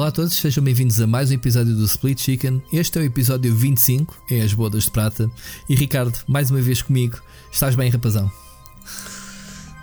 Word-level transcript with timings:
Olá 0.00 0.08
a 0.08 0.12
todos, 0.12 0.32
sejam 0.32 0.64
bem-vindos 0.64 0.98
a 0.98 1.06
mais 1.06 1.30
um 1.30 1.34
episódio 1.34 1.74
do 1.76 1.84
Split 1.84 2.18
Chicken. 2.18 2.62
Este 2.72 2.98
é 2.98 3.02
o 3.02 3.04
episódio 3.04 3.54
25, 3.54 4.24
é 4.30 4.40
as 4.40 4.54
bodas 4.54 4.84
de 4.84 4.90
prata. 4.92 5.30
E 5.68 5.74
Ricardo, 5.74 6.18
mais 6.26 6.50
uma 6.50 6.62
vez 6.62 6.80
comigo. 6.80 7.20
Estás 7.52 7.74
bem, 7.74 7.90
rapazão? 7.90 8.32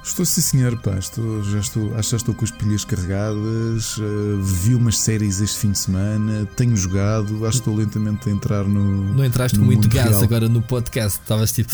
Estou 0.03 0.25
sim, 0.25 0.41
senhor. 0.41 0.75
Pá, 0.81 0.97
estou, 0.97 1.43
já 1.43 1.59
estou, 1.59 1.93
acho 1.93 2.09
que 2.09 2.11
já 2.13 2.17
estou 2.17 2.33
com 2.33 2.43
as 2.43 2.49
pilhas 2.49 2.83
carregadas. 2.83 3.95
Uh, 3.99 4.41
vi 4.41 4.73
umas 4.73 4.97
séries 4.97 5.39
este 5.39 5.59
fim 5.59 5.71
de 5.71 5.77
semana. 5.77 6.47
Tenho 6.55 6.75
jogado. 6.75 7.45
Acho 7.45 7.61
que 7.61 7.69
estou 7.69 7.75
lentamente 7.75 8.27
a 8.27 8.31
entrar 8.31 8.63
no. 8.63 9.13
Não 9.13 9.23
entraste 9.23 9.55
no 9.59 9.65
com 9.65 9.67
muito 9.67 9.87
gás 9.87 10.09
real. 10.09 10.23
agora 10.23 10.49
no 10.49 10.63
podcast. 10.63 11.19
Estavas 11.21 11.51
tipo. 11.51 11.71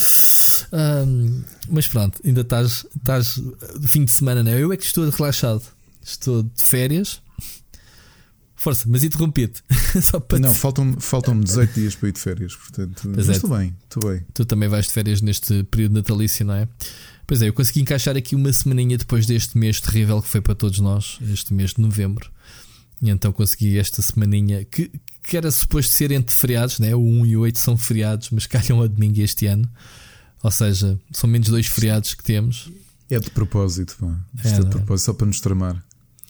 "Ahm", 0.74 1.44
mas 1.70 1.88
pronto, 1.88 2.20
ainda 2.26 2.42
estás, 2.42 2.86
estás 2.94 3.42
fim 3.84 4.04
de 4.04 4.12
semana, 4.12 4.44
não 4.44 4.52
é? 4.52 4.62
Eu 4.62 4.74
é 4.74 4.76
que 4.76 4.84
estou 4.84 5.10
relaxado. 5.10 5.64
Estou 6.02 6.44
de 6.44 6.66
férias. 6.66 7.23
Força, 8.64 8.86
mas 8.88 9.04
interrompi-te. 9.04 9.62
Só 10.02 10.22
para 10.22 10.40
Não, 10.40 10.56
faltam-me 10.56 10.96
faltam 11.00 11.38
18 11.38 11.74
dias 11.74 11.96
para 11.96 12.08
ir 12.08 12.12
de 12.14 12.20
férias. 12.20 12.56
Portanto, 12.56 13.02
Pois 13.04 13.16
mas 13.18 13.30
é. 13.30 13.32
estou 13.34 13.50
bem, 13.58 13.76
estou 13.84 14.10
bem. 14.10 14.26
Tu 14.34 14.46
também 14.46 14.70
vais 14.70 14.86
de 14.86 14.94
férias 14.94 15.22
neste 15.22 15.64
período 15.66 15.96
natalício, 15.96 16.46
não 16.46 16.54
é? 16.54 16.66
Pois 17.28 17.42
é, 17.42 17.50
eu 17.50 17.54
consegui 17.54 17.82
encaixar 17.82 18.16
aqui 18.16 18.36
uma 18.36 18.54
semaninha 18.54 18.98
depois 18.98 19.26
deste 19.26 19.58
mês 19.58 19.82
terrível 19.82 20.22
que 20.22 20.30
foi 20.30 20.40
para 20.40 20.56
todos 20.56 20.80
nós, 20.80 21.18
este 21.30 21.54
mês 21.54 21.74
de 21.74 21.82
novembro. 21.82 22.32
E 23.02 23.10
então 23.10 23.34
consegui 23.34 23.78
esta 23.78 24.02
semaninha 24.02 24.64
que, 24.64 24.90
que 25.24 25.36
era 25.36 25.52
suposto 25.52 25.92
ser 25.92 26.12
entre 26.12 26.34
feriados, 26.34 26.80
né? 26.80 26.96
o 26.96 27.02
1 27.02 27.26
e 27.26 27.36
o 27.36 27.42
8 27.42 27.58
são 27.60 27.76
feriados, 27.76 28.30
mas 28.30 28.46
calham 28.48 28.82
a 28.82 28.88
domingo 28.88 29.20
este 29.20 29.46
ano. 29.46 29.70
Ou 30.42 30.52
seja, 30.52 30.98
são 31.12 31.30
menos 31.30 31.50
dois 31.50 31.68
feriados 31.68 32.14
que 32.14 32.24
temos. 32.24 32.72
É 33.10 33.20
de 33.20 33.30
propósito, 33.30 33.98
pá. 34.00 34.18
Isto 34.38 34.48
É, 34.48 34.50
é, 34.50 34.52
não 34.52 34.58
é? 34.60 34.64
de 34.64 34.70
propósito, 34.78 35.06
só 35.06 35.14
para 35.14 35.28
nos 35.28 35.42
tramar. 35.42 35.84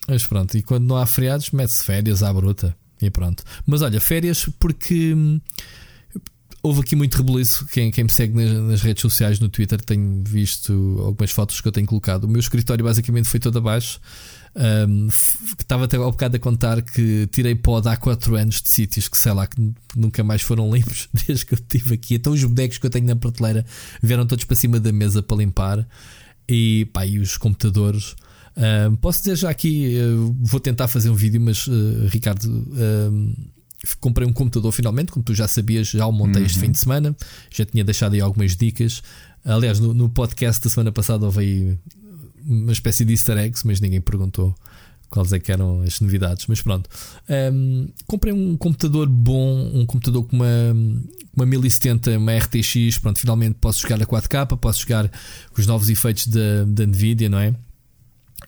Mas 0.08 0.28
pronto, 0.28 0.58
e 0.58 0.62
quando 0.62 0.86
não 0.86 0.98
há 0.98 1.06
feriados, 1.06 1.52
mete-se 1.52 1.84
férias 1.84 2.24
à 2.24 2.34
bruta 2.34 2.76
e 3.02 3.10
pronto. 3.10 3.44
Mas 3.66 3.82
olha, 3.82 4.00
férias 4.02 4.48
porque 4.60 5.14
hum, 5.14 5.40
houve 6.62 6.80
aqui 6.80 6.96
muito 6.96 7.16
rebuliço. 7.18 7.66
Quem, 7.68 7.92
quem 7.92 8.06
me 8.06 8.12
segue 8.12 8.34
nas, 8.34 8.52
nas 8.64 8.82
redes 8.82 9.02
sociais, 9.02 9.40
no 9.40 9.50
Twitter, 9.50 9.80
tem 9.82 10.24
visto 10.24 10.74
algumas 11.06 11.32
fotos 11.32 11.60
que 11.60 11.68
eu 11.68 11.72
tenho 11.72 11.86
colocado. 11.86 12.24
O 12.24 12.28
meu 12.28 12.40
escritório 12.40 12.84
basicamente 12.86 13.28
foi 13.28 13.40
todo 13.40 13.58
abaixo. 13.58 14.00
Que 15.56 15.64
estava 15.64 15.86
até 15.86 15.98
ao 15.98 16.12
bocado 16.12 16.38
a 16.38 16.40
contar 16.40 16.82
que 16.84 17.28
tirei 17.32 17.56
pó 17.56 17.82
de 17.82 17.90
há 17.90 17.98
4 17.98 18.36
anos 18.36 18.62
de 18.62 18.70
sítios 18.70 19.08
que 19.08 19.18
sei 19.18 19.34
lá 19.34 19.48
que 19.48 19.74
nunca 19.96 20.24
mais 20.24 20.44
foram 20.44 20.72
limpos 20.72 21.10
desde 21.26 21.46
que 21.46 21.56
eu 21.56 21.58
estive 21.58 21.96
aqui. 21.96 22.16
Então 22.16 22.34
os 22.34 22.44
bonecos 22.44 22.78
que 22.78 22.86
eu 22.86 22.90
tenho 22.90 23.08
na 23.08 23.16
prateleira 23.16 23.66
vieram 24.02 24.28
todos 24.28 24.46
para 24.46 24.56
cima 24.56 24.80
da 24.80 24.92
mesa 24.92 25.24
para 25.24 25.38
limpar 25.38 25.88
e, 26.48 26.86
pá, 26.94 27.06
e 27.06 27.20
os 27.20 27.36
computadores. 27.36 28.16
Ahm, 28.56 28.96
posso 28.96 29.20
dizer 29.20 29.36
já 29.36 29.50
aqui, 29.50 29.96
eh, 29.96 30.02
vou 30.42 30.60
tentar 30.60 30.88
fazer 30.88 31.10
um 31.10 31.16
vídeo, 31.16 31.42
mas 31.42 31.68
eh, 31.68 32.08
Ricardo, 32.08 32.66
comprei 34.00 34.28
um 34.28 34.34
computador 34.34 34.72
finalmente, 34.72 35.12
como 35.12 35.24
tu 35.24 35.34
já 35.34 35.48
sabias, 35.48 35.90
já 35.90 36.06
o 36.06 36.12
montei 36.12 36.44
este 36.44 36.60
fim 36.60 36.72
de 36.72 36.78
semana, 36.78 37.16
já 37.52 37.66
tinha 37.66 37.84
deixado 37.84 38.14
aí 38.14 38.22
algumas 38.22 38.56
dicas. 38.56 39.02
Aliás, 39.44 39.80
no, 39.80 39.94
no 39.94 40.10
podcast 40.10 40.64
da 40.64 40.70
semana 40.70 40.92
passada 40.92 41.26
houve 41.26 41.40
aí 41.40 41.78
uma 42.46 42.72
espécie 42.72 43.04
de 43.04 43.14
easter 43.14 43.38
eggs, 43.38 43.66
mas 43.66 43.82
ninguém 43.82 44.00
perguntou 44.00 44.56
quais 45.10 45.32
é 45.34 45.40
que 45.40 45.52
eram 45.52 45.82
as 45.82 46.00
novidades. 46.00 46.46
Mas 46.48 46.62
pronto, 46.62 46.90
Ahm, 47.30 47.88
comprei 48.08 48.34
um 48.34 48.56
computador 48.56 49.08
bom, 49.08 49.72
um 49.74 49.86
computador 49.86 50.24
com 50.26 50.36
uma, 50.36 50.46
uma 51.36 51.46
1070, 51.46 52.18
uma 52.18 52.38
RTX. 52.38 53.00
Pronto, 53.00 53.20
finalmente 53.20 53.56
posso 53.60 53.82
jogar 53.82 54.02
a 54.02 54.06
4K, 54.06 54.58
posso 54.58 54.82
jogar 54.82 55.10
com 55.10 55.60
os 55.60 55.68
novos 55.68 55.90
efeitos 55.90 56.28
da, 56.28 56.64
da 56.66 56.86
Nvidia, 56.86 57.30
não 57.30 57.40
é? 57.40 57.54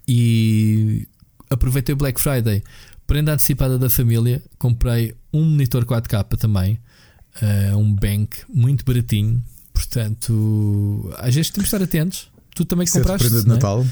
E 0.07 1.07
aproveitei 1.49 1.93
o 1.93 1.97
Black 1.97 2.19
Friday, 2.19 2.63
prenda 3.07 3.33
antecipada 3.33 3.77
da 3.77 3.89
família. 3.89 4.43
Comprei 4.57 5.13
um 5.33 5.43
monitor 5.43 5.85
4K 5.85 6.37
também, 6.37 6.79
eh, 7.41 7.75
um 7.75 7.93
bank 7.93 8.37
muito 8.53 8.83
baratinho. 8.85 9.43
Portanto, 9.73 11.13
às 11.17 11.33
vezes 11.35 11.51
temos 11.51 11.69
de 11.69 11.75
estar 11.75 11.83
atentos. 11.83 12.29
Tu 12.55 12.63
também 12.65 12.85
Isso 12.85 12.97
é 12.97 13.01
compraste? 13.01 13.27
prenda 13.27 13.41
de 13.41 13.47
não 13.47 13.55
é? 13.55 13.57
Natal? 13.57 13.85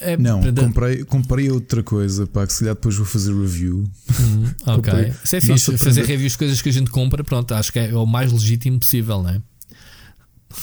É, 0.00 0.16
Não, 0.16 0.40
prenda- 0.40 0.62
comprei, 0.62 1.04
comprei 1.04 1.50
outra 1.50 1.82
coisa, 1.82 2.26
pá, 2.26 2.44
que 2.46 2.52
se 2.52 2.58
calhar 2.60 2.74
depois 2.74 2.96
vou 2.96 3.06
fazer 3.06 3.32
review. 3.32 3.88
Hum, 4.20 4.44
ok. 4.66 4.74
comprei. 4.92 5.12
Isso 5.24 5.36
é 5.36 5.40
Nossa 5.40 5.54
fixe. 5.72 5.78
Fazer 5.78 6.00
prenda- 6.00 6.08
reviews 6.08 6.32
de 6.32 6.38
coisas 6.38 6.60
que 6.62 6.68
a 6.68 6.72
gente 6.72 6.90
compra, 6.90 7.22
pronto, 7.22 7.54
acho 7.54 7.72
que 7.72 7.78
é 7.78 7.94
o 7.96 8.04
mais 8.04 8.32
legítimo 8.32 8.78
possível, 8.80 9.22
não 9.22 9.30
é? 9.30 9.40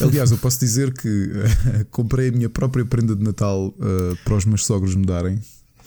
Aliás, 0.01 0.31
eu 0.31 0.37
posso 0.37 0.59
dizer 0.59 0.93
que 0.93 1.07
eh, 1.07 1.85
comprei 1.91 2.29
a 2.29 2.31
minha 2.31 2.49
própria 2.49 2.85
prenda 2.85 3.15
de 3.15 3.23
Natal 3.23 3.73
eh, 3.79 4.15
para 4.23 4.35
os 4.35 4.45
meus 4.45 4.65
sogros 4.65 4.95
me 4.95 5.05
darem. 5.05 5.39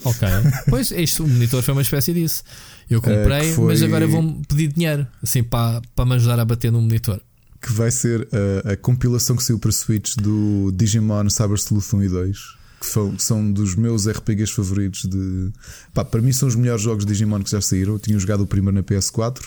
Ok. 0.04 0.26
pois, 0.68 0.90
este 0.90 1.22
o 1.22 1.28
monitor 1.28 1.62
foi 1.62 1.72
uma 1.74 1.82
espécie 1.82 2.12
disso. 2.12 2.42
Eu 2.90 3.00
comprei, 3.00 3.40
que 3.50 3.54
foi- 3.54 3.66
mas 3.66 3.82
agora 3.82 4.06
vão-me 4.06 4.42
pedir 4.46 4.68
dinheiro, 4.72 5.06
assim, 5.22 5.42
para, 5.42 5.80
para 5.94 6.04
me 6.04 6.14
ajudar 6.16 6.38
a 6.40 6.44
bater 6.44 6.70
no 6.72 6.80
monitor. 6.82 7.20
Que 7.60 7.72
vai 7.72 7.90
ser 7.92 8.28
a, 8.64 8.72
a 8.72 8.76
compilação 8.76 9.36
que 9.36 9.44
saiu 9.44 9.58
para 9.58 9.70
Switch 9.70 10.16
do 10.16 10.72
Digimon 10.74 11.30
Cyber 11.30 11.56
Sleuth 11.56 11.94
1 11.94 12.02
e 12.02 12.08
2. 12.08 12.38
Que 12.80 12.86
são, 12.88 13.16
são 13.16 13.52
dos 13.52 13.76
meus 13.76 14.08
RPGs 14.08 14.52
favoritos 14.52 15.02
de. 15.08 15.52
Pá, 15.94 16.04
para 16.04 16.20
mim 16.20 16.32
são 16.32 16.48
os 16.48 16.56
melhores 16.56 16.82
jogos 16.82 17.06
de 17.06 17.12
Digimon 17.12 17.40
que 17.40 17.50
já 17.52 17.60
saíram. 17.60 17.92
Eu 17.92 17.98
tinha 18.00 18.18
jogado 18.18 18.40
o 18.40 18.46
primeiro 18.48 18.74
na 18.74 18.82
PS4, 18.82 19.42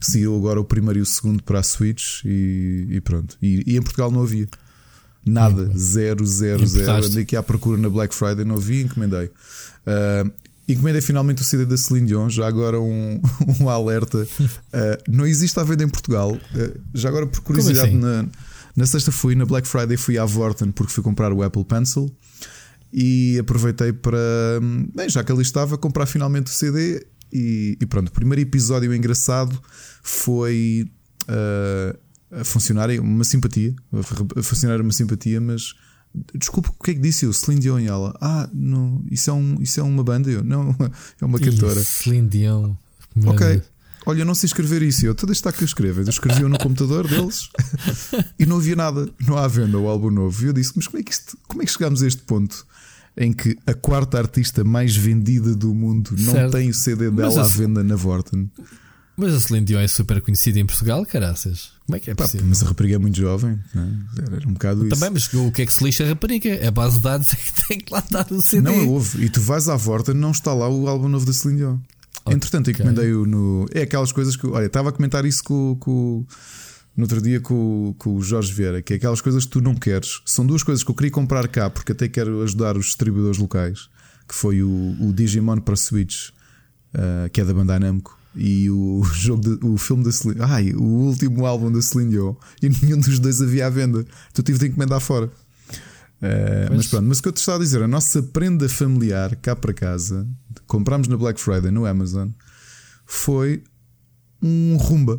saiu 0.00 0.36
agora 0.36 0.60
o 0.60 0.64
primeiro 0.64 0.98
e 0.98 1.02
o 1.02 1.06
segundo 1.06 1.42
para 1.42 1.60
a 1.60 1.62
Switch 1.62 2.24
e, 2.24 2.86
e 2.90 3.00
pronto. 3.00 3.36
E, 3.40 3.62
e 3.66 3.76
em 3.76 3.82
Portugal 3.82 4.10
não 4.10 4.22
havia. 4.22 4.48
Nada, 5.24 5.70
zero, 5.76 6.24
zero, 6.24 6.66
zero. 6.66 6.82
Importaste? 6.82 7.10
Andei 7.10 7.22
aqui 7.24 7.36
à 7.36 7.42
procura 7.42 7.76
na 7.76 7.90
Black 7.90 8.14
Friday, 8.14 8.44
não 8.44 8.56
havia, 8.56 8.82
encomendei. 8.82 9.30
Ah, 9.86 10.24
encomendei 10.66 11.02
finalmente 11.02 11.42
o 11.42 11.44
CD 11.44 11.66
da 11.66 11.76
Celine 11.76 12.06
Dion. 12.06 12.28
Já 12.30 12.46
agora 12.46 12.80
um, 12.80 13.20
um 13.60 13.68
alerta: 13.68 14.26
Ah, 14.72 14.98
não 15.08 15.26
existe 15.26 15.58
à 15.60 15.62
venda 15.62 15.84
em 15.84 15.88
Portugal. 15.88 16.36
Ah, 16.54 16.78
já 16.94 17.08
agora, 17.08 17.26
por 17.26 17.40
curiosidade, 17.40 17.88
assim? 17.88 17.98
na, 17.98 18.26
na 18.76 18.86
sexta 18.86 19.12
fui, 19.12 19.34
na 19.34 19.44
Black 19.44 19.68
Friday, 19.68 19.96
fui 19.96 20.18
à 20.18 20.24
Vorten 20.24 20.70
porque 20.70 20.92
fui 20.92 21.02
comprar 21.02 21.32
o 21.32 21.42
Apple 21.42 21.64
Pencil 21.64 22.10
e 22.92 23.38
aproveitei 23.38 23.92
para, 23.92 24.18
bem, 24.94 25.08
já 25.08 25.22
que 25.22 25.30
ali 25.30 25.42
estava, 25.42 25.78
comprar 25.78 26.06
finalmente 26.06 26.46
o 26.46 26.50
CD. 26.50 27.04
E, 27.32 27.76
e 27.80 27.86
pronto, 27.86 28.08
o 28.08 28.12
primeiro 28.12 28.40
episódio 28.40 28.94
engraçado 28.94 29.60
foi 30.02 30.90
ah, 31.28 31.96
a 32.32 32.44
funcionar 32.44 32.90
uma 33.00 33.24
simpatia, 33.24 33.74
a 34.36 34.42
funcionar 34.42 34.80
uma 34.80 34.92
simpatia, 34.92 35.40
mas 35.40 35.74
desculpe, 36.34 36.68
o 36.68 36.84
que 36.84 36.92
é 36.92 36.94
que 36.94 37.00
disse 37.00 37.24
eu? 37.24 37.32
Celine 37.32 37.60
Dion 37.60 37.80
e 37.80 37.86
ela, 37.86 38.16
ah, 38.20 38.48
não, 38.52 39.04
isso 39.10 39.30
é, 39.30 39.32
um, 39.32 39.56
isso 39.60 39.80
é 39.80 39.82
uma 39.82 40.02
banda, 40.02 40.30
eu 40.30 40.42
não, 40.42 40.74
é 41.20 41.24
uma 41.24 41.38
cantora. 41.38 41.82
Celine 41.82 42.28
Dion. 42.28 42.74
Ok. 43.26 43.62
Olha, 44.06 44.22
eu 44.22 44.24
não 44.24 44.34
sei 44.34 44.46
escrever 44.46 44.80
isso. 44.82 45.04
Eu, 45.04 45.12
deixa 45.12 45.32
estar 45.32 45.52
que 45.52 45.62
eu 45.62 45.66
escrevo. 45.66 46.00
Eu 46.00 46.08
escrevi 46.08 46.42
no 46.44 46.58
computador 46.58 47.06
deles 47.06 47.50
e 48.38 48.46
não 48.46 48.56
havia 48.56 48.74
nada. 48.74 49.06
Não 49.26 49.36
há 49.36 49.46
venda 49.46 49.76
o 49.78 49.88
álbum 49.88 50.10
novo. 50.10 50.42
E 50.42 50.46
eu 50.46 50.52
disse: 50.54 50.72
Mas 50.74 50.86
como 50.86 51.00
é 51.00 51.02
que, 51.02 51.12
isto, 51.12 51.36
como 51.46 51.62
é 51.62 51.66
que 51.66 51.70
chegámos 51.70 52.02
a 52.02 52.06
este 52.06 52.22
ponto 52.22 52.66
em 53.20 53.32
que 53.32 53.56
a 53.66 53.74
quarta 53.74 54.18
artista 54.18 54.64
mais 54.64 54.96
vendida 54.96 55.54
do 55.54 55.74
mundo 55.74 56.10
não 56.18 56.32
Certo. 56.32 56.52
tem 56.52 56.70
o 56.70 56.74
CD 56.74 57.10
dela 57.10 57.28
Mas 57.28 57.38
à 57.38 57.42
venda 57.56 57.84
na 57.84 57.94
Vorten? 57.94 58.50
Mas 59.16 59.34
a 59.34 59.40
Celine 59.40 59.66
Dion 59.66 59.80
é 59.80 59.86
super 59.86 60.22
conhecida 60.22 60.58
em 60.58 60.64
Portugal, 60.64 61.04
caraças. 61.04 61.72
Como 61.84 61.96
é 61.96 62.00
que 62.00 62.10
é 62.10 62.14
Pá, 62.14 62.24
possível? 62.24 62.46
mas 62.48 62.62
a 62.62 62.66
rapariga 62.66 62.94
é 62.94 62.98
muito 62.98 63.18
jovem. 63.18 63.58
né? 63.74 63.98
Era 64.34 64.48
um 64.48 64.54
bocado 64.54 64.86
isso. 64.86 64.96
Também, 64.96 65.10
mas 65.10 65.32
o 65.34 65.52
que 65.52 65.60
é 65.60 65.66
que 65.66 65.74
se 65.74 65.84
lixa 65.84 66.04
a 66.04 66.08
rapariga? 66.08 66.66
A 66.66 66.70
base 66.70 66.96
de 66.96 67.02
dados 67.02 67.30
é 67.34 67.36
que 67.36 67.68
tem 67.68 67.78
que 67.80 67.92
lá 67.92 68.02
dar 68.10 68.26
o 68.32 68.40
CD. 68.40 68.62
Não 68.62 68.88
houve. 68.88 69.22
E 69.22 69.28
tu 69.28 69.42
vais 69.42 69.68
à 69.68 69.76
Vorten, 69.76 70.14
não 70.14 70.30
está 70.30 70.54
lá 70.54 70.66
o 70.70 70.88
álbum 70.88 71.08
novo 71.08 71.26
da 71.26 71.32
Celine 71.34 71.58
Dion. 71.60 71.76
Entretanto, 72.30 72.70
encomendei-o 72.70 73.26
no. 73.26 73.66
É 73.74 73.82
aquelas 73.82 74.12
coisas 74.12 74.36
que. 74.36 74.46
Olha, 74.46 74.66
estava 74.66 74.88
a 74.88 74.92
comentar 74.92 75.26
isso 75.26 75.44
com, 75.44 75.76
com, 75.78 76.24
no 77.00 77.04
outro 77.04 77.20
dia 77.22 77.40
com, 77.40 77.94
com 77.98 78.14
o 78.16 78.22
Jorge 78.22 78.52
Vieira, 78.52 78.82
que 78.82 78.92
é 78.92 78.96
aquelas 78.96 79.20
coisas 79.20 79.44
que 79.44 79.50
tu 79.50 79.60
não 79.60 79.74
queres. 79.74 80.20
São 80.26 80.46
duas 80.46 80.62
coisas 80.62 80.84
que 80.84 80.90
eu 80.90 80.94
queria 80.94 81.10
comprar 81.10 81.48
cá, 81.48 81.68
porque 81.70 81.92
até 81.92 82.08
quero 82.08 82.42
ajudar 82.42 82.76
os 82.76 82.86
distribuidores 82.86 83.38
locais, 83.38 83.88
que 84.28 84.34
foi 84.34 84.62
o, 84.62 84.96
o 85.00 85.12
Digimon 85.12 85.58
para 85.60 85.74
Switch, 85.76 86.28
ah, 86.94 87.28
que 87.32 87.40
é 87.40 87.44
da 87.44 87.52
Bandai 87.54 87.78
Namco. 87.78 88.18
E 88.36 88.70
o 88.70 89.02
jogo 89.12 89.42
de- 89.42 89.66
o 89.66 89.76
filme 89.76 90.04
da 90.04 90.12
Celine, 90.12 90.40
ai, 90.42 90.72
o 90.72 90.82
último 90.82 91.44
álbum 91.46 91.72
da 91.72 91.82
Celine 91.82 92.10
Dion, 92.12 92.34
e 92.62 92.68
nenhum 92.84 93.00
dos 93.00 93.18
dois 93.18 93.40
havia 93.42 93.66
à 93.66 93.70
venda. 93.70 94.04
Tu 94.32 94.42
tive 94.42 94.58
de 94.58 94.66
encomendar 94.68 95.00
fora. 95.00 95.26
Uh, 95.26 96.66
Pois. 96.68 96.76
mas 96.76 96.86
pronto, 96.88 97.06
mas 97.08 97.18
o 97.18 97.22
que 97.22 97.28
eu 97.28 97.32
te 97.32 97.38
estava 97.38 97.56
a 97.56 97.60
dizer, 97.62 97.82
a 97.82 97.88
nossa 97.88 98.22
prenda 98.22 98.68
familiar 98.68 99.34
cá 99.36 99.56
para 99.56 99.72
casa, 99.72 100.28
comprámos 100.66 101.08
na 101.08 101.16
Black 101.16 101.40
Friday 101.40 101.70
no 101.70 101.86
Amazon, 101.86 102.28
foi 103.06 103.64
um 104.42 104.76
rumba. 104.76 105.18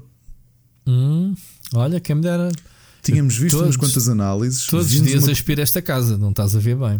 Hum, 0.86 1.34
olha, 1.74 2.00
quem 2.00 2.16
me 2.16 2.22
dera. 2.22 2.50
Tínhamos 3.04 3.36
visto 3.36 3.58
Todos- 3.58 3.76
umas 3.76 3.78
quantas 3.78 4.08
análises, 4.08 4.66
Todos 4.68 4.94
os 4.94 5.02
dias 5.02 5.24
uma- 5.24 5.32
aspira 5.32 5.62
esta 5.64 5.82
casa, 5.82 6.18
não 6.18 6.30
estás 6.30 6.56
a 6.56 6.60
ver 6.60 6.76
bem. 6.78 6.98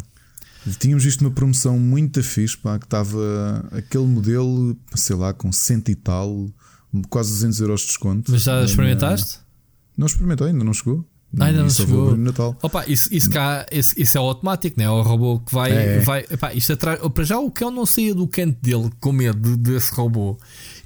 tínhamos 0.80 1.04
visto 1.04 1.22
uma 1.22 1.32
promoção 1.32 1.78
muito 1.80 2.24
fixe, 2.24 2.58
pá, 2.58 2.78
que 2.80 2.86
estava 2.86 3.68
aquele 3.72 4.06
modelo, 4.08 4.76
sei 4.96 5.16
lá, 5.16 5.34
com 5.34 5.52
cento 5.52 5.90
e 5.90 5.96
tal, 5.96 6.50
quase 7.10 7.30
200 7.32 7.60
euros 7.60 7.82
de 7.82 7.88
desconto. 7.88 8.32
Mas 8.32 8.44
já 8.44 8.64
experimentaste? 8.64 9.40
Não 9.98 10.08
experimentou, 10.08 10.48
ainda 10.48 10.64
não 10.64 10.74
chegou. 10.74 11.06
Ainda 11.40 11.62
não 11.64 11.70
chegou. 11.70 12.18
Natal. 12.18 12.58
Opa, 12.62 12.84
isso, 12.88 13.08
isso, 13.14 13.30
cá, 13.30 13.66
isso, 13.72 13.94
isso 13.98 14.18
é 14.18 14.20
automático, 14.20 14.78
né? 14.80 14.90
O 14.90 15.02
robô 15.02 15.40
que 15.40 15.54
vai. 15.54 15.72
É. 15.72 16.00
vai 16.00 16.26
epá, 16.30 16.54
isto 16.54 16.74
atrás, 16.74 17.00
para 17.14 17.24
já 17.24 17.40
o 17.40 17.50
cão 17.50 17.72
não 17.72 17.86
saía 17.86 18.14
do 18.14 18.28
canto 18.28 18.58
dele 18.62 18.90
com 19.00 19.12
medo 19.14 19.56
de- 19.56 19.72
desse 19.72 19.94
robô. 19.94 20.38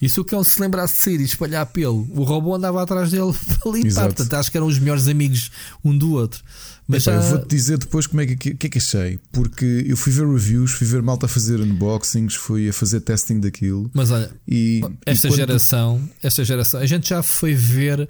E 0.02 0.08
se 0.08 0.20
o 0.20 0.26
cão 0.26 0.44
se 0.44 0.60
lembrasse 0.62 0.94
de 0.96 1.00
sair 1.00 1.20
e 1.20 1.24
espalhar 1.24 1.66
pelo, 1.68 2.08
o 2.12 2.24
robô 2.24 2.54
andava 2.54 2.82
atrás 2.84 3.10
dele 3.10 3.34
para 3.60 3.72
limpar. 3.72 3.88
Exato. 3.88 4.08
Portanto, 4.16 4.34
acho 4.36 4.52
que 4.52 4.58
eram 4.58 4.68
os 4.68 4.78
melhores 4.78 5.08
amigos 5.08 5.50
um 5.84 5.98
do 5.98 6.12
outro. 6.14 6.44
Mas 6.88 7.08
Epá, 7.08 7.18
já. 7.20 7.24
Eu 7.26 7.30
vou-te 7.32 7.48
dizer 7.56 7.80
depois 7.80 8.06
como 8.06 8.22
é 8.22 8.28
que, 8.28 8.54
que 8.54 8.68
é 8.68 8.70
que 8.70 8.78
achei. 8.78 9.18
Porque 9.32 9.84
eu 9.88 9.98
fui 9.98 10.12
ver 10.14 10.28
reviews, 10.28 10.72
fui 10.74 10.86
ver 10.86 11.02
malta 11.02 11.26
a 11.26 11.30
fazer 11.30 11.60
unboxings, 11.60 12.36
fui 12.36 12.70
a 12.70 12.74
fazer 12.74 13.00
testing 13.00 13.40
daquilo. 13.40 13.90
Mas 13.92 14.12
olha, 14.12 14.30
E 14.48 14.82
esta 15.04 15.26
e 15.26 15.32
quando- 15.32 15.38
geração, 15.38 16.10
esta 16.22 16.46
geração, 16.46 16.80
a 16.80 16.86
gente 16.86 17.10
já 17.10 17.24
foi 17.24 17.56
ver. 17.56 18.08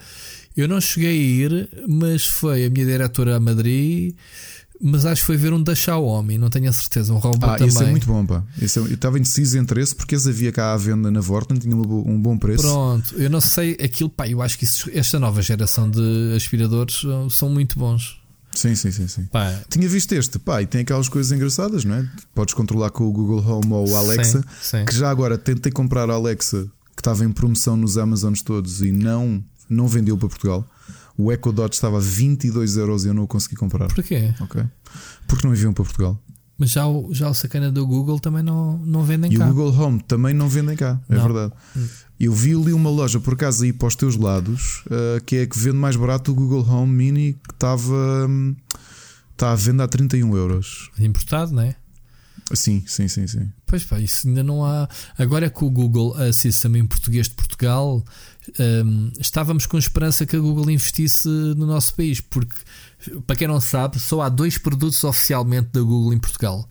Eu 0.56 0.68
não 0.68 0.80
cheguei 0.80 1.10
a 1.10 1.14
ir, 1.14 1.70
mas 1.88 2.26
foi 2.26 2.66
a 2.66 2.70
minha 2.70 2.86
diretora 2.86 3.36
a 3.36 3.40
Madrid. 3.40 4.16
Mas 4.82 5.06
acho 5.06 5.22
que 5.22 5.28
foi 5.28 5.38
ver 5.38 5.54
um 5.54 5.64
da 5.64 5.74
Xiaomi, 5.74 6.38
não 6.38 6.50
tenho 6.50 6.70
a 6.70 6.74
certeza. 6.74 7.14
Um 7.14 7.18
robô 7.18 7.46
Ah, 7.46 7.54
também. 7.56 7.68
esse 7.70 7.82
é 7.82 7.90
muito 7.90 8.06
bom, 8.08 8.26
pá. 8.26 8.44
Esse 8.62 8.78
é- 8.78 8.82
eu 8.82 8.88
estava 8.94 9.18
indeciso 9.18 9.58
entre 9.58 9.82
esse 9.82 9.96
porque 9.96 10.16
esse 10.16 10.28
havia 10.28 10.52
cá 10.52 10.74
à 10.74 10.78
venda 10.78 11.10
na 11.10 11.22
Vorten, 11.22 11.58
tinha 11.58 11.74
um 11.74 11.82
bo- 11.82 12.04
bom 12.20 12.38
preço. 12.38 12.62
Pronto, 12.62 13.16
eu 13.16 13.30
não 13.30 13.40
sei 13.40 13.72
aquilo, 13.82 14.10
pá, 14.10 14.28
eu 14.28 14.42
acho 14.42 14.58
que 14.58 14.66
isso- 14.66 14.90
esta 14.94 15.18
nova 15.18 15.42
geração 15.42 15.90
de 15.90 16.34
aspiradores 16.36 17.04
uh, 17.06 17.30
são 17.30 17.50
muito 17.50 17.80
bons. 17.80 18.20
Sim, 18.54 18.76
sim, 18.76 18.92
sim, 18.92 19.08
sim. 19.08 19.24
Pá, 19.32 19.62
Tinha 19.70 19.88
visto 19.88 20.12
este, 20.12 20.38
pá, 20.40 20.62
e 20.62 20.66
tem 20.66 20.82
aquelas 20.82 21.08
coisas 21.08 21.32
engraçadas, 21.32 21.86
não 21.86 21.96
é? 21.96 22.10
Podes 22.34 22.54
controlar 22.54 22.90
com 22.90 23.06
o 23.06 23.12
Google 23.14 23.40
Home 23.50 23.72
ou 23.72 23.90
o 23.90 23.96
Alexa. 23.96 24.42
Sim, 24.62 24.80
sim. 24.80 24.86
Que 24.86 24.94
já 24.96 25.10
agora 25.10 25.38
tentei 25.38 25.72
comprar 25.72 26.10
a 26.10 26.14
Alexa, 26.14 26.66
que 26.96 27.02
estava 27.02 27.24
em 27.24 27.32
promoção 27.32 27.78
nos 27.78 27.98
Amazons 27.98 28.42
todos 28.42 28.82
e 28.82 28.92
não, 28.92 29.42
não 29.70 29.88
vendeu 29.88 30.18
para 30.18 30.28
Portugal. 30.30 30.66
O 31.18 31.32
Echo 31.32 31.52
Dot 31.52 31.74
estava 31.74 31.98
a 31.98 32.02
22 32.02 32.76
euros 32.78 33.06
e 33.06 33.08
eu 33.08 33.14
não 33.14 33.24
o 33.24 33.28
consegui 33.28 33.56
comprar. 33.56 33.88
porquê? 33.88 34.34
Ok. 34.42 34.64
Porque 35.28 35.48
não 35.48 35.54
enviam 35.54 35.74
para 35.74 35.84
Portugal. 35.86 36.20
Mas 36.58 36.72
já 36.72 36.88
o, 36.88 37.14
já 37.14 37.30
o 37.30 37.34
sacana 37.34 37.70
do 37.72 37.86
Google 37.86 38.20
também 38.20 38.42
não, 38.44 38.78
não 38.80 39.04
vendem 39.04 39.32
E 39.32 39.38
cá. 39.38 39.46
o 39.46 39.54
Google 39.54 39.78
Home 39.78 40.02
também 40.08 40.34
não 40.34 40.48
vendem 40.48 40.76
cá, 40.78 41.02
é 41.10 41.16
Não. 41.16 41.24
verdade. 41.24 41.54
Eu 42.18 42.32
vi 42.34 42.54
ali 42.56 42.72
uma 42.72 42.90
loja 42.90 43.20
por 43.20 43.34
acaso 43.34 43.64
aí 43.66 43.74
para 43.74 43.90
os 43.90 43.96
teus 43.96 44.16
lados, 44.16 44.84
uh, 44.86 45.22
que 45.26 45.36
é 45.38 45.42
a 45.42 45.48
que 45.48 45.60
vende 45.60 45.76
mais 45.78 45.98
barato 45.98 46.32
o 46.32 46.36
Google 46.36 46.66
Home 46.70 46.94
Mini, 46.94 47.34
que 47.34 47.54
estava 47.54 47.94
hum, 48.30 48.56
está 49.34 49.52
à 49.52 49.56
venda 49.56 49.84
a 49.84 49.88
31 49.88 50.36
euros. 50.38 50.90
Importado, 50.98 51.52
não 51.54 51.62
é? 51.62 51.76
Sim, 52.54 52.84
sim, 52.88 53.08
sim, 53.10 53.28
sim. 53.28 53.50
Pois 53.66 53.84
pá, 53.84 54.00
isso 54.00 54.28
ainda 54.28 54.44
não 54.44 54.64
há. 54.64 54.88
Agora 55.18 55.48
é 55.48 55.50
que 55.50 55.66
o 55.66 55.70
Google 55.70 56.14
Assistam 56.16 56.78
em 56.78 56.86
português 56.86 57.28
de 57.28 57.34
Portugal, 57.34 58.02
hum, 58.60 59.12
estávamos 59.20 59.66
com 59.66 59.78
esperança 59.78 60.26
que 60.26 60.36
a 60.36 60.40
Google 60.40 60.72
investisse 60.72 61.28
no 61.28 61.66
nosso 61.66 61.94
país, 61.96 62.22
porque, 62.22 62.56
para 63.26 63.36
quem 63.36 63.48
não 63.48 63.60
sabe, 63.60 64.00
só 64.00 64.22
há 64.22 64.30
dois 64.30 64.58
produtos 64.58 65.04
oficialmente 65.04 65.70
da 65.74 65.82
Google 65.82 66.14
em 66.14 66.20
Portugal, 66.20 66.68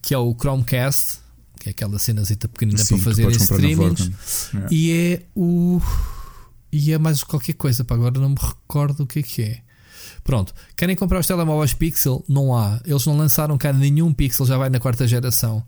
que 0.00 0.14
é 0.14 0.18
o 0.18 0.34
Chromecast, 0.34 1.18
que 1.58 1.68
é 1.68 1.72
aquela 1.72 1.98
cenazita 1.98 2.48
pequenina 2.48 2.78
Sim, 2.78 2.96
para 2.96 3.04
fazer 3.04 3.30
streamings. 3.30 4.10
Yeah. 4.52 4.68
e 4.70 4.92
é 4.92 5.22
o. 5.34 5.80
E 6.72 6.90
é 6.90 6.98
mais 6.98 7.22
qualquer 7.22 7.52
coisa, 7.52 7.84
para 7.84 7.96
agora 7.96 8.18
não 8.18 8.30
me 8.30 8.38
recordo 8.40 9.02
o 9.02 9.06
que 9.06 9.18
é 9.18 9.22
que 9.22 9.42
é. 9.42 9.62
Pronto, 10.24 10.54
querem 10.76 10.96
comprar 10.96 11.18
os 11.18 11.26
telemóveis 11.26 11.74
Pixel? 11.74 12.24
Não 12.28 12.56
há. 12.56 12.80
Eles 12.84 13.04
não 13.06 13.16
lançaram 13.16 13.58
cá 13.58 13.72
nenhum 13.72 14.12
Pixel, 14.12 14.46
já 14.46 14.56
vai 14.56 14.70
na 14.70 14.80
quarta 14.80 15.06
geração. 15.06 15.64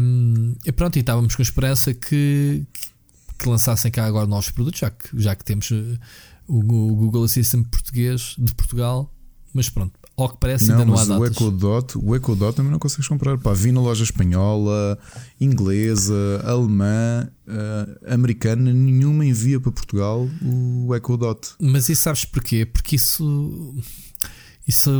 Hum, 0.00 0.54
e 0.64 0.72
pronto, 0.72 0.96
e 0.96 1.00
estávamos 1.00 1.34
com 1.34 1.42
esperança 1.42 1.92
que, 1.92 2.64
que 3.38 3.48
lançassem 3.48 3.90
cá 3.90 4.04
agora 4.06 4.26
novos 4.26 4.50
produtos, 4.50 4.80
já 4.80 4.90
que, 4.90 5.20
já 5.20 5.34
que 5.34 5.44
temos 5.44 5.70
eh, 5.70 5.98
o, 6.46 6.62
Google 6.62 7.24
Assistant 7.24 7.66
português 7.68 8.34
de 8.38 8.54
Portugal. 8.54 9.10
Mas 9.52 9.68
pronto, 9.68 9.92
ao 10.16 10.28
que 10.28 10.38
parece, 10.38 10.70
ainda 10.70 10.84
Não, 10.84 10.94
não 10.94 10.94
há 10.94 11.06
mas 11.06 11.08
o 11.08 11.20
datas. 11.20 11.36
Echo 11.36 11.50
Dot, 11.52 11.98
o 11.98 12.16
Echo 12.16 12.34
Dot 12.34 12.56
também 12.56 12.72
não 12.72 12.78
consegues 12.78 13.06
comprar. 13.06 13.38
Pá, 13.38 13.52
vi 13.52 13.70
na 13.70 13.80
loja 13.80 14.02
espanhola, 14.02 14.98
inglesa, 15.40 16.42
alemã, 16.44 17.28
eh, 17.46 18.14
americana, 18.14 18.72
nenhuma 18.72 19.24
envia 19.24 19.60
para 19.60 19.70
Portugal 19.70 20.28
o 20.42 20.94
Echo 20.94 21.16
Dot. 21.16 21.54
Mas 21.60 21.88
isso 21.88 22.02
sabes 22.02 22.24
porquê? 22.24 22.66
Porque 22.66 22.96
isso. 22.96 23.74
Isso 24.66 24.90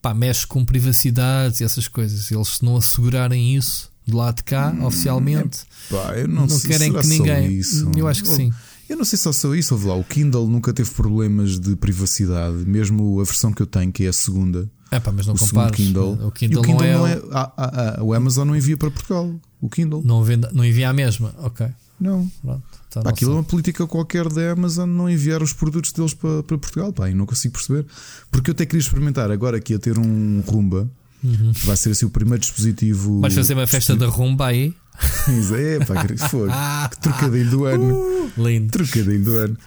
pá, 0.00 0.14
mexe 0.14 0.46
com 0.46 0.64
privacidade 0.64 1.60
e 1.60 1.64
essas 1.64 1.88
coisas. 1.88 2.30
Eles 2.30 2.48
se 2.48 2.64
não 2.64 2.76
assegurarem 2.76 3.56
isso 3.56 3.90
do 4.06 4.16
lado 4.16 4.36
de 4.36 4.44
cá, 4.44 4.74
oficialmente, 4.82 5.60
Pá, 5.90 6.14
eu 6.16 6.28
não, 6.28 6.42
não, 6.42 6.48
sei, 6.48 6.70
querem 6.70 6.92
que 6.92 7.06
ninguém. 7.06 7.52
Isso? 7.52 7.90
Eu 7.96 8.06
acho 8.06 8.22
que 8.22 8.28
sim. 8.28 8.52
Eu 8.88 8.96
não 8.96 9.04
sei 9.04 9.18
se 9.18 9.28
é 9.28 9.32
só 9.32 9.52
isso, 9.54 9.74
lá. 9.86 9.96
O 9.96 10.04
Kindle 10.04 10.46
nunca 10.46 10.72
teve 10.72 10.90
problemas 10.90 11.58
de 11.58 11.74
privacidade, 11.74 12.58
mesmo 12.58 13.20
a 13.20 13.24
versão 13.24 13.52
que 13.52 13.60
eu 13.60 13.66
tenho, 13.66 13.90
que 13.90 14.04
é 14.04 14.08
a 14.08 14.12
segunda. 14.12 14.70
É 14.92 15.00
pá, 15.00 15.10
mas 15.10 15.26
não 15.26 15.34
o 15.34 15.38
compares. 15.38 15.76
Kindle. 15.76 16.18
O 16.22 16.28
E 16.28 16.30
Kindle, 16.30 16.60
o 16.60 16.64
Kindle 16.64 16.80
não 16.80 16.86
é. 16.86 16.94
não 16.94 17.06
é. 17.06 17.22
ah, 17.32 17.52
ah, 17.56 17.96
ah, 17.98 18.02
o 18.04 18.14
Amazon 18.14 18.46
não 18.46 18.54
envia 18.54 18.76
para 18.76 18.90
Portugal. 18.90 19.34
O 19.60 19.68
Kindle. 19.68 20.02
Não, 20.04 20.22
vende, 20.22 20.48
não 20.52 20.64
envia 20.64 20.88
a 20.88 20.92
mesma. 20.92 21.34
Ok. 21.38 21.66
Não. 21.98 22.30
Pronto. 22.42 22.62
Pá, 22.94 23.02
não 23.02 23.10
aquilo 23.10 23.32
é 23.32 23.34
uma 23.34 23.44
política 23.44 23.86
qualquer 23.86 24.28
da 24.28 24.52
Amazon 24.52 24.88
não 24.88 25.10
enviar 25.10 25.42
os 25.42 25.52
produtos 25.52 25.92
deles 25.92 26.14
para, 26.14 26.42
para 26.44 26.58
Portugal. 26.58 26.92
Pá, 26.92 27.10
e 27.10 27.14
não 27.14 27.26
consigo 27.26 27.54
perceber. 27.54 27.86
Porque 28.30 28.50
eu 28.50 28.52
até 28.52 28.64
queria 28.64 28.80
experimentar 28.80 29.30
agora 29.30 29.56
aqui 29.56 29.74
a 29.74 29.78
ter 29.78 29.98
um 29.98 30.40
Rumba. 30.46 30.88
Que 31.20 31.66
Vai 31.66 31.76
ser 31.76 31.90
assim 31.90 32.06
o 32.06 32.10
primeiro 32.10 32.40
dispositivo. 32.40 33.14
Uhum. 33.14 33.20
Vais 33.20 33.34
fazer 33.34 33.54
uma 33.54 33.66
festa 33.66 33.94
da 33.96 34.06
rumba 34.06 34.46
aí? 34.46 34.74
É, 35.58 35.84
pá, 35.84 36.06
que 36.06 36.16
fogo. 36.16 36.46
Que 36.90 37.00
trocadilho 37.00 37.50
do 37.50 37.64
ano. 37.66 38.30
Lindo. 38.38 38.70
Trocadilho 38.72 39.24
do 39.24 39.36
ano. 39.38 39.58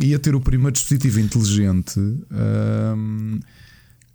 Ia 0.00 0.18
ter 0.18 0.34
o 0.34 0.40
primeiro 0.40 0.72
dispositivo 0.72 1.18
inteligente 1.20 1.98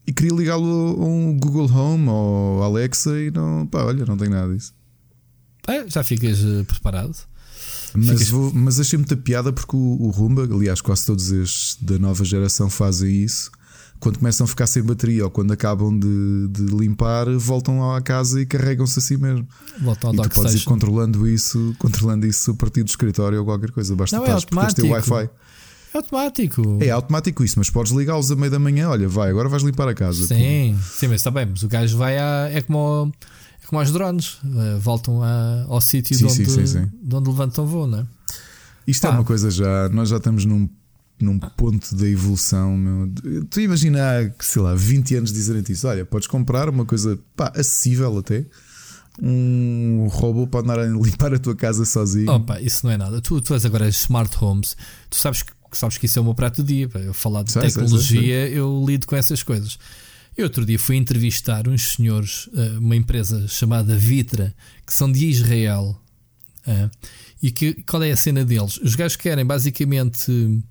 e 0.05 0.13
queria 0.13 0.33
ligá-lo 0.33 1.01
a 1.01 1.05
um 1.05 1.37
Google 1.37 1.69
Home 1.71 2.07
ou 2.07 2.63
Alexa 2.63 3.19
e 3.19 3.29
não, 3.31 3.67
pá, 3.67 3.83
olha, 3.83 4.05
não 4.05 4.15
tenho 4.15 4.31
nada 4.31 4.53
disso. 4.53 4.73
É, 5.67 5.85
já 5.89 6.01
ficas 6.03 6.39
eh, 6.39 6.63
preparado. 6.63 7.13
Mas, 7.93 8.05
Ficas- 8.11 8.29
vou- 8.29 8.53
mas 8.53 8.79
achei 8.79 8.97
muita 8.97 9.17
piada 9.17 9.51
porque 9.51 9.75
o, 9.75 9.79
o 10.03 10.09
Rumba, 10.09 10.43
aliás, 10.43 10.79
quase 10.79 11.05
todos 11.05 11.29
estes 11.31 11.77
da 11.81 11.99
nova 11.99 12.23
geração 12.23 12.69
fazem 12.69 13.23
isso. 13.23 13.51
Quando 13.99 14.19
começam 14.19 14.45
a 14.45 14.47
ficar 14.47 14.67
sem 14.67 14.83
bateria 14.83 15.23
ou 15.25 15.31
quando 15.31 15.51
acabam 15.51 15.97
de, 15.97 16.47
de 16.49 16.61
limpar, 16.75 17.27
voltam 17.37 17.93
à 17.93 17.99
casa 18.01 18.39
e 18.41 18.45
carregam-se 18.45 18.99
a 18.99 19.01
si 19.01 19.17
mesmo. 19.17 19.47
Volta 19.81 20.07
ao 20.07 20.13
e 20.13 20.17
tu 20.21 20.29
podes 20.29 20.53
ir 20.53 20.63
controlando 20.65 21.27
isso, 21.27 21.73
controlando 21.79 22.25
isso 22.27 22.51
a 22.51 22.53
partir 22.53 22.83
do 22.83 22.89
escritório 22.89 23.39
ou 23.39 23.45
qualquer 23.45 23.71
coisa. 23.71 23.95
Basta 23.95 24.15
Não, 24.17 24.25
é 24.25 24.31
automático. 24.31 24.87
Wi-Fi. 24.87 25.29
É 25.93 25.97
automático. 25.97 26.77
É 26.81 26.89
automático 26.91 27.43
isso, 27.43 27.57
mas 27.57 27.69
podes 27.69 27.91
ligá-los 27.91 28.29
a 28.31 28.35
meio 28.35 28.51
da 28.51 28.59
manhã. 28.59 28.89
Olha, 28.89 29.07
vai, 29.07 29.29
agora 29.31 29.49
vais 29.49 29.63
limpar 29.63 29.87
a 29.87 29.93
casa. 29.95 30.27
Sim, 30.27 30.77
sim, 30.93 31.07
mas 31.07 31.15
está 31.17 31.31
bem. 31.31 31.47
Mas 31.49 31.63
o 31.63 31.67
gajo 31.67 31.97
vai 31.97 32.19
a. 32.19 32.49
É 32.51 32.61
como, 32.61 33.11
é 33.63 33.65
como 33.67 33.79
aos 33.79 33.91
drones. 33.91 34.37
eh, 34.45 34.77
voltam 34.79 35.23
a- 35.23 35.65
ao 35.67 35.81
sítio 35.81 36.15
de, 36.15 36.23
onde, 36.25 36.33
sim, 36.33 36.45
sim, 36.45 36.65
sim. 36.67 36.85
de 37.01 37.15
onde 37.15 37.29
levantam 37.29 37.65
voo, 37.65 37.87
não 37.87 37.99
é? 37.99 38.05
Isto 38.85 39.07
é 39.07 39.09
Pá. 39.09 39.15
uma 39.15 39.23
coisa 39.23 39.49
já. 39.49 39.89
Nós 39.89 40.09
já 40.09 40.17
estamos 40.17 40.45
num, 40.45 40.69
num 41.19 41.39
ponto 41.39 41.95
da 41.95 42.07
evolução. 42.07 42.77
Meu. 42.77 43.11
Tu 43.49 43.61
imagina, 43.61 43.99
há, 44.01 44.31
sei 44.43 44.61
lá, 44.61 44.75
20 44.75 45.15
anos 45.15 45.33
dizerem-te 45.33 45.71
isso. 45.71 45.87
Olha, 45.87 46.05
podes 46.05 46.27
comprar 46.27 46.69
uma 46.69 46.85
coisa 46.85 47.17
pá, 47.35 47.51
acessível 47.55 48.17
até. 48.17 48.45
Um 49.19 50.07
robô 50.11 50.45
para 50.45 50.59
andar 50.59 50.79
a 50.79 50.85
limpar 50.85 51.33
a 51.33 51.39
tua 51.39 51.55
casa 51.55 51.85
sozinho. 51.85 52.29
Opa, 52.31 52.61
isso 52.61 52.85
não 52.85 52.93
é 52.93 52.97
nada. 52.97 53.19
Tu, 53.19 53.41
tu 53.41 53.53
és 53.55 53.65
agora 53.65 53.89
smart 53.89 54.35
homes, 54.39 54.77
tu 55.09 55.15
sabes 55.17 55.41
que, 55.41 55.51
sabes 55.71 55.97
que 55.97 56.05
isso 56.05 56.19
é 56.19 56.21
o 56.21 56.25
meu 56.25 56.35
prato 56.35 56.61
do 56.61 56.67
dia. 56.67 56.87
pá. 56.87 56.99
Eu 56.99 57.13
falar 57.15 57.41
de 57.43 57.51
Sei, 57.51 57.63
sei, 57.63 57.71
tecnologia, 57.71 58.47
eu 58.49 58.83
lido 58.87 59.07
com 59.07 59.15
essas 59.15 59.41
coisas. 59.41 59.79
Eu 60.37 60.43
outro 60.43 60.63
dia 60.63 60.77
fui 60.77 60.95
entrevistar 60.97 61.67
uns 61.67 61.95
senhores, 61.95 62.47
eh, 62.55 62.77
uma 62.77 62.95
empresa 62.95 63.47
chamada 63.47 63.97
Vitra, 63.97 64.53
que 64.85 64.93
são 64.93 65.11
de 65.11 65.25
Israel. 65.25 65.99
eh, 66.67 66.89
e 67.41 67.49
que, 67.51 67.73
qual 67.87 68.03
é 68.03 68.11
a 68.11 68.17
cena 68.17 68.45
deles? 68.45 68.77
Os 68.77 68.93
gajos 68.93 69.15
querem 69.17 69.43
basicamente 69.45 70.61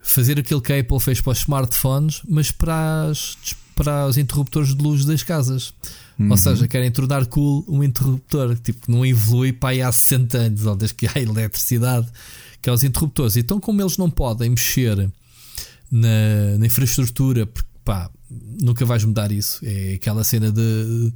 fazer 0.00 0.38
aquilo 0.38 0.60
que 0.62 0.72
a 0.72 0.80
Apple 0.80 1.00
fez 1.00 1.20
para 1.20 1.32
os 1.32 1.38
smartphones, 1.38 2.22
mas 2.28 2.50
para, 2.50 3.06
as- 3.10 3.36
para 3.74 4.06
os 4.06 4.16
interruptores 4.16 4.74
de 4.74 4.82
luz 4.82 5.04
das 5.04 5.22
casas. 5.22 5.72
Ou 6.30 6.36
seja, 6.36 6.66
querem 6.66 6.90
tornar 6.90 7.26
cool 7.26 7.64
um 7.68 7.82
interruptor 7.84 8.56
tipo, 8.58 8.86
que 8.86 8.90
não 8.90 9.06
evolui 9.06 9.52
para 9.52 9.68
aí 9.70 9.82
há 9.82 9.92
60 9.92 10.36
anos, 10.38 10.66
ou 10.66 10.74
desde 10.74 10.94
que 10.96 11.06
há 11.06 11.12
eletricidade, 11.20 12.08
que 12.60 12.68
é 12.68 12.72
os 12.72 12.82
interruptores. 12.82 13.36
Então, 13.36 13.60
como 13.60 13.80
eles 13.80 13.96
não 13.96 14.10
podem 14.10 14.50
mexer 14.50 15.08
na, 15.90 16.58
na 16.58 16.66
infraestrutura, 16.66 17.46
porque 17.46 17.68
pá, 17.84 18.10
nunca 18.60 18.84
vais 18.84 19.04
mudar 19.04 19.30
isso. 19.30 19.60
É 19.62 19.94
aquela 19.94 20.24
cena 20.24 20.50
de 20.50 21.12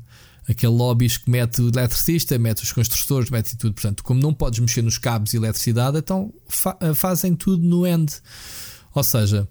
aquele 0.49 0.73
lobbies 0.73 1.17
que 1.17 1.31
mete 1.31 1.61
o 1.63 1.69
eletricista, 1.69 2.39
mete 2.39 2.63
os 2.63 2.73
construtores, 2.73 3.29
mete 3.31 3.57
tudo. 3.57 3.75
Portanto, 3.75 4.03
como 4.05 4.21
não 4.21 4.33
podes 4.33 4.61
mexer 4.61 4.83
nos 4.83 4.99
cabos 4.99 5.31
de 5.33 5.37
eletricidade, 5.37 5.99
então 5.99 6.33
fa- 6.49 6.79
fazem 6.95 7.35
tudo 7.35 7.63
no 7.65 7.87
end. 7.87 8.13
Ou 8.95 9.03
seja, 9.03 9.49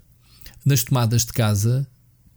nas 0.64 0.84
tomadas 0.84 1.24
de 1.24 1.32
casa 1.32 1.86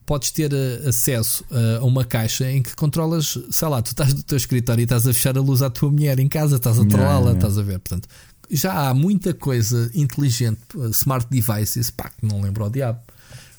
podes 0.05 0.31
ter 0.31 0.53
eh, 0.53 0.87
acesso 0.87 1.43
a 1.79 1.83
uma 1.83 2.05
caixa 2.05 2.49
em 2.51 2.61
que 2.61 2.75
controlas, 2.75 3.39
sei 3.49 3.67
lá, 3.67 3.81
tu 3.81 3.87
estás 3.87 4.13
no 4.13 4.23
teu 4.23 4.37
escritório 4.37 4.81
e 4.81 4.83
estás 4.83 5.07
a 5.07 5.13
fechar 5.13 5.37
a 5.37 5.41
luz 5.41 5.61
à 5.61 5.69
tua 5.69 5.91
mulher 5.91 6.19
em 6.19 6.27
casa, 6.27 6.57
estás 6.57 6.79
a 6.79 6.85
trollá-la, 6.85 7.33
estás 7.33 7.57
a 7.57 7.63
ver. 7.63 7.79
Portanto, 7.79 8.07
já 8.49 8.87
há 8.87 8.93
muita 8.93 9.33
coisa 9.33 9.89
inteligente, 9.93 10.59
eh, 10.75 10.89
smart 10.89 11.27
devices, 11.29 11.89
pá, 11.89 12.09
que 12.09 12.25
não 12.25 12.41
lembro 12.41 12.63
ao 12.63 12.69
diabo. 12.69 12.99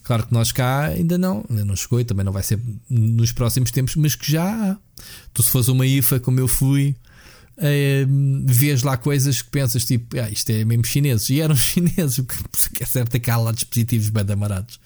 Claro 0.04 0.24
que 0.24 0.32
nós 0.32 0.52
cá 0.52 0.84
ainda 0.84 1.18
não, 1.18 1.44
ainda 1.50 1.64
não 1.64 1.74
chegou 1.74 2.00
e 2.00 2.04
também 2.04 2.24
não 2.24 2.32
vai 2.32 2.42
ser 2.42 2.60
nos 2.88 3.32
próximos 3.32 3.72
tempos, 3.72 3.96
mas 3.96 4.14
que 4.14 4.30
já 4.30 4.44
há. 4.44 4.76
Tu, 5.34 5.42
se 5.42 5.50
fores 5.50 5.66
uma 5.66 5.84
IFA 5.84 6.20
como 6.20 6.38
eu 6.38 6.46
fui, 6.46 6.94
é, 7.58 8.06
vês 8.44 8.82
lá 8.82 8.96
coisas 8.96 9.42
que 9.42 9.50
pensas 9.50 9.84
tipo, 9.84 10.18
ah, 10.18 10.30
isto 10.30 10.50
é 10.50 10.64
mesmo 10.64 10.84
chineses. 10.84 11.30
E 11.30 11.40
eram 11.40 11.54
chineses, 11.56 12.18
o 12.18 12.24
que 12.24 12.82
é 12.82 12.86
certo 12.86 13.14
é 13.14 13.18
que 13.18 13.30
há 13.30 13.36
lá 13.36 13.52
dispositivos 13.52 14.08
bem 14.10 14.24
amarados 14.30 14.78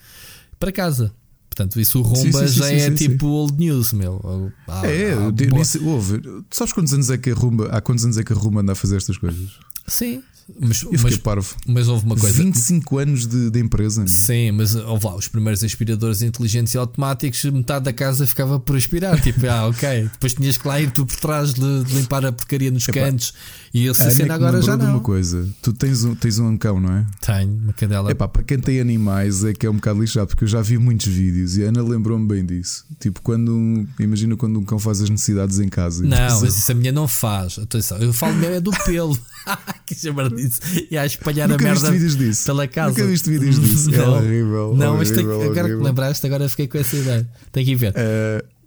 para 0.58 0.72
casa. 0.72 1.12
Portanto, 1.48 1.80
isso 1.80 1.98
o 1.98 2.02
Rumba 2.02 2.46
sim, 2.46 2.48
sim, 2.48 2.58
já 2.58 2.66
sim, 2.66 2.74
é 2.74 2.90
tipo 2.92 3.26
old 3.26 3.58
news, 3.58 3.92
meu. 3.92 4.52
É, 4.84 5.12
ah, 5.12 5.30
disse, 5.32 5.78
ouve, 5.80 6.22
sabes 6.50 6.72
quantos 6.72 6.92
anos 6.94 7.10
é 7.10 7.18
que 7.18 7.30
a 7.30 7.34
Rumba, 7.34 7.68
há 7.70 7.80
quantos 7.80 8.04
anos 8.04 8.16
é 8.16 8.22
que 8.22 8.32
a 8.32 8.36
Rumba 8.36 8.60
anda 8.60 8.72
a 8.72 8.76
fazer 8.76 8.96
estas 8.96 9.18
coisas? 9.18 9.50
Sim, 9.86 10.22
mas, 10.58 10.82
eu 10.82 10.90
mas, 11.02 11.16
parvo. 11.18 11.54
Mas 11.66 11.88
houve 11.88 12.06
uma 12.06 12.16
coisa. 12.16 12.42
25 12.42 12.98
anos 12.98 13.26
de, 13.26 13.50
de 13.50 13.60
empresa. 13.60 14.06
Sim, 14.06 14.52
mas 14.52 14.74
houve 14.74 15.06
lá, 15.06 15.16
os 15.16 15.28
primeiros 15.28 15.62
aspiradores 15.62 16.22
inteligentes 16.22 16.74
e 16.74 16.78
automáticos, 16.78 17.44
metade 17.44 17.84
da 17.84 17.92
casa 17.92 18.26
ficava 18.26 18.58
por 18.58 18.76
aspirar. 18.76 19.18
tipo, 19.22 19.46
ah, 19.46 19.66
ok. 19.66 20.08
Depois 20.12 20.34
tinhas 20.34 20.56
que 20.56 20.66
lá 20.66 20.80
ir 20.80 20.90
tu 20.90 21.06
por 21.06 21.16
trás 21.16 21.54
de, 21.54 21.84
de 21.84 21.94
limpar 21.94 22.24
a 22.24 22.32
porcaria 22.32 22.70
nos 22.70 22.88
Epá, 22.88 23.00
cantos. 23.00 23.34
E 23.72 23.88
essa 23.88 24.10
cena 24.10 24.34
agora 24.34 24.60
já 24.60 24.76
não. 24.76 24.92
uma 24.92 25.00
coisa: 25.00 25.48
tu 25.62 25.72
tens 25.72 26.04
um, 26.04 26.14
tens 26.14 26.38
um 26.38 26.56
cão, 26.56 26.80
não 26.80 26.92
é? 26.92 27.06
Tenho, 27.20 27.52
uma 27.52 27.72
cadela. 27.72 28.10
Epá, 28.10 28.26
para 28.26 28.42
quem 28.42 28.58
tem 28.58 28.80
animais 28.80 29.44
é 29.44 29.52
que 29.52 29.66
é 29.66 29.70
um 29.70 29.76
bocado 29.76 30.00
lixado, 30.00 30.28
porque 30.28 30.44
eu 30.44 30.48
já 30.48 30.60
vi 30.60 30.78
muitos 30.78 31.06
vídeos 31.06 31.56
e 31.56 31.64
a 31.64 31.68
Ana 31.68 31.82
lembrou-me 31.82 32.26
bem 32.26 32.44
disso. 32.44 32.84
Tipo, 32.98 33.20
quando 33.22 33.54
um, 33.54 33.86
imagina 33.98 34.36
quando 34.36 34.58
um 34.58 34.64
cão 34.64 34.78
faz 34.78 35.00
as 35.00 35.10
necessidades 35.10 35.58
em 35.58 35.68
casa. 35.68 36.02
Não, 36.04 36.40
mas 36.40 36.58
isso 36.58 36.72
a 36.72 36.74
minha 36.74 36.92
não 36.92 37.06
faz. 37.06 37.58
Atenção, 37.58 37.98
eu 37.98 38.12
falo 38.12 38.34
mesmo 38.34 38.54
é 38.54 38.60
do 38.60 38.70
pelo. 38.84 39.18
que 39.86 39.94
chamar 39.94 40.30
disso. 40.48 40.60
E 40.90 40.96
a 40.96 41.06
espalhar 41.06 41.48
Nunca 41.48 41.64
a 41.64 41.68
merda 41.68 41.90
vídeos 41.90 42.16
disso. 42.16 42.46
pela 42.46 42.66
casa. 42.68 42.90
Nunca 42.90 43.06
viste 43.06 43.30
vídeos 43.30 43.58
disso. 43.58 43.90
Não, 43.90 43.98
é 43.98 44.18
horrível. 44.18 44.74
Não, 44.76 44.94
horrível, 44.94 44.96
mas 44.96 45.10
horrível. 45.10 45.50
agora 45.50 45.68
que 45.68 45.74
me 45.76 45.84
lembraste, 45.84 46.26
agora 46.26 46.48
fiquei 46.48 46.68
com 46.68 46.78
essa 46.78 46.96
ideia. 46.96 47.28
Tem 47.52 47.64
que 47.64 47.72
ir 47.72 47.76
ver. 47.76 47.92
Uh... 47.92 48.60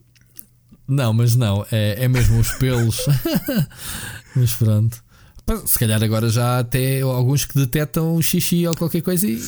Não, 0.87 1.13
mas 1.13 1.35
não, 1.35 1.65
é, 1.71 2.03
é 2.03 2.07
mesmo 2.07 2.39
os 2.39 2.51
pelos. 2.51 3.05
mas 4.35 4.53
pronto. 4.53 5.03
Se 5.65 5.77
calhar 5.77 6.01
agora 6.01 6.29
já 6.29 6.57
há 6.57 6.59
até 6.59 7.01
alguns 7.01 7.45
que 7.45 7.57
detectam 7.57 8.21
xixi 8.21 8.65
ou 8.67 8.75
qualquer 8.75 9.01
coisa 9.01 9.27
e. 9.27 9.41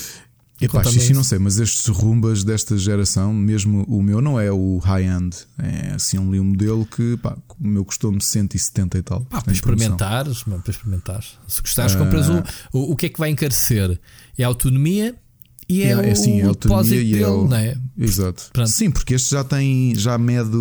Epá, 0.60 0.84
xixi 0.86 1.14
não 1.14 1.24
sei, 1.24 1.38
mas 1.38 1.60
estes 1.60 1.88
rumbas 1.88 2.44
desta 2.44 2.78
geração, 2.78 3.34
mesmo 3.34 3.84
o 3.90 4.02
meu 4.02 4.22
não 4.22 4.40
é 4.40 4.50
o 4.52 4.78
high-end, 4.78 5.36
é 5.60 5.94
assim 5.96 6.18
um 6.18 6.44
modelo 6.44 6.86
que 6.86 7.18
pá, 7.18 7.38
o 7.60 7.68
meu 7.68 7.84
custou-me 7.84 8.22
170 8.22 8.98
e 8.98 9.02
tal. 9.02 9.22
Pá, 9.26 9.42
para 9.42 9.54
experimentares, 9.54 10.44
para 10.44 10.72
experimentares. 10.72 11.38
Se 11.48 11.62
gostares, 11.62 11.94
compras 11.96 12.30
o, 12.30 12.44
o, 12.72 12.94
o 12.94 12.96
que 12.96 13.08
é 13.08 13.10
que 13.10 13.20
vai 13.20 13.30
encarecer? 13.30 14.00
É 14.38 14.44
a 14.44 14.48
autonomia 14.48 15.16
e 15.68 15.82
é, 15.82 15.92
é, 15.92 16.12
assim, 16.12 16.42
é 16.42 16.48
o 16.48 16.54
depósito 16.54 16.96
dele, 16.96 17.24
é 17.24 17.28
o... 17.28 17.48
não 17.48 17.58
é? 17.58 17.76
Exato. 17.98 18.50
Pronto. 18.54 18.70
Sim, 18.70 18.92
porque 18.92 19.16
este 19.16 19.32
já 19.32 19.44
tem, 19.44 19.96
já 19.96 20.16
mede, 20.18 20.52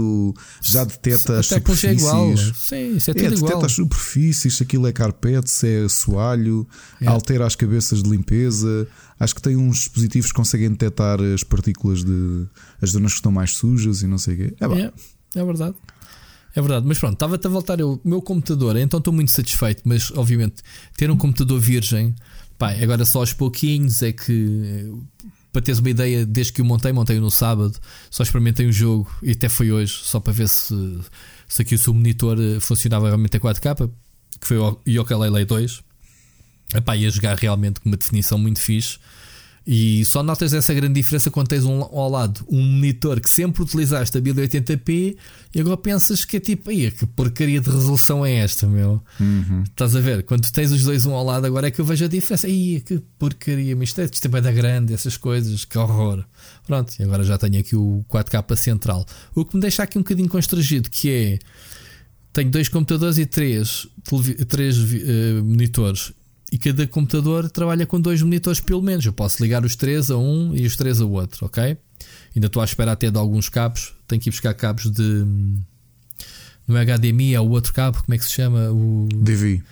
já 0.63 0.85
detecta 0.85 1.41
as 1.41 1.47
superfícies. 1.47 1.85
É 1.85 1.93
igual. 1.93 2.37
Sim, 2.37 2.97
isso 2.97 3.11
é, 3.11 3.13
é 3.13 3.15
tudo 3.15 3.25
é, 3.25 3.27
igual. 3.27 3.41
detecta 3.41 3.67
as 3.67 3.73
superfícies, 3.73 4.63
aquilo 4.63 4.87
é 4.87 4.93
carpete, 4.93 5.51
se 5.51 5.85
é 5.85 5.89
soalho, 5.89 6.67
é. 7.01 7.07
altera 7.07 7.47
as 7.47 7.55
cabeças 7.55 8.03
de 8.03 8.09
limpeza. 8.09 8.89
Acho 9.21 9.35
que 9.35 9.43
tem 9.43 9.57
uns 9.57 9.77
dispositivos 9.77 10.31
que 10.31 10.37
conseguem 10.37 10.71
detectar 10.71 11.21
as 11.21 11.45
partículas 11.45 12.03
de 12.03 12.47
as 12.81 12.91
zonas 12.91 13.13
que 13.13 13.19
estão 13.19 13.31
mais 13.31 13.51
sujas 13.53 14.03
e 14.03 14.07
não 14.07 14.17
sei 14.17 14.35
o 14.35 14.37
quê. 14.39 14.55
É, 14.59 14.65
é, 14.65 14.93
é 15.41 15.45
verdade. 15.45 15.75
É 16.57 16.61
verdade, 16.61 16.87
mas 16.87 17.01
pronto, 17.01 17.15
estava-te 17.15 17.45
a 17.49 17.51
voltar 17.51 17.83
o 17.83 18.01
meu 18.05 18.23
computador, 18.23 18.77
então 18.77 18.99
estou 18.99 19.13
muito 19.13 19.33
satisfeito, 19.33 19.83
mas 19.85 20.13
obviamente 20.13 20.63
ter 20.97 21.11
um 21.11 21.17
computador 21.17 21.59
virgem 21.59 22.15
Pá, 22.59 22.71
agora 22.71 23.05
só 23.05 23.21
aos 23.21 23.33
pouquinhos 23.33 24.03
é 24.03 24.13
que 24.13 24.93
para 25.55 25.63
teres 25.63 25.79
uma 25.79 25.91
ideia, 25.91 26.27
desde 26.27 26.53
que 26.53 26.61
o 26.61 26.65
montei, 26.65 26.93
montei 26.93 27.21
no 27.21 27.31
sábado, 27.31 27.79
só 28.11 28.25
experimentei 28.25 28.67
o 28.67 28.73
jogo 28.73 29.09
e 29.23 29.31
até 29.31 29.49
foi 29.49 29.71
hoje, 29.71 29.93
só 30.03 30.19
para 30.19 30.33
ver 30.33 30.49
se, 30.49 30.75
se 31.47 31.63
aqui 31.63 31.77
o 31.77 31.79
seu 31.79 31.95
monitor 31.95 32.37
eh, 32.41 32.59
funcionava 32.59 33.07
realmente 33.07 33.37
a 33.37 33.41
4K, 33.41 33.89
que 34.41 34.47
foi 34.49 34.59
o 34.59 34.81
Yooka-Laylee 34.87 35.45
2. 35.45 35.81
Epá, 36.75 36.97
ia 36.97 37.09
jogar 37.09 37.37
realmente 37.37 37.79
com 37.79 37.89
uma 37.89 37.97
definição 37.97 38.37
muito 38.37 38.61
fixe. 38.61 38.99
E 39.67 40.05
só 40.05 40.23
notas 40.23 40.53
essa 40.53 40.75
grande 40.75 40.95
diferença 40.95 41.31
quando 41.31 41.49
tens 41.49 41.65
um, 41.65 41.81
ao 41.81 42.11
lado 42.11 42.45
um 42.51 42.61
monitor 42.61 43.19
que 43.19 43.31
sempre 43.31 43.63
utilizaste 43.63 44.19
a 44.19 44.21
1080p 44.21 45.17
e 45.55 45.61
agora 45.61 45.77
pensas 45.79 46.23
que 46.23 46.37
é 46.37 46.41
tipo, 46.41 46.69
aí 46.69 46.91
que 46.91 47.07
porcaria 47.07 47.63
de 47.63 47.71
resolução 47.71 48.27
é 48.27 48.35
esta, 48.35 48.67
meu? 48.67 49.03
Uhum. 49.19 49.63
Estás 49.63 49.97
a 49.97 50.01
ver? 50.01 50.23
Quando 50.25 50.51
tens 50.53 50.71
os 50.71 50.85
dois 50.85 51.07
um 51.07 51.15
ao 51.15 51.25
lado, 51.25 51.47
agora 51.47 51.69
é 51.69 51.71
que 51.71 51.81
eu 51.81 51.85
vejo 51.85 52.05
a 52.05 52.09
diferença. 52.09 52.47
Aí 52.47 52.83
que 52.83 53.01
porcaria, 53.19 53.75
mas 53.75 53.89
isto 53.89 54.03
é, 54.03 54.05
isto 54.05 54.27
é 54.27 54.41
da 54.41 54.53
grande, 54.53 54.93
essas 54.93 55.17
coisas, 55.17 55.65
que 55.65 55.79
horror. 55.79 56.23
Pronto, 56.67 56.93
e 56.99 57.03
agora 57.03 57.25
já 57.25 57.39
tenho 57.39 57.59
aqui 57.59 57.75
o 57.75 58.05
4K 58.11 58.57
central. 58.57 59.07
O 59.35 59.47
que 59.47 59.55
me 59.55 59.63
deixa 59.63 59.83
aqui 59.83 59.97
um 59.97 60.03
bocadinho 60.03 60.29
constrangido, 60.29 60.91
que 60.91 61.11
é 61.11 61.39
tenho 62.35 62.51
dois 62.51 62.69
computadores 62.69 63.17
e 63.17 63.25
três, 63.25 63.87
três 64.49 64.77
uh, 64.77 65.43
monitores 65.43 66.13
e 66.55 66.59
cada 66.59 66.87
computador 66.87 67.51
trabalha 67.51 67.85
com 67.85 68.01
dois 68.01 68.23
monitores 68.23 68.61
pelo 68.61 68.81
menos. 68.81 69.05
Eu 69.05 69.13
posso 69.13 69.43
ligar 69.43 69.65
os 69.65 69.75
três 69.75 70.09
a 70.09 70.17
um 70.17 70.55
e 70.55 70.65
os 70.65 70.77
três 70.77 71.01
a 71.01 71.05
outro, 71.05 71.47
ok? 71.47 71.77
Ainda 72.33 72.47
estou 72.47 72.63
à 72.63 72.65
espera 72.65 72.93
até 72.93 73.11
de 73.11 73.19
alguns 73.19 73.49
cabos. 73.49 73.93
Tenho 74.07 74.23
que 74.23 74.29
ir 74.29 74.31
buscar 74.31 74.55
cabos 74.55 74.89
de. 74.89 75.27
Não 76.69 76.77
é 76.77 76.85
HDMI, 76.85 77.35
é 77.35 77.41
o 77.41 77.49
outro 77.49 77.73
cabo, 77.73 78.01
como 78.05 78.15
é 78.15 78.19
que 78.19 78.25
se 78.25 78.31
chama? 78.31 78.71
O... 78.71 79.09
DV. 79.13 79.65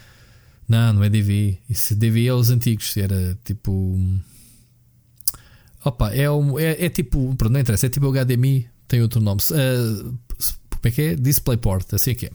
Não, 0.68 0.94
não 0.94 1.04
é 1.04 1.08
DV. 1.08 1.56
Isso 1.70 1.94
DV 1.94 2.26
é 2.26 2.34
os 2.34 2.50
antigos. 2.50 2.96
Era 2.96 3.38
tipo. 3.44 4.20
Opa, 5.84 6.12
é, 6.12 6.28
um, 6.28 6.58
é, 6.58 6.86
é 6.86 6.88
tipo. 6.88 7.32
Pronto, 7.36 7.52
não 7.52 7.60
interessa. 7.60 7.86
É 7.86 7.90
tipo 7.90 8.10
HDMI, 8.10 8.68
tem 8.88 9.00
outro 9.00 9.20
nome. 9.20 9.40
Uh, 9.52 10.18
como 10.68 10.82
é 10.82 10.90
que 10.90 11.02
é? 11.02 11.14
DisplayPort, 11.14 11.94
assim 11.94 12.10
é 12.10 12.14
que 12.16 12.26
é. 12.26 12.32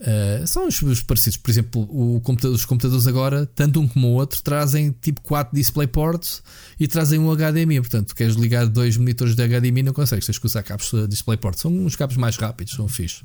Uh, 0.00 0.46
são 0.46 0.66
os, 0.66 0.82
os, 0.82 1.02
parecidos. 1.02 1.36
Por 1.36 1.50
exemplo, 1.50 2.20
computador, 2.22 2.54
os 2.54 2.64
computadores 2.64 3.06
agora, 3.06 3.46
tanto 3.46 3.80
um 3.80 3.88
como 3.88 4.08
o 4.08 4.12
outro, 4.12 4.42
trazem 4.42 4.94
tipo 5.00 5.20
4 5.22 5.54
DisplayPorts 5.54 6.42
e 6.78 6.86
trazem 6.86 7.18
um 7.18 7.34
HDMI. 7.34 7.80
Portanto, 7.80 8.14
queres 8.14 8.34
ligar 8.34 8.66
dois 8.66 8.96
monitores 8.96 9.34
de 9.34 9.46
HDMI, 9.46 9.82
não 9.82 9.92
consegues, 9.92 10.26
tens 10.26 10.38
que 10.38 10.46
usar 10.46 10.62
cabos 10.62 10.90
de 10.90 11.06
DisplayPort. 11.06 11.58
São 11.58 11.72
uns 11.72 11.96
cabos 11.96 12.16
mais 12.16 12.36
rápidos, 12.36 12.74
são 12.74 12.88
fixe. 12.88 13.22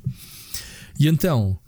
E 0.98 1.08
então, 1.08 1.58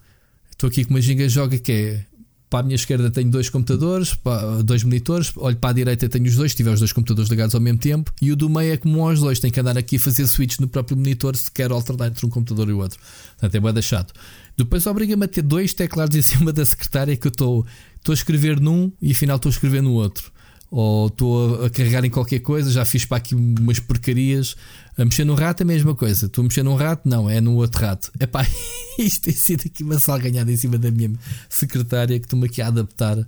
estou 0.51 0.69
aqui 0.69 0.85
com 0.85 0.95
uma 0.95 1.01
ginga 1.01 1.29
joga 1.29 1.59
que 1.59 1.73
é 1.73 2.05
para 2.53 2.61
a 2.61 2.63
minha 2.63 2.77
esquerda 2.77 3.11
tenho 3.11 3.31
dois 3.31 3.49
computadores, 3.49 4.15
dois 4.63 4.85
monitores, 4.85 5.33
olho 5.37 5.57
para 5.57 5.71
a 5.71 5.73
direita 5.73 6.07
tenho 6.07 6.27
os 6.27 6.37
dois, 6.37 6.51
se 6.51 6.57
tiver 6.59 6.71
os 6.71 6.81
dois 6.81 6.93
computadores 6.93 7.31
ligados 7.31 7.55
ao 7.55 7.63
mesmo 7.63 7.79
tempo, 7.79 8.13
e 8.21 8.31
o 8.31 8.37
do 8.37 8.51
meio 8.51 8.75
é 8.75 8.77
como 8.77 9.09
aos 9.09 9.21
dois, 9.21 9.41
tem 9.41 9.51
que 9.51 9.59
andar 9.59 9.79
aqui 9.79 9.97
a 9.97 9.99
fazer 9.99 10.27
switch 10.27 10.59
no 10.59 10.69
próprio 10.69 10.95
monitor 10.95 11.35
se 11.35 11.51
quer 11.51 11.71
alternar 11.71 12.09
entre 12.09 12.27
um 12.27 12.29
computador 12.29 12.69
e 12.69 12.73
o 12.73 12.79
outro. 12.79 13.01
Portanto, 13.39 13.55
é 13.55 13.59
bem 13.59 13.73
deixado. 13.73 14.13
Depois 14.57 14.87
obriga-me 14.87 15.25
a 15.25 15.29
ter 15.29 15.43
dois 15.43 15.73
teclados 15.73 16.17
em 16.17 16.23
cima 16.23 16.53
da 16.53 16.65
secretária 16.65 17.17
que 17.17 17.27
eu 17.27 17.31
estou 17.31 17.67
a 18.09 18.13
escrever 18.13 18.61
num 18.61 18.93
e 19.01 19.13
afinal 19.13 19.37
estou 19.37 19.51
a 19.51 19.53
escrever 19.53 19.83
no 19.83 19.93
outro. 19.93 20.33
Ou 20.71 21.09
estou 21.09 21.67
a 21.67 21.71
carregar 21.71 22.03
em 22.03 22.09
qualquer 22.09 22.39
coisa, 22.39 22.71
já 22.71 22.83
fiz 22.87 23.05
para 23.05 23.19
aqui 23.19 23.35
umas 23.35 23.79
porcarias. 23.79 24.57
A 24.97 25.05
mexer 25.05 25.25
no 25.25 25.35
rato 25.35 25.61
é 25.61 25.65
a 25.65 25.67
mesma 25.67 25.95
coisa. 25.95 26.27
Estou 26.27 26.41
a 26.41 26.45
mexer 26.45 26.63
num 26.63 26.77
rato? 26.77 27.07
Não, 27.07 27.29
é 27.29 27.43
no 27.43 27.57
outro 27.57 27.83
rato. 27.83 28.11
Epá, 28.19 28.47
isto 28.99 29.25
tem 29.25 29.35
sido 29.35 29.65
aqui 29.67 29.83
uma 29.83 29.99
salganhada 29.99 30.51
em 30.51 30.57
cima 30.57 30.79
da 30.79 30.91
minha 30.91 31.13
secretária 31.51 32.19
que 32.19 32.25
estou-me 32.25 32.47
aqui 32.47 32.63
a 32.63 32.69
adaptar 32.69 33.19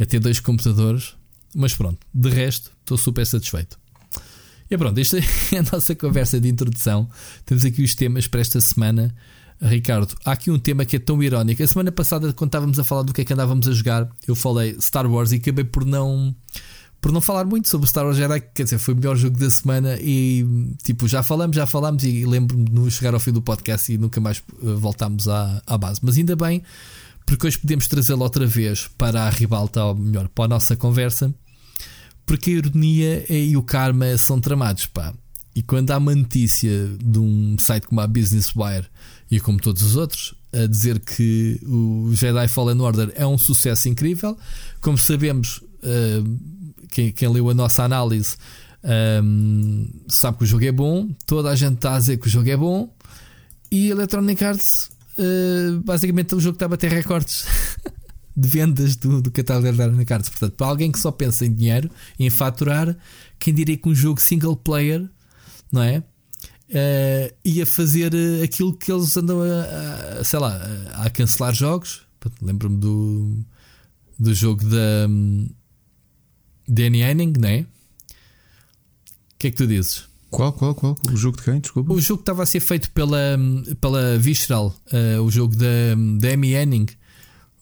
a 0.00 0.06
ter 0.06 0.18
dois 0.20 0.40
computadores. 0.40 1.14
Mas 1.54 1.74
pronto, 1.74 1.98
de 2.14 2.30
resto, 2.30 2.72
estou 2.80 2.96
super 2.96 3.26
satisfeito. 3.26 3.78
E 4.70 4.76
pronto, 4.76 4.98
esta 4.98 5.18
é 5.52 5.58
a 5.58 5.62
nossa 5.70 5.94
conversa 5.94 6.40
de 6.40 6.48
introdução. 6.48 7.08
Temos 7.44 7.64
aqui 7.64 7.82
os 7.82 7.94
temas 7.94 8.26
para 8.26 8.40
esta 8.40 8.60
semana. 8.60 9.14
Ricardo, 9.60 10.14
há 10.24 10.32
aqui 10.32 10.50
um 10.50 10.58
tema 10.58 10.84
que 10.84 10.96
é 10.96 10.98
tão 10.98 11.22
irónico. 11.22 11.62
A 11.62 11.66
semana 11.66 11.90
passada, 11.90 12.32
quando 12.32 12.48
estávamos 12.48 12.78
a 12.78 12.84
falar 12.84 13.02
do 13.02 13.12
que 13.12 13.22
é 13.22 13.24
que 13.24 13.32
andávamos 13.32 13.66
a 13.68 13.72
jogar, 13.72 14.08
eu 14.26 14.34
falei 14.34 14.76
Star 14.80 15.10
Wars 15.10 15.32
e 15.32 15.36
acabei 15.36 15.64
por 15.64 15.84
não 15.84 16.34
por 17.00 17.12
não 17.12 17.20
falar 17.20 17.44
muito 17.44 17.68
sobre 17.68 17.88
Star 17.88 18.04
Wars 18.04 18.16
Jedi, 18.16 18.40
quer 18.52 18.64
dizer, 18.64 18.78
foi 18.78 18.94
o 18.94 18.96
melhor 18.96 19.16
jogo 19.16 19.38
da 19.38 19.48
semana 19.48 19.96
e 20.00 20.44
tipo, 20.82 21.06
já 21.06 21.22
falamos, 21.22 21.54
já 21.54 21.66
falamos 21.66 22.02
e 22.02 22.24
lembro-me 22.24 22.64
de 22.64 22.72
nos 22.72 22.94
chegar 22.94 23.14
ao 23.14 23.20
fim 23.20 23.32
do 23.32 23.40
podcast 23.40 23.92
e 23.92 23.98
nunca 23.98 24.20
mais 24.20 24.38
eh, 24.38 24.74
voltámos 24.74 25.28
à, 25.28 25.62
à 25.66 25.78
base. 25.78 26.00
Mas 26.02 26.18
ainda 26.18 26.34
bem, 26.34 26.62
porque 27.24 27.46
hoje 27.46 27.58
podemos 27.58 27.86
trazê-lo 27.86 28.22
outra 28.22 28.46
vez 28.46 28.88
para 28.98 29.22
a 29.22 29.30
ribalta, 29.30 29.84
ou 29.84 29.94
melhor, 29.94 30.28
para 30.28 30.46
a 30.46 30.48
nossa 30.48 30.74
conversa, 30.74 31.32
porque 32.24 32.50
a 32.50 32.54
ironia 32.54 33.32
e 33.32 33.56
o 33.56 33.62
karma 33.62 34.18
são 34.18 34.40
tramados, 34.40 34.86
pá. 34.86 35.14
E 35.54 35.62
quando 35.62 35.90
há 35.90 35.98
uma 35.98 36.14
notícia 36.14 36.88
de 37.02 37.18
um 37.18 37.56
site 37.58 37.86
como 37.86 38.00
a 38.00 38.06
Business 38.06 38.52
Wire 38.54 38.86
e 39.30 39.40
como 39.40 39.60
todos 39.60 39.82
os 39.82 39.96
outros, 39.96 40.34
a 40.52 40.66
dizer 40.66 41.00
que 41.00 41.60
o 41.64 42.10
Jedi 42.14 42.48
Fallen 42.48 42.80
Order 42.80 43.12
é 43.14 43.26
um 43.26 43.36
sucesso 43.36 43.88
incrível. 43.88 44.36
Como 44.80 44.96
sabemos, 44.96 45.58
uh, 45.58 46.38
quem, 46.90 47.12
quem, 47.12 47.28
leu 47.28 47.50
a 47.50 47.54
nossa 47.54 47.84
análise 47.84 48.36
um, 49.22 49.88
sabe 50.08 50.38
que 50.38 50.44
o 50.44 50.46
jogo 50.46 50.64
é 50.64 50.72
bom, 50.72 51.08
toda 51.26 51.50
a 51.50 51.56
gente 51.56 51.74
está 51.74 51.96
a 51.96 51.98
dizer 51.98 52.18
que 52.18 52.26
o 52.26 52.30
jogo 52.30 52.48
é 52.48 52.56
bom, 52.56 52.94
e 53.70 53.90
Electronic 53.90 54.44
Arts, 54.44 54.90
uh, 55.18 55.80
basicamente, 55.82 56.34
o 56.34 56.40
jogo 56.40 56.54
está 56.54 56.66
a 56.66 56.68
bater 56.68 56.90
recordes. 56.90 57.46
de 58.36 58.48
vendas 58.48 58.96
do, 58.96 59.22
do 59.22 59.30
catálogo 59.30 59.64
da 59.64 59.70
Electronic 59.70 60.12
Arts. 60.12 60.28
Portanto, 60.28 60.52
para 60.52 60.66
alguém 60.66 60.92
que 60.92 60.98
só 60.98 61.10
pensa 61.10 61.46
em 61.46 61.52
dinheiro, 61.52 61.90
em 62.18 62.28
faturar, 62.28 62.94
quem 63.38 63.54
diria 63.54 63.76
que 63.76 63.88
um 63.88 63.94
jogo 63.94 64.20
single 64.20 64.54
player, 64.54 65.08
não 65.72 65.82
é? 65.82 66.02
Uh, 66.68 67.32
ia 67.44 67.64
fazer 67.64 68.12
eh, 68.12 68.42
aquilo 68.42 68.76
que 68.76 68.90
eles 68.90 69.16
andam 69.16 69.40
a, 69.40 70.20
a 70.20 70.24
sei 70.24 70.38
lá, 70.40 70.60
a, 70.94 71.04
a 71.04 71.10
cancelar 71.10 71.54
jogos. 71.54 72.02
Lembro-me 72.42 72.76
do, 72.78 73.38
do 74.18 74.34
jogo 74.34 74.64
da 74.64 75.06
um, 75.08 75.48
Danny 76.66 77.02
Henning, 77.02 77.34
não 77.38 77.48
é? 77.48 77.60
O 77.60 77.66
que 79.38 79.46
é 79.46 79.50
que 79.50 79.56
tu 79.56 79.66
dizes? 79.66 80.04
Qual, 80.28 80.52
qual, 80.52 80.74
qual? 80.74 80.96
O 81.12 81.16
jogo 81.16 81.36
de 81.36 81.44
quem? 81.44 81.60
Desculpa. 81.60 81.92
O 81.92 82.00
jogo 82.00 82.20
estava 82.20 82.42
a 82.42 82.46
ser 82.46 82.60
feito 82.60 82.90
pela, 82.90 83.38
pela 83.80 84.18
Visceral, 84.18 84.74
uh, 84.92 85.22
o 85.22 85.30
jogo 85.30 85.54
da, 85.54 85.94
da 86.18 86.34
Amy 86.34 86.54
Henning. 86.54 86.86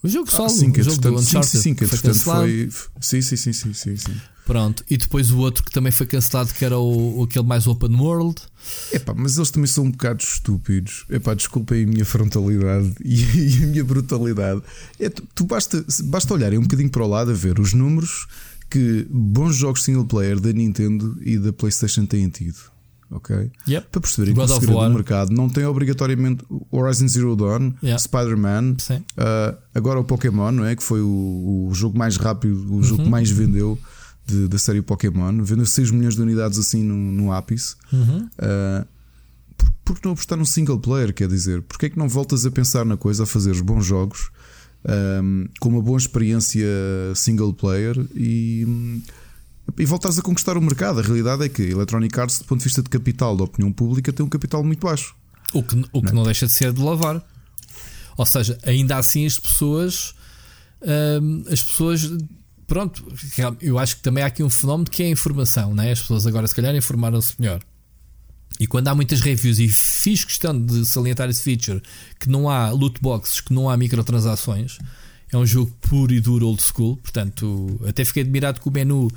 O 0.02 0.08
jogo 0.08 0.30
solo, 0.30 0.46
ah, 0.46 0.48
sim, 0.48 0.70
o 0.70 0.82
jogo 0.82 1.00
do 1.00 1.14
Uncharted 1.16 1.50
sim, 1.50 1.60
sim, 1.60 1.74
que 1.74 1.86
foi 1.86 1.98
cancelado. 1.98 2.46
Foi... 2.46 2.70
Sim, 3.00 3.22
sim, 3.22 3.36
sim, 3.36 3.52
sim, 3.52 3.74
sim, 3.74 3.96
sim. 3.96 4.14
Pronto, 4.44 4.84
e 4.90 4.96
depois 4.98 5.30
o 5.30 5.38
outro 5.38 5.64
que 5.64 5.70
também 5.70 5.90
foi 5.90 6.06
cancelado, 6.06 6.52
que 6.52 6.64
era 6.64 6.78
o, 6.78 7.22
aquele 7.22 7.46
mais 7.46 7.66
open 7.66 7.96
world. 7.96 8.42
Epá, 8.92 9.14
mas 9.16 9.36
eles 9.36 9.50
também 9.50 9.66
são 9.66 9.84
um 9.84 9.90
bocado 9.90 10.22
estúpidos. 10.22 11.06
Epá, 11.08 11.32
desculpem 11.32 11.84
a 11.84 11.86
minha 11.86 12.04
frontalidade 12.04 12.92
e, 13.02 13.62
a 13.62 13.66
minha 13.66 13.84
brutalidade. 13.84 14.62
É, 15.00 15.08
tu, 15.08 15.22
tu, 15.34 15.44
basta, 15.44 15.84
basta 16.04 16.34
olharem 16.34 16.58
um 16.58 16.62
bocadinho 16.62 16.90
para 16.90 17.04
o 17.04 17.08
lado 17.08 17.30
a 17.30 17.34
ver 17.34 17.58
os 17.58 17.72
números 17.72 18.26
que 18.68 19.06
bons 19.10 19.56
jogos 19.56 19.82
single 19.82 20.04
player 20.04 20.38
da 20.38 20.52
Nintendo 20.52 21.16
e 21.22 21.38
da 21.38 21.52
PlayStation 21.52 22.04
têm 22.04 22.28
tido. 22.28 22.58
Ok? 23.10 23.50
Yep. 23.68 23.88
Para 23.92 24.00
perceberem 24.00 24.34
que 24.34 24.40
o 24.40 24.48
segredo 24.48 24.80
do 24.80 24.90
mercado 24.90 25.32
não 25.32 25.48
tem 25.48 25.64
obrigatoriamente 25.64 26.44
Horizon 26.70 27.06
Zero 27.06 27.36
Dawn, 27.36 27.72
yep. 27.82 28.02
Spider-Man, 28.02 28.76
uh, 28.90 29.56
agora 29.74 30.00
o 30.00 30.04
Pokémon, 30.04 30.50
não 30.50 30.64
é? 30.64 30.74
Que 30.74 30.82
foi 30.82 31.00
o, 31.00 31.68
o 31.68 31.74
jogo 31.74 31.96
mais 31.96 32.16
rápido, 32.16 32.56
o 32.68 32.76
uhum. 32.76 32.82
jogo 32.82 33.04
que 33.04 33.08
mais 33.08 33.30
vendeu 33.30 33.78
de, 34.26 34.48
da 34.48 34.58
série 34.58 34.82
Pokémon. 34.82 35.42
Vendeu 35.42 35.66
6 35.66 35.90
milhões 35.90 36.14
de 36.14 36.22
unidades 36.22 36.58
assim 36.58 36.82
no, 36.82 36.96
no 36.96 37.32
ápice. 37.32 37.76
Uhum. 37.92 38.28
Uh, 38.38 38.86
por, 39.56 39.72
por 39.84 40.00
que 40.00 40.04
não 40.04 40.12
apostar 40.12 40.38
num 40.38 40.44
single 40.44 40.78
player? 40.78 41.12
Quer 41.12 41.28
dizer, 41.28 41.62
porque 41.62 41.86
é 41.86 41.90
que 41.90 41.98
não 41.98 42.08
voltas 42.08 42.44
a 42.46 42.50
pensar 42.50 42.84
na 42.84 42.96
coisa, 42.96 43.24
a 43.24 43.26
fazer 43.26 43.50
os 43.50 43.60
bons 43.60 43.84
jogos 43.84 44.30
um, 45.22 45.46
com 45.60 45.68
uma 45.70 45.82
boa 45.82 45.98
experiência 45.98 46.66
single 47.14 47.52
player 47.54 47.96
e, 48.14 49.02
e 49.78 49.84
voltares 49.84 50.18
a 50.18 50.22
conquistar 50.22 50.56
o 50.56 50.60
mercado? 50.60 51.00
A 51.00 51.02
realidade 51.02 51.44
é 51.44 51.48
que 51.48 51.62
Electronic 51.62 52.18
Arts, 52.18 52.38
do 52.38 52.44
ponto 52.44 52.58
de 52.58 52.64
vista 52.64 52.82
de 52.82 52.90
capital 52.90 53.36
da 53.36 53.44
opinião 53.44 53.72
pública, 53.72 54.12
tem 54.12 54.24
um 54.24 54.28
capital 54.28 54.62
muito 54.62 54.86
baixo. 54.86 55.14
O 55.52 55.62
que, 55.62 55.76
o 55.92 56.02
que 56.02 56.08
não, 56.08 56.16
não 56.16 56.24
deixa 56.24 56.46
de 56.46 56.52
ser 56.52 56.72
de 56.72 56.82
lavar. 56.82 57.24
Ou 58.16 58.26
seja, 58.26 58.58
ainda 58.64 58.96
assim 58.96 59.26
as 59.26 59.38
pessoas. 59.38 60.14
Um, 60.82 61.44
as 61.50 61.62
pessoas 61.62 62.10
pronto, 62.66 63.04
eu 63.60 63.78
acho 63.78 63.96
que 63.96 64.02
também 64.02 64.22
há 64.22 64.26
aqui 64.26 64.42
um 64.42 64.50
fenómeno 64.50 64.88
que 64.90 65.02
é 65.02 65.06
a 65.06 65.10
informação, 65.10 65.74
né? 65.74 65.92
as 65.92 66.00
pessoas 66.00 66.26
agora 66.26 66.46
se 66.46 66.54
calhar 66.54 66.74
informaram-se 66.74 67.34
melhor. 67.38 67.60
E 68.58 68.66
quando 68.66 68.88
há 68.88 68.94
muitas 68.94 69.20
reviews, 69.20 69.58
e 69.58 69.68
fiz 69.68 70.24
questão 70.24 70.58
de 70.58 70.86
salientar 70.86 71.28
esse 71.28 71.42
feature, 71.42 71.82
que 72.20 72.28
não 72.28 72.48
há 72.48 72.70
loot 72.70 73.00
boxes, 73.00 73.40
que 73.40 73.52
não 73.52 73.68
há 73.68 73.76
microtransações, 73.76 74.78
é 75.32 75.36
um 75.36 75.44
jogo 75.44 75.72
puro 75.80 76.12
e 76.12 76.20
duro 76.20 76.46
old 76.46 76.62
school. 76.62 76.96
Portanto, 76.98 77.80
até 77.86 78.04
fiquei 78.04 78.22
admirado 78.22 78.60
que 78.60 78.68
o 78.68 78.70
menu, 78.70 79.10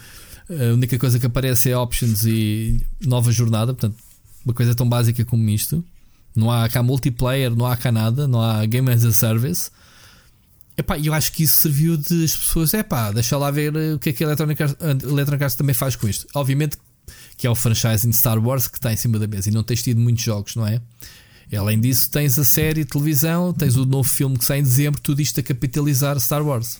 a 0.49 0.73
única 0.73 0.97
coisa 0.97 1.19
que 1.19 1.25
aparece 1.25 1.69
é 1.69 1.77
options 1.77 2.25
e 2.25 2.83
nova 3.05 3.31
jornada. 3.31 3.73
Portanto, 3.73 3.97
uma 4.43 4.53
coisa 4.53 4.73
tão 4.73 4.89
básica 4.89 5.23
como 5.23 5.47
isto. 5.49 5.83
Não 6.35 6.51
há 6.51 6.67
cá 6.69 6.81
multiplayer, 6.81 7.55
não 7.55 7.65
há 7.65 7.77
cá 7.77 7.91
nada, 7.91 8.27
não 8.27 8.41
há 8.41 8.65
game 8.65 8.91
as 8.91 9.05
a 9.05 9.11
service. 9.11 9.69
Epá, 10.77 10.99
eu 10.99 11.13
acho 11.13 11.31
que 11.31 11.43
isso 11.43 11.61
serviu 11.61 11.97
de 11.97 12.23
as 12.23 12.35
pessoas, 12.35 12.73
é 12.73 12.83
pá, 12.83 13.11
deixa 13.11 13.35
lá 13.35 13.49
ver 13.49 13.75
eh, 13.75 13.95
o 13.95 13.99
que 13.99 14.09
é 14.09 14.13
que 14.13 14.23
a 14.23 14.27
Electronic 14.27 14.61
Arts, 14.61 14.77
a 14.79 14.91
Electronic 14.91 15.43
Arts 15.43 15.55
também 15.55 15.73
faz 15.73 15.95
com 15.95 16.07
isto. 16.07 16.27
Obviamente 16.35 16.77
que 17.37 17.45
é 17.45 17.49
o 17.49 17.55
franchising 17.55 18.11
Star 18.11 18.43
Wars 18.43 18.67
que 18.67 18.77
está 18.77 18.91
em 18.91 18.95
cima 18.95 19.19
da 19.19 19.27
mesa 19.27 19.49
e 19.49 19.51
não 19.51 19.63
tens 19.63 19.81
tido 19.81 19.99
muitos 19.99 20.23
jogos, 20.23 20.55
não 20.55 20.65
é? 20.67 20.81
E 21.51 21.55
além 21.55 21.79
disso, 21.79 22.09
tens 22.09 22.37
a 22.37 22.43
série 22.43 22.83
de 22.83 22.89
televisão, 22.89 23.53
tens 23.53 23.75
o 23.75 23.85
novo 23.85 24.09
filme 24.09 24.37
que 24.37 24.43
sai 24.43 24.59
em 24.59 24.63
dezembro, 24.63 24.99
tudo 24.99 25.21
isto 25.21 25.39
a 25.39 25.43
capitalizar 25.43 26.19
Star 26.19 26.45
Wars. 26.45 26.79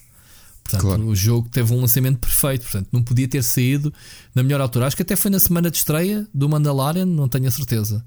Portanto, 0.64 0.82
claro. 0.82 1.08
o 1.08 1.16
jogo 1.16 1.48
teve 1.50 1.74
um 1.74 1.80
lançamento 1.80 2.20
perfeito, 2.20 2.64
portanto, 2.64 2.90
não 2.92 3.02
podia 3.02 3.28
ter 3.28 3.42
saído 3.44 3.94
na 4.36 4.44
melhor 4.44 4.60
altura. 4.60 4.88
Acho 4.88 4.98
que 4.98 5.04
até 5.04 5.16
foi 5.16 5.32
na 5.32 5.40
semana 5.40 5.72
de 5.72 5.78
estreia 5.78 6.28
do 6.34 6.50
Mandalorian, 6.50 7.06
não 7.06 7.30
tenho 7.30 7.48
a 7.48 7.52
certeza. 7.52 8.04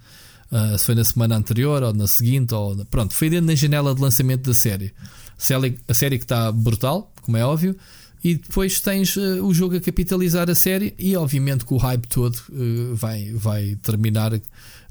Uh, 0.52 0.76
se 0.76 0.84
foi 0.84 0.94
na 0.94 1.04
semana 1.04 1.36
anterior 1.36 1.82
ou 1.82 1.94
na 1.94 2.06
seguinte, 2.06 2.52
ou 2.52 2.84
pronto, 2.86 3.14
foi 3.14 3.30
dentro 3.30 3.46
da 3.46 3.54
janela 3.54 3.94
de 3.94 4.00
lançamento 4.02 4.50
da 4.50 4.54
série. 4.54 4.92
Série, 5.40 5.78
a 5.88 5.94
série 5.94 6.18
que 6.18 6.24
está 6.24 6.52
brutal, 6.52 7.10
como 7.22 7.34
é 7.34 7.44
óbvio, 7.44 7.74
e 8.22 8.34
depois 8.34 8.78
tens 8.78 9.16
uh, 9.16 9.42
o 9.42 9.54
jogo 9.54 9.74
a 9.74 9.80
capitalizar 9.80 10.50
a 10.50 10.54
série, 10.54 10.94
e 10.98 11.16
obviamente 11.16 11.64
que 11.64 11.72
o 11.72 11.78
hype 11.78 12.06
todo 12.08 12.36
uh, 12.50 12.94
vai, 12.94 13.32
vai 13.32 13.74
terminar. 13.82 14.38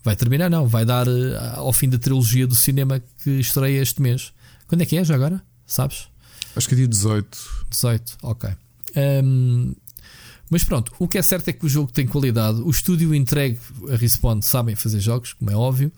Vai 0.03 0.15
terminar, 0.15 0.49
não, 0.49 0.67
vai 0.67 0.85
dar 0.85 1.07
uh, 1.07 1.38
ao 1.57 1.71
fim 1.71 1.88
da 1.88 1.99
trilogia 1.99 2.47
do 2.47 2.55
cinema 2.55 2.99
que 3.23 3.29
estreia 3.29 3.79
este 3.79 4.01
mês. 4.01 4.33
Quando 4.67 4.81
é 4.81 4.85
que 4.85 4.97
é 4.97 5.03
já 5.03 5.13
agora? 5.13 5.39
Sabes? 5.67 6.07
Acho 6.55 6.67
que 6.67 6.73
é 6.73 6.77
dia 6.77 6.88
18. 6.88 7.38
18, 7.69 8.17
ok. 8.23 8.49
Um, 9.23 9.75
mas 10.49 10.63
pronto, 10.63 10.91
o 10.97 11.07
que 11.07 11.19
é 11.19 11.21
certo 11.21 11.47
é 11.49 11.53
que 11.53 11.63
o 11.63 11.69
jogo 11.69 11.91
tem 11.91 12.07
qualidade. 12.07 12.59
O 12.62 12.71
estúdio 12.71 13.13
entregue 13.13 13.59
a 13.91 13.95
Respawn 13.95 14.41
sabem 14.41 14.75
fazer 14.75 14.99
jogos, 14.99 15.33
como 15.33 15.51
é 15.51 15.55
óbvio. 15.55 15.91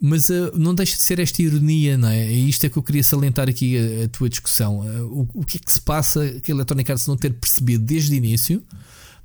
Mas 0.00 0.28
uh, 0.28 0.52
não 0.54 0.74
deixa 0.74 0.96
de 0.96 1.02
ser 1.02 1.18
esta 1.18 1.40
ironia, 1.40 1.96
não 1.96 2.08
é? 2.08 2.30
E 2.30 2.48
isto 2.48 2.64
é 2.64 2.68
que 2.68 2.76
eu 2.76 2.82
queria 2.82 3.02
salientar 3.02 3.48
aqui 3.48 3.76
a, 3.78 4.04
a 4.04 4.08
tua 4.08 4.28
discussão. 4.28 4.80
Uh, 4.80 5.28
o, 5.34 5.40
o 5.40 5.44
que 5.44 5.56
é 5.56 5.60
que 5.60 5.72
se 5.72 5.80
passa 5.80 6.38
que 6.40 6.52
a 6.52 6.54
Electronic 6.54 6.90
Arts 6.90 7.06
não 7.06 7.16
ter 7.16 7.32
percebido 7.32 7.84
desde 7.84 8.12
o 8.12 8.14
início, 8.14 8.62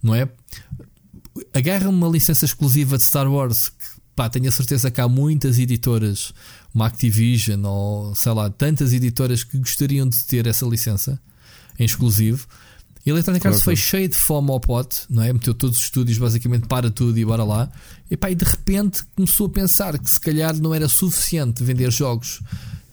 não 0.02 0.16
é? 0.16 0.30
Agarra 1.54 1.90
uma 1.90 2.08
licença 2.08 2.46
exclusiva 2.46 2.98
de 2.98 3.04
Star 3.04 3.30
Wars 3.30 3.70
que, 3.70 3.86
pá, 4.16 4.30
tenho 4.30 4.48
a 4.48 4.52
certeza 4.52 4.90
que 4.90 5.02
há 5.02 5.08
muitas 5.08 5.60
editoras, 5.60 6.34
uma 6.74 6.88
Activision 6.88 7.64
ou 7.66 8.16
sei 8.16 8.32
lá, 8.32 8.50
tantas 8.50 8.94
editoras 8.94 9.44
que 9.44 9.58
gostariam 9.58 10.08
de 10.08 10.24
ter 10.24 10.48
essa 10.48 10.66
licença 10.66 11.20
em 11.78 11.84
exclusivo. 11.84 12.48
E 13.06 13.10
a 13.10 13.14
Electronic 13.14 13.46
Arts 13.48 13.62
claro, 13.62 13.66
foi 13.66 13.76
cheio 13.76 14.08
de 14.08 14.16
fome 14.16 14.52
ao 14.52 14.60
pote, 14.60 15.02
não 15.10 15.24
é? 15.24 15.34
Meteu 15.34 15.54
todos 15.54 15.78
os 15.78 15.84
estúdios 15.84 16.18
basicamente 16.18 16.68
para 16.68 16.92
tudo 16.92 17.18
e 17.18 17.26
bora 17.26 17.44
lá. 17.44 17.72
E, 18.10 18.16
pá, 18.16 18.30
e 18.30 18.36
de 18.36 18.46
repente 18.46 19.04
começou 19.16 19.48
a 19.48 19.50
pensar 19.50 19.98
que 19.98 20.10
se 20.10 20.20
calhar 20.20 20.56
não 20.58 20.74
era 20.74 20.88
suficiente 20.88 21.64
vender 21.64 21.92
jogos 21.92 22.42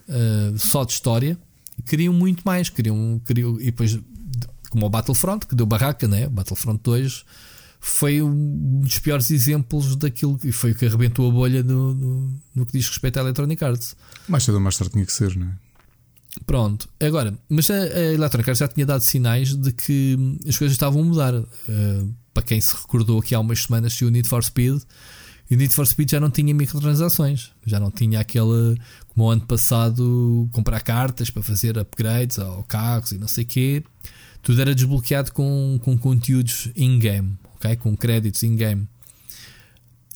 uh, 0.09 0.59
só 0.59 0.85
de 0.85 0.92
história. 0.92 1.38
Queriam 1.87 2.14
muito 2.14 2.42
mais. 2.44 2.71
Queriam, 2.71 3.21
queriam, 3.27 3.61
e 3.61 3.66
depois, 3.66 3.99
como 4.71 4.87
o 4.87 4.90
Battlefront, 4.90 5.47
que 5.47 5.55
deu 5.55 5.66
barraca, 5.66 6.09
né? 6.09 6.27
O 6.27 6.31
Battlefront 6.31 6.81
2 6.83 7.25
foi 7.81 8.23
um 8.23 8.81
dos 8.81 8.99
piores 8.99 9.31
exemplos 9.31 9.94
daquilo 9.94 10.38
e 10.42 10.51
foi 10.51 10.73
o 10.73 10.75
que 10.75 10.87
arrebentou 10.87 11.29
a 11.29 11.33
bolha 11.33 11.62
no, 11.62 11.94
no, 11.94 12.40
no 12.55 12.66
que 12.66 12.73
diz 12.73 12.88
respeito 12.88 13.18
à 13.18 13.21
Electronic 13.21 13.62
Arts. 13.62 13.94
Mais 14.27 14.42
cedo 14.42 14.55
ou 14.55 14.61
mais 14.61 14.77
tarde 14.77 14.92
tinha 14.92 15.07
que 15.07 15.12
ser, 15.12 15.37
não 15.37 15.47
é? 15.47 15.67
Pronto, 16.46 16.88
agora, 17.00 17.36
mas 17.48 17.70
a, 17.70 17.74
a 17.74 18.12
Electronic 18.14 18.50
Arts 18.50 18.58
já 18.58 18.68
tinha 18.68 18.86
dado 18.86 19.02
sinais 19.02 19.54
de 19.54 19.72
que 19.72 20.16
as 20.46 20.56
coisas 20.56 20.74
estavam 20.74 21.02
a 21.02 21.04
mudar. 21.04 21.34
Uh, 21.34 22.14
para 22.32 22.42
quem 22.42 22.60
se 22.60 22.72
recordou 22.74 23.18
aqui 23.18 23.34
há 23.34 23.40
umas 23.40 23.62
semanas 23.62 23.94
se 23.94 24.04
o 24.04 24.10
Need 24.10 24.28
for 24.28 24.44
Speed, 24.44 24.82
o 25.50 25.54
Need 25.54 25.72
for 25.74 25.86
Speed 25.86 26.10
já 26.10 26.20
não 26.20 26.30
tinha 26.30 26.54
microtransações, 26.54 27.50
já 27.66 27.80
não 27.80 27.90
tinha 27.90 28.20
aquele, 28.20 28.78
como 29.08 29.26
o 29.26 29.30
ano 29.30 29.40
passado, 29.46 30.48
comprar 30.52 30.80
cartas 30.82 31.30
para 31.30 31.42
fazer 31.42 31.78
upgrades 31.78 32.38
ao 32.38 32.62
carros 32.64 33.12
e 33.12 33.18
não 33.18 33.26
sei 33.26 33.44
o 33.44 33.46
quê. 33.46 33.84
Tudo 34.42 34.60
era 34.60 34.74
desbloqueado 34.74 35.32
com, 35.32 35.80
com 35.82 35.96
conteúdos 35.96 36.70
in-game, 36.76 37.36
okay? 37.56 37.76
com 37.76 37.96
créditos 37.96 38.42
in-game. 38.42 38.86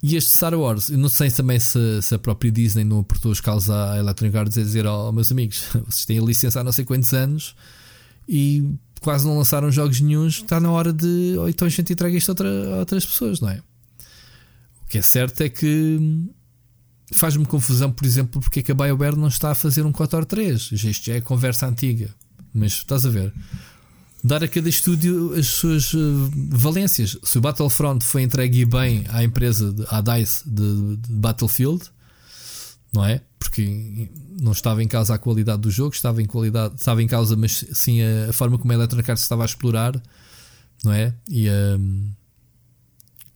E 0.02 0.16
este 0.16 0.32
Star 0.32 0.52
Wars, 0.54 0.90
eu 0.90 0.98
não 0.98 1.08
sei 1.08 1.30
também 1.30 1.60
se, 1.60 2.02
se, 2.02 2.14
a 2.14 2.18
própria 2.18 2.50
Disney 2.50 2.82
não 2.82 3.00
apertou 3.00 3.30
os 3.30 3.40
calos 3.40 3.70
à 3.70 3.96
Electronic 3.98 4.36
Arts 4.36 4.58
a 4.58 4.62
dizer: 4.62 4.84
Ó, 4.84 5.08
oh, 5.08 5.12
meus 5.12 5.30
amigos, 5.30 5.64
vocês 5.86 6.04
têm 6.04 6.18
a 6.18 6.22
licença 6.22 6.60
há 6.60 6.64
não 6.64 6.72
sei 6.72 6.84
quantos 6.84 7.12
anos 7.14 7.54
e 8.28 8.68
quase 9.00 9.24
não 9.24 9.38
lançaram 9.38 9.70
jogos 9.70 10.00
nenhums. 10.00 10.34
Está 10.38 10.58
na 10.58 10.72
hora 10.72 10.92
de. 10.92 11.36
Ou 11.38 11.48
então 11.48 11.66
a 11.66 11.70
gente 11.70 11.92
entrega 11.92 12.16
isto 12.16 12.30
a, 12.30 12.32
outra, 12.32 12.74
a 12.74 12.78
outras 12.78 13.06
pessoas, 13.06 13.40
não 13.40 13.48
é? 13.48 13.62
O 14.84 14.88
que 14.88 14.98
é 14.98 15.02
certo 15.02 15.40
é 15.40 15.48
que 15.48 16.28
faz-me 17.14 17.46
confusão, 17.46 17.92
por 17.92 18.04
exemplo, 18.04 18.40
porque 18.40 18.58
é 18.58 18.62
que 18.62 18.72
a 18.72 18.74
BioWare 18.74 19.16
não 19.16 19.28
está 19.28 19.52
a 19.52 19.54
fazer 19.54 19.86
um 19.86 19.92
KOTOR 19.92 20.24
3. 20.24 20.72
Isto 20.72 21.06
já 21.06 21.14
é 21.14 21.20
conversa 21.20 21.68
antiga, 21.68 22.10
mas 22.52 22.72
estás 22.72 23.06
a 23.06 23.08
ver 23.08 23.32
dar 24.22 24.44
a 24.44 24.48
cada 24.48 24.68
estúdio 24.68 25.34
as 25.34 25.46
suas 25.46 25.92
uh, 25.94 26.30
valências. 26.50 27.18
Se 27.22 27.38
o 27.38 27.40
Battlefront 27.40 28.04
foi 28.04 28.22
entregue 28.22 28.64
bem 28.64 29.04
à 29.08 29.24
empresa, 29.24 29.74
à 29.88 30.00
DICE 30.00 30.48
de, 30.48 30.96
de, 30.96 31.12
Battlefield, 31.12 31.90
não 32.92 33.04
é? 33.04 33.20
Porque 33.38 34.08
não 34.40 34.52
estava 34.52 34.82
em 34.82 34.88
causa 34.88 35.14
a 35.14 35.18
qualidade 35.18 35.62
do 35.62 35.70
jogo, 35.70 35.94
estava 35.94 36.22
em, 36.22 36.26
qualidade, 36.26 36.76
estava 36.76 37.02
em 37.02 37.06
causa, 37.08 37.36
mas 37.36 37.64
sim 37.72 38.00
a, 38.00 38.30
a 38.30 38.32
forma 38.32 38.58
como 38.58 38.72
a 38.72 38.76
Electronic 38.76 39.10
Arts 39.10 39.24
estava 39.24 39.42
a 39.42 39.46
explorar, 39.46 40.00
não 40.84 40.92
é? 40.92 41.12
E 41.28 41.48
a, 41.48 41.78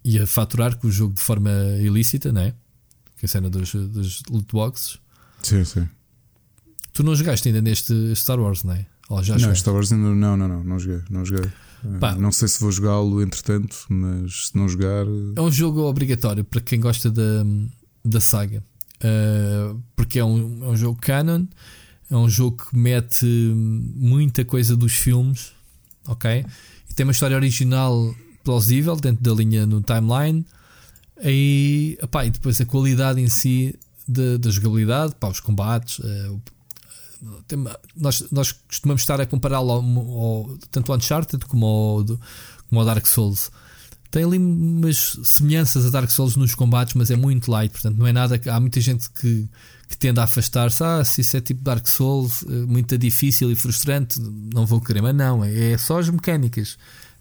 e 0.04 0.20
a 0.20 0.26
faturar 0.26 0.76
com 0.76 0.86
o 0.86 0.92
jogo 0.92 1.14
de 1.14 1.20
forma 1.20 1.50
ilícita, 1.80 2.30
não 2.30 2.42
é? 2.42 2.54
Que 3.16 3.24
é 3.24 3.26
a 3.26 3.28
cena 3.28 3.50
dos, 3.50 3.72
dos 3.72 4.22
loot 4.30 4.52
boxes. 4.52 4.98
Sim, 5.42 5.64
sim. 5.64 5.88
Tu 6.92 7.02
não 7.02 7.14
jogaste 7.14 7.48
ainda 7.48 7.60
neste 7.60 8.14
Star 8.14 8.38
Wars, 8.38 8.62
não 8.62 8.74
é? 8.74 8.86
Ou 9.08 9.22
já 9.22 9.34
não, 9.34 9.40
jogaste? 9.40 9.60
Star 9.60 9.74
Wars 9.74 9.92
ainda 9.92 10.14
não, 10.14 10.36
não, 10.36 10.48
não, 10.48 10.64
não 10.64 10.78
joguei. 10.78 11.02
Não, 11.10 11.24
joguei. 11.24 11.50
Pá. 12.00 12.14
não 12.16 12.32
sei 12.32 12.48
se 12.48 12.60
vou 12.60 12.72
jogá-lo 12.72 13.22
entretanto, 13.22 13.76
mas 13.88 14.48
se 14.48 14.56
não 14.56 14.68
jogar. 14.68 15.06
É 15.36 15.40
um 15.40 15.50
jogo 15.50 15.82
obrigatório 15.82 16.42
para 16.44 16.60
quem 16.60 16.80
gosta 16.80 17.10
da, 17.10 17.44
da 18.04 18.20
saga. 18.20 18.62
Uh, 18.96 19.80
porque 19.94 20.18
é 20.18 20.24
um, 20.24 20.64
é 20.64 20.68
um 20.68 20.76
jogo 20.76 20.98
canon, 21.00 21.44
é 22.10 22.16
um 22.16 22.28
jogo 22.28 22.64
que 22.64 22.76
mete 22.76 23.26
muita 23.94 24.44
coisa 24.44 24.74
dos 24.74 24.94
filmes, 24.94 25.52
ok? 26.06 26.44
E 26.90 26.94
tem 26.94 27.04
uma 27.04 27.12
história 27.12 27.36
original 27.36 28.14
plausível 28.42 28.96
dentro 28.96 29.22
da 29.22 29.32
linha 29.32 29.66
no 29.66 29.80
timeline. 29.80 30.44
E, 31.22 31.98
epá, 32.02 32.26
e 32.26 32.30
depois 32.30 32.60
a 32.60 32.64
qualidade 32.64 33.20
em 33.20 33.28
si 33.28 33.78
da, 34.06 34.36
da 34.38 34.50
jogabilidade, 34.50 35.14
pá, 35.18 35.28
os 35.28 35.40
combates. 35.40 35.98
uh, 35.98 36.40
nós, 37.96 38.24
nós 38.30 38.52
costumamos 38.52 39.02
estar 39.02 39.20
a 39.20 39.26
compará-lo 39.26 39.70
ao, 39.72 39.80
ao- 39.82 40.58
tanto 40.70 40.92
ao 40.92 40.98
Uncharted 40.98 41.44
como 41.46 41.66
ao, 41.66 42.04
como 42.68 42.80
ao 42.80 42.84
Dark 42.84 43.06
Souls. 43.06 43.50
Tem 44.10 44.24
ali 44.24 44.38
umas 44.38 45.18
semelhanças 45.24 45.84
a 45.84 45.90
Dark 45.90 46.08
Souls 46.10 46.36
nos 46.36 46.54
combates, 46.54 46.94
mas 46.94 47.10
é 47.10 47.16
muito 47.16 47.50
light, 47.50 47.70
portanto 47.72 47.96
não 47.98 48.06
é 48.06 48.12
nada 48.12 48.40
há 48.50 48.60
muita 48.60 48.80
gente 48.80 49.10
que, 49.10 49.46
que 49.88 49.96
tende 49.98 50.20
a 50.20 50.24
afastar-se. 50.24 50.82
Ah, 50.82 51.04
se 51.04 51.20
isso 51.20 51.36
é 51.36 51.40
tipo 51.40 51.62
Dark 51.62 51.86
Souls, 51.86 52.44
eh, 52.48 52.52
muito 52.66 52.96
difícil 52.96 53.50
e 53.50 53.56
frustrante, 53.56 54.18
não 54.20 54.64
vou 54.64 54.80
querer, 54.80 55.02
mas 55.02 55.14
não, 55.14 55.44
é, 55.44 55.72
é 55.72 55.78
só 55.78 55.98
as 55.98 56.08
mecânicas, 56.08 56.78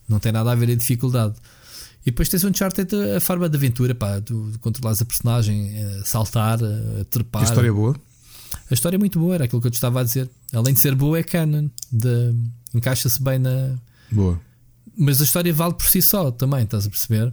não 0.07 0.19
tem 0.19 0.31
nada 0.31 0.51
a 0.51 0.55
ver 0.55 0.69
a 0.69 0.75
dificuldade. 0.75 1.35
E 2.05 2.11
depois 2.11 2.29
tens 2.29 2.43
o 2.43 2.47
Uncharted, 2.49 2.87
a 3.17 3.19
forma 3.19 3.49
de 3.49 3.57
aventura, 3.57 3.95
pá, 3.95 4.21
tu 4.21 4.51
controlares 4.61 5.01
a 5.01 5.05
personagem, 5.05 5.83
a 5.83 6.05
saltar, 6.05 6.59
a 6.63 7.03
trepar. 7.09 7.41
A 7.41 7.45
história 7.45 7.69
é 7.69 7.71
boa. 7.71 7.95
A 8.69 8.73
história 8.73 8.97
é 8.97 8.99
muito 8.99 9.19
boa, 9.19 9.35
era 9.35 9.45
aquilo 9.45 9.61
que 9.61 9.67
eu 9.67 9.71
te 9.71 9.75
estava 9.75 10.01
a 10.01 10.03
dizer. 10.03 10.29
Além 10.53 10.73
de 10.73 10.79
ser 10.79 10.95
boa, 10.95 11.19
é 11.19 11.23
canon. 11.23 11.69
De... 11.91 12.33
Encaixa-se 12.73 13.21
bem 13.21 13.39
na. 13.39 13.75
Boa. 14.11 14.39
Mas 14.97 15.21
a 15.21 15.23
história 15.23 15.53
vale 15.53 15.73
por 15.73 15.87
si 15.87 16.01
só 16.01 16.31
também, 16.31 16.63
estás 16.63 16.87
a 16.87 16.89
perceber? 16.89 17.31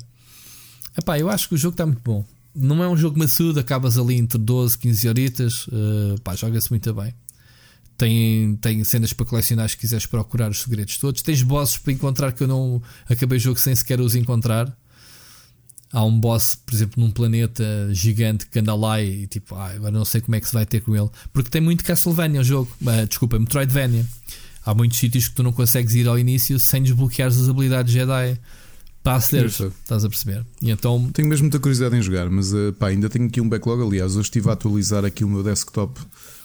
Epá, 0.96 1.18
eu 1.18 1.30
acho 1.30 1.48
que 1.48 1.54
o 1.54 1.58
jogo 1.58 1.74
está 1.74 1.86
muito 1.86 2.02
bom. 2.04 2.24
Não 2.54 2.82
é 2.82 2.88
um 2.88 2.96
jogo 2.96 3.18
maçudo, 3.18 3.58
acabas 3.60 3.96
ali 3.96 4.16
entre 4.16 4.38
12, 4.38 4.76
15 4.78 5.08
horitas. 5.08 5.66
pá, 6.22 6.34
joga-se 6.34 6.70
muito 6.70 6.92
bem. 6.92 7.14
Tem, 7.96 8.56
tem 8.56 8.82
cenas 8.84 9.12
para 9.12 9.24
colecionar 9.24 9.68
se 9.68 9.76
quiseres 9.76 10.06
procurar 10.06 10.50
os 10.50 10.60
segredos 10.60 10.98
todos. 10.98 11.22
Tens 11.22 11.42
bosses 11.42 11.78
para 11.78 11.92
encontrar 11.92 12.32
que 12.32 12.42
eu 12.42 12.48
não 12.48 12.82
acabei 13.08 13.38
o 13.38 13.40
jogo 13.40 13.58
sem 13.58 13.74
sequer 13.74 14.00
os 14.00 14.14
encontrar. 14.14 14.76
Há 15.92 16.02
um 16.04 16.18
boss, 16.18 16.54
por 16.54 16.74
exemplo, 16.74 17.02
num 17.02 17.10
planeta 17.10 17.64
gigante 17.92 18.46
que 18.46 18.58
anda 18.58 18.74
lá 18.74 19.02
e 19.02 19.26
tipo, 19.26 19.54
ah, 19.54 19.72
agora 19.72 19.90
não 19.90 20.04
sei 20.06 20.20
como 20.22 20.34
é 20.34 20.40
que 20.40 20.46
se 20.46 20.54
vai 20.54 20.64
ter 20.64 20.80
com 20.80 20.96
ele. 20.96 21.10
Porque 21.32 21.50
tem 21.50 21.60
muito 21.60 21.84
Castlevania 21.84 22.40
o 22.40 22.44
jogo. 22.44 22.70
Ah, 22.86 23.04
desculpa, 23.04 23.38
Metroidvania. 23.38 24.06
Há 24.64 24.74
muitos 24.74 24.98
sítios 24.98 25.28
que 25.28 25.34
tu 25.34 25.42
não 25.42 25.52
consegues 25.52 25.94
ir 25.94 26.08
ao 26.08 26.18
início 26.18 26.58
sem 26.58 26.82
desbloqueares 26.82 27.36
as 27.38 27.48
habilidades 27.48 27.92
Jedi 27.92 28.38
para 29.02 29.16
acederes. 29.16 29.60
Estás 29.60 30.04
a 30.04 30.08
perceber? 30.08 30.46
E 30.62 30.70
então, 30.70 31.10
Tenho 31.12 31.28
mesmo 31.28 31.44
muita 31.44 31.58
curiosidade 31.58 31.94
em 31.96 32.00
jogar, 32.00 32.30
mas 32.30 32.54
eh, 32.54 32.72
pá, 32.78 32.86
ainda 32.88 33.10
tenho 33.10 33.26
aqui 33.26 33.40
um 33.40 33.48
backlog. 33.48 33.82
Aliás, 33.82 34.12
hoje 34.12 34.26
estive 34.28 34.48
a 34.48 34.52
atualizar 34.52 35.04
aqui 35.04 35.24
o 35.24 35.28
meu 35.28 35.42
desktop 35.42 36.00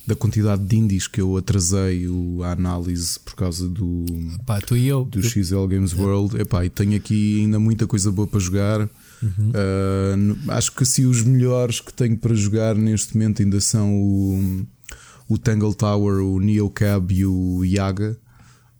da 0.05 0.15
quantidade 0.15 0.65
de 0.65 0.75
indies 0.75 1.07
que 1.07 1.21
eu 1.21 1.37
atrasei 1.37 2.07
o- 2.07 2.41
a 2.43 2.51
análise 2.53 3.19
por 3.19 3.35
causa 3.35 3.67
do, 3.69 4.05
pá, 4.45 4.59
tu 4.59 4.75
e 4.75 4.87
eu. 4.87 5.05
do 5.05 5.21
XL 5.21 5.67
Games 5.67 5.93
World. 5.93 6.41
Epá, 6.41 6.65
e 6.65 6.69
tenho 6.69 6.95
aqui 6.97 7.41
ainda 7.41 7.59
muita 7.59 7.85
coisa 7.87 8.11
boa 8.11 8.27
para 8.27 8.39
jogar. 8.39 8.89
Uh, 9.23 10.15
n- 10.15 10.37
acho 10.49 10.71
que 10.71 10.83
assim 10.83 11.05
os 11.05 11.23
melhores 11.23 11.79
que 11.79 11.91
tenho 11.93 12.17
para 12.17 12.35
jogar 12.35 12.75
neste 12.75 13.15
momento 13.15 13.41
ainda 13.41 13.59
são 13.59 13.93
o, 13.95 14.65
o 15.27 15.37
Tangle 15.37 15.73
Tower, 15.73 16.23
o 16.23 16.39
Neocab 16.39 17.13
e 17.13 17.25
o 17.25 17.63
Yaga. 17.65 18.17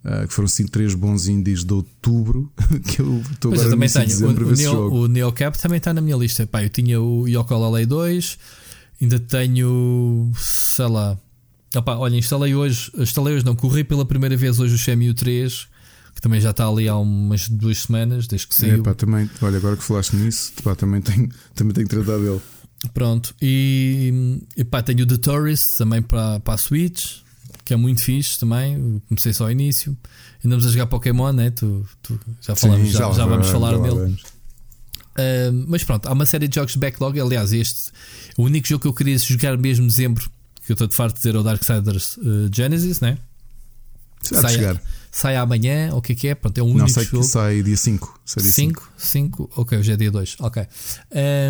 uh, 0.06 0.28
que 0.28 0.34
foram 0.34 0.46
assim 0.46 0.66
três 0.68 0.94
bons 0.94 1.28
indies 1.28 1.64
de 1.64 1.74
outubro 1.74 2.52
que 2.88 3.02
eu 3.02 3.22
estou 3.32 3.52
agora 3.52 3.68
eu 3.68 3.72
também 3.72 3.90
tenho. 3.90 4.28
O, 4.28 4.52
o, 4.52 4.56
se 4.56 4.64
Neo, 4.64 4.72
jogo. 4.72 4.96
o 5.04 5.08
Neocap 5.08 5.58
também 5.60 5.78
está 5.78 5.94
na 5.94 6.02
minha 6.02 6.16
lista. 6.16 6.46
Pá, 6.46 6.64
eu 6.64 6.70
tinha 6.70 7.02
o 7.02 7.28
Yoko 7.28 7.54
2, 7.88 8.38
ainda 9.02 9.20
tenho, 9.20 10.32
sei 10.38 10.86
lá. 10.88 11.18
Opá, 11.76 11.96
olha, 11.98 12.16
instalei 12.16 12.56
hoje, 12.56 12.92
instalei 12.98 13.36
hoje, 13.36 13.46
não, 13.46 13.56
corri 13.56 13.84
pela 13.84 14.06
primeira 14.06 14.38
vez 14.38 14.60
hoje 14.60 14.76
o 14.76 14.78
Shenmue 14.78 15.14
3, 15.14 15.68
que 16.18 16.22
também 16.22 16.42
já 16.42 16.50
está 16.50 16.68
ali 16.68 16.88
há 16.88 16.96
umas 16.98 17.48
duas 17.48 17.84
semanas, 17.84 18.26
desde 18.26 18.48
que 18.48 18.56
É, 18.56 18.58
saiu. 18.58 18.82
pá, 18.82 18.96
também, 18.96 19.30
olha, 19.40 19.58
agora 19.58 19.78
que 19.78 19.84
falaste 19.84 20.16
nisso, 20.16 20.52
pá, 20.64 20.74
também 20.76 21.00
tenho, 21.00 21.30
também 21.54 21.76
tenho 21.76 21.88
que 21.88 21.96
tratar 21.96 22.18
dele. 22.18 22.42
Pronto, 22.92 23.36
e, 23.40 24.42
e 24.58 24.64
pá, 24.64 24.82
tenho 24.82 25.04
o 25.04 25.06
The 25.06 25.18
Tourist 25.18 25.76
também 25.78 26.02
para, 26.02 26.40
para 26.40 26.56
a 26.56 26.58
Switch, 26.58 27.18
que 27.64 27.72
é 27.72 27.78
muito 27.78 28.02
fixe 28.02 28.40
também. 28.40 29.00
Comecei 29.08 29.32
só 29.32 29.44
ao 29.44 29.52
início. 29.52 29.96
Andamos 30.44 30.66
a 30.66 30.72
jogar 30.72 30.88
Pokémon, 30.88 31.32
né? 31.34 31.52
Tu, 31.52 31.86
tu- 32.02 32.20
já 32.42 32.56
falamos, 32.56 32.88
Sim, 32.88 32.94
já, 32.94 33.12
já 33.12 33.26
vamos 33.28 33.48
falar 33.50 33.74
já 33.74 33.78
dele. 33.80 34.18
Uh, 35.20 35.66
mas 35.68 35.84
pronto, 35.84 36.08
há 36.08 36.14
uma 36.14 36.26
série 36.26 36.48
de 36.48 36.56
jogos 36.56 36.74
de 36.74 36.80
backlog. 36.80 37.20
Aliás, 37.20 37.54
este, 37.54 37.92
o 38.38 38.44
único 38.44 38.68
jogo 38.68 38.82
que 38.82 38.88
eu 38.88 38.94
queria 38.94 39.18
jogar 39.20 39.56
mesmo 39.58 39.86
em 39.86 39.88
dezembro, 39.88 40.28
que 40.66 40.72
eu 40.72 40.74
estou 40.74 40.88
de 40.88 40.96
farto 40.96 41.14
de 41.16 41.20
dizer, 41.20 41.36
é 41.36 41.38
o 41.40 41.44
Darksiders 41.44 42.18
uh, 42.18 42.50
Genesis, 42.52 43.02
né? 43.02 43.18
Sai, 44.22 44.54
chegar. 44.54 44.82
Sai 45.12 45.36
amanhã, 45.36 45.90
ou 45.92 46.00
o 46.00 46.02
que 46.02 46.14
é 46.14 46.16
que 46.16 46.28
é? 46.28 46.36
Pronto, 46.36 46.58
é 46.58 46.62
Não 46.62 46.70
único 46.70 46.90
sei 46.90 47.06
que 47.06 47.12
jogo. 47.12 47.24
sai 47.24 47.64
dia 47.64 47.78
5. 47.78 48.20
Sai 48.26 48.44
dia 48.44 48.52
5. 48.52 48.92
5, 48.98 49.48
5, 49.48 49.50
ok, 49.56 49.78
hoje 49.80 49.92
é 49.92 49.96
dia 49.98 50.12
2, 50.12 50.38
ok. 50.40 50.64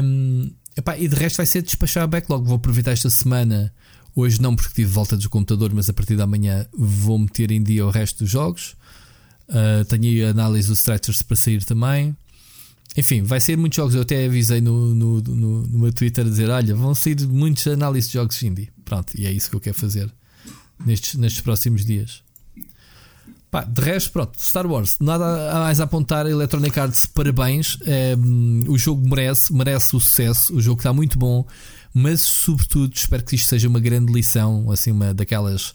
Um, 0.04 0.52
epá, 0.76 0.98
e 0.98 1.08
de 1.08 1.16
resto 1.16 1.38
vai 1.38 1.46
ser 1.46 1.62
despachar 1.62 2.04
a 2.04 2.08
backlog. 2.08 2.46
Vou 2.46 2.56
aproveitar 2.56 2.92
esta 2.92 3.10
semana. 3.10 3.74
Hoje 4.16 4.42
não, 4.42 4.56
porque 4.56 4.74
tive 4.74 4.90
volta 4.92 5.16
do 5.16 5.30
computador, 5.30 5.72
mas 5.74 5.90
a 5.90 5.94
partir 5.94 6.16
da 6.16 6.26
manhã 6.26 6.66
vou 6.76 7.20
meter 7.20 7.52
em 7.52 7.62
dia 7.62 7.86
o 7.86 7.90
resto 7.90 8.24
dos 8.24 8.30
jogos. 8.32 8.76
Uh, 9.48 9.86
tenho 9.86 10.04
aí 10.06 10.26
a 10.26 10.30
análise 10.32 10.68
dos 10.68 10.80
Stretchers 10.80 11.22
para 11.22 11.38
sair 11.38 11.64
também. 11.64 12.16
Enfim, 12.98 13.22
vai 13.22 13.40
sair 13.40 13.56
muitos 13.58 13.78
jogos. 13.78 13.94
Eu 13.94 14.02
até 14.02 14.26
avisei 14.26 14.60
no, 14.60 14.96
no, 14.96 15.22
no, 15.22 15.68
no 15.68 15.80
meu 15.80 15.94
Twitter 15.94 16.26
a 16.26 16.30
dizer: 16.30 16.50
Olha, 16.50 16.76
vão 16.76 16.96
sair 16.96 17.16
muitas 17.28 17.68
análises 17.68 18.10
de 18.10 18.16
jogos 18.16 18.42
indie. 18.42 18.70
Pronto, 18.84 19.14
e 19.16 19.26
é 19.28 19.32
isso 19.32 19.50
que 19.52 19.56
eu 19.56 19.60
quero 19.60 19.78
fazer 19.78 20.12
nestes, 20.84 21.14
nestes 21.16 21.42
próximos 21.42 21.86
dias. 21.86 22.24
Pá, 23.50 23.64
de 23.64 23.82
resto, 23.82 24.12
pronto, 24.12 24.38
Star 24.42 24.66
Wars, 24.66 24.98
nada 25.00 25.52
a 25.52 25.60
mais 25.60 25.80
a 25.80 25.86
apontar. 25.86 26.26
Electronic 26.26 26.78
Arts, 26.78 27.06
parabéns. 27.06 27.78
Hum, 28.18 28.66
o 28.68 28.78
jogo 28.78 29.08
merece, 29.08 29.54
merece 29.54 29.96
o 29.96 30.00
sucesso. 30.00 30.54
O 30.54 30.62
jogo 30.62 30.80
está 30.80 30.92
muito 30.92 31.18
bom, 31.18 31.46
mas 31.94 32.20
sobretudo 32.20 32.94
espero 32.94 33.24
que 33.24 33.36
isto 33.36 33.48
seja 33.48 33.70
uma 33.70 33.80
grande 33.80 34.12
lição. 34.12 34.70
Assim, 34.70 34.92
uma 34.92 35.14
daquelas, 35.14 35.74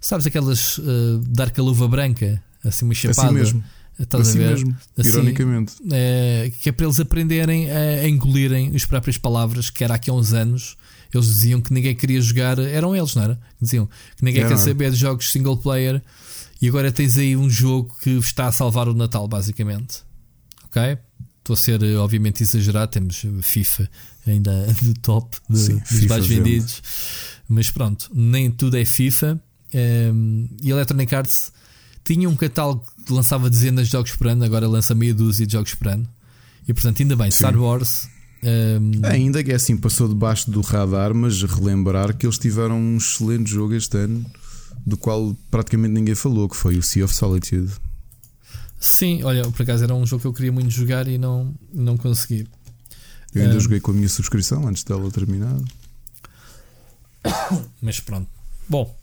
sabes, 0.00 0.26
aquelas 0.26 0.78
uh, 0.78 1.18
dar 1.26 1.50
com 1.50 1.60
a 1.60 1.64
luva 1.64 1.86
branca, 1.86 2.42
assim, 2.64 2.86
uma 2.86 2.94
chapada. 2.94 3.28
Assim 3.28 3.34
mesmo. 3.34 3.64
Estás 3.98 4.28
assim 4.28 4.38
a 4.38 4.42
ver? 4.42 4.50
mesmo. 4.52 4.76
Assim, 4.96 5.10
Ironicamente. 5.10 5.74
é, 5.92 6.50
que 6.62 6.70
é 6.70 6.72
para 6.72 6.86
eles 6.86 6.98
aprenderem 6.98 7.70
a, 7.70 7.76
a 8.02 8.08
engolirem 8.08 8.74
as 8.74 8.86
próprias 8.86 9.18
palavras, 9.18 9.68
que 9.68 9.84
era 9.84 9.94
aqui 9.94 10.08
há 10.08 10.14
uns 10.14 10.32
anos. 10.32 10.78
Eles 11.12 11.26
diziam 11.26 11.60
que 11.60 11.70
ninguém 11.70 11.94
queria 11.94 12.20
jogar, 12.20 12.58
eram 12.58 12.96
eles, 12.96 13.14
não 13.14 13.24
era? 13.24 13.40
Diziam 13.60 13.86
que 14.16 14.24
ninguém 14.24 14.40
Era. 14.40 14.50
quer 14.50 14.58
saber 14.58 14.90
de 14.90 14.96
jogos 14.96 15.30
single 15.30 15.56
player 15.56 16.00
e 16.60 16.68
agora 16.68 16.92
tens 16.92 17.16
aí 17.16 17.36
um 17.36 17.48
jogo 17.48 17.96
que 18.02 18.10
está 18.18 18.46
a 18.46 18.52
salvar 18.52 18.88
o 18.88 18.94
Natal, 18.94 19.26
basicamente. 19.26 20.02
Ok? 20.66 20.98
Estou 21.38 21.54
a 21.54 21.56
ser, 21.56 21.82
eh, 21.82 21.96
obviamente, 21.96 22.42
exagerado. 22.42 22.92
Temos 22.92 23.24
FIFA 23.42 23.90
ainda 24.26 24.66
de 24.82 24.94
top, 24.94 25.36
de, 25.48 25.58
Sim, 25.58 25.78
dos 25.78 25.88
FIFA 25.88 26.08
mais 26.08 26.26
vendidos, 26.26 26.82
mas 27.48 27.70
pronto, 27.70 28.10
nem 28.14 28.50
tudo 28.50 28.76
é 28.76 28.84
FIFA. 28.84 29.40
Um, 29.72 30.48
e 30.62 30.70
Electronic 30.70 31.14
Arts 31.14 31.52
tinha 32.04 32.28
um 32.28 32.36
catálogo 32.36 32.84
que 33.06 33.12
lançava 33.12 33.48
dezenas 33.48 33.86
de 33.86 33.92
jogos 33.92 34.12
por 34.12 34.26
ano, 34.28 34.44
agora 34.44 34.66
lança 34.66 34.94
meia 34.94 35.14
dúzia 35.14 35.46
de 35.46 35.52
jogos 35.52 35.74
por 35.74 35.88
ano. 35.88 36.08
E 36.68 36.74
portanto, 36.74 37.00
ainda 37.02 37.16
bem, 37.16 37.30
Sim. 37.30 37.38
Star 37.38 37.56
Wars. 37.56 38.08
um, 38.42 39.06
Ainda 39.06 39.42
que 39.42 39.52
é 39.52 39.54
assim, 39.54 39.76
passou 39.76 40.08
debaixo 40.08 40.50
do 40.50 40.60
radar, 40.60 41.14
mas 41.14 41.42
relembrar 41.42 42.16
que 42.16 42.26
eles 42.26 42.38
tiveram 42.38 42.78
um 42.78 42.96
excelente 42.96 43.50
jogo 43.50 43.74
este 43.74 43.96
ano, 43.96 44.24
do 44.86 44.96
qual 44.96 45.36
praticamente 45.50 45.92
ninguém 45.92 46.14
falou, 46.14 46.48
que 46.48 46.56
foi 46.56 46.76
o 46.78 46.82
Sea 46.82 47.04
of 47.04 47.14
Solitude. 47.14 47.72
sim, 48.78 49.22
olha, 49.22 49.48
por 49.50 49.62
acaso 49.62 49.84
era 49.84 49.94
um 49.94 50.06
jogo 50.06 50.22
que 50.22 50.26
eu 50.26 50.32
queria 50.32 50.52
muito 50.52 50.70
jogar 50.70 51.06
e 51.06 51.18
não, 51.18 51.54
não 51.72 51.96
consegui. 51.96 52.46
Eu 53.34 53.42
ainda 53.42 53.56
Ah. 53.56 53.60
joguei 53.60 53.78
com 53.80 53.90
a 53.90 53.94
minha 53.94 54.08
subscrição 54.08 54.66
antes 54.66 54.82
dela 54.84 55.10
terminar. 55.10 55.56
Mas 57.80 58.00
pronto. 58.00 58.28
Bom, 58.68 58.94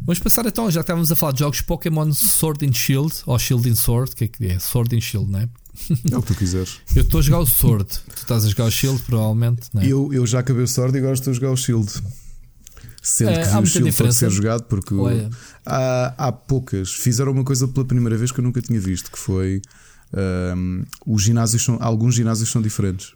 vamos 0.00 0.18
passar 0.18 0.44
então, 0.46 0.70
já 0.70 0.80
estávamos 0.82 1.10
a 1.10 1.16
falar 1.16 1.32
de 1.32 1.40
jogos 1.40 1.60
Pokémon 1.60 2.12
Sword 2.12 2.66
and 2.66 2.72
Shield, 2.72 3.12
ou 3.26 3.38
Shield 3.38 3.68
and 3.70 3.74
Sword, 3.76 4.14
que 4.14 4.24
é 4.24 4.28
que 4.28 4.46
é? 4.46 4.58
Sword 4.58 4.94
and 4.96 5.00
Shield, 5.00 5.30
não 5.30 5.40
é? 5.40 5.48
É 6.12 6.16
o 6.16 6.22
que 6.22 6.28
tu 6.32 6.38
quiseres. 6.38 6.80
Eu 6.94 7.02
estou 7.02 7.18
a 7.18 7.22
jogar 7.22 7.38
o 7.40 7.46
Sword, 7.46 7.84
tu 7.86 8.16
estás 8.16 8.44
a 8.44 8.48
jogar 8.48 8.66
o 8.66 8.70
Shield, 8.70 9.02
provavelmente, 9.02 9.68
não 9.72 9.82
é? 9.82 9.86
Eu, 9.86 10.12
eu 10.12 10.26
já 10.26 10.40
acabei 10.40 10.62
o 10.62 10.68
Sword 10.68 10.94
e 10.96 10.98
agora 10.98 11.14
estou 11.14 11.30
a 11.30 11.34
jogar 11.34 11.50
o 11.50 11.56
Shield. 11.56 11.90
Sendo 13.06 13.32
É, 13.32 13.34
que 13.34 13.40
o 13.48 13.66
Shield 13.66 13.72
pode 13.80 13.84
diferença. 13.90 14.18
ser 14.18 14.30
jogado 14.30 14.62
porque 14.64 14.94
Olha. 14.94 15.28
há, 15.66 16.14
há 16.16 16.32
poucas. 16.32 16.90
Fizeram 16.90 17.32
uma 17.32 17.44
coisa 17.44 17.68
pela 17.68 17.84
primeira 17.84 18.16
vez 18.16 18.32
que 18.32 18.40
eu 18.40 18.44
nunca 18.44 18.62
tinha 18.62 18.80
visto, 18.80 19.10
que 19.12 19.18
foi 19.18 19.60
ahm, 20.12 20.84
os 21.06 21.22
ginásios 21.22 21.62
são, 21.62 21.76
alguns 21.82 22.14
ginásios 22.14 22.48
são 22.48 22.62
diferentes 22.62 23.12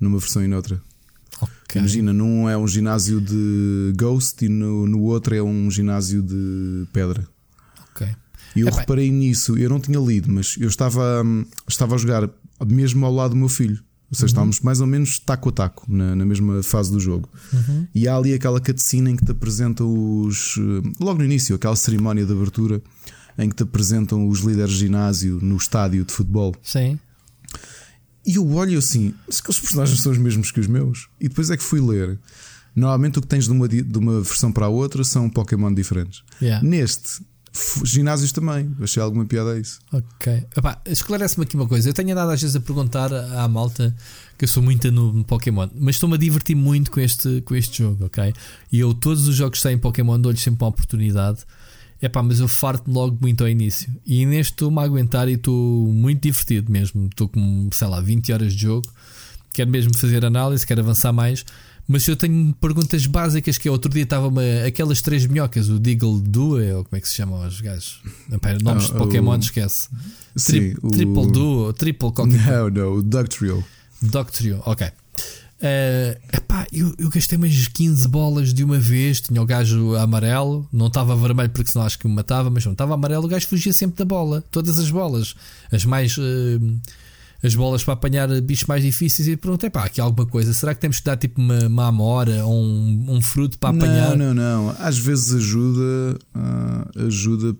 numa 0.00 0.18
versão 0.18 0.44
e 0.44 0.48
noutra. 0.48 0.82
Ok. 1.40 1.78
Imagina, 1.78 2.12
num 2.12 2.48
é 2.48 2.56
um 2.58 2.66
ginásio 2.66 3.20
de 3.20 3.92
Ghost 3.96 4.44
e 4.44 4.48
no, 4.48 4.84
no 4.86 5.00
outro 5.02 5.34
é 5.34 5.40
um 5.42 5.70
ginásio 5.70 6.20
de 6.20 6.86
pedra. 6.92 7.24
Ok. 7.94 8.06
E 8.56 8.60
eu 8.60 8.66
reparei 8.70 9.10
nisso, 9.12 9.56
eu 9.56 9.70
não 9.70 9.78
tinha 9.80 9.98
lido, 10.00 10.30
mas 10.30 10.56
eu 10.58 10.68
estava, 10.68 11.22
hum, 11.24 11.44
estava 11.68 11.94
a 11.94 11.98
jogar 11.98 12.28
mesmo 12.66 13.06
ao 13.06 13.14
lado 13.14 13.30
do 13.30 13.36
meu 13.36 13.48
filho. 13.48 13.80
Ou 14.12 14.16
seja, 14.16 14.26
estávamos 14.26 14.60
mais 14.60 14.78
ou 14.82 14.86
menos 14.86 15.18
taco 15.18 15.48
a 15.48 15.52
taco 15.52 15.86
na, 15.90 16.14
na 16.14 16.26
mesma 16.26 16.62
fase 16.62 16.92
do 16.92 17.00
jogo. 17.00 17.28
E 17.94 18.06
há 18.06 18.14
ali 18.14 18.34
aquela 18.34 18.60
cutscene 18.60 19.10
em 19.10 19.16
que 19.16 19.24
te 19.24 19.32
apresentam 19.32 19.90
os. 20.20 20.56
eh, 20.58 20.88
Logo 21.00 21.18
no 21.18 21.24
início, 21.24 21.56
aquela 21.56 21.74
cerimónia 21.74 22.26
de 22.26 22.32
abertura 22.32 22.82
em 23.38 23.48
que 23.48 23.56
te 23.56 23.62
apresentam 23.62 24.28
os 24.28 24.40
líderes 24.40 24.74
de 24.74 24.80
ginásio 24.80 25.38
no 25.40 25.56
estádio 25.56 26.04
de 26.04 26.12
futebol. 26.12 26.54
Sim. 26.62 26.98
E 28.26 28.34
eu 28.36 28.46
olho 28.52 28.78
assim, 28.78 29.14
mas 29.26 29.40
aqueles 29.40 29.58
personagens 29.58 30.00
são 30.00 30.12
os 30.12 30.18
mesmos 30.18 30.50
que 30.50 30.60
os 30.60 30.66
meus. 30.66 31.08
E 31.18 31.28
depois 31.28 31.48
é 31.50 31.56
que 31.56 31.62
fui 31.62 31.80
ler. 31.80 32.18
Normalmente 32.76 33.18
o 33.18 33.22
que 33.22 33.26
tens 33.28 33.44
de 33.46 33.50
uma, 33.50 33.66
de 33.68 33.98
uma 33.98 34.20
versão 34.20 34.52
para 34.52 34.66
a 34.66 34.68
outra 34.68 35.02
são 35.04 35.28
Pokémon 35.28 35.72
diferentes. 35.72 36.22
Yeah. 36.40 36.66
Neste, 36.66 37.22
ginásios 37.84 38.32
também. 38.32 38.74
Achei 38.80 39.02
alguma 39.02 39.24
piada 39.24 39.52
a 39.52 39.58
isso. 39.58 39.78
Ok. 39.92 40.46
Esclarece-me 40.86 41.44
aqui 41.44 41.54
uma 41.54 41.68
coisa. 41.68 41.88
Eu 41.88 41.92
tenho 41.92 42.12
andado 42.12 42.30
às 42.30 42.40
vezes 42.40 42.56
a 42.56 42.60
perguntar 42.60 43.12
à 43.12 43.46
malta 43.46 43.94
que 44.38 44.44
eu 44.44 44.48
sou 44.48 44.62
muito 44.62 44.90
no 44.90 45.12
no 45.12 45.24
Pokémon, 45.24 45.68
mas 45.74 45.96
estou-me 45.96 46.16
a 46.16 46.18
divertir 46.18 46.56
muito 46.56 46.90
com 46.90 47.00
este, 47.00 47.42
com 47.42 47.54
este 47.54 47.82
jogo, 47.82 48.06
ok? 48.06 48.32
E 48.72 48.80
eu, 48.80 48.94
todos 48.94 49.28
os 49.28 49.36
jogos 49.36 49.58
que 49.60 49.68
têm 49.68 49.78
Pokémon, 49.78 50.18
dou-lhes 50.18 50.40
sempre 50.40 50.64
uma 50.64 50.70
oportunidade. 50.70 51.44
Epá, 52.00 52.20
mas 52.20 52.40
eu 52.40 52.48
farto 52.48 52.90
logo 52.90 53.16
muito 53.20 53.44
ao 53.44 53.48
início. 53.48 53.88
E 54.04 54.26
neste 54.26 54.54
estou-me 54.54 54.80
a 54.80 54.82
aguentar 54.82 55.28
e 55.28 55.34
estou 55.34 55.86
muito 55.86 56.20
divertido 56.22 56.72
mesmo. 56.72 57.06
Estou 57.06 57.28
com, 57.28 57.68
sei 57.72 57.86
lá, 57.86 58.00
20 58.00 58.32
horas 58.32 58.52
de 58.54 58.62
jogo. 58.62 58.88
Quero 59.52 59.70
mesmo 59.70 59.96
fazer 59.96 60.24
análise, 60.24 60.66
quero 60.66 60.80
avançar 60.80 61.12
mais. 61.12 61.44
Mas 61.88 62.06
eu 62.08 62.16
tenho 62.16 62.54
perguntas 62.60 63.04
básicas 63.06 63.58
que 63.58 63.68
é, 63.68 63.70
outro 63.70 63.90
dia 63.92 64.04
estava 64.04 64.30
aquelas 64.66 65.02
três 65.02 65.26
minhocas, 65.26 65.68
o 65.68 65.78
Deagle 65.78 66.20
Duo, 66.20 66.60
ou 66.76 66.84
como 66.84 66.96
é 66.96 67.00
que 67.00 67.08
se 67.08 67.16
chamam 67.16 67.46
os 67.46 67.60
gajos? 67.60 68.00
Nomes 68.62 68.84
Ah, 68.84 68.92
de 68.92 68.98
Pokémon, 68.98 69.36
o- 69.36 69.40
esquece. 69.40 69.88
Sim, 70.36 70.52
Tri 70.52 70.76
o- 70.82 70.90
Triple 70.90 71.32
Duo, 71.32 71.72
Triple 71.72 72.12
qualquer 72.12 72.46
Não, 72.46 72.70
não, 72.70 72.92
o 72.94 73.02
Dugtrio. 73.02 73.64
Doctrio, 74.00 74.62
ok. 74.64 74.88
Eh, 75.64 76.18
epá, 76.32 76.66
eu, 76.72 76.92
eu 76.98 77.08
gastei 77.08 77.38
umas 77.38 77.68
15 77.68 78.08
bolas 78.08 78.52
de 78.52 78.64
uma 78.64 78.78
vez. 78.78 79.20
Tinha 79.20 79.40
o 79.40 79.46
gajo 79.46 79.94
amarelo, 79.94 80.66
não 80.72 80.88
estava 80.88 81.14
vermelho 81.14 81.50
porque 81.50 81.70
senão 81.70 81.86
acho 81.86 81.98
que 81.98 82.08
me 82.08 82.14
matava, 82.14 82.50
mas 82.50 82.64
não 82.64 82.72
estava 82.72 82.94
amarelo. 82.94 83.24
O 83.26 83.28
gajo 83.28 83.46
fugia 83.46 83.72
sempre 83.72 83.96
da 83.96 84.04
bola, 84.04 84.42
todas 84.50 84.78
as 84.80 84.90
bolas, 84.90 85.36
as 85.70 85.84
mais 85.84 86.16
eh, 86.18 86.58
as 87.42 87.54
bolas 87.54 87.82
para 87.82 87.94
apanhar 87.94 88.28
bichos 88.40 88.66
mais 88.66 88.82
difíceis. 88.82 89.28
E 89.28 89.36
perguntei: 89.36 89.68
pá, 89.68 89.84
aqui 89.84 90.00
há 90.00 90.04
alguma 90.04 90.26
coisa? 90.26 90.52
Será 90.52 90.74
que 90.74 90.80
temos 90.80 90.98
que 90.98 91.04
dar 91.04 91.16
tipo 91.16 91.40
uma, 91.40 91.66
uma 91.66 91.86
amora 91.88 92.44
ou 92.44 92.54
um, 92.54 93.06
um 93.08 93.20
fruto 93.20 93.58
para 93.58 93.76
apanhar? 93.76 94.16
Não, 94.16 94.32
não, 94.32 94.66
não. 94.66 94.76
Às 94.78 94.98
vezes 94.98 95.34
ajuda, 95.34 96.18
ah, 96.34 96.88
ajuda 97.06 97.56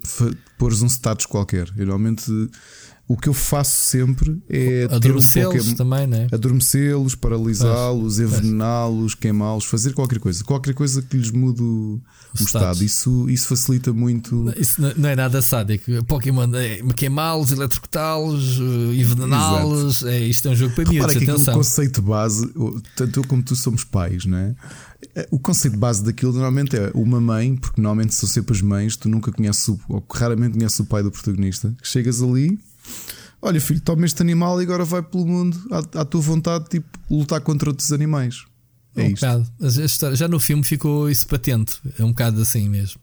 pôres 0.58 0.82
um 0.82 0.88
status 0.88 1.26
qualquer. 1.26 1.68
Eu, 1.76 1.86
normalmente 1.86 2.30
o 3.12 3.16
que 3.16 3.28
eu 3.28 3.34
faço 3.34 3.88
sempre 3.88 4.40
é 4.48 4.88
Adormecê-los 4.90 5.72
também, 5.74 6.06
né? 6.06 6.26
Adormecê-los, 6.32 7.14
paralisá-los, 7.14 8.18
envenená-los, 8.18 9.14
queimá-los, 9.14 9.64
fazer 9.64 9.92
qualquer 9.92 10.18
coisa. 10.18 10.42
Qualquer 10.44 10.74
coisa 10.74 11.02
que 11.02 11.16
lhes 11.16 11.30
mude 11.30 11.62
o, 11.62 12.00
o 12.38 12.42
estado. 12.42 12.82
Isso, 12.82 13.28
isso 13.28 13.48
facilita 13.48 13.92
muito. 13.92 14.52
Isso 14.56 14.80
não- 14.80 15.08
é 15.10 15.16
nada 15.16 15.42
sádico. 15.42 16.02
Pokémon 16.04 16.48
é 16.54 16.80
queimá-los, 16.94 17.50
eletrocutá-los, 17.50 18.58
eh, 18.58 18.94
envenená-los. 19.00 20.02
É, 20.04 20.20
isto 20.20 20.48
é 20.48 20.50
um 20.52 20.56
jogo 20.56 20.74
para 20.74 20.84
Repara 20.84 20.94
miúdos, 20.98 21.12
que 21.12 21.18
aquilo, 21.18 21.32
o 21.32 21.34
atenção. 21.36 21.54
conceito 21.54 22.02
base, 22.02 22.50
tanto 22.96 23.20
eu 23.20 23.26
como 23.26 23.42
tu 23.42 23.54
somos 23.56 23.84
pais, 23.84 24.24
não 24.24 24.38
é? 24.38 24.54
Eh, 25.16 25.28
O 25.30 25.38
conceito 25.38 25.76
base 25.76 26.02
daquilo 26.02 26.32
normalmente 26.32 26.76
é 26.76 26.90
uma 26.94 27.20
mãe, 27.20 27.56
porque 27.56 27.80
normalmente 27.80 28.14
são 28.14 28.28
sempre 28.28 28.54
as 28.54 28.62
mães, 28.62 28.96
tu 28.96 29.08
nunca 29.08 29.30
conheces, 29.32 29.68
o, 29.68 29.78
ou 29.88 30.04
raramente 30.12 30.56
conheces 30.56 30.78
o 30.80 30.84
pai 30.86 31.02
do 31.02 31.10
protagonista. 31.10 31.74
Chegas 31.82 32.22
ali, 32.22 32.58
olha 33.42 33.60
filho, 33.60 33.80
toma 33.80 34.06
este 34.06 34.22
animal 34.22 34.60
e 34.60 34.64
agora 34.64 34.84
vai 34.84 35.02
pelo 35.02 35.26
mundo 35.26 35.60
à, 35.70 36.00
à 36.00 36.04
tua 36.04 36.20
vontade, 36.20 36.68
tipo, 36.70 36.86
lutar 37.10 37.40
contra 37.40 37.68
outros 37.68 37.92
animais. 37.92 38.44
É 38.96 39.02
um 39.02 39.06
isto. 39.08 39.26
bocado. 39.26 40.16
Já 40.16 40.28
no 40.28 40.38
filme 40.38 40.62
ficou 40.62 41.10
isso 41.10 41.26
patente. 41.26 41.78
É 41.98 42.04
um 42.04 42.08
bocado 42.08 42.40
assim 42.40 42.68
mesmo. 42.68 43.00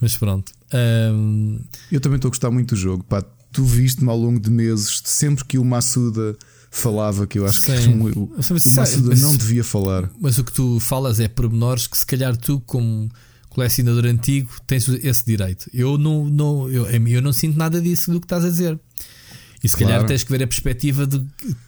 Mas 0.00 0.16
pronto. 0.16 0.52
Ahm, 0.72 1.58
Eu 1.92 2.00
também 2.00 2.16
estou 2.16 2.28
a 2.28 2.30
gostar 2.30 2.50
muito 2.50 2.74
do 2.74 2.80
jogo. 2.80 3.04
Pá, 3.04 3.22
tu 3.52 3.64
viste-me 3.64 4.08
ao 4.10 4.18
longo 4.18 4.40
de 4.40 4.50
meses, 4.50 5.00
sempre 5.04 5.44
que 5.44 5.58
o 5.58 5.64
Massuda 5.64 6.36
falava, 6.70 7.26
que 7.26 7.38
eu 7.38 7.46
acho 7.46 7.60
que 7.62 7.76
Sim. 7.78 7.94
um- 7.94 8.02
o, 8.04 8.06
o 8.08 8.34
é- 8.34 8.36
Massuda 8.80 9.08
mas- 9.10 9.20
não 9.20 9.36
devia 9.36 9.62
falar. 9.64 10.10
mas 10.20 10.38
o 10.38 10.44
que 10.44 10.52
tu 10.52 10.78
falas 10.80 11.20
é 11.20 11.28
pormenores 11.28 11.86
que 11.86 11.96
se 11.98 12.06
calhar 12.06 12.36
tu, 12.36 12.60
como 12.66 13.08
colecionador 13.48 14.06
antigo, 14.06 14.50
tens 14.66 14.88
esse 14.88 15.24
direito. 15.26 15.68
Eu 15.74 15.98
não, 15.98 16.24
não, 16.26 16.68
eu, 16.70 16.86
eu 16.86 17.20
não 17.22 17.32
sinto 17.32 17.56
nada 17.58 17.80
disso 17.80 18.10
do 18.12 18.20
que 18.20 18.24
estás 18.26 18.44
a 18.44 18.48
dizer. 18.48 18.78
E 19.62 19.68
se 19.68 19.76
calhar 19.76 19.94
Claro. 19.98 20.08
tens 20.08 20.24
que 20.24 20.30
ver 20.32 20.42
a 20.42 20.46
perspectiva 20.46 21.06
de 21.06 21.18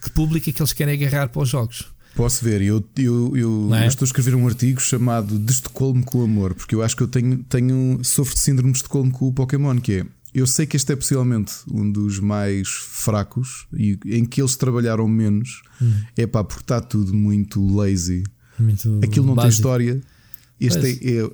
que 0.01 0.09
público 0.11 0.49
é 0.49 0.53
que 0.53 0.61
eles 0.61 0.73
querem 0.73 0.95
agarrar 1.05 1.29
para 1.29 1.41
os 1.41 1.49
jogos. 1.49 1.85
Posso 2.15 2.43
ver, 2.43 2.61
eu, 2.61 2.83
eu, 2.97 3.35
eu, 3.35 3.69
é? 3.73 3.83
eu 3.85 3.87
estou 3.87 4.05
a 4.05 4.07
escrever 4.07 4.35
um 4.35 4.47
artigo 4.47 4.79
chamado 4.79 5.39
De 5.39 5.51
Estocolmo 5.51 6.03
com 6.05 6.19
o 6.19 6.23
Amor, 6.23 6.53
porque 6.53 6.75
eu 6.75 6.83
acho 6.83 6.95
que 6.95 7.01
eu 7.03 7.07
tenho, 7.07 7.39
tenho 7.49 7.99
sofro 8.03 8.33
de 8.35 8.39
síndrome 8.39 8.71
de 8.71 8.77
Estocolmo 8.77 9.11
com 9.11 9.27
o 9.27 9.33
Pokémon, 9.33 9.79
que 9.79 9.93
é 9.93 10.05
eu 10.33 10.47
sei 10.47 10.65
que 10.65 10.75
este 10.75 10.91
é 10.91 10.95
possivelmente 10.95 11.53
um 11.71 11.91
dos 11.91 12.19
mais 12.19 12.67
fracos 12.67 13.67
e 13.71 13.99
em 14.05 14.25
que 14.25 14.41
eles 14.41 14.55
trabalharam 14.55 15.07
menos. 15.07 15.61
Hum. 15.79 15.93
É 16.17 16.25
pá, 16.25 16.43
porque 16.43 16.63
está 16.63 16.81
tudo 16.81 17.13
muito 17.13 17.63
lazy. 17.75 18.23
Muito 18.59 18.99
Aquilo 19.03 19.25
não 19.27 19.35
tem 19.35 19.43
básico. 19.43 19.53
história. 19.59 20.01
Este 20.59 20.79
é, 21.07 21.17
é- 21.25 21.29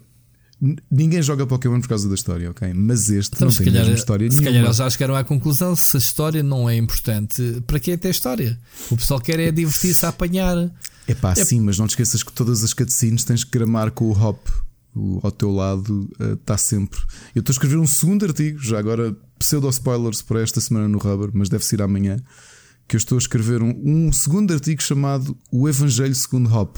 Ninguém 0.92 1.22
joga 1.22 1.48
Pokémon 1.48 1.80
por 1.80 1.88
causa 1.88 2.10
da 2.10 2.16
história, 2.16 2.52
ok? 2.52 2.74
Mas 2.74 3.10
este 3.10 3.36
Então, 3.36 3.46
não 3.46 3.52
se 3.52 3.60
tem 3.60 3.68
calhar, 3.68 3.84
mesmo 3.86 3.98
história 3.98 4.30
se 4.30 4.38
calhar 4.38 4.52
nenhuma. 4.54 4.68
eles 4.68 4.78
já 4.78 4.90
chegaram 4.90 5.16
à 5.16 5.24
conclusão: 5.24 5.74
se 5.76 5.96
a 5.96 6.00
história 6.00 6.44
não 6.44 6.70
é 6.70 6.76
importante, 6.76 7.64
para 7.66 7.80
que 7.80 7.92
é 7.92 7.98
ter 7.98 8.10
história? 8.10 8.60
O 8.92 8.98
pessoal 8.98 9.22
quer 9.22 9.40
é 9.40 9.52
divertir-se 9.52 10.06
a 10.06 10.10
apanhar. 10.10 10.70
É 11.08 11.16
pá, 11.16 11.32
É- 11.32 11.46
sim, 11.46 11.62
mas 11.62 11.80
não 11.80 11.88
te 11.88 11.92
esqueças 11.92 12.22
que 12.24 12.34
todas 12.34 12.64
as 12.64 12.74
cutscenes 12.74 13.24
tens 13.24 13.44
que 13.46 13.52
gramar 13.52 13.92
com 13.92 14.06
o 14.06 14.12
hop 14.12 14.48
o- 14.96 15.20
ao 15.24 15.32
teu 15.32 15.52
lado, 15.52 16.10
está 16.42 16.58
sempre. 16.58 17.00
Eu 17.34 17.40
estou 17.40 17.54
a 17.54 17.56
escrever 17.56 17.78
um 17.78 17.88
segundo 17.88 18.26
artigo, 18.26 18.60
já 18.62 18.78
agora 18.80 19.16
pseudo-spoilers 19.40 20.22
para 20.22 20.42
esta 20.42 20.60
semana 20.60 20.88
no 20.88 20.98
Rubber, 20.98 21.30
mas 21.34 21.48
deve 21.48 21.64
ser 21.64 21.82
amanhã. 21.82 22.18
Que 22.88 22.96
eu 22.96 22.98
estou 22.98 23.16
a 23.18 23.20
escrever 23.20 23.62
um, 23.62 23.74
um 23.86 24.12
segundo 24.12 24.52
artigo 24.54 24.82
chamado 24.84 25.38
O 25.52 25.70
Evangelho 25.70 26.14
segundo 26.16 26.52
Hop, 26.54 26.78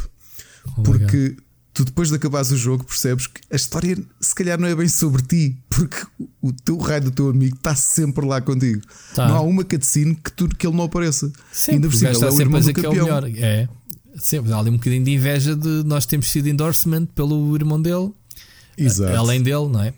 Oh 0.77 0.83
porque 0.83 1.35
tu 1.73 1.85
depois 1.85 2.09
de 2.09 2.15
acabares 2.15 2.51
o 2.51 2.57
jogo 2.57 2.83
percebes 2.83 3.27
que 3.27 3.39
a 3.51 3.55
história 3.55 3.97
se 4.19 4.35
calhar 4.35 4.59
não 4.59 4.67
é 4.67 4.75
bem 4.75 4.87
sobre 4.87 5.21
ti, 5.21 5.57
porque 5.69 5.97
o 6.41 6.51
teu 6.51 6.77
raio 6.77 7.03
do 7.03 7.11
teu 7.11 7.29
amigo 7.29 7.55
está 7.55 7.73
sempre 7.75 8.25
lá 8.25 8.41
contigo. 8.41 8.81
Tá. 9.15 9.27
Não 9.27 9.35
há 9.37 9.41
uma 9.41 9.63
cutscene 9.63 10.15
que, 10.15 10.31
tu, 10.31 10.47
que 10.49 10.67
ele 10.67 10.75
não 10.75 10.83
apareça. 10.85 11.31
Sempre, 11.51 11.75
Ainda 11.75 11.87
por 11.89 11.95
cima, 11.95 12.09
ele 12.09 12.15
está 12.17 12.27
é 12.27 12.31
o 12.31 12.41
irmão 12.41 12.61
do 12.61 12.73
que 12.73 12.85
é 12.85 12.89
o 12.89 12.91
campeão. 12.95 13.05
melhor. 13.05 13.31
É. 13.37 13.69
Sempre, 14.17 14.51
há 14.51 14.57
ali 14.57 14.69
um 14.69 14.73
bocadinho 14.73 15.03
de 15.05 15.11
inveja 15.11 15.55
de 15.55 15.83
nós 15.85 16.05
termos 16.05 16.29
sido 16.29 16.47
endorsement 16.49 17.05
pelo 17.15 17.55
irmão 17.55 17.81
dele, 17.81 18.11
Exato. 18.77 19.15
além 19.17 19.41
dele, 19.41 19.67
não 19.69 19.81
é? 19.81 19.93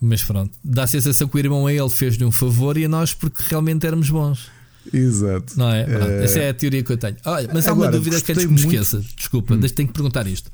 Mas 0.00 0.22
pronto, 0.22 0.52
dá 0.64 0.84
a 0.84 0.86
sensação 0.86 1.26
que 1.28 1.36
o 1.36 1.38
irmão 1.38 1.66
a 1.66 1.72
ele 1.72 1.88
fez-lhe 1.90 2.24
um 2.24 2.30
favor 2.32 2.76
e 2.76 2.84
a 2.84 2.88
nós 2.88 3.12
porque 3.14 3.42
realmente 3.48 3.86
éramos 3.86 4.10
bons, 4.10 4.48
Exato. 4.92 5.56
não 5.56 5.68
é? 5.70 5.82
Eh, 5.82 6.24
essa 6.24 6.38
é 6.40 6.48
a 6.50 6.54
teoria 6.54 6.82
que 6.82 6.92
eu 6.92 6.96
tenho. 6.96 7.16
Olha, 7.24 7.48
mas 7.52 7.66
há 7.66 7.72
uma 7.72 7.84
Agora, 7.86 7.98
dúvida 7.98 8.20
que 8.20 8.32
antes 8.32 8.44
que 8.44 8.50
me 8.52 8.60
muito- 8.60 8.68
Hum. 8.68 8.80
esqueça, 8.82 9.04
desculpa, 9.16 9.56
deixa 9.56 9.74
tenho 9.74 9.88
que 9.88 9.94
perguntar 9.94 10.26
isto. 10.26 10.50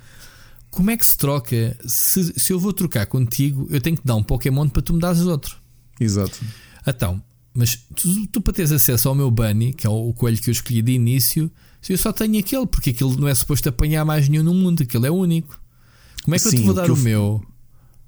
Como 0.71 0.91
é 0.91 0.97
que 0.97 1.05
se 1.07 1.17
troca? 1.17 1.77
Se, 1.87 2.33
se 2.39 2.53
eu 2.53 2.59
vou 2.59 2.73
trocar 2.73 3.07
contigo, 3.07 3.67
eu 3.71 3.81
tenho 3.81 3.97
que 3.97 4.05
dar 4.07 4.15
um 4.17 4.23
Pokémon 4.23 4.69
para 4.69 4.83
tu 4.83 4.93
me 4.95 5.01
dares 5.01 5.21
outro. 5.23 5.57
Exato. 6.01 6.39
Então, 6.87 7.21
mas 7.55 7.77
tu, 7.97 8.27
tu 8.29 8.41
para 8.41 8.53
teres 8.53 8.71
acesso 8.73 9.09
ao 9.09 9.15
meu 9.15 9.31
Bunny, 9.31 9.73
que 9.73 9.87
é 9.87 9.91
o 9.91 10.13
coelho 10.13 10.39
que 10.39 10.51
eu 10.51 10.53
escolhi 10.53 10.81
de 10.83 10.93
início, 10.93 11.51
eu 11.89 11.99
só 11.99 12.13
tenho 12.13 12.39
aquele, 12.39 12.67
porque 12.67 12.91
aquele 12.91 13.17
não 13.17 13.27
é 13.29 13.35
suposto 13.35 13.69
apanhar 13.69 14.05
mais 14.05 14.29
nenhum 14.29 14.43
no 14.45 14.55
mundo, 14.55 14.83
aquele 14.83 15.07
é 15.07 15.11
único. 15.11 15.61
Como 16.25 16.35
é 16.35 16.39
que 16.39 16.47
eu 16.47 16.51
Sim, 16.51 16.57
te 16.59 16.63
vou 16.65 16.75
dar 16.75 16.85
o 16.85 16.89
eu 16.89 16.97
f- 16.97 17.03
meu? 17.05 17.43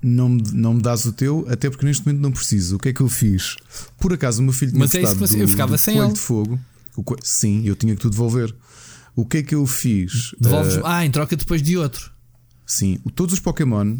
Não 0.03 0.29
me, 0.29 0.42
não 0.53 0.75
me 0.75 0.83
dás 0.83 1.05
o 1.05 1.12
teu, 1.12 1.44
até 1.49 1.68
porque 1.68 1.85
neste 1.85 2.07
momento 2.07 2.23
não 2.23 2.31
preciso. 2.33 2.77
O 2.77 2.79
que 2.79 2.88
é 2.90 2.92
que 2.92 3.01
eu 3.01 3.09
fiz? 3.09 3.57
Por 3.99 4.12
acaso 4.12 4.40
o 4.40 4.44
meu 4.44 4.53
filho 4.53 4.70
tinha 4.73 4.81
Mas 4.81 4.94
é 4.94 5.03
isso 5.03 5.12
que 5.14 5.18
você- 5.20 5.37
eu 5.42 5.46
do- 5.46 5.49
ficava 5.51 5.73
do 5.73 5.79
sem 5.79 5.94
coelho 5.94 6.09
ele. 6.09 6.14
de 6.14 6.20
fogo. 6.20 6.61
Co- 7.05 7.16
Sim, 7.23 7.62
eu 7.64 7.75
tinha 7.75 7.94
que 7.96 8.01
tu 8.03 8.11
devolver. 8.11 8.55
O 9.16 9.25
que 9.27 9.38
é 9.38 9.42
que 9.42 9.55
eu 9.55 9.66
fiz? 9.66 10.35
Devolves, 10.40 10.77
Eh, 10.77 10.83
ah, 10.85 11.05
em 11.05 11.11
troca 11.11 11.35
depois 11.37 11.62
de 11.62 11.77
outro. 11.77 12.11
Sim, 12.72 12.98
todos 13.14 13.35
os 13.35 13.40
Pokémon, 13.40 13.96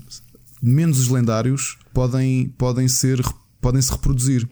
menos 0.62 0.98
os 0.98 1.09
lendários, 1.09 1.78
podem, 1.92 2.48
podem, 2.56 2.87
ser, 2.88 3.20
podem 3.61 3.80
se 3.83 3.90
reproduzir. 3.90 4.48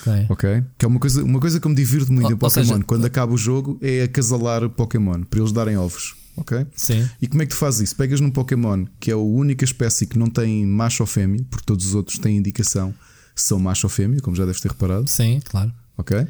Ok. 0.00 0.26
Ok? 0.30 0.64
Que 0.78 0.84
é 0.84 0.88
uma 0.88 0.98
coisa, 0.98 1.22
uma 1.24 1.40
coisa 1.40 1.60
que 1.60 1.68
me 1.68 1.74
divirto 1.74 2.12
muito 2.12 2.26
Ou- 2.26 2.32
em 2.32 2.36
Pokémon 2.36 2.64
seja- 2.66 2.84
quando 2.84 3.04
acaba 3.04 3.32
o 3.32 3.36
jogo 3.36 3.78
é 3.80 4.02
acasalar 4.02 4.68
Pokémon 4.70 5.22
para 5.22 5.38
eles 5.40 5.52
darem 5.52 5.76
ovos. 5.76 6.16
Ok? 6.36 6.66
Sim. 6.74 7.08
E 7.20 7.26
como 7.28 7.42
é 7.42 7.46
que 7.46 7.50
tu 7.52 7.56
fazes 7.58 7.80
isso? 7.82 7.96
Pegas 7.96 8.18
num 8.20 8.30
Pokémon 8.30 8.86
que 8.98 9.10
é 9.10 9.14
a 9.14 9.18
única 9.18 9.64
espécie 9.64 10.06
que 10.06 10.18
não 10.18 10.28
tem 10.28 10.64
macho 10.66 11.02
ou 11.02 11.06
fêmea, 11.06 11.44
porque 11.50 11.64
todos 11.64 11.86
os 11.86 11.94
outros 11.94 12.18
têm 12.18 12.36
indicação 12.38 12.94
são 13.36 13.58
macho 13.58 13.86
ou 13.86 13.90
fêmea, 13.90 14.20
como 14.20 14.34
já 14.36 14.44
deves 14.44 14.60
ter 14.60 14.70
reparado. 14.70 15.08
Sim, 15.08 15.40
claro. 15.44 15.72
Ok? 15.96 16.26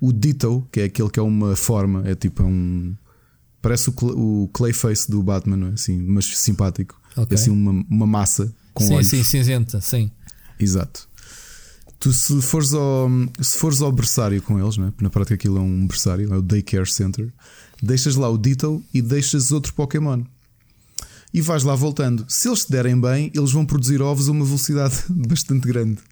O 0.00 0.12
Ditto, 0.12 0.66
que 0.72 0.80
é 0.80 0.84
aquele 0.84 1.08
que 1.08 1.18
é 1.18 1.22
uma 1.22 1.54
forma, 1.56 2.02
é 2.04 2.14
tipo 2.14 2.42
um. 2.42 2.94
Parece 3.64 3.88
o, 3.88 3.94
o 4.44 4.48
Clayface 4.48 5.10
do 5.10 5.22
Batman, 5.22 5.56
não 5.56 5.68
é? 5.68 5.70
assim, 5.70 5.96
mas 5.96 6.26
simpático. 6.26 7.00
Ok. 7.16 7.28
É 7.30 7.34
assim 7.34 7.48
uma, 7.50 7.82
uma 7.88 8.06
massa 8.06 8.54
com 8.74 8.84
sim, 8.84 8.94
olhos. 8.94 9.06
sim, 9.08 9.24
cinzenta, 9.24 9.80
sim. 9.80 10.10
Exato. 10.60 11.08
Tu, 11.98 12.12
se 12.12 12.42
fores 12.42 12.74
ao, 12.74 13.08
se 13.40 13.56
fores 13.56 13.80
ao 13.80 13.90
berçário 13.90 14.42
com 14.42 14.60
eles, 14.60 14.76
né? 14.76 14.92
na 15.00 15.08
prática 15.08 15.34
aquilo 15.34 15.56
é 15.56 15.62
um 15.62 15.86
berçário, 15.86 16.30
é 16.30 16.36
o 16.36 16.42
Daycare 16.42 16.86
Center, 16.86 17.32
deixas 17.82 18.16
lá 18.16 18.28
o 18.28 18.36
Ditto 18.36 18.84
e 18.92 19.00
deixas 19.00 19.50
outro 19.50 19.72
Pokémon. 19.72 20.22
E 21.32 21.40
vais 21.40 21.62
lá 21.62 21.74
voltando. 21.74 22.26
Se 22.28 22.46
eles 22.46 22.66
te 22.66 22.70
derem 22.70 23.00
bem, 23.00 23.32
eles 23.34 23.50
vão 23.50 23.64
produzir 23.64 24.02
ovos 24.02 24.28
a 24.28 24.32
uma 24.32 24.44
velocidade 24.44 25.04
bastante 25.08 25.66
grande. 25.66 26.02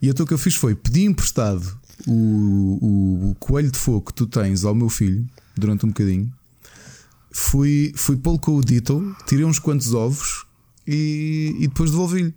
E 0.00 0.08
então 0.08 0.24
o 0.24 0.26
que 0.26 0.32
eu 0.32 0.38
fiz 0.38 0.54
foi 0.54 0.74
pedir 0.74 1.04
emprestado 1.04 1.78
o, 2.06 2.78
o, 2.80 3.30
o 3.32 3.34
coelho 3.38 3.70
de 3.70 3.78
fogo 3.78 4.06
que 4.06 4.14
tu 4.14 4.26
tens 4.26 4.64
ao 4.64 4.74
meu 4.74 4.88
filho 4.88 5.26
durante 5.54 5.84
um 5.84 5.90
bocadinho. 5.90 6.32
Fui, 7.36 7.92
fui 7.96 8.16
pô-lo 8.16 8.38
com 8.38 8.54
o 8.54 8.64
Ditto, 8.64 9.12
tirei 9.26 9.44
uns 9.44 9.58
quantos 9.58 9.92
ovos 9.92 10.46
e, 10.86 11.52
e 11.58 11.66
depois 11.66 11.90
devolvi-lhe. 11.90 12.32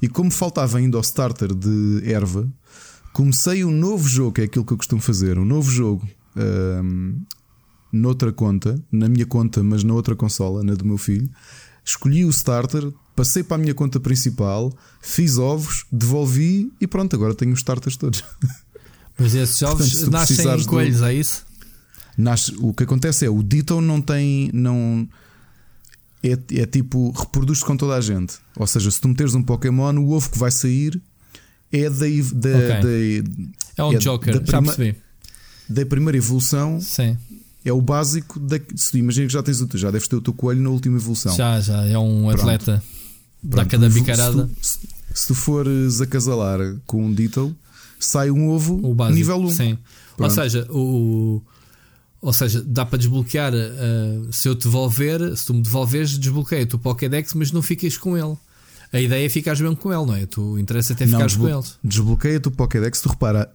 E 0.00 0.08
como 0.08 0.30
faltava 0.30 0.78
ainda 0.78 0.96
o 0.96 1.02
starter 1.02 1.54
de 1.54 2.00
erva, 2.10 2.50
comecei 3.12 3.62
um 3.62 3.70
novo 3.70 4.08
jogo, 4.08 4.32
que 4.32 4.40
é 4.40 4.44
aquilo 4.44 4.64
que 4.64 4.72
eu 4.72 4.78
costumo 4.78 5.02
fazer, 5.02 5.38
um 5.38 5.44
novo 5.44 5.70
jogo 5.70 6.08
um, 6.34 7.20
noutra 7.92 8.32
conta, 8.32 8.82
na 8.90 9.06
minha 9.06 9.26
conta, 9.26 9.62
mas 9.62 9.84
na 9.84 9.92
outra 9.92 10.16
consola, 10.16 10.62
na 10.62 10.72
do 10.72 10.86
meu 10.86 10.96
filho. 10.96 11.28
Escolhi 11.84 12.24
o 12.24 12.30
starter, 12.30 12.90
passei 13.14 13.42
para 13.42 13.56
a 13.56 13.60
minha 13.60 13.74
conta 13.74 14.00
principal, 14.00 14.72
fiz 15.02 15.36
ovos, 15.36 15.84
devolvi 15.92 16.72
e 16.80 16.86
pronto, 16.86 17.14
agora 17.14 17.34
tenho 17.34 17.52
os 17.52 17.58
starters 17.58 17.98
todos. 17.98 18.24
Mas 19.18 19.34
esses 19.34 19.60
ovos 19.62 19.90
Portanto, 19.90 20.10
nascem 20.10 20.54
em 20.54 20.64
coelhos, 20.64 21.00
do... 21.00 21.04
é 21.04 21.14
isso? 21.14 21.51
Nasce, 22.16 22.54
o 22.58 22.72
que 22.74 22.84
acontece 22.84 23.24
é 23.24 23.30
o 23.30 23.42
Ditto 23.42 23.80
não 23.80 24.00
tem. 24.00 24.50
Não, 24.52 25.08
é, 26.22 26.38
é 26.60 26.66
tipo, 26.66 27.10
reproduz-se 27.10 27.64
com 27.64 27.76
toda 27.76 27.94
a 27.94 28.00
gente. 28.00 28.34
Ou 28.56 28.66
seja, 28.66 28.90
se 28.90 29.00
tu 29.00 29.08
meteres 29.08 29.34
um 29.34 29.42
Pokémon, 29.42 29.94
o 29.98 30.12
ovo 30.12 30.30
que 30.30 30.38
vai 30.38 30.50
sair 30.50 31.00
é 31.72 31.88
da. 31.88 31.96
da, 31.96 32.78
okay. 32.78 33.22
da 33.22 33.30
é 33.76 33.84
um 33.84 33.92
é 33.92 33.98
Joker, 33.98 34.40
da 34.40 34.52
já 34.52 34.62
percebi. 34.62 34.96
Da 35.68 35.86
primeira 35.86 36.18
evolução. 36.18 36.80
Sim. 36.80 37.16
É 37.64 37.72
o 37.72 37.80
básico 37.80 38.38
da. 38.38 38.60
Se 38.76 38.98
imagina 38.98 39.26
que 39.26 39.32
já 39.32 39.42
tens 39.42 39.60
o 39.60 39.78
já 39.78 39.90
deves 39.90 40.06
ter 40.06 40.16
o 40.16 40.20
teu 40.20 40.34
coelho 40.34 40.60
na 40.60 40.70
última 40.70 40.96
evolução. 40.96 41.34
Já, 41.34 41.60
já, 41.60 41.86
é 41.86 41.98
um 41.98 42.28
atleta. 42.28 42.82
Pronto. 43.40 43.56
Dá 43.56 43.64
cada 43.64 43.88
bicarada. 43.88 44.48
Se 44.60 44.78
tu, 44.78 44.88
se 45.14 45.26
tu 45.28 45.34
fores 45.34 46.00
acasalar 46.00 46.58
com 46.86 47.04
um 47.06 47.12
Ditto, 47.12 47.54
sai 47.98 48.30
um 48.30 48.48
ovo 48.48 48.80
nível 49.10 49.38
1. 49.42 49.50
Sim. 49.50 49.78
Pronto. 50.16 50.30
Ou 50.30 50.30
seja, 50.30 50.66
o, 50.70 51.42
ou 52.22 52.32
seja, 52.32 52.62
dá 52.64 52.86
para 52.86 52.98
desbloquear. 52.98 53.52
Uh, 53.52 54.32
se 54.32 54.48
eu 54.48 54.54
te 54.54 54.62
devolver, 54.62 55.36
se 55.36 55.44
tu 55.44 55.52
me 55.52 55.60
devolveres, 55.60 56.16
desbloqueia 56.16 56.62
o 56.62 56.66
teu 56.66 56.78
Pokédex, 56.78 57.34
mas 57.34 57.50
não 57.50 57.60
ficas 57.60 57.98
com 57.98 58.16
ele. 58.16 58.36
A 58.92 59.00
ideia 59.00 59.26
é 59.26 59.28
ficares 59.28 59.60
mesmo 59.60 59.74
com 59.74 59.92
ele, 59.92 60.06
não 60.06 60.14
é? 60.14 60.24
Tu 60.24 60.58
interessa 60.58 60.92
até 60.92 61.06
ficares 61.06 61.34
com 61.34 61.48
ele. 61.48 61.62
Desbloqueia-te 61.82 62.46
o 62.46 62.50
Pokédex, 62.50 63.00
tu 63.00 63.08
repara, 63.08 63.52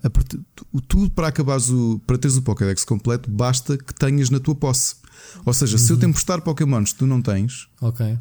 tudo 0.87 1.09
para 1.11 1.27
acabares 1.27 1.69
o. 1.69 2.01
para 2.05 2.17
teres 2.17 2.35
o 2.35 2.41
Pokédex 2.41 2.83
completo, 2.83 3.31
basta 3.31 3.77
que 3.77 3.93
tenhas 3.93 4.29
na 4.29 4.39
tua 4.39 4.55
posse. 4.55 4.95
Ou 5.45 5.53
seja, 5.53 5.77
uhum. 5.77 5.83
se 5.83 5.93
eu 5.93 5.97
te 5.97 6.05
emprestar 6.05 6.41
Pokémons 6.41 6.91
tu 6.91 7.07
não 7.07 7.21
tens, 7.21 7.67
ok 7.81 8.17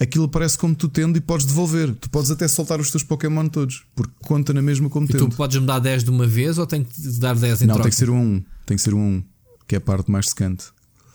aquilo 0.00 0.26
aparece 0.26 0.56
como 0.56 0.74
tu 0.74 0.88
tendo 0.88 1.18
e 1.18 1.20
podes 1.20 1.44
devolver. 1.44 1.94
Tu 1.94 2.08
podes 2.08 2.30
até 2.30 2.46
soltar 2.46 2.80
os 2.80 2.90
teus 2.90 3.02
Pokémon 3.02 3.48
todos, 3.48 3.84
porque 3.94 4.12
conta 4.22 4.52
na 4.52 4.62
mesma 4.62 4.88
como 4.88 5.06
e 5.06 5.08
tendo. 5.08 5.28
tu 5.28 5.36
podes 5.36 5.58
me 5.58 5.66
dar 5.66 5.80
10 5.80 6.04
de 6.04 6.10
uma 6.10 6.26
vez 6.26 6.58
ou 6.58 6.66
tem 6.66 6.84
que 6.84 7.00
dar 7.18 7.34
10 7.34 7.62
em 7.62 7.66
Não, 7.66 7.74
troca? 7.74 7.88
tem 7.88 7.90
que 7.90 7.96
ser 7.96 8.10
um 8.10 8.20
1. 8.20 8.44
Tem 8.64 8.76
que 8.76 8.82
ser 8.82 8.94
um 8.94 9.00
1, 9.00 9.24
que 9.68 9.76
é 9.76 9.78
a 9.78 9.80
parte 9.80 10.10
mais 10.10 10.30
secante. 10.30 10.66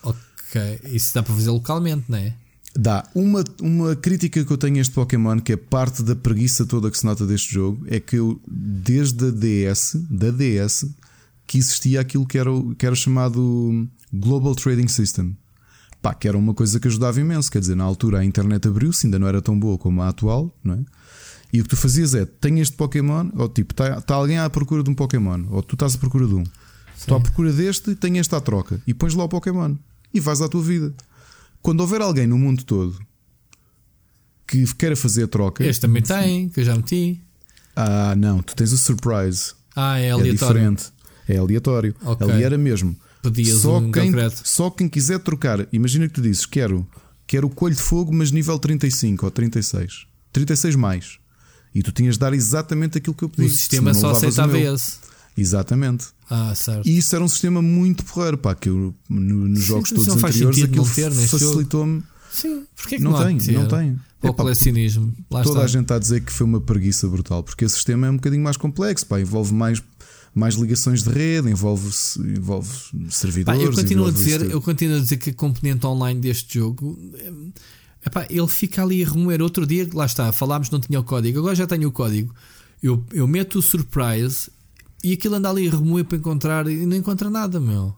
Ok, 0.04 0.80
isso 0.86 1.14
dá 1.14 1.22
para 1.22 1.34
fazer 1.34 1.50
localmente, 1.50 2.06
não 2.08 2.18
é? 2.18 2.34
Dá. 2.76 3.04
Uma, 3.14 3.44
uma 3.62 3.96
crítica 3.96 4.46
que 4.46 4.52
eu 4.52 4.58
tenho 4.58 4.78
a 4.78 4.80
este 4.80 4.94
Pokémon, 4.94 5.40
que 5.40 5.54
é 5.54 5.58
parte 5.58 6.02
da 6.02 6.16
preguiça 6.16 6.66
toda 6.66 6.90
que 6.90 6.98
se 6.98 7.06
nota 7.06 7.28
deste 7.28 7.54
jogo, 7.54 7.86
é 7.88 8.00
que 8.00 8.16
eu, 8.16 8.40
desde 8.48 9.28
a 9.28 9.32
DS, 9.32 9.98
da 10.10 10.32
DS, 10.32 10.86
que 11.46 11.58
existia 11.58 12.00
aquilo 12.00 12.26
que 12.26 12.38
era, 12.38 12.50
que 12.78 12.86
era 12.86 12.96
chamado 12.96 13.88
Global 14.12 14.56
Trading 14.56 14.88
System 14.88 15.36
Pá, 16.04 16.14
que 16.14 16.28
era 16.28 16.38
uma 16.38 16.54
coisa 16.54 16.82
que 16.82 16.88
ajudava 16.90 17.18
imenso. 17.22 17.50
Quer 17.50 17.60
dizer, 17.60 17.76
na 17.76 17.86
altura 17.86 18.20
a 18.20 18.26
internet 18.26 18.68
abriu-se, 18.68 19.08
ainda 19.08 19.18
não 19.18 19.26
era 19.26 19.42
tão 19.42 19.58
boa 19.58 19.78
como 19.78 20.02
a 20.02 20.10
atual, 20.10 20.54
não 20.62 20.74
é? 20.74 20.80
E 21.54 21.62
o 21.62 21.64
que 21.64 21.70
tu 21.70 21.78
fazias 21.78 22.14
é: 22.14 22.26
tem 22.26 22.60
este 22.60 22.76
Pokémon, 22.76 23.30
ou 23.34 23.48
tipo, 23.48 23.72
está 23.72 24.02
tá 24.02 24.16
alguém 24.16 24.38
à 24.38 24.50
procura 24.50 24.84
de 24.84 24.90
um 24.90 24.94
Pokémon, 24.94 25.46
ou 25.50 25.64
tu 25.64 25.76
estás 25.76 25.96
à 25.96 25.98
procura 25.98 26.28
de 26.28 26.34
um. 26.34 26.44
Estou 27.04 27.18
à 27.18 27.20
procura 27.20 27.52
deste 27.52 27.92
e 27.92 27.96
tenho 27.96 28.18
esta 28.18 28.38
à 28.38 28.42
troca. 28.42 28.82
E 28.88 28.94
pões 28.94 29.14
lá 29.14 29.26
o 29.26 29.30
Pokémon 29.30 29.76
e 30.14 30.20
vais 30.22 30.42
à 30.42 30.48
tua 30.48 30.64
vida. 30.64 30.94
Quando 31.62 31.82
houver 31.82 32.02
alguém 32.02 32.26
no 32.26 32.38
mundo 32.38 32.64
todo 32.64 32.98
que 34.48 34.66
queira 34.76 34.96
fazer 34.96 35.24
a 35.24 35.28
troca. 35.28 35.66
Este 35.66 35.82
também 35.82 36.02
tem, 36.02 36.48
que 36.48 36.62
eu 36.62 36.64
já 36.64 36.76
meti. 36.76 37.22
Ah, 37.76 38.16
não, 38.16 38.42
tu 38.42 38.56
tens 38.56 38.72
o 38.72 38.78
surprise. 38.78 39.54
Ah, 39.76 40.00
é 40.00 40.12
aleatório. 40.12 40.30
É 40.30 40.62
diferente. 40.62 40.94
É 41.28 41.38
aleatório. 41.38 41.96
Okay. 42.04 42.32
Ali 42.32 42.44
era 42.44 42.58
mesmo. 42.58 42.96
Pedias 43.22 43.62
só 43.62 43.80
um 43.80 43.92
quem, 43.92 44.08
concreto. 44.08 44.42
Só 44.46 44.70
quem 44.70 44.88
quiser 44.88 45.20
trocar, 45.20 45.68
imagina 45.74 46.08
que 46.08 46.14
tu 46.14 46.22
dizes: 46.22 46.46
quero, 46.46 46.88
quero 47.28 47.48
o 47.48 47.50
coelho 47.50 47.76
de 47.76 47.82
fogo, 47.82 48.14
mas 48.14 48.32
nível 48.32 48.58
35 48.60 49.26
ou 49.26 49.32
36. 49.32 50.06
36 50.32 50.76
mais. 50.76 51.18
E 51.76 51.82
tu 51.82 51.92
tinhas 51.92 52.16
de 52.16 52.20
dar 52.20 52.34
exatamente 52.34 52.98
aquilo 52.98 53.16
que 53.16 53.24
eu 53.24 53.30
pedi. 53.30 53.48
O 53.48 53.50
sistema 53.50 53.94
só 53.94 54.12
aceitava 54.12 54.58
esse. 54.58 55.00
Exatamente. 55.38 56.08
Ah, 56.30 56.54
certo. 56.56 56.88
E 56.88 56.98
isso 56.98 57.16
era 57.16 57.24
um 57.24 57.28
sistema 57.28 57.62
muito 57.62 58.04
porreiro, 58.06 58.38
pá, 58.38 58.56
que 58.56 58.70
eu 58.70 58.94
no, 59.10 59.48
nos 59.48 59.64
jogos 59.64 59.90
Sim, 59.90 59.96
todos 59.96 60.24
anteriores 60.24 60.64
aquilo 60.64 60.86
facilitou-me. 60.86 62.04
Sim, 62.32 62.64
porque 62.76 62.96
é 62.96 62.98
que 62.98 63.04
não, 63.04 63.12
não 63.12 63.38
tem, 63.38 63.54
não 63.54 63.68
tem. 63.68 64.00
Para 64.20 64.32
o 64.32 64.34
colecionismo. 64.34 65.14
Lá 65.30 65.44
toda 65.44 65.58
está. 65.58 65.66
a 65.66 65.68
gente 65.68 65.82
está 65.84 65.96
a 65.96 66.00
dizer 66.00 66.22
que 66.22 66.32
foi 66.32 66.48
uma 66.48 66.62
preguiça 66.62 67.08
brutal, 67.08 67.44
porque 67.44 67.66
esse 67.66 67.76
sistema 67.76 68.08
é 68.08 68.10
um 68.10 68.16
bocadinho 68.16 68.44
mais 68.44 68.58
complexo, 68.58 69.06
pá, 69.06 69.20
envolve 69.20 69.54
mais 69.54 69.82
mais 70.36 70.56
ligações 70.56 71.04
de 71.04 71.10
rede, 71.10 71.48
envolve, 71.48 71.88
envolve 72.18 72.68
servidores. 73.12 73.62
eu, 73.62 73.72
continuo 73.72 74.08
a 74.08 74.12
dizer, 74.12 74.42
eu 74.50 74.62
continuo 74.62 74.98
a 74.98 75.00
dizer 75.00 75.18
que 75.18 75.30
a 75.30 75.34
componente 75.34 75.86
online 75.86 76.20
deste 76.20 76.58
jogo 76.58 77.00
epá, 78.06 78.26
ele 78.30 78.48
fica 78.48 78.84
ali 78.84 79.04
a 79.04 79.10
remoer. 79.10 79.42
Outro 79.42 79.66
dia, 79.66 79.88
lá 79.94 80.06
está, 80.06 80.32
falámos, 80.32 80.70
não 80.70 80.80
tinha 80.80 81.00
o 81.00 81.04
código, 81.04 81.40
agora 81.40 81.56
já 81.56 81.68
tenho 81.68 81.88
o 81.88 81.92
código. 81.92 82.34
Eu, 82.82 83.04
eu 83.14 83.28
meto 83.28 83.60
o 83.60 83.62
surprise 83.62 84.50
e 85.04 85.14
aquilo 85.14 85.36
anda 85.36 85.50
ali 85.50 85.68
a 85.68 85.72
remoer 85.72 86.06
para 86.06 86.18
encontrar 86.18 86.68
e 86.68 86.86
não 86.86 86.96
encontra 86.96 87.30
nada, 87.30 87.60
meu. 87.60 87.94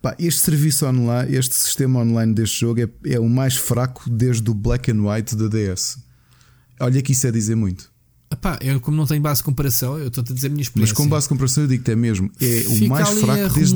Pá, 0.00 0.14
este 0.18 0.40
serviço 0.40 0.86
online, 0.86 1.36
este 1.36 1.56
sistema 1.56 2.00
online 2.00 2.32
deste 2.32 2.60
jogo 2.60 2.80
é, 2.80 2.88
é 3.06 3.18
o 3.18 3.28
mais 3.28 3.56
fraco 3.56 4.08
desde 4.08 4.48
o 4.48 4.54
Black 4.54 4.90
and 4.90 5.02
White 5.02 5.34
da 5.34 5.48
DS. 5.48 5.98
Olha 6.78 7.02
que 7.02 7.12
isso 7.12 7.26
é 7.26 7.32
dizer 7.32 7.56
muito. 7.56 7.90
Epá, 8.30 8.58
eu 8.60 8.80
como 8.80 8.96
não 8.96 9.06
tenho 9.06 9.20
base 9.20 9.40
de 9.40 9.44
comparação, 9.44 9.98
eu 9.98 10.08
estou 10.08 10.22
a 10.22 10.32
dizer 10.32 10.48
a 10.48 10.50
minha 10.50 10.62
experiência. 10.62 10.92
Mas 10.92 11.04
com 11.04 11.08
base 11.08 11.24
de 11.24 11.28
comparação 11.30 11.64
eu 11.64 11.68
digo-te 11.68 11.90
é 11.90 11.96
mesmo. 11.96 12.30
É 12.40 12.60
Fica 12.60 12.84
o 12.84 12.88
mais 12.88 13.08
fraco 13.08 13.44
a 13.44 13.48
desde. 13.48 13.74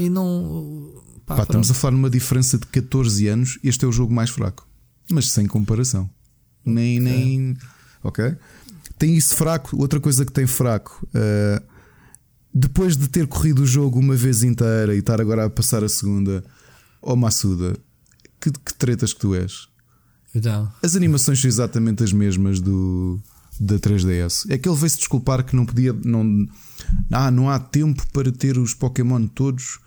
e 0.00 0.10
não. 0.10 1.02
Pá, 1.26 1.36
Pá, 1.36 1.42
estamos 1.42 1.70
a 1.70 1.74
falar 1.74 1.92
numa 1.92 2.10
diferença 2.10 2.58
de 2.58 2.66
14 2.66 3.26
anos. 3.28 3.58
Este 3.64 3.84
é 3.84 3.88
o 3.88 3.92
jogo 3.92 4.12
mais 4.12 4.30
fraco. 4.30 4.68
Mas 5.10 5.30
sem 5.30 5.46
comparação. 5.46 6.08
Nem. 6.64 7.00
nem... 7.00 7.56
Ok? 8.02 8.36
Tem 8.98 9.16
isso 9.16 9.34
fraco. 9.34 9.76
Outra 9.80 10.00
coisa 10.00 10.24
que 10.24 10.32
tem 10.32 10.46
fraco. 10.46 11.06
Uh, 11.08 11.73
depois 12.54 12.96
de 12.96 13.08
ter 13.08 13.26
corrido 13.26 13.62
o 13.62 13.66
jogo 13.66 13.98
uma 13.98 14.14
vez 14.14 14.42
inteira 14.42 14.94
e 14.94 14.98
estar 14.98 15.20
agora 15.20 15.46
a 15.46 15.50
passar 15.50 15.82
a 15.82 15.88
segunda, 15.88 16.44
oh 17.02 17.16
Massuda, 17.16 17.76
que, 18.40 18.50
que 18.50 18.74
tretas 18.74 19.12
que 19.12 19.20
tu 19.20 19.34
és? 19.34 19.68
Então. 20.34 20.70
As 20.82 20.94
animações 20.94 21.40
são 21.40 21.48
exatamente 21.48 22.04
as 22.04 22.12
mesmas 22.12 22.60
do 22.60 23.20
da 23.58 23.78
3DS. 23.78 24.46
É 24.50 24.58
que 24.58 24.68
ele 24.68 24.76
veio-se 24.76 24.98
desculpar 24.98 25.44
que 25.44 25.54
não 25.54 25.64
podia. 25.64 25.92
Não, 25.92 26.48
ah, 27.10 27.30
não 27.30 27.48
há 27.48 27.58
tempo 27.58 28.04
para 28.12 28.32
ter 28.32 28.58
os 28.58 28.74
Pokémon 28.74 29.26
todos 29.28 29.78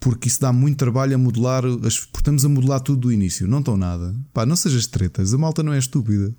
porque 0.00 0.28
isso 0.28 0.40
dá 0.40 0.52
muito 0.52 0.76
trabalho 0.76 1.14
a 1.14 1.18
modelar. 1.18 1.64
As, 1.84 1.94
estamos 1.94 2.44
a 2.44 2.48
modelar 2.48 2.80
tudo 2.80 3.00
do 3.02 3.12
início. 3.12 3.48
Não 3.48 3.58
estão 3.58 3.76
nada. 3.76 4.14
Pá, 4.32 4.46
não 4.46 4.54
sejas 4.56 4.86
tretas. 4.86 5.34
A 5.34 5.38
malta 5.38 5.62
não 5.62 5.72
é 5.72 5.78
estúpida. 5.78 6.32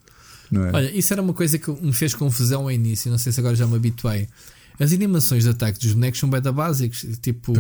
Não 0.50 0.66
é? 0.66 0.72
Olha, 0.74 0.98
isso 0.98 1.12
era 1.14 1.22
uma 1.22 1.34
coisa 1.34 1.58
que 1.58 1.70
me 1.70 1.92
fez 1.92 2.14
confusão 2.14 2.62
ao 2.62 2.72
início. 2.72 3.12
Não 3.12 3.18
sei 3.18 3.32
se 3.32 3.40
agora 3.40 3.56
já 3.56 3.68
me 3.68 3.76
habituei. 3.76 4.30
As 4.80 4.94
animações 4.94 5.44
de 5.44 5.50
ataque 5.50 5.80
dos 5.80 5.94
bonecos 5.94 6.20
são 6.20 6.30
beta 6.30 6.52
básicos. 6.52 7.06
Tipo, 7.22 7.54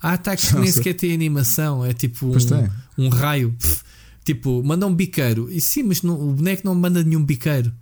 há 0.00 0.12
ataques 0.12 0.48
que 0.48 0.56
nem 0.56 0.70
sequer 0.70 0.94
têm 0.94 1.14
animação. 1.14 1.84
É 1.84 1.92
tipo 1.92 2.26
um, 2.26 3.04
um 3.04 3.08
raio. 3.08 3.54
Tipo, 4.24 4.62
manda 4.64 4.86
um 4.86 4.94
biqueiro. 4.94 5.50
E 5.50 5.60
sim, 5.60 5.82
mas 5.82 6.02
não, 6.02 6.14
o 6.14 6.32
boneco 6.32 6.62
não 6.64 6.74
manda 6.74 7.02
nenhum 7.02 7.24
biqueiro 7.24 7.72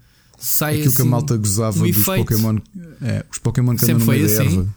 sai 0.43 0.75
Aquilo 0.75 0.89
assim, 0.89 0.97
que 0.97 1.03
a 1.03 1.05
malta 1.05 1.37
gozava 1.37 1.79
um 1.79 1.91
dos 1.91 2.05
Pokémon. 2.05 2.59
É, 3.01 3.25
os 3.31 3.39
Pokémon 3.39 3.77
que 3.77 3.85
andam 3.85 3.99
no 3.99 4.07
meio 4.07 4.27
assim. 4.27 4.59
erva. 4.59 4.69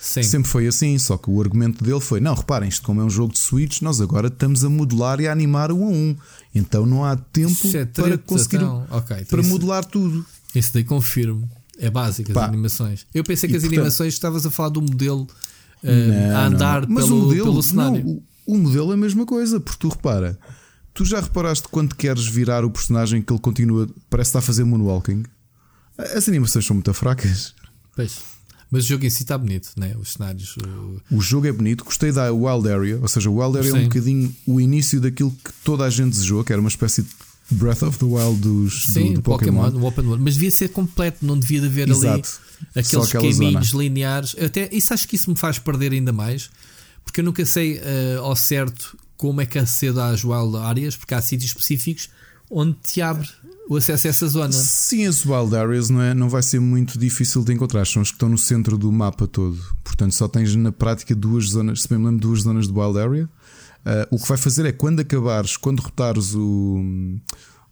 Sim. 0.00 0.22
Sempre 0.22 0.50
foi 0.50 0.66
assim, 0.66 0.98
só 0.98 1.16
que 1.16 1.30
o 1.30 1.40
argumento 1.40 1.82
dele 1.82 2.00
foi: 2.00 2.20
não, 2.20 2.34
reparem, 2.34 2.68
isto 2.68 2.84
como 2.84 3.00
é 3.00 3.04
um 3.04 3.08
jogo 3.08 3.32
de 3.32 3.38
Switch, 3.38 3.80
nós 3.80 4.02
agora 4.02 4.28
estamos 4.28 4.62
a 4.62 4.68
modelar 4.68 5.18
e 5.18 5.26
a 5.26 5.32
animar 5.32 5.72
um 5.72 5.82
a 5.82 5.88
um. 5.88 6.16
Então 6.54 6.84
não 6.84 7.04
há 7.04 7.16
tempo 7.16 7.56
é 7.74 7.86
para 7.86 8.18
conseguir 8.18 8.56
então, 8.56 8.86
okay, 8.90 9.16
então 9.16 9.26
para 9.30 9.40
isso, 9.40 9.48
modelar 9.48 9.82
tudo. 9.82 10.24
Isso 10.54 10.74
daí 10.74 10.84
confirmo. 10.84 11.48
É 11.78 11.90
básico 11.90 12.30
as 12.30 12.34
Pá. 12.34 12.46
animações. 12.46 13.06
Eu 13.14 13.24
pensei 13.24 13.48
que 13.48 13.54
e 13.54 13.56
as 13.56 13.62
portanto, 13.62 13.78
animações 13.78 14.14
estavas 14.14 14.46
a 14.46 14.50
falar 14.50 14.68
do 14.68 14.80
modelo 14.80 15.22
uh, 15.82 15.86
não, 15.86 16.36
a 16.36 16.46
andar. 16.46 16.88
Mas 16.88 17.04
pelo, 17.04 17.18
o 17.18 17.22
modelo, 17.22 17.44
pelo 17.44 17.62
cenário. 17.62 18.04
Não, 18.04 18.12
o, 18.12 18.22
o 18.46 18.58
modelo 18.58 18.90
é 18.92 18.94
a 18.94 18.98
mesma 18.98 19.26
coisa, 19.26 19.58
porque 19.58 19.78
tu 19.78 19.88
repara, 19.88 20.38
Tu 20.94 21.04
já 21.04 21.20
reparaste 21.20 21.66
quando 21.68 21.96
queres 21.96 22.24
virar 22.24 22.64
o 22.64 22.70
personagem 22.70 23.20
que 23.20 23.32
ele 23.32 23.40
continua, 23.40 23.88
parece 24.08 24.28
estar 24.28 24.38
a 24.38 24.42
fazer 24.42 24.62
moonwalking? 24.62 25.24
As 25.98 26.28
animações 26.28 26.64
são 26.64 26.74
muito 26.74 26.94
fracas. 26.94 27.52
Pois. 27.96 28.20
Mas 28.70 28.84
o 28.84 28.88
jogo 28.88 29.04
em 29.04 29.10
si 29.10 29.24
está 29.24 29.36
bonito, 29.36 29.70
né? 29.76 29.94
Os 29.98 30.12
cenários. 30.12 30.56
O... 30.56 31.16
o 31.16 31.20
jogo 31.20 31.48
é 31.48 31.52
bonito, 31.52 31.84
gostei 31.84 32.12
da 32.12 32.32
Wild 32.32 32.68
Area, 32.68 32.98
ou 33.02 33.08
seja, 33.08 33.28
o 33.28 33.40
Wild 33.40 33.58
Area 33.58 33.72
Sim. 33.72 33.78
é 33.78 33.80
um 33.80 33.84
bocadinho 33.84 34.36
o 34.46 34.60
início 34.60 35.00
daquilo 35.00 35.32
que 35.32 35.52
toda 35.64 35.84
a 35.84 35.90
gente 35.90 36.10
desejou, 36.10 36.44
que 36.44 36.52
era 36.52 36.60
uma 36.60 36.68
espécie 36.68 37.02
de 37.02 37.08
Breath 37.50 37.82
of 37.82 37.98
the 37.98 38.04
Wild 38.04 38.40
dos, 38.40 38.84
Sim, 38.86 39.08
do, 39.08 39.14
do 39.14 39.22
Pokémon. 39.22 39.64
Pokémon 39.64 39.86
Open 39.86 40.06
World, 40.06 40.24
mas 40.24 40.34
devia 40.34 40.50
ser 40.50 40.68
completo, 40.68 41.24
não 41.24 41.38
devia 41.38 41.64
haver 41.64 41.88
Exato. 41.88 42.40
ali 42.74 42.84
aqueles 42.84 43.12
caminhos 43.12 43.68
zona. 43.68 43.82
lineares. 43.82 44.34
Até, 44.42 44.68
isso 44.72 44.94
acho 44.94 45.06
que 45.06 45.16
isso 45.16 45.30
me 45.30 45.36
faz 45.36 45.58
perder 45.58 45.92
ainda 45.92 46.12
mais, 46.12 46.50
porque 47.04 47.20
eu 47.20 47.24
nunca 47.24 47.44
sei 47.44 47.78
uh, 47.78 48.22
ao 48.22 48.34
certo 48.34 48.96
como 49.16 49.40
é 49.40 49.46
que 49.46 49.58
aceda 49.58 50.06
às 50.08 50.24
wild 50.24 50.56
áreas, 50.56 50.96
porque 50.96 51.14
há 51.14 51.20
sítios 51.20 51.50
específicos 51.50 52.08
onde 52.50 52.76
te 52.82 53.00
abre 53.00 53.28
o 53.68 53.76
acesso 53.76 54.06
a 54.06 54.10
essa 54.10 54.28
zona. 54.28 54.52
Sim, 54.52 55.06
as 55.06 55.24
wild 55.24 55.54
areas 55.56 55.88
não, 55.88 56.02
é, 56.02 56.14
não 56.14 56.28
vai 56.28 56.42
ser 56.42 56.60
muito 56.60 56.98
difícil 56.98 57.42
de 57.42 57.52
encontrar, 57.52 57.86
são 57.86 58.02
as 58.02 58.08
que 58.08 58.16
estão 58.16 58.28
no 58.28 58.38
centro 58.38 58.76
do 58.76 58.90
mapa 58.92 59.26
todo. 59.26 59.58
Portanto, 59.82 60.14
só 60.14 60.28
tens 60.28 60.54
na 60.54 60.72
prática 60.72 61.14
duas 61.14 61.50
zonas, 61.50 61.82
se 61.82 61.88
bem 61.88 61.98
me 61.98 62.06
lembro, 62.06 62.20
duas 62.20 62.42
zonas 62.42 62.66
de 62.66 62.72
wild 62.72 62.98
area. 62.98 63.28
Uh, 63.84 64.14
o 64.14 64.18
que 64.18 64.26
vai 64.26 64.38
fazer 64.38 64.64
é 64.64 64.72
quando 64.72 65.00
acabares, 65.00 65.56
quando 65.56 65.80
derrotares 65.80 66.34
o, 66.34 66.82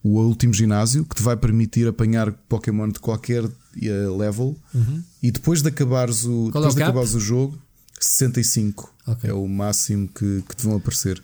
o 0.02 0.20
último 0.20 0.52
ginásio, 0.52 1.04
que 1.04 1.14
te 1.14 1.22
vai 1.22 1.36
permitir 1.36 1.88
apanhar 1.88 2.32
Pokémon 2.48 2.88
de 2.88 3.00
qualquer 3.00 3.44
uh, 3.44 4.18
level, 4.18 4.56
uhum. 4.74 5.02
e 5.22 5.30
depois 5.30 5.62
de 5.62 5.68
acabares 5.68 6.24
o, 6.24 6.50
Qual 6.52 6.64
é 6.64 6.66
depois 6.66 6.66
é 6.66 6.68
o 6.68 6.74
de 6.74 6.82
acabares 6.82 7.14
o 7.14 7.20
jogo, 7.20 7.58
65 7.98 8.92
okay. 9.06 9.30
é 9.30 9.32
o 9.32 9.48
máximo 9.48 10.06
que, 10.08 10.44
que 10.48 10.56
te 10.56 10.64
vão 10.64 10.76
aparecer. 10.76 11.22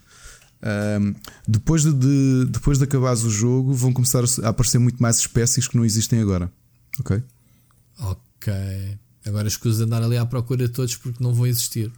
Um, 0.61 1.15
depois, 1.47 1.83
de, 1.83 1.93
de, 1.93 2.47
depois 2.49 2.79
de 2.79 2.85
acabares 2.85 3.23
o 3.23 3.31
jogo, 3.31 3.73
vão 3.75 3.93
começar 3.93 4.25
a 4.43 4.49
aparecer 4.49 4.79
muito 4.79 5.01
mais 5.01 5.19
espécies 5.19 5.69
que 5.69 5.77
não 5.77 5.85
existem 5.85 6.21
agora. 6.21 6.51
Ok? 6.99 7.23
Ok. 7.99 8.53
Agora 9.25 9.47
escuso 9.47 9.79
de 9.79 9.85
andar 9.85 10.03
ali 10.03 10.17
à 10.17 10.25
procura 10.25 10.67
de 10.67 10.73
todos 10.73 10.97
porque 10.97 11.23
não 11.23 11.35
vão 11.35 11.47
existir. 11.47 11.93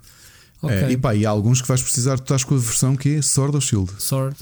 Okay. 0.62 0.76
É, 0.76 0.90
e 0.92 0.96
pá, 0.96 1.14
e 1.14 1.24
há 1.24 1.30
alguns 1.30 1.62
que 1.62 1.68
vais 1.68 1.82
precisar, 1.82 2.18
tu 2.18 2.22
estás 2.22 2.44
com 2.44 2.54
a 2.54 2.58
versão 2.58 2.96
que 2.96 3.16
é 3.16 3.22
Sword 3.22 3.54
ou 3.54 3.60
Shield? 3.60 3.90
Sword. 3.98 4.36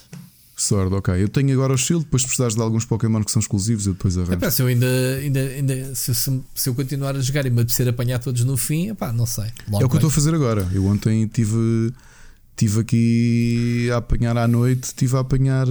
Sword, 0.56 0.92
ok. 0.94 1.14
Eu 1.22 1.28
tenho 1.28 1.52
agora 1.52 1.72
o 1.72 1.78
Shield, 1.78 2.04
depois 2.04 2.24
precisares 2.24 2.56
de 2.56 2.60
alguns 2.60 2.84
Pokémon 2.84 3.22
que 3.22 3.30
são 3.30 3.38
exclusivos, 3.38 3.86
eu 3.86 3.92
depois 3.92 4.18
arranjo. 4.18 4.32
Epá, 4.32 4.50
se 4.50 4.60
eu 4.60 4.66
ainda, 4.66 4.86
ainda, 5.22 5.40
ainda 5.40 5.94
se, 5.94 6.12
se, 6.12 6.40
se, 6.52 6.68
eu 6.68 6.74
continuar 6.74 7.14
a 7.14 7.20
jogar 7.20 7.46
e 7.46 7.50
me 7.50 7.60
apetecer 7.60 7.86
apanhar 7.88 8.18
todos 8.18 8.44
no 8.44 8.56
fim, 8.56 8.90
epá, 8.90 9.12
não 9.12 9.26
sei. 9.26 9.46
Long 9.70 9.80
é 9.80 9.84
o 9.84 9.88
que 9.88 9.94
eu 9.94 9.98
estou 9.98 10.08
a 10.08 10.12
fazer 10.12 10.34
agora. 10.34 10.68
Eu 10.72 10.84
ontem 10.86 11.26
tive 11.28 11.92
Estive 12.58 12.80
aqui 12.80 13.88
a 13.92 13.98
apanhar 13.98 14.36
à 14.36 14.48
noite, 14.48 14.86
estive 14.86 15.16
a 15.16 15.20
apanhar. 15.20 15.68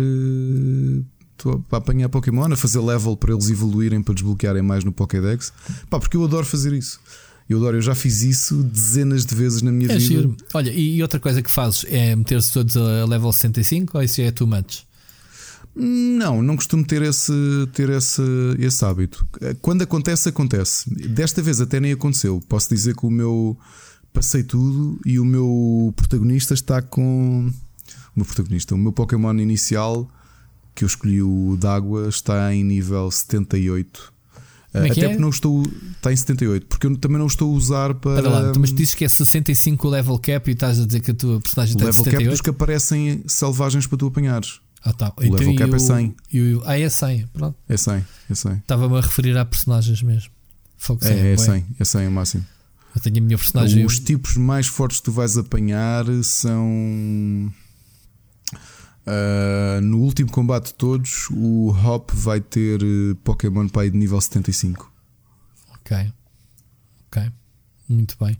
Estou 1.33 1.61
a 1.69 1.75
apanhar 1.75 2.07
Pokémon, 2.07 2.53
a 2.53 2.55
fazer 2.55 2.79
level 2.79 3.17
para 3.17 3.33
eles 3.33 3.49
evoluírem, 3.49 4.01
para 4.01 4.13
desbloquearem 4.13 4.61
mais 4.61 4.85
no 4.85 4.93
Pokédex. 4.93 5.51
Pá, 5.89 5.99
porque 5.99 6.15
eu 6.15 6.23
adoro 6.23 6.45
fazer 6.45 6.71
isso. 6.71 7.01
Eu 7.49 7.57
adoro, 7.59 7.77
eu 7.77 7.81
já 7.81 7.95
fiz 7.95 8.21
isso 8.23 8.61
dezenas 8.63 9.25
de 9.25 9.33
vezes 9.33 9.61
na 9.61 9.71
minha 9.71 9.89
é 9.91 9.97
vida. 9.97 9.99
Giro. 9.99 10.37
Olha, 10.53 10.71
e 10.71 11.01
outra 11.01 11.19
coisa 11.19 11.41
que 11.41 11.49
fazes 11.49 11.85
é 11.87 12.15
meter-se 12.15 12.51
todos 12.51 12.75
a 12.75 13.05
level 13.05 13.31
65 13.31 13.97
ou 13.97 14.03
isso 14.03 14.21
é 14.21 14.31
too 14.31 14.47
much? 14.47 14.85
Não, 15.79 16.41
não 16.41 16.55
costumo 16.55 16.83
ter 16.83 17.03
esse, 17.03 17.31
ter 17.71 17.89
esse, 17.89 18.21
esse 18.57 18.83
hábito. 18.83 19.27
Quando 19.61 19.83
acontece, 19.83 20.27
acontece. 20.27 20.89
Desta 20.89 21.41
vez 21.41 21.61
até 21.61 21.79
nem 21.79 21.91
aconteceu. 21.91 22.41
Posso 22.49 22.69
dizer 22.69 22.95
que 22.95 23.05
o 23.05 23.11
meu 23.11 23.55
passei 24.11 24.41
tudo 24.41 24.99
e 25.05 25.19
o 25.19 25.25
meu 25.25 25.93
protagonista 25.95 26.55
está 26.55 26.81
com. 26.81 27.51
O 28.15 28.19
meu 28.19 28.25
protagonista, 28.25 28.73
o 28.73 28.77
meu 28.77 28.91
Pokémon 28.91 29.35
inicial, 29.35 30.09
que 30.73 30.83
eu 30.83 30.87
escolhi 30.87 31.21
o 31.21 31.55
d'água, 31.55 32.09
está 32.09 32.51
em 32.53 32.63
nível 32.63 33.11
78. 33.11 34.11
Como 34.78 34.88
é 34.88 34.91
Até 34.91 35.01
é? 35.01 35.07
porque 35.09 35.21
não 35.21 35.30
estou. 35.30 35.63
Está 35.97 36.11
em 36.11 36.15
78, 36.15 36.65
porque 36.67 36.88
eu 36.88 36.97
também 36.97 37.17
não 37.17 37.28
estou 37.28 37.53
a 37.53 37.55
usar 37.55 37.93
para. 37.95 38.21
Para 38.21 38.30
lá, 38.30 38.53
mas 38.57 38.73
dizes 38.73 38.93
que 38.93 39.03
é 39.03 39.07
65 39.07 39.88
o 39.88 39.91
level 39.91 40.19
cap 40.19 40.49
e 40.49 40.53
estás 40.53 40.80
a 40.80 40.86
dizer 40.86 40.99
que 40.99 41.11
a 41.11 41.13
tua 41.13 41.39
personagem 41.39 41.75
o 41.75 41.78
está 41.78 41.89
em 41.89 41.93
78. 41.93 42.05
level 42.05 42.19
cap 42.19 42.30
dos 42.30 42.41
que 42.41 42.49
aparecem 42.49 43.23
selvagens 43.28 43.88
para 43.88 43.97
tu 43.97 44.07
apanhares. 44.07 44.59
Ah, 44.84 44.93
tá. 44.93 45.13
O 45.17 45.23
então, 45.23 45.38
level 45.38 45.55
cap 45.55 45.73
é 45.73 45.80
100. 45.80 46.07
O, 46.07 46.61
ah, 46.65 46.80
é 46.80 46.89
100. 46.89 47.28
Pronto. 47.34 47.57
É 47.67 47.78
100, 47.78 48.05
é 48.30 48.36
100. 48.36 48.53
Estava-me 48.53 48.97
a 48.97 49.01
referir 49.01 49.38
a 49.38 49.45
personagens 49.45 50.01
mesmo. 50.01 50.30
Fogo 50.78 51.03
é, 51.03 51.34
é 51.34 51.38
100, 51.38 51.65
é 51.80 51.84
100 51.84 52.07
o 52.07 52.11
máximo. 52.11 52.45
Eu 52.95 53.01
tenho 53.01 53.17
a 53.17 53.21
minha 53.21 53.38
personagem. 53.38 53.86
Os 53.86 53.99
tipos 53.99 54.38
mais 54.38 54.67
fortes 54.67 54.99
que 54.99 55.05
tu 55.05 55.11
vais 55.11 55.38
apanhar 55.38 56.05
são. 56.23 57.51
Uh, 59.08 59.80
no 59.82 59.99
último 59.99 60.30
combate 60.30 60.68
de 60.68 60.74
todos, 60.74 61.30
o 61.32 61.70
Hop 61.70 62.12
vai 62.14 62.41
ter 62.41 62.84
uh, 62.84 63.16
Pokémon 63.24 63.70
Pai 63.70 63.89
de 63.89 63.97
nível 63.97 64.20
75. 64.20 64.91
Ok. 65.76 66.12
Ok. 67.08 67.32
Muito 67.88 68.18
bem. 68.20 68.38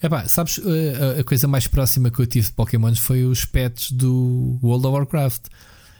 Epá, 0.00 0.28
sabes, 0.28 0.58
uh, 0.58 1.18
a 1.18 1.24
coisa 1.24 1.48
mais 1.48 1.66
próxima 1.66 2.12
que 2.12 2.20
eu 2.20 2.26
tive 2.26 2.46
de 2.46 2.52
Pokémon 2.52 2.94
foi 2.94 3.24
os 3.24 3.44
pets 3.44 3.90
do 3.90 4.56
World 4.62 4.86
of 4.86 4.96
Warcraft. 4.98 5.46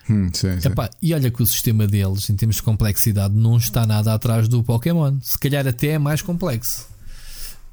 Hum, 0.09 0.31
sim, 0.33 0.61
sim. 0.61 0.69
Epá, 0.69 0.91
e 1.03 1.13
olha 1.13 1.31
que 1.31 1.43
o 1.43 1.47
sistema 1.47 1.87
deles, 1.87 2.31
em 2.31 2.37
termos 2.37 2.57
de 2.57 2.63
complexidade, 2.63 3.35
não 3.35 3.57
está 3.57 3.85
nada 3.85 4.15
atrás 4.15 4.47
do 4.47 4.63
Pokémon. 4.63 5.19
Se 5.23 5.37
calhar 5.37 5.67
até 5.67 5.89
é 5.89 5.99
mais 5.99 6.23
complexo. 6.23 6.87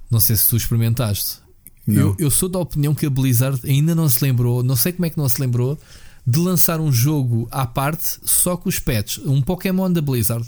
Não 0.09 0.19
sei 0.19 0.35
se 0.35 0.47
tu 0.47 0.57
experimentaste. 0.57 1.39
Eu, 1.87 2.15
eu, 2.17 2.29
sou 2.29 2.47
da 2.47 2.59
opinião 2.59 2.95
que 2.95 3.05
a 3.05 3.09
Blizzard 3.09 3.59
ainda 3.69 3.93
não 3.93 4.07
se 4.07 4.23
lembrou, 4.23 4.63
não 4.63 4.75
sei 4.75 4.93
como 4.93 5.05
é 5.05 5.09
que 5.09 5.17
não 5.17 5.27
se 5.27 5.41
lembrou, 5.41 5.77
de 6.25 6.39
lançar 6.39 6.79
um 6.79 6.91
jogo 6.91 7.47
à 7.51 7.65
parte 7.65 8.19
só 8.25 8.55
com 8.55 8.69
os 8.69 8.79
pets. 8.79 9.19
Um 9.25 9.41
Pokémon 9.41 9.91
da 9.91 10.01
Blizzard. 10.01 10.47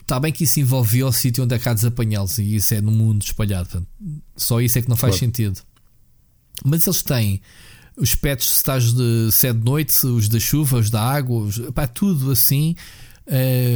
Está 0.00 0.20
bem 0.20 0.32
que 0.32 0.44
isso 0.44 0.60
envolvia 0.60 1.06
o 1.06 1.12
sítio 1.12 1.42
onde 1.44 1.54
é 1.54 1.58
que 1.58 1.68
há 1.68 1.74
desapanhá-los 1.74 2.38
e 2.38 2.54
isso 2.54 2.74
é 2.74 2.80
no 2.80 2.92
mundo 2.92 3.22
espalhado. 3.22 3.68
Portanto, 3.68 3.88
só 4.36 4.60
isso 4.60 4.78
é 4.78 4.82
que 4.82 4.88
não 4.88 4.96
faz 4.96 5.12
claro. 5.12 5.26
sentido. 5.26 5.60
Mas 6.64 6.86
eles 6.86 7.02
têm 7.02 7.40
os 7.96 8.14
pets 8.14 8.46
se 8.46 8.56
estás 8.56 8.92
de 8.92 9.30
sede 9.32 9.64
noite, 9.64 10.06
os 10.06 10.28
da 10.28 10.38
chuva, 10.38 10.78
os 10.78 10.90
da 10.90 11.02
água, 11.02 11.40
os, 11.40 11.58
pá, 11.74 11.86
tudo 11.86 12.30
assim. 12.30 12.76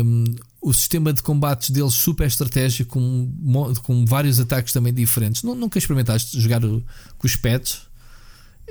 Um, 0.05 0.25
o 0.63 0.75
sistema 0.75 1.13
de 1.13 1.23
combates 1.23 1.71
deles 1.71 1.95
super 1.95 2.27
estratégico, 2.27 2.93
com, 2.93 3.33
com 3.83 4.05
vários 4.05 4.39
ataques 4.39 4.73
também 4.73 4.93
diferentes. 4.93 5.43
Nunca 5.43 5.79
experimentaste 5.79 6.39
jogar 6.39 6.61
com 6.61 7.27
os 7.27 7.35
pets? 7.35 7.90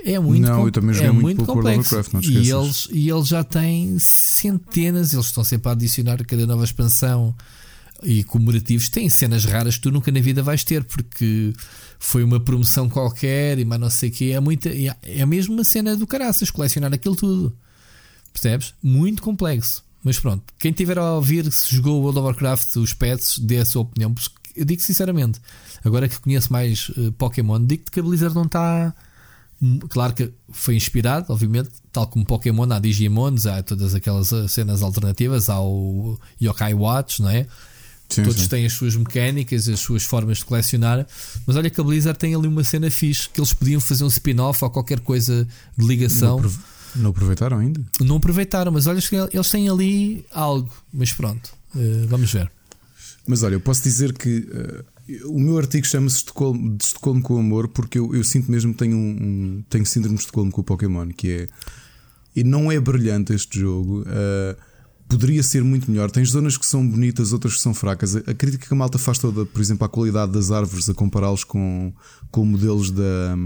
É 0.04 0.18
muito, 0.18 0.46
não, 0.46 0.64
eu 0.64 0.72
também 0.72 0.94
joguei 0.94 1.08
é 1.08 1.12
muito, 1.12 1.24
muito 1.24 1.44
complexo. 1.44 1.96
Warcraft, 1.96 2.26
e, 2.26 2.50
eles, 2.50 2.88
e 2.90 3.10
eles 3.10 3.28
já 3.28 3.44
têm 3.44 3.98
centenas, 3.98 5.12
eles 5.12 5.26
estão 5.26 5.44
sempre 5.44 5.68
a 5.68 5.72
adicionar 5.72 6.24
cada 6.24 6.46
nova 6.46 6.64
expansão 6.64 7.34
e 8.02 8.24
comemorativos. 8.24 8.88
Têm 8.88 9.08
cenas 9.08 9.44
raras 9.44 9.76
que 9.76 9.82
tu 9.82 9.90
nunca 9.90 10.10
na 10.10 10.20
vida 10.20 10.42
vais 10.42 10.64
ter, 10.64 10.84
porque 10.84 11.52
foi 11.98 12.24
uma 12.24 12.40
promoção 12.40 12.88
qualquer 12.88 13.58
e 13.58 13.64
mais 13.64 13.80
não 13.80 13.90
sei 13.90 14.08
o 14.08 14.12
que. 14.12 14.32
É, 14.32 14.40
muita, 14.40 14.70
é 15.02 15.26
mesmo 15.26 15.54
uma 15.54 15.64
cena 15.64 15.96
do 15.96 16.06
caraças 16.06 16.50
colecionar 16.50 16.92
aquilo 16.92 17.16
tudo. 17.16 17.54
Percebes? 18.32 18.74
Muito 18.82 19.22
complexo. 19.22 19.84
Mas 20.02 20.18
pronto, 20.18 20.42
quem 20.58 20.72
tiver 20.72 20.98
a 20.98 21.14
ouvir 21.14 21.50
se 21.52 21.76
jogou 21.76 22.00
World 22.00 22.18
of 22.18 22.26
Warcraft, 22.26 22.76
os 22.76 22.94
pets, 22.94 23.38
dê 23.38 23.58
a 23.58 23.66
sua 23.66 23.82
opinião. 23.82 24.14
Eu 24.56 24.64
digo 24.64 24.80
sinceramente, 24.80 25.40
agora 25.84 26.08
que 26.08 26.18
conheço 26.18 26.52
mais 26.52 26.88
uh, 26.90 27.12
Pokémon, 27.12 27.62
digo-te 27.62 27.90
que 27.90 28.00
a 28.00 28.02
Blizzard 28.02 28.34
não 28.34 28.44
está. 28.44 28.94
Claro 29.90 30.14
que 30.14 30.32
foi 30.50 30.74
inspirado, 30.74 31.26
obviamente, 31.28 31.68
tal 31.92 32.06
como 32.06 32.24
Pokémon, 32.24 32.66
há 32.72 32.78
Digimons, 32.78 33.44
há 33.44 33.62
todas 33.62 33.94
aquelas 33.94 34.32
eh, 34.32 34.48
cenas 34.48 34.80
alternativas, 34.80 35.50
há 35.50 35.60
o 35.60 36.18
Yokai 36.40 36.72
Watch, 36.72 37.20
não 37.20 37.28
é? 37.28 37.46
Sim, 38.08 38.24
Todos 38.24 38.42
sim. 38.42 38.48
têm 38.48 38.66
as 38.66 38.72
suas 38.72 38.96
mecânicas, 38.96 39.68
as 39.68 39.78
suas 39.78 40.02
formas 40.02 40.38
de 40.38 40.46
colecionar, 40.46 41.06
mas 41.46 41.56
olha 41.56 41.68
que 41.68 41.80
a 41.80 41.84
Blizzard 41.84 42.18
tem 42.18 42.34
ali 42.34 42.48
uma 42.48 42.64
cena 42.64 42.90
fixe 42.90 43.28
que 43.28 43.38
eles 43.38 43.52
podiam 43.52 43.80
fazer 43.80 44.02
um 44.02 44.08
spin-off 44.08 44.64
ou 44.64 44.70
qualquer 44.70 45.00
coisa 45.00 45.46
de 45.76 45.86
ligação. 45.86 46.42
Não 46.96 47.10
aproveitaram 47.10 47.58
ainda? 47.58 47.80
Não 48.00 48.16
aproveitaram, 48.16 48.72
mas 48.72 48.86
olha, 48.86 48.98
eles 49.32 49.50
têm 49.50 49.68
ali 49.68 50.24
algo. 50.32 50.68
Mas 50.92 51.12
pronto, 51.12 51.52
uh, 51.74 52.06
vamos 52.08 52.32
ver. 52.32 52.50
Mas 53.26 53.44
olha, 53.44 53.54
eu 53.54 53.60
posso 53.60 53.82
dizer 53.82 54.12
que 54.12 54.38
uh, 54.38 54.84
o 55.24 55.38
meu 55.38 55.58
artigo 55.58 55.86
chama-se 55.86 56.16
Estocolmo, 56.16 56.76
de 56.76 56.84
Estocolmo 56.84 57.22
com 57.22 57.38
Amor, 57.38 57.68
porque 57.68 57.98
eu, 57.98 58.14
eu 58.14 58.22
sinto 58.24 58.50
mesmo 58.50 58.72
que 58.72 58.78
tenho, 58.78 58.96
um, 58.96 59.10
um, 59.10 59.64
tenho 59.68 59.86
síndrome 59.86 60.16
de 60.16 60.22
Estocolmo 60.22 60.50
com 60.50 60.60
o 60.60 60.64
Pokémon, 60.64 61.08
que 61.08 61.30
é. 61.30 61.48
E 62.34 62.44
não 62.44 62.70
é 62.70 62.78
brilhante 62.78 63.32
este 63.32 63.58
jogo. 63.58 64.02
Uh, 64.02 64.56
poderia 65.08 65.42
ser 65.42 65.64
muito 65.64 65.90
melhor. 65.90 66.10
Tens 66.10 66.30
zonas 66.30 66.56
que 66.56 66.64
são 66.64 66.86
bonitas, 66.86 67.32
outras 67.32 67.54
que 67.54 67.60
são 67.60 67.74
fracas. 67.74 68.14
A, 68.14 68.34
crítica 68.34 68.66
que 68.66 68.72
a 68.72 68.76
malta 68.76 68.98
faz 68.98 69.18
toda, 69.18 69.44
por 69.44 69.60
exemplo, 69.60 69.84
à 69.84 69.88
qualidade 69.88 70.32
das 70.32 70.50
árvores, 70.52 70.88
a 70.88 70.94
compará-los 70.94 71.44
com, 71.44 71.92
com 72.30 72.44
modelos 72.44 72.90
da. 72.90 73.36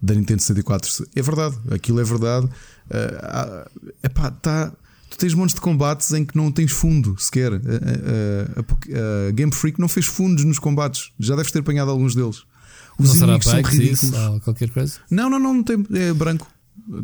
Da 0.00 0.14
Nintendo 0.14 0.40
64. 0.40 1.08
É 1.16 1.20
verdade, 1.20 1.58
aquilo 1.72 1.98
é 2.00 2.04
verdade. 2.04 2.46
Uh, 2.46 3.90
epá, 4.00 4.30
tá, 4.30 4.72
tens 5.18 5.34
montes 5.34 5.54
de 5.54 5.60
combates 5.60 6.12
em 6.12 6.24
que 6.24 6.36
não 6.36 6.50
tens 6.50 6.70
fundo 6.70 7.16
sequer. 7.18 7.52
Uh, 7.52 7.58
uh, 7.58 9.32
Game 9.34 9.52
Freak 9.52 9.80
não 9.80 9.88
fez 9.88 10.06
fundos 10.06 10.44
nos 10.44 10.58
combates, 10.58 11.10
já 11.18 11.36
deves 11.36 11.52
ter 11.52 11.58
apanhado 11.58 11.90
alguns 11.90 12.14
deles. 12.14 12.44
Os 12.98 13.14
não 13.14 13.28
inimigos 13.28 13.46
são 13.46 13.60
ridículos. 13.60 14.02
Isso, 14.02 14.40
qualquer 14.40 14.70
coisa? 14.70 14.94
Não, 15.10 15.28
não, 15.30 15.38
não, 15.38 15.54
não 15.54 15.62
tem, 15.62 15.84
é 15.94 16.12
branco. 16.12 16.46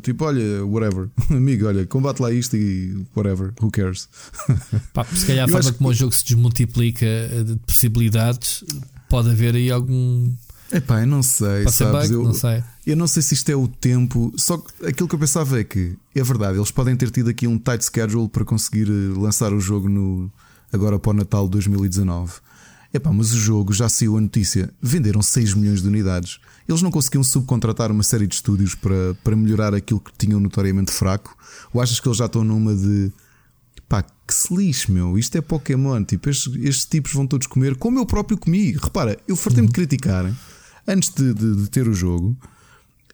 Tipo, 0.02 0.24
olha, 0.24 0.64
whatever. 0.64 1.08
Amigo, 1.30 1.66
olha, 1.66 1.86
combate 1.86 2.20
lá 2.20 2.32
isto 2.32 2.56
e 2.56 3.04
whatever, 3.14 3.52
who 3.60 3.70
cares? 3.70 4.08
Pá, 4.94 5.04
se 5.04 5.26
calhar 5.26 5.44
a 5.44 5.48
forma 5.48 5.72
como 5.72 5.90
que... 5.90 5.94
o 5.94 5.98
jogo 5.98 6.12
se 6.12 6.24
desmultiplica 6.24 7.04
eh, 7.04 7.42
de 7.44 7.56
possibilidades, 7.56 8.64
pode 9.08 9.30
haver 9.30 9.54
aí 9.54 9.70
algum. 9.70 10.32
Epá, 10.75 11.03
eu 11.03 11.07
não 11.07 11.22
sei, 11.22 11.70
sabes? 11.70 12.11
Bug, 12.11 12.14
eu, 12.14 12.25
não 12.25 12.35
sei. 12.35 12.64
eu 12.85 12.97
não 12.97 13.07
sei 13.07 13.22
se 13.22 13.35
isto 13.35 13.49
é 13.49 13.55
o 13.55 13.68
tempo. 13.68 14.33
Só 14.37 14.59
que 14.59 14.87
aquilo 14.87 15.09
que 15.09 15.14
eu 15.14 15.18
pensava 15.20 15.61
é 15.61 15.62
que 15.62 15.97
é 16.12 16.22
verdade, 16.22 16.59
eles 16.59 16.72
podem 16.72 16.97
ter 16.97 17.12
tido 17.12 17.31
aqui 17.31 17.47
um 17.47 17.57
tight 17.57 17.85
schedule 17.85 18.29
para 18.29 18.45
conseguir 18.45 18.89
eh, 18.89 19.16
lançar 19.16 19.53
o 19.53 19.61
jogo 19.61 19.89
no 19.89 20.29
agora 20.72 20.99
para 20.99 21.11
o 21.11 21.12
Natal 21.12 21.45
de 21.45 21.53
2019. 21.53 22.33
Epá, 22.93 23.12
mas 23.12 23.33
o 23.33 23.39
jogo 23.39 23.72
já 23.72 23.89
saiu 23.89 24.16
a 24.16 24.20
notícia, 24.20 24.68
venderam 24.83 25.22
6 25.22 25.55
milhões 25.55 25.81
de 25.81 25.87
unidades. 25.87 26.41
Eles 26.68 26.83
não 26.83 26.91
conseguiam 26.91 27.22
subcontratar 27.22 27.93
uma 27.93 28.03
série 28.03 28.27
de 28.27 28.35
estúdios 28.35 28.75
para, 28.75 29.14
para 29.22 29.37
melhorar 29.37 29.75
aquilo 29.75 30.01
que 30.01 30.11
tinham 30.18 30.41
notoriamente 30.41 30.91
fraco? 30.91 31.37
Ou 31.72 31.81
achas 31.81 32.01
que 32.01 32.09
eles 32.09 32.18
já 32.18 32.27
estão 32.27 32.43
numa 32.43 32.75
de 32.75 33.12
pá, 33.89 34.03
que 34.03 34.35
se 34.35 34.53
lixe, 34.53 34.91
meu, 34.91 35.16
isto 35.16 35.37
é 35.37 35.41
Pokémon, 35.41 36.03
tipo, 36.05 36.29
estes, 36.29 36.53
estes 36.57 36.85
tipos 36.87 37.12
vão 37.12 37.29
todos 37.29 37.47
comer, 37.47 37.77
como 37.77 37.99
eu 38.01 38.07
próprio 38.07 38.37
comi. 38.37 38.72
Repara, 38.72 39.16
eu 39.29 39.37
fartei-me 39.37 39.68
de 39.68 39.75
criticar 39.75 40.35
antes 40.87 41.11
de, 41.11 41.35
de, 41.35 41.57
de 41.57 41.70
ter 41.70 41.89
o 41.89 41.95
jogo. 41.95 42.37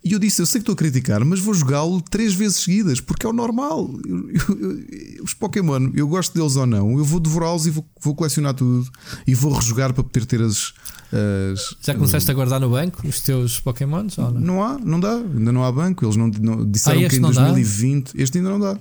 E 0.03 0.12
eu 0.12 0.18
disse: 0.18 0.41
Eu 0.41 0.47
sei 0.47 0.61
que 0.61 0.62
estou 0.62 0.73
a 0.73 0.77
criticar, 0.77 1.23
mas 1.25 1.41
vou 1.41 1.53
jogá-lo 1.53 2.01
três 2.01 2.33
vezes 2.35 2.59
seguidas, 2.59 3.01
porque 3.01 3.27
é 3.27 3.29
o 3.29 3.33
normal. 3.33 3.91
Eu, 4.07 4.31
eu, 4.31 4.59
eu, 4.59 5.25
os 5.25 5.35
Pokémon, 5.35 5.91
eu 5.95 6.09
gosto 6.09 6.33
deles 6.35 6.57
ou 6.57 6.66
não, 6.66 6.99
eu 6.99 7.05
vou 7.05 7.21
devorá-los 7.21 7.66
e 7.66 7.71
vou, 7.71 7.85
vou, 8.01 8.14
colecionar 8.14 8.55
tudo 8.55 8.91
e 9.27 9.35
vou 9.35 9.53
rejogar 9.53 9.93
para 9.93 10.03
poder 10.03 10.25
ter 10.25 10.41
as. 10.41 10.73
as 11.12 11.77
Já 11.83 11.95
começaste 11.95 12.31
a 12.31 12.35
guardar 12.35 12.59
no 12.61 12.71
banco 12.71 13.07
os 13.07 13.21
teus 13.21 13.61
Pokémons? 13.61 14.16
Ou 14.16 14.31
não? 14.31 14.41
não 14.41 14.64
há, 14.64 14.79
não 14.79 15.01
dá, 15.01 15.16
ainda 15.16 15.53
não 15.53 15.64
há 15.64 15.71
banco. 15.71 16.05
Eles 16.05 16.16
não, 16.16 16.29
não 16.29 16.71
disseram 16.71 17.05
ah, 17.05 17.09
que 17.09 17.16
em 17.16 17.21
2020 17.21 18.14
dá? 18.14 18.23
este 18.23 18.39
ainda 18.39 18.51
não 18.51 18.61
dá. 18.61 18.79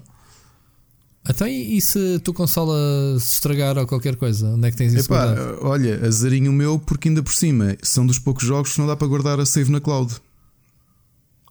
Então, 1.28 1.48
e 1.48 1.80
se 1.82 2.16
a 2.16 2.20
tua 2.20 2.34
consola 2.34 2.76
se 3.20 3.34
estragar 3.34 3.78
ou 3.78 3.86
qualquer 3.86 4.16
coisa? 4.16 4.48
Onde 4.48 4.68
é 4.68 4.72
que 4.72 4.78
tens 4.78 4.94
isso 4.94 5.14
Epá, 5.14 5.36
Olha, 5.62 6.06
azarinho 6.06 6.52
meu, 6.52 6.80
porque 6.80 7.10
ainda 7.10 7.22
por 7.22 7.34
cima 7.34 7.78
são 7.84 8.06
dos 8.06 8.18
poucos 8.18 8.44
jogos 8.44 8.74
que 8.74 8.80
não 8.80 8.88
dá 8.88 8.96
para 8.96 9.08
guardar 9.08 9.40
a 9.40 9.46
save 9.46 9.72
na 9.72 9.80
cloud. 9.80 10.16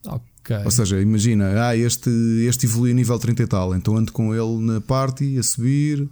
Okay. 0.05 0.65
Ou 0.65 0.71
seja, 0.71 1.01
imagina, 1.01 1.69
ah, 1.69 1.77
este, 1.77 2.11
este 2.49 2.67
evolui 2.67 2.93
a 2.93 2.95
nível 2.95 3.19
30 3.19 3.43
e 3.43 3.47
tal, 3.47 3.75
então 3.75 3.97
ando 3.97 4.13
com 4.13 4.35
ele 4.35 4.65
na 4.65 4.81
party 4.81 5.39
a 5.39 5.43
subir 5.43 6.09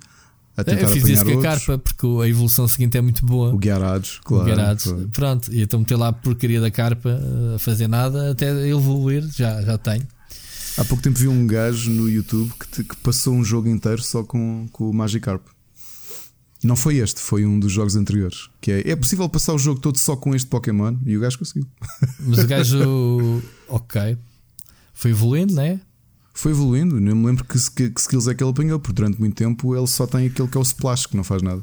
Eu 0.56 0.88
fiz 0.88 1.04
isso 1.06 1.24
com 1.24 1.38
a 1.38 1.42
carpa 1.42 1.78
porque 1.78 2.06
a 2.06 2.28
evolução 2.28 2.66
seguinte 2.66 2.96
é 2.96 3.00
muito 3.00 3.26
boa. 3.26 3.52
O 3.52 3.58
Guiarados, 3.58 4.20
claro. 4.24 4.42
O 4.42 4.46
Guiarados. 4.46 4.84
Claro. 4.84 5.08
Pronto, 5.12 5.52
e 5.52 5.62
então 5.62 5.80
meter 5.80 5.96
lá 5.96 6.08
a 6.08 6.12
porcaria 6.12 6.60
da 6.60 6.70
carpa 6.70 7.20
a 7.54 7.58
fazer 7.58 7.88
nada 7.88 8.30
até 8.30 8.66
evoluir, 8.66 9.22
já, 9.36 9.60
já 9.60 9.76
tenho. 9.76 10.06
Há 10.78 10.84
pouco 10.84 11.02
tempo 11.02 11.18
vi 11.18 11.28
um 11.28 11.46
gajo 11.46 11.90
no 11.90 12.08
YouTube 12.08 12.52
que, 12.58 12.68
te, 12.68 12.84
que 12.84 12.96
passou 12.96 13.34
um 13.34 13.44
jogo 13.44 13.68
inteiro 13.68 14.02
só 14.02 14.22
com, 14.22 14.68
com 14.72 14.90
o 14.90 14.94
Magikarp. 14.94 15.42
Não 16.62 16.76
foi 16.76 16.96
este, 16.96 17.20
foi 17.20 17.46
um 17.46 17.58
dos 17.60 17.72
jogos 17.72 17.96
anteriores. 17.96 18.48
Que 18.60 18.72
é, 18.72 18.90
é 18.90 18.96
possível 18.96 19.28
passar 19.28 19.54
o 19.54 19.58
jogo 19.58 19.80
todo 19.80 19.98
só 19.98 20.16
com 20.16 20.34
este 20.34 20.48
Pokémon 20.48 20.96
e 21.04 21.16
o 21.16 21.20
gajo 21.20 21.38
conseguiu. 21.38 21.66
Mas 22.20 22.38
o 22.38 22.46
gajo, 22.48 23.42
ok, 23.68 24.16
foi 24.92 25.10
evoluindo, 25.10 25.54
não 25.54 25.62
é? 25.62 25.80
Foi 26.36 26.52
evoluindo. 26.52 27.00
Não 27.00 27.16
me 27.16 27.26
lembro 27.26 27.44
que, 27.44 27.58
que, 27.70 28.00
skills 28.00 28.28
é 28.28 28.34
que 28.34 28.44
ele 28.44 28.50
apanhou, 28.50 28.78
porque 28.78 28.94
durante 28.94 29.18
muito 29.18 29.34
tempo 29.34 29.74
ele 29.74 29.86
só 29.86 30.06
tem 30.06 30.26
aquele 30.26 30.48
que 30.48 30.56
é 30.56 30.60
o 30.60 30.62
splash, 30.62 31.06
que 31.06 31.16
não 31.16 31.24
faz 31.24 31.42
nada. 31.42 31.62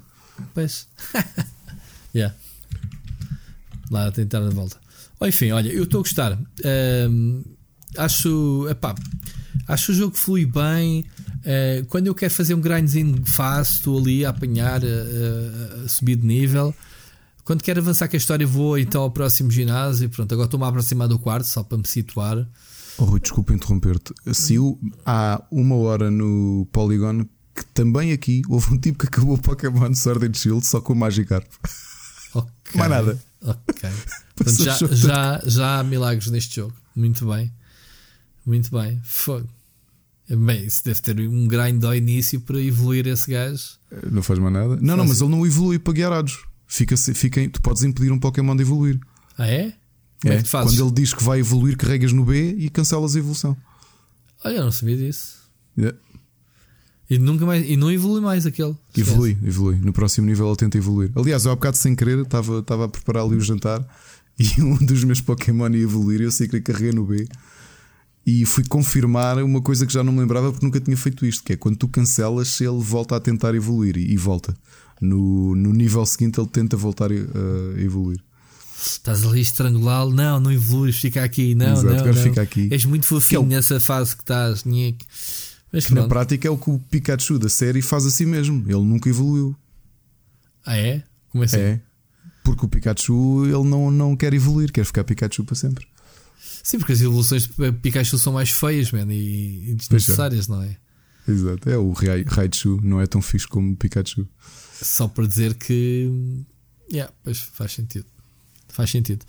Pois. 0.53 0.88
yeah. 2.13 2.36
Lá 3.91 4.07
a 4.07 4.11
tentar 4.11 4.39
de 4.41 4.53
volta. 4.53 4.78
Oh, 5.19 5.28
enfim, 5.28 5.51
olha, 5.51 5.69
eu 5.69 5.84
estou 5.84 5.99
a 5.99 6.03
gostar. 6.03 6.39
Um, 7.09 7.43
acho. 7.97 8.67
Epá, 8.69 8.95
acho 9.67 9.91
o 9.91 9.95
jogo 9.95 10.17
flui 10.17 10.45
bem. 10.45 11.05
Uh, 11.39 11.86
quando 11.88 12.07
eu 12.07 12.15
quero 12.15 12.34
fazer 12.34 12.55
um 12.55 12.61
grindzinho 12.61 13.24
faço, 13.26 13.76
estou 13.76 13.99
ali 13.99 14.26
a 14.26 14.30
apanhar, 14.30 14.82
uh, 14.84 15.86
a 15.86 15.88
subir 15.88 16.15
de 16.15 16.26
nível. 16.26 16.74
Quando 17.43 17.61
quero 17.61 17.80
avançar 17.80 18.07
com 18.07 18.15
a 18.15 18.17
história, 18.17 18.47
vou 18.47 18.78
então 18.78 19.03
ao 19.03 19.11
próximo 19.11 19.51
ginásio. 19.51 20.09
Pronto, 20.09 20.34
agora 20.34 20.47
estou-me 20.47 20.65
a 20.65 20.69
aproximar 20.69 21.07
do 21.07 21.19
quarto, 21.19 21.45
só 21.45 21.61
para 21.61 21.78
me 21.78 21.88
situar. 21.88 22.47
Oh, 22.98 23.06
Rui, 23.06 23.20
desculpa 23.20 23.54
interromper-te. 23.54 24.14
Saiu 24.34 24.80
há 25.06 25.44
uma 25.52 25.76
hora 25.76 26.12
no 26.12 26.68
Polygon 26.72 27.26
que 27.56 27.66
também 27.74 28.12
aqui 28.12 28.41
houve 28.50 28.74
um 28.74 28.78
tipo 28.80 29.00
que 29.00 29.08
acabou 29.08 29.36
o 29.36 29.41
Pokémon 29.41 29.94
Sword 29.94 30.26
and 30.28 30.34
Shield 30.34 30.66
só 30.66 30.82
com 30.82 30.94
o 30.94 30.96
Magikarp. 30.96 31.48
Okay. 32.34 32.80
Mais 32.80 32.89
nada. 32.89 33.24
Ok. 33.41 33.89
Portanto, 34.36 34.64
já, 34.64 34.78
já, 34.91 35.41
já 35.46 35.80
há 35.80 35.84
milagres 35.84 36.32
neste 36.32 36.56
jogo. 36.56 36.74
Muito 36.96 37.28
bem. 37.28 37.54
Muito 38.46 38.72
bem. 38.72 39.00
Fogo. 39.04 39.48
Bem, 40.30 40.66
isso 40.66 40.84
deve 40.84 41.02
ter 41.02 41.20
um 41.20 41.48
grind 41.48 41.84
ao 41.84 41.94
início 41.94 42.39
para 42.41 42.60
evoluir 42.60 43.06
esse 43.08 43.30
gajo. 43.30 43.78
Não 44.10 44.24
faz 44.24 44.39
mais 44.39 44.54
nada. 44.54 44.78
Não, 44.82 44.98
não, 44.98 45.06
mas 45.06 45.22
ele 45.22 45.30
não 45.30 45.46
evolui 45.46 45.78
para 45.78 45.94
guiarados. 45.94 46.39
Fica, 46.66 46.98
fica, 46.98 47.48
tu 47.50 47.62
podes 47.62 47.84
impedir 47.84 48.12
um 48.12 48.20
Pokémon 48.20 48.56
de 48.56 48.64
evoluir. 48.64 49.00
Ah, 49.38 49.48
é? 49.48 49.74
Como 50.24 50.34
é, 50.34 50.38
é 50.38 50.41
quando 50.41 50.82
ele 50.82 50.91
diz 50.91 51.13
que 51.13 51.21
vai 51.21 51.41
evoluir, 51.41 51.76
carregas 51.76 52.13
no 52.13 52.24
B 52.24 52.55
e 52.57 52.69
cancelas 52.69 53.13
a 53.13 53.19
evolução. 53.19 53.57
Olha, 54.45 54.55
eu 54.55 54.63
não 54.63 54.71
sabia 54.71 54.95
disso. 54.95 55.43
Yeah. 55.78 55.97
E, 57.09 57.19
nunca 57.19 57.45
mais, 57.45 57.69
e 57.69 57.76
não 57.76 57.91
evolui 57.91 58.21
mais 58.21 58.45
aquele. 58.45 58.74
Evolui, 58.95 59.38
evolui. 59.43 59.76
No 59.76 59.91
próximo 59.91 60.26
nível 60.26 60.47
ele 60.47 60.55
tenta 60.55 60.78
evoluir. 60.78 61.11
Aliás, 61.13 61.43
eu 61.43 61.51
há 61.51 61.55
bocado 61.55 61.76
sem 61.76 61.93
querer 61.93 62.19
estava, 62.19 62.59
estava 62.59 62.86
a 62.86 62.88
preparar 62.88 63.26
ali 63.26 63.36
o 63.36 63.41
jantar 63.41 63.86
e 64.39 64.61
um 64.61 64.78
dos 64.78 65.03
meus 65.03 65.19
Pokémon 65.19 65.69
ia 65.69 65.84
evoluir 65.84 66.21
eu 66.21 66.32
sei 66.32 66.47
que 66.47 66.61
carreguei 66.61 66.93
no 66.93 67.05
B. 67.05 67.28
E 68.26 68.45
fui 68.45 68.63
confirmar 68.65 69.43
uma 69.43 69.61
coisa 69.61 69.86
que 69.86 69.91
já 69.91 70.01
não 70.01 70.13
me 70.13 70.21
lembrava 70.21 70.53
porque 70.53 70.65
nunca 70.65 70.80
tinha 70.80 70.95
feito 70.95 71.26
isto: 71.26 71.43
que 71.43 71.51
é 71.51 71.57
quando 71.57 71.76
tu 71.76 71.89
cancelas, 71.89 72.61
ele 72.61 72.80
volta 72.80 73.17
a 73.17 73.19
tentar 73.19 73.53
evoluir 73.53 73.97
e, 73.97 74.13
e 74.13 74.15
volta. 74.15 74.55
No, 75.01 75.53
no 75.53 75.74
nível 75.74 76.05
seguinte, 76.05 76.39
ele 76.39 76.47
tenta 76.47 76.78
voltar 76.78 77.11
a, 77.11 77.15
a 77.15 77.82
evoluir 77.82 78.24
estás 78.86 79.25
ali 79.25 79.39
a 79.39 79.41
estrangulá-lo, 79.41 80.13
não, 80.13 80.39
não 80.39 80.51
evolues, 80.51 80.97
fica 80.97 81.23
aqui, 81.23 81.55
não, 81.55 81.73
Exato, 81.73 82.05
não, 82.05 82.05
não. 82.05 82.13
Fica 82.13 82.41
aqui. 82.41 82.67
És 82.71 82.86
muito 82.86 83.05
fofinho 83.05 83.41
é 83.41 83.43
o... 83.43 83.47
nessa 83.47 83.79
fase 83.79 84.15
que 84.15 84.23
estás, 84.23 84.63
Mas 85.71 85.86
que 85.86 85.93
na 85.93 86.07
prática 86.07 86.47
é 86.47 86.51
o 86.51 86.57
que 86.57 86.69
o 86.69 86.79
Pikachu 86.79 87.39
da 87.39 87.49
série 87.49 87.81
faz 87.81 88.05
assim 88.05 88.25
mesmo, 88.25 88.63
ele 88.67 88.81
nunca 88.81 89.09
evoluiu. 89.09 89.55
Ah, 90.65 90.77
é? 90.77 91.03
Como 91.29 91.43
é 91.43 91.47
assim? 91.47 91.57
É, 91.57 91.81
porque 92.43 92.65
o 92.65 92.69
Pikachu 92.69 93.45
ele 93.45 93.63
não, 93.63 93.89
não 93.89 94.15
quer 94.15 94.34
evoluir, 94.34 94.71
quer 94.71 94.86
ficar 94.86 95.03
Pikachu 95.03 95.43
para 95.43 95.55
sempre. 95.55 95.88
Sim, 96.61 96.77
porque 96.77 96.93
as 96.93 97.01
evoluções 97.01 97.47
de 97.47 97.71
Pikachu 97.73 98.17
são 98.17 98.34
mais 98.34 98.49
feias, 98.49 98.91
man, 98.91 99.11
e, 99.11 99.71
e 99.71 99.75
desnecessárias, 99.75 100.47
não 100.47 100.61
é? 100.61 100.77
Exato, 101.27 101.69
é 101.69 101.77
o 101.77 101.91
Raichu, 101.91 102.79
não 102.84 102.99
é 102.99 103.07
tão 103.07 103.21
fixe 103.21 103.47
como 103.47 103.73
o 103.73 103.75
Pikachu. 103.75 104.27
Só 104.81 105.07
para 105.07 105.25
dizer 105.25 105.53
que. 105.55 106.09
Yeah, 106.91 107.13
pois 107.23 107.39
faz 107.39 107.73
sentido. 107.73 108.05
Faz 108.74 108.89
sentido. 108.89 109.24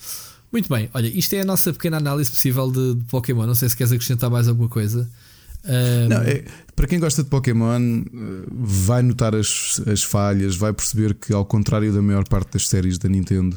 Muito 0.51 0.69
bem, 0.69 0.89
olha, 0.95 1.07
isto 1.07 1.35
é 1.35 1.41
a 1.41 1.45
nossa 1.45 1.73
pequena 1.73 1.99
análise 1.99 2.31
possível 2.31 2.71
de, 2.71 2.95
de 2.95 3.05
Pokémon. 3.05 3.47
Não 3.47 3.55
sei 3.55 3.69
se 3.69 3.77
queres 3.77 3.93
acrescentar 3.93 4.31
mais 4.31 4.49
alguma 4.49 4.69
coisa. 4.69 5.09
Um... 5.65 6.09
Não, 6.09 6.23
é, 6.23 6.45
para 6.75 6.87
quem 6.87 6.99
gosta 6.99 7.23
de 7.23 7.29
Pokémon, 7.29 8.05
vai 8.51 9.03
notar 9.03 9.35
as, 9.35 9.81
as 9.87 10.03
falhas, 10.03 10.57
vai 10.57 10.73
perceber 10.73 11.15
que, 11.15 11.33
ao 11.33 11.45
contrário 11.45 11.93
da 11.93 12.01
maior 12.01 12.27
parte 12.27 12.53
das 12.53 12.69
séries 12.69 12.99
da 12.99 13.09
Nintendo, 13.09 13.57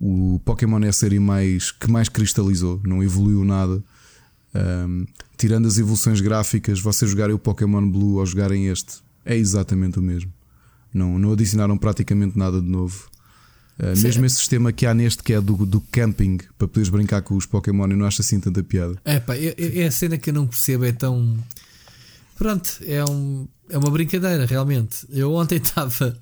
o 0.00 0.40
Pokémon 0.44 0.78
é 0.80 0.88
a 0.88 0.92
série 0.92 1.18
mais, 1.18 1.70
que 1.70 1.90
mais 1.90 2.08
cristalizou, 2.08 2.80
não 2.84 3.02
evoluiu 3.02 3.44
nada. 3.44 3.82
Um, 4.54 5.06
tirando 5.36 5.68
as 5.68 5.76
evoluções 5.76 6.20
gráficas, 6.20 6.80
vocês 6.80 7.10
jogarem 7.10 7.34
o 7.34 7.38
Pokémon 7.38 7.86
Blue 7.88 8.16
ou 8.16 8.26
jogarem 8.26 8.68
este, 8.68 9.02
é 9.24 9.36
exatamente 9.36 9.98
o 9.98 10.02
mesmo. 10.02 10.32
Não, 10.92 11.18
não 11.18 11.32
adicionaram 11.32 11.76
praticamente 11.76 12.38
nada 12.38 12.60
de 12.60 12.66
novo. 12.66 13.10
Uh, 13.80 13.98
mesmo 14.02 14.26
esse 14.26 14.36
sistema 14.36 14.72
que 14.72 14.84
há 14.84 14.92
neste 14.92 15.22
que 15.22 15.32
é 15.32 15.40
do, 15.40 15.64
do 15.64 15.80
camping 15.80 16.36
para 16.58 16.68
poderes 16.68 16.90
brincar 16.90 17.22
com 17.22 17.34
os 17.34 17.46
Pokémon, 17.46 17.88
eu 17.88 17.96
não 17.96 18.04
acho 18.04 18.20
assim 18.20 18.38
tanta 18.38 18.62
piada. 18.62 19.00
É 19.06 19.18
pá, 19.18 19.34
é, 19.34 19.54
é 19.56 19.86
a 19.86 19.90
cena 19.90 20.18
que 20.18 20.28
eu 20.28 20.34
não 20.34 20.46
percebo, 20.46 20.84
é 20.84 20.92
tão. 20.92 21.38
Pronto, 22.36 22.70
é, 22.86 23.02
um, 23.04 23.48
é 23.70 23.78
uma 23.78 23.90
brincadeira 23.90 24.44
realmente. 24.44 25.06
Eu 25.08 25.32
ontem 25.32 25.56
estava 25.64 26.14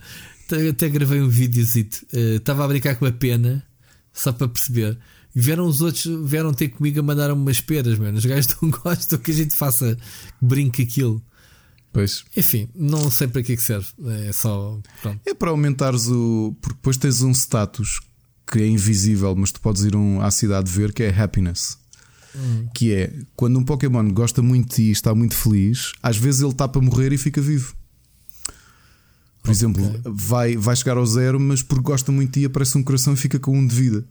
até 0.70 0.88
gravei 0.88 1.20
um 1.20 1.28
videozito. 1.28 2.06
Estava 2.12 2.64
a 2.64 2.68
brincar 2.68 2.94
com 2.94 3.06
a 3.06 3.12
pena, 3.12 3.64
só 4.12 4.32
para 4.32 4.46
perceber. 4.46 4.96
Vieram 5.34 5.66
os 5.66 5.80
outros, 5.80 6.06
vieram 6.28 6.52
ter 6.54 6.68
comigo 6.68 7.00
a 7.00 7.02
mandar 7.02 7.32
umas 7.32 7.60
peras, 7.60 7.98
mano. 7.98 8.18
Os 8.18 8.24
gajos 8.24 8.54
não 8.62 8.70
gostam 8.70 9.18
que 9.18 9.32
a 9.32 9.34
gente 9.34 9.54
faça 9.54 9.96
brinque 10.40 10.82
aquilo. 10.82 11.22
Pois. 11.98 12.24
Enfim, 12.36 12.68
não 12.76 13.10
sei 13.10 13.26
para 13.26 13.42
que, 13.42 13.54
é 13.54 13.56
que 13.56 13.62
serve. 13.62 13.88
É 14.28 14.30
só. 14.30 14.78
Pronto. 15.02 15.20
É 15.26 15.34
para 15.34 15.50
aumentares 15.50 16.06
o. 16.06 16.54
Porque 16.60 16.76
depois 16.76 16.96
tens 16.96 17.22
um 17.22 17.32
status 17.32 17.98
que 18.46 18.60
é 18.60 18.68
invisível, 18.68 19.34
mas 19.34 19.50
tu 19.50 19.60
podes 19.60 19.82
ir 19.82 19.96
um, 19.96 20.20
à 20.20 20.30
cidade 20.30 20.70
ver 20.70 20.92
que 20.92 21.02
é 21.02 21.10
happiness. 21.10 21.76
Hum. 22.36 22.68
Que 22.72 22.94
é 22.94 23.12
quando 23.34 23.58
um 23.58 23.64
Pokémon 23.64 24.08
gosta 24.12 24.40
muito 24.40 24.68
de 24.68 24.74
ti 24.76 24.82
e 24.82 24.90
está 24.92 25.12
muito 25.12 25.34
feliz, 25.34 25.90
às 26.00 26.16
vezes 26.16 26.40
ele 26.40 26.52
está 26.52 26.68
para 26.68 26.80
morrer 26.80 27.12
e 27.12 27.18
fica 27.18 27.40
vivo. 27.40 27.74
Por 29.42 29.50
okay. 29.50 29.52
exemplo, 29.52 30.00
vai, 30.04 30.56
vai 30.56 30.76
chegar 30.76 30.98
ao 30.98 31.06
zero, 31.06 31.40
mas 31.40 31.64
porque 31.64 31.82
gosta 31.82 32.12
muito 32.12 32.34
de 32.34 32.40
ti, 32.42 32.46
aparece 32.46 32.78
um 32.78 32.82
coração 32.84 33.12
e 33.12 33.16
fica 33.16 33.40
com 33.40 33.58
um 33.58 33.66
de 33.66 33.74
vida. 33.74 34.04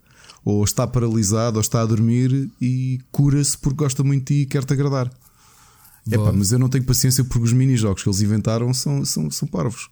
Ou 0.44 0.62
está 0.62 0.86
paralisado, 0.86 1.56
ou 1.56 1.62
está 1.62 1.82
a 1.82 1.86
dormir 1.86 2.52
e 2.60 3.00
cura-se 3.14 3.58
porque 3.58 3.78
gosta 3.78 4.04
muito 4.04 4.28
de 4.28 4.36
ti 4.36 4.42
e 4.42 4.46
quer-te 4.46 4.74
agradar. 4.74 5.10
Epá, 6.12 6.32
mas 6.32 6.52
eu 6.52 6.60
não 6.60 6.70
tenho 6.70 6.84
paciência 6.84 7.24
porque 7.24 7.46
os 7.46 7.54
mini-jogos 7.54 8.04
que 8.04 8.10
eles 8.10 8.22
inventaram 8.22 8.74
são, 8.74 9.04
são, 9.04 9.30
são 9.30 9.48
parvos. 9.48 9.90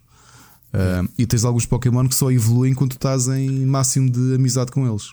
Uh, 0.72 1.08
e 1.16 1.26
tens 1.26 1.44
alguns 1.44 1.64
Pokémon 1.64 2.06
que 2.06 2.14
só 2.14 2.30
evoluem 2.30 2.74
quando 2.74 2.92
estás 2.92 3.28
em 3.28 3.64
máximo 3.64 4.10
de 4.10 4.34
amizade 4.34 4.70
com 4.70 4.86
eles. 4.86 5.10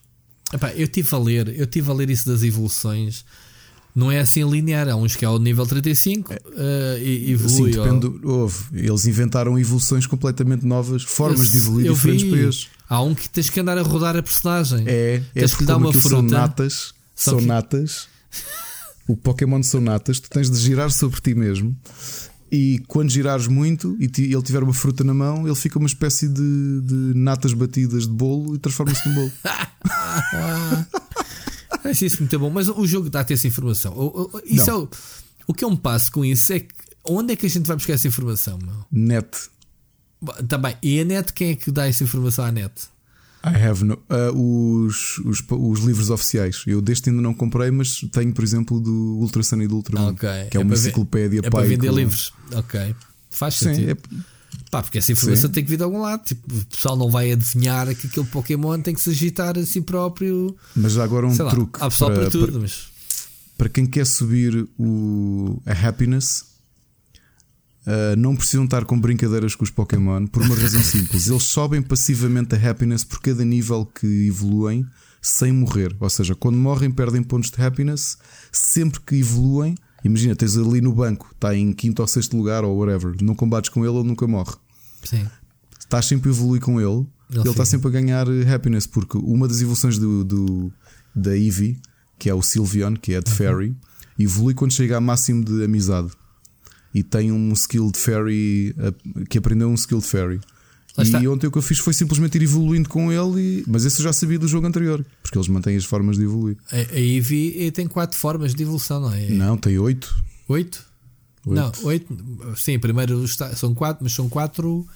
Epá, 0.51 0.72
eu 0.74 0.88
tive 0.88 1.16
a 1.16 1.18
ler, 1.18 1.60
eu 1.60 1.66
tive 1.66 1.89
a 1.89 1.93
ler 1.93 2.10
isso 2.10 2.28
das 2.28 2.43
evoluções. 2.43 3.26
Não 3.95 4.12
é 4.12 4.20
assim 4.20 4.43
linear, 4.43 4.89
há 4.89 4.95
uns 4.95 5.16
que 5.16 5.24
é 5.24 5.28
ao 5.28 5.38
nível 5.38 5.66
35 5.68 6.34
é. 6.34 6.36
uh, 6.36 6.99
e 6.99 7.32
evolui. 7.32 7.74
Sim, 7.74 7.80
depende, 7.80 8.12
houve. 8.24 8.66
Eles 8.74 9.06
inventaram 9.06 9.58
evoluções 9.58 10.08
completamente 10.08 10.66
novas, 10.66 11.04
formas 11.04 11.45
eu, 11.45 11.51
de 11.51 11.58
evoluir 11.58 11.93
diferentes 11.93 12.24
vi. 12.24 12.30
para 12.32 12.39
eles. 12.39 12.68
Há 12.89 13.01
um 13.01 13.14
que 13.14 13.30
tens 13.30 13.49
que 13.49 13.60
andar 13.60 13.78
a 13.78 13.84
rodar 13.84 14.18
a 14.18 14.24
personagem. 14.24 14.84
É, 14.88 15.24
é 15.36 15.39
tens 15.39 15.54
é 15.54 15.58
que 15.58 15.62
lhe 15.62 15.68
dar 15.68 15.78
uma 15.78 15.93
fruta. 15.93 16.10
São 16.10 16.22
natas, 16.24 16.93
são 17.16 17.38
que... 17.38 17.45
natas. 17.45 18.08
o 19.08 19.18
Pokémon 19.18 19.62
são 19.64 19.82
natas, 19.82 20.20
tu 20.20 20.30
tens 20.30 20.49
de 20.49 20.58
girar 20.58 20.91
sobre 20.91 21.22
ti 21.22 21.36
mesmo 21.36 21.76
e 22.54 22.78
quando 22.88 23.10
girares 23.10 23.47
muito 23.47 23.97
e 23.99 24.06
ele 24.06 24.41
tiver 24.43 24.62
uma 24.62 24.76
fruta 24.76 25.04
na 25.04 25.12
mão, 25.12 25.47
ele 25.47 25.56
fica 25.56 25.80
uma 25.80 25.88
espécie 25.88 26.28
de, 26.28 26.82
de 26.82 27.14
natas 27.16 27.51
batidas 27.51 28.04
de 28.04 28.14
bolo 28.14 28.54
e 28.54 28.60
transforma-se 28.60 29.10
num 29.10 29.16
bolo. 29.16 29.32
Acho 31.84 32.06
isso 32.06 32.20
muito 32.20 32.38
bom, 32.38 32.51
mas 32.51 32.70
o 32.70 32.86
jogo 32.86 33.10
dá-te 33.10 33.34
essa 33.34 33.47
informação. 33.47 34.30
Isso 34.45 34.70
é 34.70 34.76
o, 34.76 34.88
o 35.47 35.54
que 35.54 35.66
eu 35.66 35.72
me 35.72 35.78
passo 35.78 36.12
com 36.12 36.24
isso 36.24 36.54
é 36.54 36.60
que 36.60 36.70
onde 37.04 37.34
é 37.34 37.36
que 37.36 37.47
a 37.47 37.49
gente 37.49 37.66
vai 37.66 37.76
buscar 37.76 37.93
essa 37.93 38.08
informação? 38.08 38.60
Meu? 38.60 38.86
Net. 38.91 39.49
Tá 40.47 40.60
bem, 40.60 40.78
e 40.84 40.99
a 40.99 41.06
net 41.06 41.34
quem 41.34 41.49
é 41.49 41.56
que 41.56 41.72
dá 41.72 41.88
essa 41.88 42.04
informação 42.04 42.45
à 42.45 42.51
net? 42.51 42.72
I 43.45 43.61
have 43.61 43.83
no, 43.83 43.95
uh, 43.95 44.85
os, 44.85 45.17
os, 45.19 45.43
os, 45.49 45.79
livros 45.81 46.09
oficiais. 46.09 46.63
Eu 46.65 46.81
deste 46.81 47.09
ainda 47.09 47.21
não 47.21 47.33
comprei, 47.33 47.69
mas 47.71 47.99
tenho, 48.11 48.33
por 48.33 48.43
exemplo, 48.43 48.79
do 48.79 49.17
Ultra 49.19 49.43
Sun 49.43 49.61
e 49.61 49.67
do 49.67 49.75
Ultra 49.75 50.01
okay. 50.01 50.45
que 50.49 50.57
é, 50.57 50.61
é 50.61 50.63
uma 50.63 50.73
enciclopédia 50.73 51.41
É 51.43 51.49
para 51.49 51.67
vender 51.67 51.91
livros. 51.91 52.33
Ok. 52.53 52.95
Faz 53.29 53.55
Sim, 53.55 53.73
sentido. 53.73 53.91
É... 53.91 54.23
Pá, 54.71 54.81
porque 54.81 54.97
essa 54.97 55.11
informação 55.11 55.49
Sim. 55.49 55.53
tem 55.53 55.63
que 55.63 55.69
vir 55.69 55.77
de 55.77 55.83
algum 55.83 55.99
lado. 55.99 56.23
Tipo, 56.23 56.55
o 56.55 56.65
pessoal 56.67 56.95
não 56.95 57.09
vai 57.09 57.31
adivinhar 57.31 57.93
que 57.95 58.07
aquele 58.07 58.25
Pokémon 58.27 58.79
tem 58.79 58.93
que 58.93 59.01
se 59.01 59.09
agitar 59.09 59.57
a 59.57 59.65
si 59.65 59.81
próprio. 59.81 60.55
Mas 60.75 60.97
agora 60.97 61.27
um 61.27 61.35
truque. 61.35 61.79
Há 61.81 61.89
pessoal 61.89 62.11
para, 62.11 62.21
para 62.21 62.31
tudo, 62.31 62.51
para, 62.53 62.61
mas... 62.61 62.87
para 63.57 63.69
quem 63.69 63.85
quer 63.85 64.05
subir 64.05 64.67
o, 64.79 65.61
a 65.65 65.87
happiness, 65.87 66.45
Uh, 67.86 68.15
não 68.17 68.34
precisam 68.34 68.63
estar 68.63 68.86
com 68.86 68.97
brincadeiras 68.97 69.55
com 69.55 69.63
os 69.63 69.69
Pokémon 69.69 70.25
por 70.27 70.41
uma 70.41 70.55
razão 70.55 70.81
simples. 70.81 71.27
Eles 71.27 71.43
sobem 71.43 71.81
passivamente 71.81 72.55
a 72.55 72.69
happiness 72.69 73.03
por 73.03 73.19
cada 73.19 73.43
nível 73.43 73.86
que 73.86 74.07
evoluem 74.27 74.86
sem 75.21 75.51
morrer. 75.51 75.93
Ou 75.99 76.09
seja, 76.09 76.34
quando 76.34 76.57
morrem, 76.57 76.89
perdem 76.89 77.21
pontos 77.21 77.51
de 77.51 77.61
happiness. 77.61 78.17
Sempre 78.51 79.01
que 79.01 79.15
evoluem, 79.15 79.75
imagina, 80.03 80.36
tens 80.36 80.55
ali 80.57 80.79
no 80.79 80.93
banco, 80.93 81.29
está 81.34 81.55
em 81.55 81.73
quinto 81.73 82.01
ou 82.01 82.07
sexto 82.07 82.38
lugar 82.38 82.63
ou 82.63 82.77
whatever, 82.77 83.15
não 83.21 83.36
combates 83.36 83.69
com 83.69 83.86
ele, 83.86 83.97
ele 83.97 84.07
nunca 84.07 84.25
morre. 84.27 84.55
Sim. 85.03 85.27
Estás 85.77 86.05
sempre 86.05 86.29
a 86.29 86.34
evoluir 86.34 86.61
com 86.61 86.79
ele, 86.79 87.05
ele, 87.29 87.41
ele 87.41 87.49
está 87.49 87.65
sempre 87.65 87.88
a 87.88 87.91
ganhar 87.91 88.25
happiness, 88.53 88.88
porque 88.88 89.17
uma 89.17 89.47
das 89.47 89.59
evoluções 89.59 89.97
do, 89.97 90.23
do 90.23 90.71
da 91.13 91.36
Eevee, 91.36 91.77
que 92.17 92.29
é 92.29 92.34
o 92.34 92.41
Sylveon, 92.41 92.95
que 92.95 93.13
é 93.13 93.21
de 93.21 93.29
uhum. 93.29 93.38
Fairy, 93.38 93.77
evolui 94.17 94.53
quando 94.53 94.71
chega 94.71 94.97
a 94.97 95.01
máximo 95.01 95.43
de 95.43 95.63
amizade 95.63 96.11
e 96.93 97.01
tem 97.01 97.31
um 97.31 97.51
skill 97.53 97.91
de 97.91 97.99
fairy 97.99 98.75
que 99.29 99.37
aprendeu 99.37 99.69
um 99.69 99.73
skill 99.73 99.99
de 99.99 100.05
fairy. 100.05 100.39
e 101.21 101.27
ontem 101.27 101.47
o 101.47 101.51
que 101.51 101.57
eu 101.57 101.61
fiz 101.61 101.79
foi 101.79 101.93
simplesmente 101.93 102.37
ir 102.37 102.43
evoluindo 102.43 102.87
com 102.87 103.11
ele, 103.11 103.41
e... 103.41 103.63
mas 103.67 103.83
esse 103.83 103.99
eu 103.99 104.03
já 104.03 104.13
sabia 104.13 104.37
do 104.37 104.47
jogo 104.47 104.67
anterior, 104.67 105.03
porque 105.21 105.37
eles 105.37 105.47
mantêm 105.47 105.75
as 105.75 105.85
formas 105.85 106.17
de 106.17 106.23
evoluir. 106.23 106.57
A, 106.71 106.75
a 106.75 106.99
Eevee 106.99 107.71
tem 107.71 107.87
quatro 107.87 108.17
formas 108.17 108.53
de 108.53 108.61
evolução, 108.61 109.01
não 109.01 109.13
é? 109.13 109.27
Não, 109.29 109.57
tem 109.57 109.77
oito. 109.79 110.15
Oito? 110.47 110.85
Não, 111.45 111.71
oito. 111.83 112.15
Sim, 112.55 112.79
primeiro 112.79 113.25
são 113.55 113.73
quatro, 113.73 114.03
mas 114.03 114.13
são 114.13 114.29
quatro. 114.29 114.87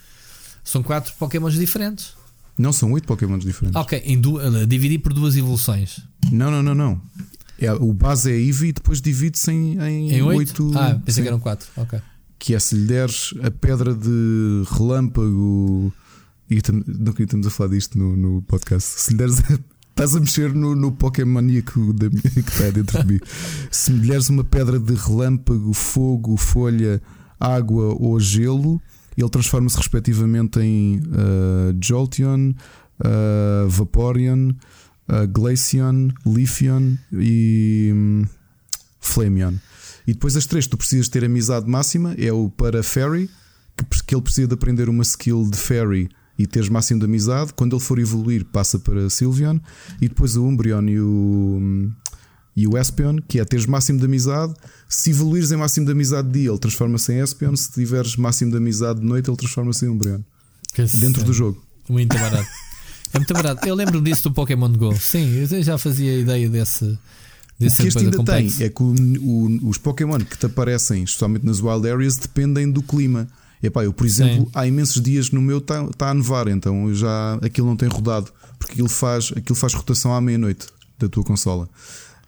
São 0.63 0.83
quatro 0.83 1.13
Pokémons 1.17 1.53
diferentes. 1.53 2.13
Não, 2.57 2.73
são 2.73 2.91
oito 2.91 3.07
Pokémons 3.07 3.43
diferentes. 3.43 3.79
Ok, 3.79 4.01
em 4.05 4.19
du... 4.19 4.39
dividi 4.65 4.97
por 4.97 5.13
duas 5.13 5.35
evoluções. 5.35 5.99
Não, 6.31 6.49
não, 6.49 6.63
não, 6.63 6.75
não. 6.75 7.01
É, 7.59 7.71
o 7.73 7.93
base 7.93 8.31
é 8.31 8.35
Eevee 8.35 8.69
e 8.69 8.73
depois 8.73 9.01
divide-se 9.01 9.51
em, 9.51 9.79
em, 9.81 10.11
em 10.13 10.21
8. 10.21 10.71
Ah, 10.75 11.01
pensei 11.03 11.13
sim. 11.15 11.21
que 11.23 11.27
eram 11.27 11.39
4. 11.39 11.67
Ok. 11.77 11.99
Que 12.37 12.53
é 12.53 12.59
se 12.59 12.75
lhe 12.75 12.85
deres 12.85 13.33
a 13.41 13.49
pedra 13.49 13.93
de 13.93 14.63
relâmpago. 14.71 15.91
E 16.49 16.61
não 16.71 17.13
estamos 17.17 17.47
a 17.47 17.49
falar 17.49 17.71
disto 17.71 17.97
no, 17.97 18.15
no 18.15 18.41
podcast. 18.43 19.01
Se 19.01 19.11
lhe 19.11 19.17
deres. 19.17 19.41
Estás 19.89 20.15
a 20.15 20.19
mexer 20.19 20.53
no, 20.53 20.75
no 20.75 20.91
Pokémoníaco 20.91 21.91
da 21.91 22.07
que 22.13 22.39
está 22.39 22.69
dentro 22.69 23.03
de 23.03 23.13
mim. 23.13 23.19
Se 23.71 23.91
lhe 23.91 24.09
deres 24.09 24.29
uma 24.29 24.43
pedra 24.43 24.79
de 24.79 24.93
relâmpago, 24.93 25.73
fogo, 25.73 26.37
folha, 26.37 27.01
água 27.39 27.95
ou 27.99 28.19
gelo, 28.19 28.79
ele 29.17 29.29
transforma-se 29.29 29.75
respectivamente 29.75 30.59
em 30.59 30.99
uh, 30.99 31.75
Jolteon, 31.83 32.51
uh, 32.99 33.67
Vaporeon, 33.67 34.51
uh, 35.09 35.27
Glaceon, 35.27 36.09
Lithion 36.25 36.95
e 37.11 37.91
um, 37.93 38.25
Flameon. 38.99 39.55
E 40.05 40.13
depois 40.13 40.37
as 40.37 40.45
três 40.45 40.67
tu 40.67 40.77
precisas 40.77 41.09
ter 41.09 41.25
amizade 41.25 41.69
máxima, 41.69 42.13
é 42.17 42.31
o 42.31 42.49
para 42.49 42.81
Fairy, 42.81 43.29
que, 43.75 44.03
que 44.03 44.15
ele 44.15 44.21
precisa 44.21 44.47
de 44.47 44.53
aprender 44.53 44.89
uma 44.89 45.03
skill 45.03 45.49
de 45.49 45.57
Fairy 45.57 46.09
e 46.37 46.45
teres 46.45 46.69
máximo 46.69 46.99
de 46.99 47.05
amizade. 47.05 47.53
Quando 47.53 47.75
ele 47.75 47.83
for 47.83 47.99
evoluir, 47.99 48.45
passa 48.45 48.77
para 48.77 49.09
Sylveon. 49.09 49.59
E 50.01 50.07
depois 50.07 50.35
o 50.35 50.45
Umbreon 50.45 50.87
e 50.87 50.99
o, 50.99 51.57
hum, 51.59 51.91
e 52.55 52.67
o 52.67 52.77
Espion, 52.77 53.17
que 53.27 53.39
é 53.39 53.45
teres 53.45 53.65
máximo 53.65 53.99
de 53.99 54.05
amizade. 54.05 54.53
Se 54.87 55.09
evoluires 55.09 55.51
em 55.51 55.57
máximo 55.57 55.85
de 55.85 55.91
amizade 55.91 56.27
de 56.27 56.39
dia, 56.39 56.49
ele 56.49 56.59
transforma-se 56.59 57.11
em 57.13 57.19
Espion. 57.19 57.55
Se 57.55 57.71
tiveres 57.71 58.15
máximo 58.15 58.51
de 58.51 58.57
amizade 58.57 58.99
de 58.99 59.05
noite, 59.05 59.29
ele 59.29 59.37
transforma-se 59.37 59.85
em 59.85 59.89
Umbreon. 59.89 60.21
Que 60.73 60.83
dentro 60.97 61.23
do 61.23 61.33
jogo. 61.33 61.63
Muito 61.89 62.17
barato. 62.17 62.47
É 63.13 63.19
muito 63.19 63.33
barato. 63.33 63.67
Eu 63.67 63.75
lembro 63.75 64.01
disso 64.01 64.23
do 64.23 64.33
Pokémon 64.33 64.71
Go. 64.73 64.95
Sim, 64.95 65.45
eu 65.49 65.63
já 65.63 65.77
fazia 65.77 66.19
ideia 66.19 66.49
desse. 66.49 66.97
Desse 67.59 67.79
o 67.79 67.81
que 67.81 67.87
este 67.87 67.99
ainda 67.99 68.17
complexo. 68.17 68.57
tem 68.57 68.67
é 68.67 68.69
que 68.69 68.83
o, 68.83 68.93
o, 68.93 69.69
os 69.69 69.77
Pokémon 69.77 70.19
que 70.19 70.37
te 70.37 70.45
aparecem, 70.45 71.03
especialmente 71.03 71.45
nas 71.45 71.59
Wild 71.59 71.89
Areas, 71.89 72.17
dependem 72.17 72.69
do 72.71 72.83
clima. 72.83 73.27
Epá, 73.61 73.83
eu, 73.83 73.91
por 73.91 74.05
exemplo, 74.05 74.45
Sim. 74.45 74.51
há 74.53 74.67
imensos 74.67 75.01
dias 75.01 75.31
no 75.31 75.41
meu 75.41 75.57
está 75.57 75.87
tá 75.97 76.09
a 76.11 76.13
nevar, 76.13 76.47
então 76.47 76.93
já 76.93 77.39
aquilo 77.41 77.65
não 77.65 77.75
tem 77.75 77.89
rodado, 77.89 78.31
porque 78.59 78.73
aquilo 78.73 78.87
faz, 78.89 79.33
aquilo 79.35 79.55
faz 79.55 79.73
rotação 79.73 80.13
à 80.13 80.21
meia-noite 80.21 80.67
da 80.99 81.09
tua 81.09 81.23
consola. 81.23 81.67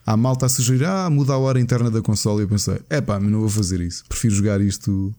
Há 0.04 0.18
malta 0.18 0.48
a 0.48 0.50
sugerir, 0.50 0.86
ah, 0.86 1.08
muda 1.08 1.34
a 1.34 1.38
hora 1.38 1.60
interna 1.60 1.92
da 1.92 2.02
consola. 2.02 2.42
E 2.42 2.46
eu 2.46 2.48
pensei, 2.48 2.80
é 2.90 3.00
pá, 3.00 3.20
não 3.20 3.42
vou 3.42 3.50
fazer 3.50 3.80
isso. 3.82 4.04
Prefiro 4.10 4.34
jogar 4.34 4.60
isto, 4.60 5.14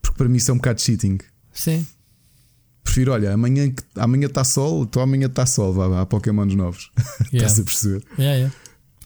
porque 0.00 0.16
para 0.16 0.28
mim 0.28 0.36
isso 0.36 0.52
é 0.52 0.54
um 0.54 0.58
bocado 0.58 0.80
cheating. 0.80 1.18
Sim. 1.52 1.84
Prefiro, 2.90 3.12
olha, 3.12 3.32
amanhã, 3.32 3.72
amanhã 3.94 4.26
está 4.26 4.42
sol, 4.42 4.82
então 4.82 5.00
amanhã 5.00 5.26
está 5.26 5.46
sol, 5.46 5.72
vá, 5.72 6.00
há 6.00 6.06
Pokémons 6.06 6.56
novos. 6.56 6.90
Yeah. 7.32 7.46
Estás 7.46 7.60
a 7.60 7.62
perceber? 7.62 8.02
Yeah, 8.18 8.36
yeah. 8.36 8.56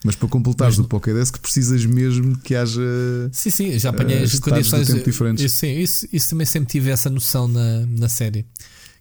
Mas 0.02 0.16
para 0.16 0.28
completares 0.28 0.78
Mas, 0.78 0.86
o 0.86 0.88
Pokédex 0.88 1.30
precisas 1.32 1.84
mesmo 1.84 2.38
que 2.38 2.54
haja. 2.54 2.80
Sim, 3.32 3.50
sim, 3.50 3.78
já 3.78 3.90
apanhei 3.90 4.20
uh, 4.20 4.24
as 4.24 4.38
condições 4.38 4.86
diferentes. 5.04 5.44
Isso, 5.44 5.56
sim, 5.56 5.78
isso, 5.78 6.08
isso 6.10 6.30
também 6.30 6.46
sempre 6.46 6.70
tive 6.70 6.90
essa 6.90 7.10
noção 7.10 7.46
na, 7.46 7.84
na 7.86 8.08
série 8.08 8.46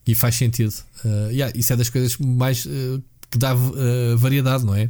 e 0.05 0.13
faz 0.13 0.35
sentido. 0.35 0.73
Uh, 1.05 1.31
yeah, 1.31 1.57
isso 1.57 1.71
é 1.71 1.77
das 1.77 1.89
coisas 1.89 2.17
mais 2.17 2.65
uh, 2.65 3.01
que 3.31 3.37
dá 3.37 3.55
uh, 3.55 4.17
variedade, 4.17 4.65
não 4.65 4.75
é? 4.75 4.89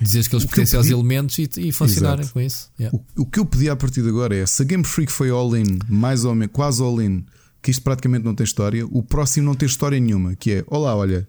Dizes 0.00 0.28
que 0.28 0.36
eles 0.36 0.44
pertencem 0.44 0.78
aos 0.78 0.88
elementos 0.88 1.38
e, 1.38 1.48
e 1.56 1.72
funcionarem 1.72 2.20
Exato. 2.20 2.34
com 2.34 2.40
isso. 2.40 2.70
Yeah. 2.78 2.96
O, 2.96 3.22
o, 3.22 3.26
que 3.26 3.40
eu 3.40 3.46
pedi 3.46 3.68
a 3.68 3.74
partir 3.74 4.02
de 4.02 4.08
agora 4.10 4.36
é 4.36 4.46
se 4.46 4.62
a 4.62 4.64
Game 4.64 4.84
Freak 4.84 5.10
foi 5.10 5.30
all-in, 5.30 5.78
mais 5.88 6.24
ou 6.24 6.36
menos, 6.36 6.52
quase 6.52 6.80
all-in 6.80 7.24
que 7.66 7.72
isto 7.72 7.82
praticamente 7.82 8.24
não 8.24 8.32
tem 8.32 8.44
história. 8.44 8.86
O 8.86 9.02
próximo 9.02 9.44
não 9.46 9.54
tem 9.56 9.66
história 9.66 9.98
nenhuma, 9.98 10.36
que 10.36 10.52
é: 10.52 10.64
Olá, 10.68 10.94
olha, 10.94 11.26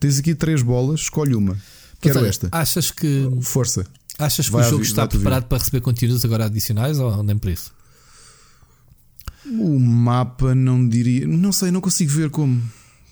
tens 0.00 0.18
aqui 0.18 0.34
três 0.34 0.62
bolas, 0.62 1.02
escolhe 1.02 1.32
uma. 1.36 1.56
Quero 2.00 2.18
olha, 2.18 2.26
esta. 2.28 2.48
Achas 2.50 2.90
que. 2.90 3.28
Força. 3.40 3.86
Achas 4.18 4.46
que 4.46 4.52
vai 4.52 4.66
o 4.66 4.70
jogo 4.70 4.82
está 4.82 5.06
preparado 5.06 5.44
para 5.44 5.58
receber 5.58 5.80
conteúdos 5.80 6.24
agora 6.24 6.46
adicionais 6.46 6.98
ou 6.98 7.22
nem 7.22 7.38
por 7.38 7.50
isso? 7.52 7.72
O 9.46 9.78
mapa 9.78 10.54
não 10.56 10.86
diria. 10.86 11.24
Não 11.26 11.52
sei, 11.52 11.70
não 11.70 11.80
consigo 11.80 12.10
ver 12.10 12.30
como. 12.30 12.60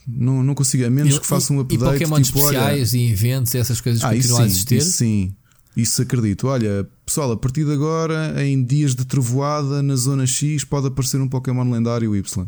Não, 0.06 0.42
não 0.42 0.54
consigo, 0.54 0.84
a 0.84 0.90
menos 0.90 1.14
E- 1.14 1.20
que 1.20 1.26
faça 1.26 1.52
um 1.52 1.60
update. 1.60 1.80
E 1.80 1.92
Pokémon 1.92 2.20
tipo, 2.22 2.40
olha, 2.40 2.56
especiais 2.58 2.92
e 2.92 3.08
eventos 3.12 3.54
e 3.54 3.58
essas 3.58 3.80
coisas 3.80 4.02
Ah, 4.02 4.12
continuam 4.12 4.40
a 4.40 4.44
sim, 4.44 4.50
existir. 4.50 4.76
isso 4.78 4.92
sim, 4.92 5.34
isso 5.78 6.02
acredito. 6.02 6.48
Olha, 6.48 6.88
pessoal, 7.06 7.30
a 7.30 7.36
partir 7.36 7.64
de 7.64 7.72
agora, 7.72 8.44
em 8.44 8.64
dias 8.64 8.96
de 8.96 9.04
trovoada 9.04 9.80
na 9.80 9.94
zona 9.94 10.26
X, 10.26 10.64
pode 10.64 10.88
aparecer 10.88 11.20
um 11.20 11.28
Pokémon 11.28 11.70
lendário 11.70 12.16
Y. 12.16 12.46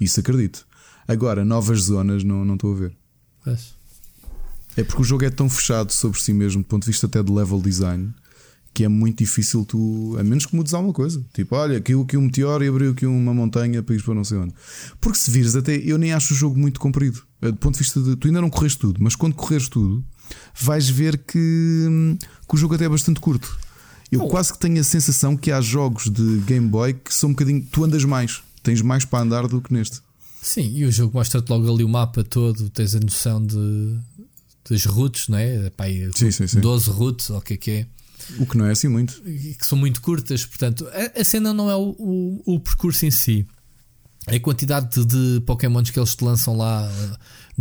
Isso 0.00 0.20
acredito. 0.20 0.64
Agora, 1.08 1.44
novas 1.44 1.82
zonas, 1.82 2.22
não 2.22 2.44
não 2.44 2.54
estou 2.54 2.72
a 2.72 2.76
ver. 2.78 2.96
É 4.76 4.84
porque 4.84 5.02
o 5.02 5.04
jogo 5.04 5.24
é 5.24 5.30
tão 5.30 5.50
fechado 5.50 5.92
sobre 5.92 6.20
si 6.20 6.32
mesmo, 6.32 6.62
do 6.62 6.68
ponto 6.68 6.84
de 6.84 6.90
vista 6.90 7.06
até 7.06 7.20
de 7.20 7.32
level 7.32 7.60
design, 7.60 8.14
que 8.72 8.84
é 8.84 8.88
muito 8.88 9.18
difícil 9.18 9.64
tu, 9.64 10.16
a 10.18 10.22
menos 10.22 10.46
que 10.46 10.54
mudes 10.54 10.72
alguma 10.72 10.94
coisa. 10.94 11.22
Tipo, 11.34 11.56
olha, 11.56 11.80
caiu 11.80 12.02
aqui 12.02 12.16
um 12.16 12.22
meteoro 12.22 12.64
e 12.64 12.68
abriu 12.68 12.92
aqui 12.92 13.04
uma 13.06 13.34
montanha 13.34 13.82
para 13.82 13.94
ir 13.94 14.02
para 14.02 14.14
não 14.14 14.24
sei 14.24 14.38
onde. 14.38 14.54
Porque 15.00 15.18
se 15.18 15.32
vires, 15.32 15.56
até 15.56 15.76
eu 15.76 15.98
nem 15.98 16.12
acho 16.12 16.32
o 16.32 16.36
jogo 16.36 16.56
muito 16.56 16.78
comprido. 16.78 17.22
Eh, 17.42 17.50
Do 17.50 17.56
ponto 17.58 17.74
de 17.74 17.80
vista 17.80 18.00
de. 18.00 18.14
Tu 18.16 18.28
ainda 18.28 18.40
não 18.40 18.48
corres 18.48 18.76
tudo, 18.76 19.02
mas 19.02 19.16
quando 19.16 19.34
correres 19.34 19.68
tudo, 19.68 20.02
vais 20.54 20.88
ver 20.88 21.18
que, 21.18 21.38
hum, 21.88 22.16
que 22.48 22.54
o 22.54 22.58
jogo 22.58 22.74
até 22.74 22.84
é 22.84 22.88
bastante 22.88 23.20
curto. 23.20 23.58
Eu 24.10 24.22
Oh. 24.24 24.28
quase 24.28 24.52
que 24.52 24.58
tenho 24.58 24.78
a 24.80 24.84
sensação 24.84 25.36
que 25.36 25.50
há 25.50 25.60
jogos 25.60 26.10
de 26.10 26.38
Game 26.46 26.68
Boy 26.68 26.92
que 26.94 27.14
são 27.14 27.30
um 27.30 27.32
bocadinho. 27.32 27.66
Tu 27.72 27.82
andas 27.84 28.04
mais, 28.04 28.42
tens 28.62 28.82
mais 28.82 29.04
para 29.06 29.20
andar 29.24 29.48
do 29.48 29.60
que 29.60 29.72
neste. 29.72 30.00
Sim, 30.42 30.70
e 30.74 30.84
o 30.84 30.92
jogo 30.92 31.16
mostra-te 31.16 31.48
logo 31.48 31.72
ali 31.72 31.82
o 31.84 31.88
mapa 31.88 32.22
todo, 32.24 32.68
tens 32.70 32.94
a 32.94 33.00
noção 33.00 33.44
de 33.44 33.96
das 34.68 34.84
routes, 34.84 35.28
não 35.28 35.38
é? 35.38 35.70
Pá, 35.70 35.84
Sim, 36.14 36.30
sim, 36.30 36.46
sim. 36.46 36.60
12 36.60 36.90
routes, 36.90 37.30
ou 37.30 37.38
o 37.38 37.40
que 37.40 37.54
é 37.54 37.56
que 37.56 37.70
é, 37.70 37.86
O 38.38 38.46
que 38.46 38.56
não 38.58 38.66
é 38.66 38.72
assim 38.72 38.88
muito. 38.88 39.20
que 39.22 39.64
são 39.66 39.76
muito 39.78 40.00
curtas, 40.02 40.44
portanto, 40.46 40.86
a, 40.88 41.20
a 41.20 41.24
cena 41.24 41.52
não 41.54 41.70
é 41.70 41.74
o, 41.76 41.94
o, 41.98 42.42
o 42.54 42.60
percurso 42.60 43.04
em 43.06 43.10
si, 43.10 43.46
é 44.26 44.36
a 44.36 44.40
quantidade 44.40 45.04
de, 45.04 45.04
de 45.36 45.40
Pokémons 45.46 45.90
que 45.90 45.98
eles 45.98 46.14
te 46.14 46.22
lançam 46.24 46.56
lá 46.56 46.88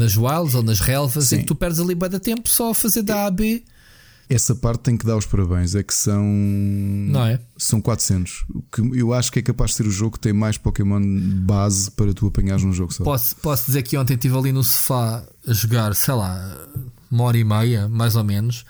nas 0.02 0.18
wilds 0.18 0.56
ou 0.56 0.64
nas 0.64 0.80
relvas, 0.80 1.26
Sim. 1.26 1.36
em 1.36 1.40
que 1.40 1.46
tu 1.46 1.56
perdes 1.56 1.80
ali 1.80 1.96
bem 1.96 2.10
tempo 2.20 2.50
só 2.50 2.72
a 2.72 2.76
fazer 2.76 3.04
da 3.04 3.24
A 3.24 3.26
a 3.28 3.32
B, 3.32 3.64
Essa 4.30 4.56
parte 4.56 4.80
tem 4.82 4.98
que 4.98 5.06
dar 5.06 5.18
os 5.18 5.26
parabéns. 5.26 5.76
É 5.76 5.84
que 5.84 5.94
são. 5.94 6.24
não 6.24 7.26
é? 7.26 7.40
São 7.58 7.82
400. 7.82 8.46
O 8.50 8.62
que 8.62 8.82
eu 9.00 9.14
acho 9.14 9.32
que 9.32 9.40
é 9.40 9.42
capaz 9.42 9.72
de 9.72 9.78
ser 9.78 9.88
o 9.88 9.92
jogo 9.92 10.14
que 10.14 10.20
tem 10.20 10.32
mais 10.34 10.58
Pokémon 10.58 11.02
base 11.46 11.92
para 11.92 12.14
tu 12.14 12.28
apanhares 12.28 12.64
num 12.64 12.74
jogo 12.74 12.94
só. 12.94 13.04
Posso, 13.04 13.36
posso 13.38 13.66
dizer 13.66 13.82
que 13.84 13.98
ontem 13.98 14.14
estive 14.14 14.38
ali 14.38 14.52
no 14.52 14.64
sofá 14.64 15.24
a 15.46 15.54
jogar, 15.54 15.94
sei 15.96 16.14
lá, 16.14 16.58
uma 17.12 17.26
hora 17.26 17.38
e 17.38 17.44
meia, 17.44 17.90
mais 17.90 18.16
ou 18.16 18.24
menos, 18.24 18.64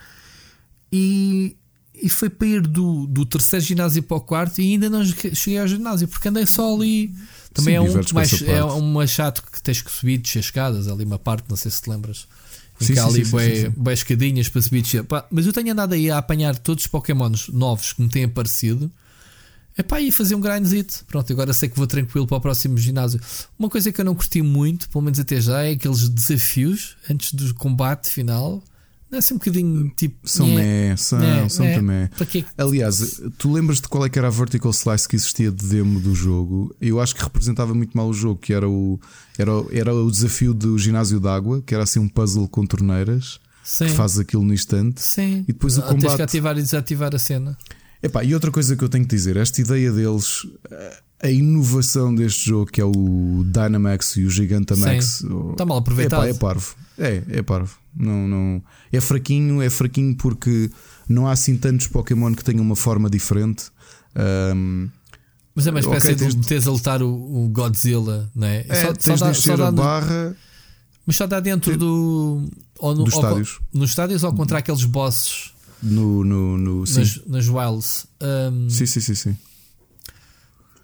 e, 0.92 1.56
e 1.94 2.10
foi 2.10 2.30
para 2.30 2.48
ir 2.48 2.62
do, 2.62 3.06
do 3.06 3.26
terceiro 3.26 3.64
ginásio 3.64 4.02
para 4.02 4.18
o 4.18 4.22
quarto 4.22 4.60
e 4.62 4.74
ainda 4.74 4.90
não 4.90 5.04
cheguei 5.06 5.60
ao 5.60 5.68
ginásio, 5.68 6.08
porque 6.08 6.28
andei 6.28 6.46
só 6.46 6.74
ali. 6.74 7.14
Também 7.54 7.74
Sim, 7.74 7.78
é 7.78 7.82
um 7.82 8.14
mais, 8.14 8.42
é 8.44 8.64
um 8.64 8.94
mais 8.94 9.10
chato 9.10 9.44
que 9.44 9.62
tens 9.62 9.82
que 9.82 9.92
subir 9.92 10.14
e 10.14 10.18
descer 10.18 10.40
escadas, 10.40 10.88
ali 10.88 11.04
uma 11.04 11.20
parte, 11.20 11.46
não 11.50 11.58
sei 11.58 11.70
se 11.70 11.82
te 11.82 11.90
lembras. 11.90 12.28
Em 12.80 12.86
Sim, 12.86 12.94
que 12.94 13.00
há 13.00 13.06
ali 13.06 13.24
bué 13.76 13.94
escadinhas 13.94 14.50
para 14.50 14.62
subir 14.62 14.84
e 14.84 15.06
mas 15.30 15.46
eu 15.46 15.54
tenho 15.54 15.72
andado 15.72 15.94
aí 15.94 16.10
a 16.10 16.18
apanhar 16.18 16.58
todos 16.58 16.86
os 16.86 16.88
Pokémons 16.88 17.50
novos 17.50 17.94
que 17.94 18.02
me 18.02 18.10
têm 18.10 18.24
aparecido. 18.24 18.92
É 19.78 19.84
pá, 19.84 20.02
e 20.02 20.12
fazer 20.12 20.36
um 20.36 20.42
grindzito. 20.42 21.06
Pronto, 21.08 21.32
agora 21.32 21.54
sei 21.54 21.70
que 21.70 21.78
vou 21.78 21.88
tranquilo 21.88 22.28
para 22.28 22.38
o 22.38 22.42
próximo 22.42 22.78
ginásio. 22.78 23.22
Uma 23.58 23.70
coisa 23.70 23.92
que 23.92 24.02
eu 24.02 24.06
não 24.06 24.16
curti 24.16 24.42
muito, 24.42 24.90
pelo 24.90 25.04
menos 25.04 25.20
até 25.20 25.40
já, 25.40 25.64
é 25.64 25.72
aqueles 25.72 26.10
desafios 26.10 26.98
antes 27.10 27.34
do 27.34 27.54
combate 27.54 28.10
final. 28.10 28.62
É 29.12 29.18
assim 29.18 29.34
um 29.34 29.38
bocadinho 29.38 29.92
tipo. 29.96 30.16
São 30.28 30.48
mé, 30.48 30.96
são, 30.96 31.20
nhé, 31.20 31.50
são 31.50 31.66
nhé. 31.66 31.76
também. 31.76 32.10
Quê? 32.30 32.46
Aliás, 32.58 33.22
tu 33.38 33.52
lembras 33.52 33.82
de 33.82 33.88
qual 33.88 34.06
é 34.06 34.10
que 34.10 34.18
era 34.18 34.28
a 34.28 34.32
vertical 34.32 34.72
slice 34.72 35.08
que 35.08 35.16
existia 35.16 35.52
de 35.52 35.66
demo 35.68 36.00
do 36.00 36.16
jogo? 36.16 36.74
Eu 36.80 37.00
acho 37.02 37.14
que 37.16 37.22
representava 37.22 37.74
muito 37.74 37.96
mal 37.98 38.08
o 38.08 38.14
jogo, 38.14 38.40
que 38.40 38.54
era 38.54 38.70
o, 38.70 39.00
era, 39.38 39.54
o- 39.54 39.68
era 39.72 39.94
o 39.94 40.10
desafio 40.10 40.54
do 40.54 40.78
ginásio 40.78 41.20
d'água, 41.20 41.62
que 41.66 41.74
era 41.74 41.84
assim 41.84 42.00
um 42.00 42.08
puzzle 42.08 42.48
com 42.48 42.66
torneiras, 42.66 43.40
Sim. 43.64 43.86
que 43.88 43.92
faz 43.92 44.18
aquilo 44.18 44.44
no 44.44 44.54
instante. 44.54 45.02
Sim. 45.02 45.40
E 45.48 45.52
depois 45.54 45.78
o 45.78 45.82
Ah, 45.82 45.84
Tens 45.90 45.96
que 45.98 46.02
combate. 46.04 46.22
ativar 46.22 46.58
e 46.58 46.62
desativar 46.62 47.14
a 47.14 47.20
cena. 47.20 47.58
Epá, 48.02 48.24
e 48.24 48.34
outra 48.34 48.50
coisa 48.50 48.76
que 48.76 48.84
eu 48.84 48.90
tenho 48.90 49.06
que 49.06 49.14
dizer, 49.16 49.36
esta 49.38 49.60
ideia 49.62 49.92
deles, 49.92 50.48
a 51.22 51.30
inovação 51.30 52.16
deste 52.16 52.46
jogo, 52.50 52.72
que 52.72 52.82
é 52.82 52.86
o 52.86 53.44
Dynamax 53.46 54.16
e 54.18 54.24
o 54.24 54.30
Gigantamax, 54.30 55.24
Está 55.52 55.66
mal 55.66 55.78
aproveitado. 55.78 56.24
Epá, 56.24 56.30
é 56.30 56.34
parvo. 56.34 56.76
É, 57.02 57.24
é 57.30 57.42
parvo. 57.42 57.76
Não, 57.96 58.28
não, 58.28 58.64
é 58.92 59.02
fraquinho, 59.02 59.62
é 59.62 59.70
fraquinho 59.70 60.16
porque 60.16 60.70
não 61.10 61.28
há 61.28 61.32
assim 61.32 61.58
tantos 61.58 61.88
Pokémon 61.88 62.34
que 62.34 62.44
tenham 62.44 62.62
uma 62.64 62.76
forma 62.76 63.10
diferente. 63.10 63.66
Ahm, 64.16 64.88
Mas 65.56 65.68
é 65.68 65.72
uma 65.72 65.80
espécie 65.80 66.08
Ok, 66.08 66.16
de 66.16 66.22
tens- 66.24 66.36
meteres 66.36 66.68
a 66.68 66.72
lutar 66.72 67.02
o, 67.04 67.10
o 67.10 67.50
Godzilla, 67.50 68.30
não 68.36 68.48
é? 68.48 68.66
é, 68.70 68.76
Só- 68.76 68.94
tens 68.94 69.20
de 69.20 69.26
dá- 69.26 69.34
só 69.34 69.58
dá 69.58 69.68
a 69.68 69.72
no- 69.72 69.78
barra 69.78 70.36
Mas 71.06 71.16
só 71.16 71.26
dá 71.28 71.40
dentro 71.40 71.76
do. 71.78 72.50
Ou 72.80 72.96
no, 72.96 73.04
dos 73.04 73.14
ou- 73.16 73.20
estádios. 73.22 73.60
nos 73.74 73.90
estádios 73.90 74.24
ou 74.24 74.34
contra 74.34 74.60
aqueles 74.60 74.86
bosses 74.86 75.52
No, 75.82 76.24
no, 76.24 76.58
no, 76.58 76.86
sim. 76.88 77.00
nas, 77.00 77.26
nas 77.26 77.48
wilds. 77.50 78.06
Um, 78.22 78.70
sim, 78.70 78.86
sim, 78.86 79.00
sim, 79.02 79.16
sim. 79.16 79.38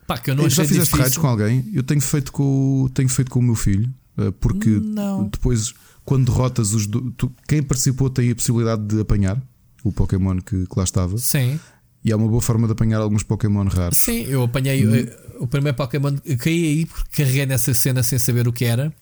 Pá, 0.08 0.18
que 0.18 0.32
eu 0.32 0.36
não 0.36 0.44
Já 0.44 0.48
achei 0.64 0.68
fizeste 0.68 0.86
difícil. 0.86 1.04
raids 1.04 1.18
com 1.18 1.28
alguém? 1.28 1.70
Eu 1.74 1.84
tenho 1.84 2.02
feito 2.02 2.32
com, 2.32 2.84
o- 2.84 2.90
tenho 2.90 3.10
feito 3.10 3.30
com 3.30 3.40
o 3.40 3.44
meu 3.44 3.56
filho, 3.56 3.90
eh, 4.18 4.32
porque 4.40 4.70
Não. 4.70 5.26
depois, 5.28 5.74
quando 6.08 6.32
derrotas 6.32 6.74
os. 6.74 6.88
do- 6.88 7.12
tu- 7.12 7.32
quem 7.48 7.62
participou 7.62 8.10
tem 8.10 8.32
a 8.32 8.36
possibilidade 8.36 8.82
de 8.88 9.02
apanhar 9.02 9.38
o 9.84 9.92
Pokémon 9.92 10.38
que, 10.40 10.66
que 10.66 10.74
lá 10.78 10.84
estava. 10.86 11.18
Sim, 11.18 11.60
E 12.06 12.12
é 12.12 12.16
uma 12.16 12.28
boa 12.30 12.42
forma 12.42 12.66
de 12.66 12.72
apanhar 12.72 13.02
alguns 13.02 13.24
Pokémon 13.24 13.66
raros. 13.68 13.98
sim, 13.98 14.24
eu 14.24 14.44
apanhei 14.44 14.88
Hum. 14.88 14.96
eh, 14.96 15.18
o 15.40 15.48
primeiro 15.48 15.76
Pokémon. 15.76 16.16
Caí 16.40 16.64
aí 16.66 16.86
porque 16.86 17.24
carreguei 17.24 17.46
nessa 17.46 17.74
cena 17.74 18.02
sem 18.04 18.18
saber 18.18 18.48
o 18.48 18.54
que 18.54 18.64
era. 18.64 18.94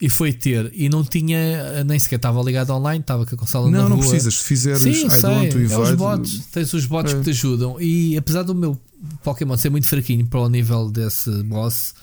E 0.00 0.08
foi 0.08 0.32
ter, 0.32 0.72
e 0.74 0.88
não 0.88 1.04
tinha, 1.04 1.84
nem 1.84 1.96
sequer 2.00 2.16
estava 2.16 2.42
ligado 2.42 2.70
online, 2.70 3.00
estava 3.00 3.24
com 3.24 3.34
a 3.36 3.38
consola 3.38 3.70
na 3.70 3.82
Não, 3.82 3.88
não 3.90 3.98
precisas. 3.98 4.34
Se 4.38 4.44
fizeres 4.44 4.80
Sim, 4.80 5.06
don't 5.06 5.52
sei. 5.52 5.66
É 5.72 5.78
os 5.78 5.92
bots. 5.92 6.46
Tens 6.52 6.72
os 6.74 6.84
bots 6.86 7.14
É. 7.14 7.16
que 7.18 7.22
te 7.22 7.30
ajudam. 7.30 7.80
E 7.80 8.16
apesar 8.16 8.42
do 8.42 8.56
meu 8.56 8.76
Pokémon 9.22 9.56
ser 9.56 9.70
muito 9.70 9.86
fraquinho 9.86 10.26
para 10.26 10.40
o 10.40 10.48
nível 10.48 10.90
desse 10.90 11.30
boss, 11.44 11.94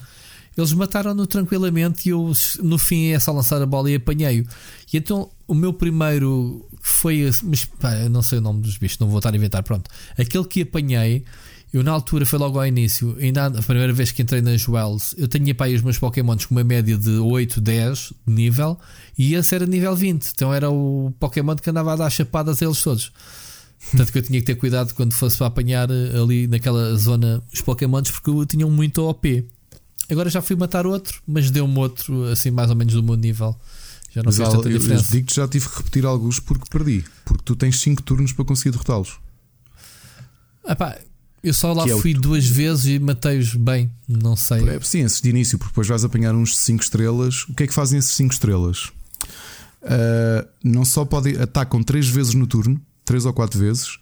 eles 0.56 0.72
mataram-no 0.72 1.26
tranquilamente. 1.26 2.08
E 2.08 2.12
eu, 2.12 2.32
no 2.62 2.78
fim, 2.78 3.08
é 3.08 3.20
só 3.20 3.32
lançar 3.32 3.60
a 3.60 3.66
bola 3.66 3.90
e 3.90 3.96
apanhei-o. 3.96 4.46
E 4.92 4.96
então, 4.96 5.30
o 5.46 5.54
meu 5.54 5.72
primeiro 5.72 6.66
foi. 6.80 7.30
Mas 7.42 7.64
pá, 7.64 7.94
eu 7.96 8.10
não 8.10 8.22
sei 8.22 8.38
o 8.38 8.40
nome 8.40 8.62
dos 8.62 8.76
bichos, 8.76 8.98
não 8.98 9.08
vou 9.08 9.18
estar 9.18 9.32
a 9.32 9.36
inventar. 9.36 9.62
Pronto, 9.62 9.90
aquele 10.18 10.44
que 10.44 10.62
apanhei. 10.62 11.24
Eu 11.72 11.82
na 11.82 11.90
altura 11.90 12.26
foi 12.26 12.38
logo 12.38 12.58
ao 12.58 12.66
início, 12.66 13.16
ainda 13.18 13.46
a 13.46 13.62
primeira 13.62 13.94
vez 13.94 14.12
que 14.12 14.20
entrei 14.20 14.42
nas 14.42 14.68
Wells, 14.68 15.14
eu 15.16 15.26
tinha 15.26 15.54
para 15.54 15.64
aí 15.64 15.74
os 15.74 15.80
meus 15.80 15.96
Pokémons 15.96 16.44
com 16.44 16.54
uma 16.54 16.62
média 16.62 16.98
de 16.98 17.12
8, 17.12 17.62
10 17.62 18.12
de 18.26 18.34
nível 18.34 18.78
e 19.16 19.34
esse 19.34 19.54
era 19.54 19.64
nível 19.64 19.96
20. 19.96 20.32
Então 20.34 20.52
era 20.52 20.70
o 20.70 21.14
Pokémon 21.18 21.56
que 21.56 21.70
andava 21.70 21.94
a 21.94 21.96
dar 21.96 22.10
chapadas 22.10 22.60
a 22.60 22.66
eles 22.66 22.82
todos. 22.82 23.10
Tanto 23.96 24.12
que 24.12 24.18
eu 24.18 24.22
tinha 24.22 24.38
que 24.38 24.44
ter 24.44 24.54
cuidado 24.54 24.92
quando 24.92 25.14
fosse 25.14 25.38
para 25.38 25.46
apanhar 25.46 25.90
eh, 25.90 26.20
ali 26.20 26.46
naquela 26.46 26.94
zona 26.94 27.42
os 27.50 27.62
Pokémons 27.62 28.10
porque 28.10 28.30
tinham 28.46 28.70
muito 28.70 29.02
OP. 29.08 29.48
Agora 30.12 30.30
já 30.30 30.40
fui 30.42 30.54
matar 30.56 30.86
outro, 30.86 31.20
mas 31.26 31.50
deu-me 31.50 31.76
outro 31.78 32.24
assim 32.24 32.50
mais 32.50 32.70
ou 32.70 32.76
menos 32.76 32.92
do 32.94 33.02
meu 33.02 33.16
nível. 33.16 33.56
Já 34.14 34.20
não 34.22 34.26
Mas 34.26 34.36
fez 34.36 34.48
tanta 34.50 34.68
eu, 34.68 34.72
eu 34.72 34.78
diferença. 34.78 35.10
digo 35.10 35.26
que 35.26 35.34
já 35.34 35.48
tive 35.48 35.68
que 35.68 35.76
repetir 35.78 36.04
alguns 36.04 36.38
porque 36.38 36.66
perdi. 36.70 37.04
Porque 37.24 37.42
tu 37.44 37.56
tens 37.56 37.80
5 37.80 38.02
turnos 38.02 38.32
para 38.32 38.44
conseguir 38.44 38.70
derrotá-los. 38.70 39.18
Epá, 40.68 40.98
eu 41.42 41.52
só 41.54 41.72
lá 41.72 41.84
Que 41.84 41.92
é 41.92 41.96
fui 41.98 42.14
tu- 42.14 42.20
duas 42.20 42.46
vezes 42.46 42.84
e 42.86 42.98
matei-os 42.98 43.54
bem. 43.54 43.90
Não 44.06 44.36
sei. 44.36 44.68
É, 44.68 44.78
sim, 44.80 45.00
esses 45.00 45.20
de 45.20 45.30
início, 45.30 45.58
porque 45.58 45.70
depois 45.72 45.88
vais 45.88 46.04
apanhar 46.04 46.34
uns 46.34 46.56
5 46.58 46.82
estrelas. 46.82 47.44
O 47.48 47.54
que 47.54 47.62
é 47.64 47.66
que 47.66 47.74
fazem 47.74 47.98
esses 47.98 48.12
5 48.12 48.32
estrelas? 48.34 48.90
Ah, 49.82 50.46
não 50.62 50.84
só 50.84 51.04
podem 51.04 51.36
atacam 51.40 51.82
3 51.82 52.08
vezes 52.08 52.34
no 52.34 52.46
turno, 52.46 52.80
3 53.04 53.24
ou 53.26 53.32
4 53.32 53.58
vezes, 53.58 53.98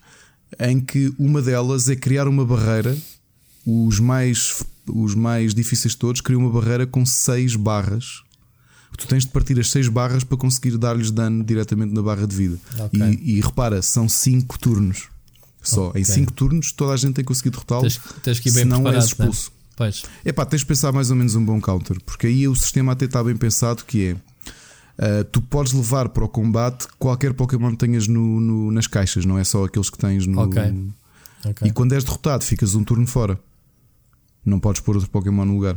em 0.58 0.80
que 0.80 1.12
uma 1.18 1.40
delas 1.40 1.88
é 1.88 1.96
criar 1.96 2.28
uma 2.28 2.44
barreira. 2.44 2.96
Os 3.64 4.00
mais, 4.00 4.64
os 4.94 5.14
mais 5.14 5.54
difíceis 5.54 5.92
de 5.92 5.98
todos 5.98 6.20
criam 6.20 6.40
uma 6.42 6.50
barreira 6.50 6.86
com 6.86 7.04
6 7.06 7.56
barras. 7.56 8.22
Tu 8.98 9.06
tens 9.06 9.24
de 9.24 9.30
partir 9.30 9.58
as 9.58 9.70
6 9.70 9.88
barras 9.88 10.24
para 10.24 10.36
conseguir 10.36 10.76
dar-lhes 10.76 11.10
dano 11.10 11.42
diretamente 11.42 11.94
na 11.94 12.02
barra 12.02 12.26
de 12.26 12.36
vida. 12.36 12.58
Ok. 12.78 13.00
E, 13.00 13.38
e 13.38 13.40
repara, 13.40 13.80
são 13.80 14.08
5 14.08 14.58
turnos. 14.58 15.08
Só 15.62 15.88
Ok. 15.88 16.00
em 16.00 16.04
5 16.04 16.32
turnos 16.32 16.72
toda 16.72 16.92
a 16.92 16.96
gente 16.96 17.14
tem 17.14 17.24
conseguido 17.24 17.52
derrotá-los. 17.56 17.96
Tens, 17.96 18.22
tens 18.22 18.40
que 18.40 18.48
ir 18.48 18.52
bem 18.52 18.62
Senão 18.64 18.78
és 18.78 18.82
preparado. 18.82 19.00
né? 19.00 19.06
expulso. 19.06 19.52
Pois. 19.76 20.02
É 20.24 20.32
pá, 20.32 20.44
tens 20.44 20.60
de 20.60 20.66
pensar 20.66 20.92
mais 20.92 21.10
ou 21.10 21.16
menos 21.16 21.34
um 21.34 21.42
bom 21.44 21.58
counter, 21.60 21.98
porque 22.04 22.26
aí 22.26 22.46
o 22.46 22.54
sistema 22.54 22.92
até 22.92 23.06
está 23.06 23.24
bem 23.24 23.36
pensado 23.36 23.84
que 23.84 24.08
é. 24.08 24.16
ah, 24.98 25.24
tu 25.32 25.40
podes 25.40 25.72
levar 25.72 26.10
para 26.10 26.24
o 26.24 26.28
combate 26.28 26.86
qualquer 26.98 27.32
Pokémon 27.32 27.70
que 27.70 27.78
tenhas 27.78 28.06
no, 28.06 28.40
no- 28.40 28.70
nas 28.70 28.86
caixas, 28.86 29.24
não 29.24 29.38
é 29.38 29.44
só 29.44 29.64
aqueles 29.64 29.88
que 29.88 29.96
tens 29.96 30.26
no. 30.26 30.38
Ok. 30.40 30.60
Ok. 31.46 31.68
E 31.68 31.72
quando 31.72 31.94
és 31.94 32.04
derrotado, 32.04 32.44
ficas 32.44 32.74
um 32.74 32.84
turno 32.84 33.06
fora. 33.06 33.38
Não 34.44 34.58
podes 34.60 34.80
pôr 34.80 34.96
outro 34.96 35.10
Pokémon 35.10 35.44
no 35.44 35.54
lugar. 35.54 35.76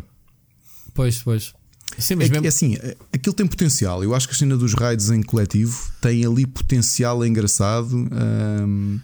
Pois, 0.93 1.20
pois. 1.22 1.53
Sim, 1.97 2.14
É, 2.14 2.18
mas 2.18 2.26
que- 2.28 2.32
mesmo. 2.34 2.45
é 2.45 2.49
assim, 2.49 2.76
é- 2.76 2.95
aquilo 3.14 3.34
tem 3.36 3.45
potencial. 3.45 4.03
Eu 4.03 4.16
acho 4.16 4.28
que 4.28 4.34
a 4.34 4.38
cena 4.38 4.57
dos 4.57 4.74
raids 4.74 5.09
em 5.11 5.22
coletivo 5.22 5.91
tem 6.01 6.26
ali 6.26 6.45
potencial 6.45 7.24
engraçado, 7.26 8.07
ahm, 8.11 8.97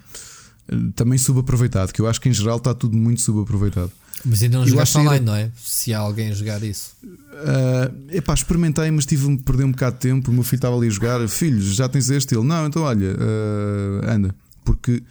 também 0.96 1.18
subaproveitado. 1.18 1.92
Que 1.94 2.02
eu 2.02 2.08
acho 2.08 2.20
que 2.22 2.30
em 2.30 2.34
geral 2.34 2.58
está 2.58 2.74
tudo 2.74 2.96
muito 2.98 3.22
subaproveitado. 3.22 3.92
Mas 4.26 4.42
ainda 4.44 4.58
não 4.58 4.68
jogaste 4.68 4.98
online, 4.98 5.26
não 5.26 5.34
é? 5.36 5.50
Se 5.58 5.94
há 5.94 6.00
alguém 6.00 6.30
a 6.30 6.34
jogar 6.34 6.62
isso. 6.64 6.92
Uh, 7.04 8.14
epá, 8.16 8.34
experimentei, 8.34 8.92
mas 8.92 9.06
tive 9.06 9.28
de 9.38 9.44
perder 9.44 9.64
um 9.64 9.72
bocado 9.72 9.96
de 9.96 10.02
tempo. 10.02 10.30
O 10.30 10.34
meu 10.34 10.44
filho 10.44 10.58
estava 10.58 10.76
ali 10.76 10.88
a 10.88 10.90
jogar. 10.90 11.26
Filhos, 11.30 11.74
já 11.76 11.88
tens 11.88 12.10
este? 12.10 12.36
Ele, 12.36 12.44
não, 12.46 12.68
então 12.68 12.82
olha, 12.84 13.16
uh, 13.16 14.10
anda. 14.12 14.36
Porque 14.66 15.02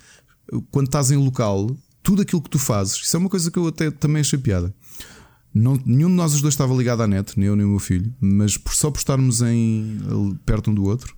quando 0.71 0.87
estás 0.89 1.11
em 1.11 1.17
local, 1.17 1.75
tudo 2.03 2.23
aquilo 2.23 2.43
que 2.43 2.51
tu 2.51 2.59
fazes, 2.59 2.97
isso 2.97 3.17
é 3.17 3.21
uma 3.21 3.29
coisa 3.29 3.51
que 3.51 3.59
eu 3.59 3.67
até 3.67 3.91
também 3.91 4.21
achei 4.21 4.39
piada. 4.39 4.75
Não, 5.53 5.81
nenhum 5.85 6.09
de 6.09 6.15
nós 6.15 6.35
os 6.35 6.41
dois 6.41 6.55
estava 6.55 6.75
ligado 6.75 7.03
à 7.03 7.07
net, 7.07 7.39
nem 7.39 7.49
eu 7.49 7.57
nem 7.57 7.65
o 7.65 7.71
meu 7.71 7.79
filho, 7.79 8.15
mas 8.21 8.57
por, 8.57 8.75
só 8.75 8.91
por 8.91 8.99
estarmos 8.99 9.43
em, 9.43 9.99
perto 10.45 10.71
um 10.71 10.75
do 10.75 10.85
outro, 10.85 11.17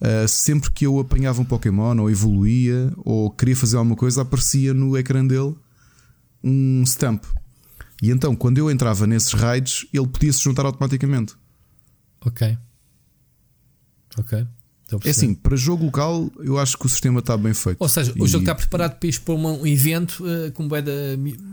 uh, 0.00 0.28
sempre 0.28 0.70
que 0.70 0.86
eu 0.86 0.98
apanhava 0.98 1.40
um 1.40 1.44
Pokémon 1.44 1.96
ou 1.98 2.10
evoluía 2.10 2.92
ou 2.98 3.30
queria 3.30 3.56
fazer 3.56 3.76
alguma 3.76 3.96
coisa, 3.96 4.22
aparecia 4.22 4.74
no 4.74 4.96
ecrã 4.96 5.26
dele 5.26 5.54
um 6.42 6.82
stamp. 6.84 7.24
E 8.02 8.10
então, 8.10 8.34
quando 8.34 8.58
eu 8.58 8.68
entrava 8.70 9.06
nesses 9.06 9.32
raids, 9.32 9.86
ele 9.92 10.08
podia 10.08 10.32
se 10.32 10.42
juntar 10.42 10.66
automaticamente. 10.66 11.36
Ok. 12.20 12.58
Ok. 14.18 14.46
É 15.04 15.10
assim, 15.10 15.34
para 15.34 15.56
jogo 15.56 15.84
local, 15.84 16.30
eu 16.40 16.58
acho 16.58 16.76
que 16.76 16.86
o 16.86 16.88
sistema 16.88 17.20
está 17.20 17.36
bem 17.36 17.54
feito. 17.54 17.78
Ou 17.80 17.88
seja, 17.88 18.12
o 18.18 18.26
jogo 18.26 18.42
está 18.42 18.54
preparado 18.54 18.98
para 18.98 19.08
expor 19.08 19.36
um 19.36 19.66
evento 19.66 20.24
uh, 20.24 20.52
com 20.52 20.66
bué 20.66 20.82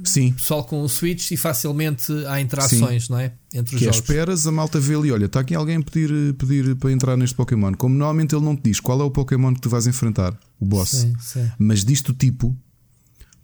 Sim. 0.04 0.34
pessoal 0.34 0.64
com 0.64 0.82
o 0.82 0.90
Switch 0.90 1.32
e 1.32 1.38
facilmente 1.38 2.12
há 2.28 2.42
interações, 2.42 3.06
Sim. 3.06 3.14
não 3.14 3.20
é? 3.20 3.34
Entre 3.54 3.76
os 3.76 3.80
que 3.80 3.86
jogos. 3.86 3.98
É, 3.98 4.02
esperas, 4.02 4.48
a 4.48 4.52
malta 4.52 4.80
vê 4.80 4.96
ali, 4.96 5.12
olha, 5.12 5.26
está 5.26 5.40
aqui 5.40 5.56
alguém 5.56 5.78
a 5.78 5.82
pedir, 5.82 6.34
pedir 6.36 6.76
para 6.76 6.92
entrar 6.92 7.18
neste 7.18 7.36
Pokémon. 7.36 7.74
Como 7.74 7.96
normalmente 7.96 8.36
ele 8.36 8.44
não 8.44 8.56
te 8.56 8.64
diz 8.64 8.80
qual 8.80 9.02
é 9.02 9.04
o 9.04 9.12
Pokémon 9.12 9.54
que 9.54 9.62
tu 9.62 9.70
vais 9.70 9.88
enfrentar, 9.88 10.38
o 10.60 10.66
boss, 10.66 10.90
sim, 10.90 11.14
sim. 11.20 11.52
mas 11.58 11.84
diz-te 11.84 12.12
o 12.12 12.14
tipo, 12.14 12.56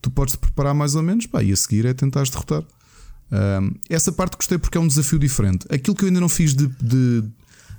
tu 0.01 0.09
podes 0.11 0.33
te 0.33 0.39
preparar 0.39 0.73
mais 0.73 0.95
ou 0.95 1.01
menos, 1.01 1.25
pá, 1.25 1.43
e 1.43 1.51
a 1.51 1.55
seguir 1.55 1.85
é 1.85 1.93
tentar 1.93 2.23
derrotar. 2.23 2.63
Um, 3.31 3.73
essa 3.89 4.11
parte 4.11 4.37
gostei 4.37 4.57
porque 4.57 4.77
é 4.77 4.81
um 4.81 4.87
desafio 4.87 5.17
diferente. 5.17 5.65
Aquilo 5.69 5.95
que 5.95 6.03
eu 6.03 6.07
ainda 6.07 6.19
não 6.19 6.29
fiz 6.29 6.53
de, 6.53 6.67
de, 6.67 7.23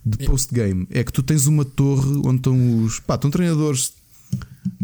de 0.07 0.25
post-game 0.25 0.87
é 0.91 1.03
que 1.03 1.13
tu 1.13 1.21
tens 1.21 1.49
uma 1.49 1.65
torre 1.65 2.21
onde 2.25 2.37
estão 2.37 2.85
os 2.85 3.01
pá, 3.01 3.17
estão 3.17 3.29
treinadores 3.29 3.93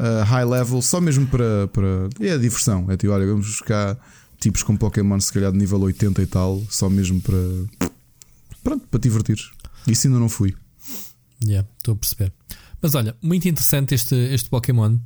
uh, 0.01 0.25
high 0.27 0.45
level 0.45 0.83
só 0.83 1.01
mesmo 1.01 1.27
para, 1.29 1.69
para. 1.69 2.09
É 2.21 2.33
a 2.33 2.37
diversão. 2.37 2.91
É 2.91 2.97
tipo, 2.97 3.13
olha, 3.13 3.25
vamos 3.25 3.47
buscar 3.47 3.97
tipos 4.41 4.65
com 4.65 4.77
Pokémon 4.77 5.21
se 5.21 5.33
calhar 5.33 5.53
de 5.53 5.59
nível 5.59 5.81
80 5.81 6.21
e 6.21 6.27
tal, 6.27 6.61
só 6.69 6.91
mesmo 6.91 7.21
para. 7.21 7.39
Pronto, 8.65 8.87
para 8.89 9.01
divertir. 9.01 9.39
Isso 9.87 10.09
ainda 10.09 10.19
não 10.19 10.29
fui. 10.29 10.55
Yeah, 11.45 11.69
estou 11.79 11.95
a 11.95 11.97
perceber. 11.97 12.33
Mas 12.81 12.95
olha, 12.97 13.17
muito 13.23 13.49
interessante 13.49 13.95
este, 13.95 14.15
este 14.15 14.49
Pokémon. 14.49 14.99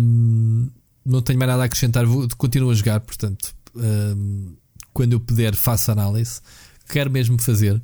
Um, 0.00 0.70
não 1.04 1.20
tenho 1.22 1.38
mais 1.38 1.50
nada 1.50 1.62
a 1.62 1.66
acrescentar, 1.66 2.06
vou, 2.06 2.26
continuo 2.36 2.70
a 2.70 2.74
jogar, 2.74 3.00
portanto, 3.00 3.54
um, 3.74 4.54
quando 4.92 5.12
eu 5.12 5.20
puder, 5.20 5.54
faço 5.54 5.90
análise. 5.90 6.40
Quero 6.88 7.10
mesmo 7.10 7.40
fazer, 7.40 7.80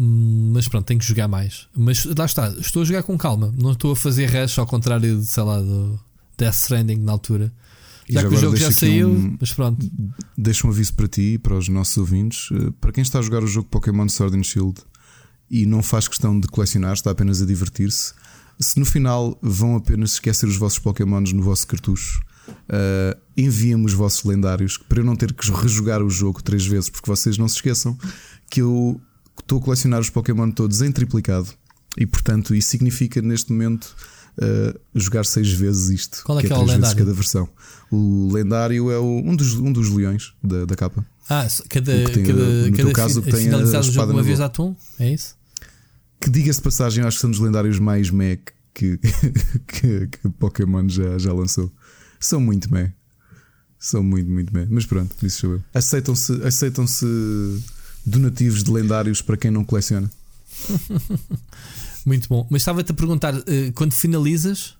mas 0.00 0.68
pronto, 0.68 0.86
tenho 0.86 1.00
que 1.00 1.06
jogar 1.06 1.26
mais. 1.26 1.66
Mas 1.76 2.04
lá 2.04 2.24
está, 2.24 2.54
estou 2.60 2.82
a 2.82 2.84
jogar 2.84 3.02
com 3.02 3.18
calma, 3.18 3.52
não 3.58 3.72
estou 3.72 3.90
a 3.90 3.96
fazer 3.96 4.26
rush 4.26 4.56
ao 4.60 4.66
contrário 4.66 5.18
de, 5.18 5.26
sei 5.26 5.42
lá, 5.42 5.60
do 5.60 5.98
Death 6.36 6.54
Stranding 6.54 6.98
na 6.98 7.10
altura. 7.10 7.52
Já, 8.08 8.20
que 8.20 8.34
o 8.34 8.38
jogo 8.38 8.56
já 8.56 8.70
saiu, 8.70 9.10
um, 9.10 9.36
mas 9.40 9.52
pronto. 9.52 9.90
Deixa 10.36 10.66
um 10.66 10.70
aviso 10.70 10.94
para 10.94 11.08
ti 11.08 11.34
e 11.34 11.38
para 11.38 11.56
os 11.56 11.68
nossos 11.68 11.96
ouvintes. 11.98 12.48
Eh, 12.52 12.72
para 12.80 12.92
quem 12.92 13.02
está 13.02 13.18
a 13.18 13.22
jogar 13.22 13.42
o 13.42 13.46
jogo 13.48 13.68
Pokémon 13.68 14.08
Sword 14.08 14.38
and 14.38 14.44
Shield 14.44 14.80
e 15.50 15.66
não 15.66 15.82
faz 15.82 16.06
questão 16.06 16.38
de 16.38 16.46
colecionar, 16.46 16.92
está 16.92 17.10
apenas 17.10 17.42
a 17.42 17.44
divertir-se. 17.44 18.14
Se 18.58 18.78
no 18.78 18.86
final 18.86 19.36
vão 19.42 19.76
apenas 19.76 20.12
esquecer 20.12 20.46
os 20.46 20.56
vossos 20.56 20.78
Pokémons 20.78 21.32
no 21.32 21.42
vosso 21.42 21.66
cartucho, 21.66 22.22
uh, 22.48 23.20
enviem-me 23.36 23.84
os 23.84 23.92
vossos 23.92 24.24
lendários 24.24 24.78
para 24.78 25.00
eu 25.00 25.04
não 25.04 25.16
ter 25.16 25.32
que 25.32 25.50
rejogar 25.50 26.02
o 26.02 26.08
jogo 26.08 26.42
três 26.42 26.64
vezes, 26.64 26.88
porque 26.88 27.10
vocês 27.10 27.36
não 27.36 27.48
se 27.48 27.56
esqueçam 27.56 27.98
que 28.48 28.62
eu 28.62 29.00
estou 29.40 29.58
a 29.58 29.62
colecionar 29.62 30.00
os 30.00 30.10
Pokémon 30.10 30.50
todos 30.50 30.82
em 30.82 30.92
triplicado 30.92 31.48
e, 31.96 32.06
portanto, 32.06 32.54
isso 32.54 32.68
significa 32.68 33.20
neste 33.20 33.52
momento 33.52 33.94
uh, 34.38 34.78
jogar 34.94 35.24
seis 35.24 35.50
vezes 35.50 35.88
isto. 35.88 36.22
Qual 36.24 36.38
é 36.38 36.42
que, 36.42 36.48
que 36.48 36.52
é, 36.52 36.56
é 36.56 36.58
o 36.60 36.64
lendário? 36.64 36.96
cada 36.96 37.12
versão. 37.12 37.48
O 37.90 38.30
lendário 38.32 38.90
é 38.90 38.98
o, 38.98 39.22
um, 39.24 39.34
dos, 39.34 39.54
um 39.54 39.72
dos 39.72 39.90
leões 39.90 40.34
da, 40.42 40.64
da 40.64 40.76
capa. 40.76 41.04
Ah, 41.28 41.46
cada, 41.68 41.92
tem, 42.10 42.24
cada, 42.24 42.70
no 42.70 42.76
cada 42.76 42.92
caso, 42.92 43.22
fi, 43.22 43.30
tem 43.32 43.54
o 43.54 43.82
jogo 43.82 44.12
uma 44.12 44.22
vez 44.22 44.40
à 44.40 44.48
tum? 44.48 44.74
É 44.98 45.12
isso? 45.12 45.36
Que 46.20 46.30
diga-se 46.30 46.58
de 46.58 46.64
passagem, 46.64 47.04
acho 47.04 47.16
que 47.16 47.20
são 47.20 47.30
dos 47.30 47.38
lendários 47.38 47.78
mais 47.78 48.10
meh 48.10 48.38
que, 48.72 48.98
que, 49.66 50.06
que 50.06 50.28
Pokémon 50.38 50.88
já, 50.88 51.18
já 51.18 51.32
lançou. 51.32 51.70
São 52.18 52.40
muito 52.40 52.72
meh. 52.72 52.92
São 53.78 54.02
muito, 54.02 54.30
muito 54.30 54.52
meh. 54.52 54.66
Mas 54.70 54.86
pronto, 54.86 55.14
isso 55.24 55.40
sou 55.40 55.52
eu. 55.54 55.62
Aceitam-se 55.74 56.32
aceitam 56.42 56.86
donativos 58.08 58.62
de 58.62 58.70
lendários 58.70 59.22
para 59.22 59.36
quem 59.36 59.50
não 59.50 59.64
coleciona. 59.64 60.10
muito 62.04 62.28
bom. 62.28 62.46
Mas 62.50 62.62
estava-te 62.62 62.92
a 62.92 62.94
perguntar, 62.94 63.34
eh, 63.46 63.70
quando 63.74 63.92
finalizas. 63.92 64.76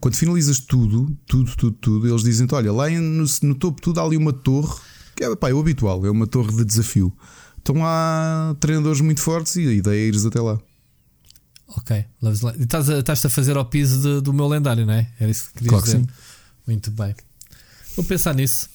Quando 0.00 0.16
finalizas 0.16 0.58
tudo, 0.60 1.16
tudo, 1.26 1.54
tudo, 1.56 1.76
tudo, 1.76 2.08
eles 2.08 2.22
dizem-te: 2.22 2.54
olha, 2.54 2.72
lá 2.72 2.88
no, 2.90 3.24
no 3.42 3.54
topo 3.54 3.80
tudo 3.80 4.00
há 4.00 4.04
ali 4.04 4.16
uma 4.16 4.32
torre, 4.32 4.80
que 5.14 5.24
é, 5.24 5.36
pá, 5.36 5.50
é 5.50 5.54
o 5.54 5.60
habitual, 5.60 6.04
é 6.04 6.10
uma 6.10 6.26
torre 6.26 6.54
de 6.56 6.64
desafio. 6.64 7.12
Estão 7.58 7.76
lá 7.76 8.56
treinadores 8.58 9.00
muito 9.00 9.20
fortes 9.20 9.56
e 9.56 9.68
a 9.68 9.72
ideia 9.72 10.00
é 10.00 10.06
ires 10.06 10.24
até 10.24 10.40
lá. 10.40 10.58
Ok, 11.68 12.04
estás 12.60 12.90
a, 12.90 12.98
estás 12.98 13.24
a 13.24 13.28
fazer 13.28 13.56
ao 13.56 13.64
piso 13.64 14.00
de, 14.00 14.20
do 14.20 14.32
meu 14.32 14.48
lendário, 14.48 14.84
não 14.84 14.94
é? 14.94 15.08
Era 15.20 15.30
isso 15.30 15.48
que 15.48 15.52
querias 15.54 15.70
claro 15.70 15.84
dizer. 15.84 15.98
Que 15.98 16.04
sim. 16.04 16.12
Muito 16.66 16.90
bem. 16.90 17.14
Vou 17.94 18.04
pensar 18.04 18.34
nisso. 18.34 18.68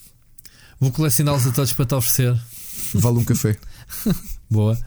Vou 0.80 0.90
colecioná-los 0.92 1.46
a 1.46 1.52
todos 1.52 1.72
para 1.72 1.84
te 1.84 1.94
oferecer. 1.94 2.40
Vale 2.94 3.18
um 3.18 3.24
café. 3.24 3.56
Boa. 4.50 4.78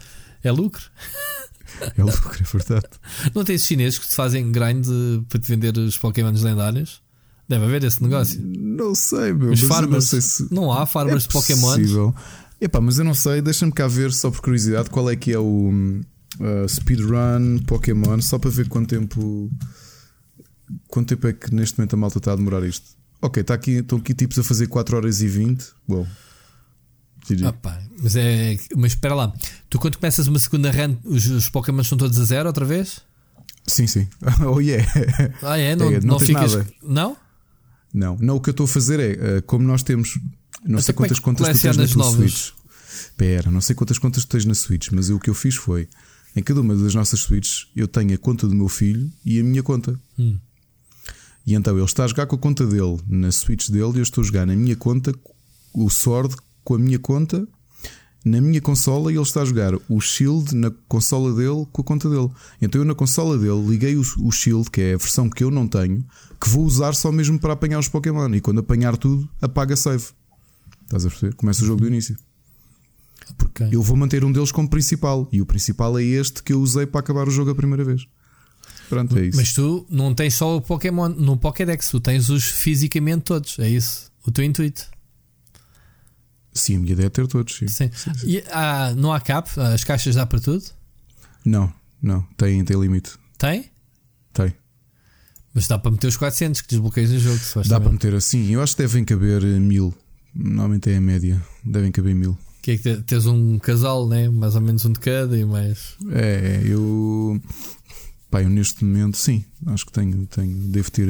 É 0.43 0.51
lucro? 0.51 0.83
É 1.97 2.01
lucro, 2.01 2.39
é 2.39 2.57
verdade. 2.57 2.89
Não 3.33 3.43
tens 3.43 3.61
chineses 3.61 3.99
que 3.99 4.07
te 4.07 4.15
fazem 4.15 4.51
grind 4.51 4.85
para 5.27 5.39
te 5.39 5.47
vender 5.47 5.77
os 5.77 5.97
Pokémons 5.97 6.41
lendários? 6.41 7.01
Deve 7.47 7.65
haver 7.65 7.83
esse 7.83 8.01
negócio. 8.03 8.39
Não 8.43 8.93
sei, 8.93 9.33
meu. 9.33 9.51
Os 9.51 9.61
farmers. 9.61 10.11
Não, 10.11 10.21
se... 10.21 10.53
não, 10.53 10.71
há 10.71 10.85
farmers 10.85 11.25
é 11.25 11.27
de 11.27 11.33
Pokémon. 11.33 12.13
Epá, 12.61 12.79
mas 12.79 12.99
eu 12.99 13.05
não 13.05 13.15
sei. 13.15 13.41
Deixa-me 13.41 13.71
cá 13.71 13.87
ver, 13.87 14.11
só 14.11 14.29
por 14.29 14.41
curiosidade, 14.41 14.89
qual 14.89 15.09
é 15.09 15.15
que 15.15 15.31
é 15.31 15.39
o 15.39 15.71
uh, 15.71 16.69
speedrun 16.69 17.59
Pokémon, 17.65 18.21
só 18.21 18.37
para 18.37 18.51
ver 18.51 18.67
quanto 18.67 18.89
tempo. 18.89 19.49
Quanto 20.87 21.07
tempo 21.07 21.27
é 21.27 21.33
que 21.33 21.53
neste 21.53 21.79
momento 21.79 21.95
a 21.95 21.97
malta 21.97 22.19
está 22.19 22.33
a 22.33 22.35
demorar 22.35 22.63
isto? 22.63 22.85
Ok, 23.21 23.43
tá 23.43 23.55
aqui, 23.55 23.77
estão 23.77 23.97
aqui 23.97 24.13
tipos 24.13 24.37
a 24.37 24.43
fazer 24.43 24.67
4 24.67 24.97
horas 24.97 25.21
e 25.21 25.27
20. 25.27 25.65
Uau. 25.89 26.07
Ah, 27.45 27.53
pá, 27.53 27.79
mas 28.01 28.15
é. 28.15 28.57
Mas 28.75 28.93
espera 28.93 29.13
lá, 29.13 29.33
tu 29.69 29.77
quando 29.77 29.97
começas 29.97 30.27
uma 30.27 30.39
segunda 30.39 30.71
run, 30.71 30.95
os, 31.03 31.27
os 31.27 31.49
Pokémon 31.49 31.83
são 31.83 31.97
todos 31.97 32.19
a 32.19 32.23
zero 32.23 32.47
outra 32.47 32.65
vez? 32.65 33.01
Sim, 33.67 33.87
sim. 33.87 34.07
Oh 34.45 34.59
yeah. 34.59 34.85
Ah, 35.41 35.57
é? 35.57 35.75
Não, 35.75 35.87
é, 35.87 35.99
não, 35.99 36.07
não 36.07 36.19
ficas. 36.19 36.55
Nada. 36.55 36.67
Não? 36.81 37.17
Não, 37.93 38.17
não. 38.19 38.35
O 38.35 38.41
que 38.41 38.49
eu 38.49 38.51
estou 38.51 38.65
a 38.65 38.67
fazer 38.67 38.99
é, 38.99 39.37
uh, 39.37 39.41
como 39.43 39.65
nós 39.65 39.83
temos. 39.83 40.19
Não 40.65 40.81
sei 40.81 40.93
quantas 40.93 41.17
é 41.17 41.21
contas 41.21 41.47
tu 41.47 41.61
tens 41.61 41.77
na 41.77 41.87
tua? 41.87 42.11
Switch. 42.11 42.51
Espera, 42.91 43.51
não 43.51 43.61
sei 43.61 43.75
quantas 43.75 43.97
contas 43.97 44.25
tu 44.25 44.29
tens 44.29 44.45
na 44.45 44.55
Switch, 44.55 44.89
mas 44.91 45.09
o 45.09 45.19
que 45.19 45.29
eu 45.29 45.33
fiz 45.33 45.55
foi. 45.55 45.87
Em 46.35 46.43
cada 46.43 46.61
uma 46.61 46.75
das 46.75 46.93
nossas 46.93 47.21
Switches 47.21 47.67
eu 47.75 47.87
tenho 47.87 48.13
a 48.13 48.17
conta 48.17 48.47
do 48.47 48.55
meu 48.55 48.67
filho 48.67 49.11
e 49.25 49.39
a 49.39 49.43
minha 49.43 49.63
conta. 49.63 49.99
Hum. 50.17 50.37
E 51.45 51.53
então 51.53 51.75
ele 51.75 51.85
está 51.85 52.03
a 52.03 52.07
jogar 52.07 52.27
com 52.27 52.35
a 52.35 52.39
conta 52.39 52.65
dele 52.65 52.99
na 53.07 53.31
Switch 53.31 53.69
dele 53.69 53.93
e 53.95 53.97
eu 53.97 54.03
estou 54.03 54.21
a 54.21 54.25
jogar 54.25 54.45
na 54.45 54.55
minha 54.55 54.75
conta 54.75 55.13
o 55.73 55.89
Sword 55.89 56.35
com 56.69 56.75
a 56.75 56.77
minha 56.77 56.99
conta 56.99 57.47
na 58.23 58.39
minha 58.39 58.61
consola 58.61 59.11
e 59.11 59.15
ele 59.15 59.23
está 59.23 59.41
a 59.41 59.45
jogar 59.45 59.73
o 59.89 59.99
Shield 59.99 60.55
na 60.55 60.69
consola 60.87 61.33
dele 61.33 61.65
com 61.71 61.81
a 61.81 61.83
conta 61.83 62.07
dele. 62.07 62.29
Então 62.61 62.79
eu 62.79 62.85
na 62.85 62.93
consola 62.93 63.39
dele 63.39 63.65
liguei 63.65 63.95
o, 63.95 64.03
o 64.19 64.31
Shield, 64.31 64.69
que 64.69 64.81
é 64.81 64.93
a 64.93 64.97
versão 64.97 65.27
que 65.27 65.43
eu 65.43 65.49
não 65.49 65.67
tenho, 65.67 66.05
que 66.39 66.47
vou 66.47 66.63
usar 66.63 66.93
só 66.93 67.11
mesmo 67.11 67.39
para 67.39 67.53
apanhar 67.53 67.79
os 67.79 67.87
Pokémon. 67.87 68.29
E 68.35 68.39
quando 68.39 68.59
apanhar 68.59 68.97
tudo, 68.97 69.27
apaga 69.41 69.75
save. 69.75 70.03
Estás 70.83 71.07
a 71.07 71.09
perceber? 71.09 71.33
Começa 71.33 71.63
o 71.63 71.65
jogo 71.65 71.81
do 71.81 71.87
início. 71.87 72.15
Porque 73.35 73.63
eu 73.71 73.81
vou 73.81 73.97
manter 73.97 74.23
um 74.23 74.31
deles 74.31 74.51
como 74.51 74.69
principal. 74.69 75.27
E 75.31 75.41
o 75.41 75.45
principal 75.45 75.97
é 75.97 76.03
este 76.03 76.43
que 76.43 76.53
eu 76.53 76.61
usei 76.61 76.85
para 76.85 76.99
acabar 76.99 77.27
o 77.27 77.31
jogo 77.31 77.49
a 77.49 77.55
primeira 77.55 77.83
vez. 77.83 78.05
Pronto, 78.89 79.17
é 79.17 79.25
isso. 79.25 79.37
Mas 79.37 79.53
tu 79.53 79.87
não 79.89 80.13
tens 80.13 80.35
só 80.35 80.55
o 80.55 80.61
Pokémon 80.61 81.09
no 81.09 81.35
Pokédex, 81.35 81.89
tu 81.89 81.99
tens 81.99 82.29
os 82.29 82.43
fisicamente 82.43 83.23
todos. 83.23 83.57
É 83.57 83.67
isso 83.67 84.09
o 84.23 84.31
teu 84.31 84.43
intuito. 84.43 84.87
Sim, 86.53 86.77
a 86.77 86.79
minha 86.79 86.93
ideia 86.93 87.07
é 87.07 87.09
ter 87.09 87.27
todos. 87.27 87.55
Sim. 87.55 87.67
sim. 87.67 87.89
sim, 87.93 88.13
sim. 88.13 88.27
E, 88.27 88.43
ah, 88.51 88.93
não 88.95 89.13
há 89.13 89.19
cap? 89.19 89.49
As 89.59 89.83
caixas 89.83 90.15
dá 90.15 90.25
para 90.25 90.39
tudo? 90.39 90.63
Não, 91.45 91.71
não. 92.01 92.21
Tem, 92.37 92.63
tem 92.63 92.79
limite. 92.79 93.11
Tem? 93.37 93.69
Tem. 94.33 94.53
Mas 95.53 95.67
dá 95.67 95.77
para 95.77 95.91
meter 95.91 96.07
os 96.07 96.17
400 96.17 96.61
que 96.61 96.69
desbloqueias 96.69 97.11
no 97.11 97.19
jogo. 97.19 97.39
Dá 97.67 97.79
para 97.79 97.91
meter 97.91 98.13
assim. 98.15 98.51
Eu 98.51 98.61
acho 98.61 98.75
que 98.75 98.81
devem 98.81 99.03
caber 99.03 99.41
mil. 99.43 99.93
Normalmente 100.33 100.89
é 100.89 100.97
a 100.97 101.01
média. 101.01 101.41
Devem 101.63 101.91
caber 101.91 102.15
mil. 102.15 102.37
Que 102.61 102.71
é 102.71 102.77
que 102.77 102.97
tens 102.97 103.25
um 103.25 103.57
casal, 103.57 104.07
né? 104.07 104.29
mais 104.29 104.55
ou 104.55 104.61
menos 104.61 104.85
um 104.85 104.91
de 104.91 104.99
cada 104.99 105.37
e 105.37 105.45
mais. 105.45 105.95
É, 106.11 106.61
eu. 106.65 107.41
Pá, 108.29 108.43
eu 108.43 108.49
neste 108.49 108.85
momento, 108.85 109.17
sim, 109.17 109.43
acho 109.65 109.87
que 109.87 109.91
tenho, 109.91 110.27
tenho 110.27 110.55
devo 110.67 110.91
ter, 110.91 111.07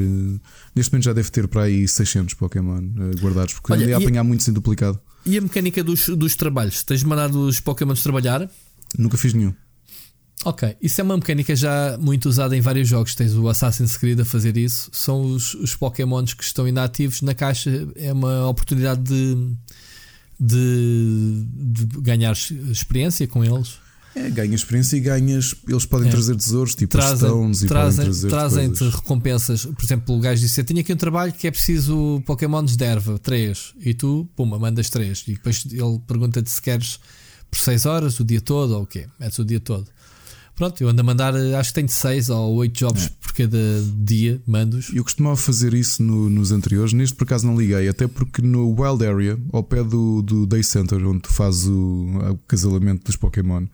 neste 0.74 0.90
momento 0.90 1.04
já 1.04 1.12
devo 1.12 1.30
ter 1.30 1.46
para 1.48 1.64
aí 1.64 1.86
600 1.86 2.32
Pokémon 2.32 2.80
uh, 2.80 3.20
guardados, 3.20 3.52
porque 3.52 3.74
Olha, 3.74 3.82
andei 3.82 3.94
a 3.94 3.98
apanhar 3.98 4.24
muitos 4.24 4.48
em 4.48 4.54
duplicado. 4.54 4.98
E 5.24 5.36
a 5.36 5.40
mecânica 5.40 5.84
dos, 5.84 6.08
dos 6.08 6.34
trabalhos? 6.34 6.82
Tens 6.82 7.02
mandado 7.02 7.46
os 7.46 7.60
Pokémons 7.60 8.02
trabalhar? 8.02 8.48
Nunca 8.98 9.16
fiz 9.16 9.34
nenhum. 9.34 9.54
Ok, 10.42 10.74
isso 10.80 11.00
é 11.00 11.04
uma 11.04 11.16
mecânica 11.16 11.54
já 11.54 11.98
muito 12.00 12.26
usada 12.26 12.56
em 12.56 12.62
vários 12.62 12.88
jogos. 12.88 13.14
Tens 13.14 13.34
o 13.34 13.46
Assassin's 13.48 13.96
Creed 13.96 14.20
a 14.20 14.24
fazer 14.24 14.56
isso. 14.56 14.88
São 14.92 15.20
os, 15.20 15.54
os 15.54 15.74
Pokémons 15.74 16.32
que 16.32 16.42
estão 16.42 16.66
inativos 16.66 17.20
na 17.20 17.34
caixa. 17.34 17.86
É 17.94 18.10
uma 18.10 18.48
oportunidade 18.48 19.02
de, 19.02 19.36
de, 20.40 21.44
de 21.46 22.00
ganhar 22.00 22.32
experiência 22.32 23.26
com 23.26 23.44
eles. 23.44 23.78
É, 24.14 24.28
ganhas 24.28 24.60
experiência 24.60 24.96
e 24.96 25.00
ganhas. 25.00 25.54
Eles 25.68 25.86
podem 25.86 26.08
é. 26.08 26.10
trazer 26.10 26.34
tesouros, 26.36 26.74
tipo 26.74 26.92
trazem, 26.92 27.28
stones, 27.28 27.62
e 27.62 27.66
trazem, 27.66 27.96
podem 27.96 28.04
trazer. 28.04 28.28
Trazem-te 28.28 28.84
recompensas. 28.84 29.66
Por 29.66 29.84
exemplo, 29.84 30.16
o 30.16 30.20
gajo 30.20 30.40
disse: 30.40 30.60
Eu 30.60 30.64
tinha 30.64 30.80
aqui 30.80 30.92
um 30.92 30.96
trabalho 30.96 31.32
que 31.32 31.46
é 31.46 31.50
preciso 31.50 32.22
Pokémons 32.26 32.76
de 32.76 32.84
erva, 32.84 33.18
3. 33.18 33.74
E 33.80 33.94
tu, 33.94 34.28
puma, 34.34 34.58
mandas 34.58 34.90
3. 34.90 35.24
E 35.28 35.34
depois 35.34 35.64
ele 35.70 36.00
pergunta-te 36.06 36.50
se 36.50 36.60
queres 36.60 36.98
por 37.50 37.58
6 37.58 37.86
horas, 37.86 38.20
o 38.20 38.24
dia 38.24 38.40
todo 38.40 38.72
ou 38.72 38.82
o 38.82 38.86
quê? 38.86 39.06
Metes 39.18 39.38
o 39.38 39.44
dia 39.44 39.60
todo. 39.60 39.86
Pronto, 40.60 40.78
eu 40.82 40.90
ando 40.90 41.00
a 41.00 41.04
mandar, 41.04 41.34
acho 41.34 41.70
que 41.70 41.74
tenho 41.76 41.88
6 41.88 42.28
ou 42.28 42.56
8 42.56 42.78
jobs 42.78 43.06
é. 43.06 43.10
por 43.18 43.32
cada 43.32 43.58
dia, 43.96 44.42
mandos. 44.46 44.90
Eu 44.92 45.02
costumava 45.02 45.34
fazer 45.34 45.72
isso 45.72 46.02
no, 46.02 46.28
nos 46.28 46.52
anteriores, 46.52 46.92
neste 46.92 47.16
por 47.16 47.24
acaso 47.24 47.46
não 47.46 47.58
liguei, 47.58 47.88
até 47.88 48.06
porque 48.06 48.42
no 48.42 48.68
Wild 48.78 49.06
Area, 49.06 49.38
ao 49.52 49.62
pé 49.62 49.82
do, 49.82 50.20
do 50.20 50.44
Day 50.44 50.62
Center, 50.62 51.02
onde 51.06 51.20
tu 51.20 51.32
fazes 51.32 51.66
o, 51.66 52.08
o 52.32 52.38
casalamento 52.46 53.06
dos 53.06 53.16
Pokémon 53.16 53.64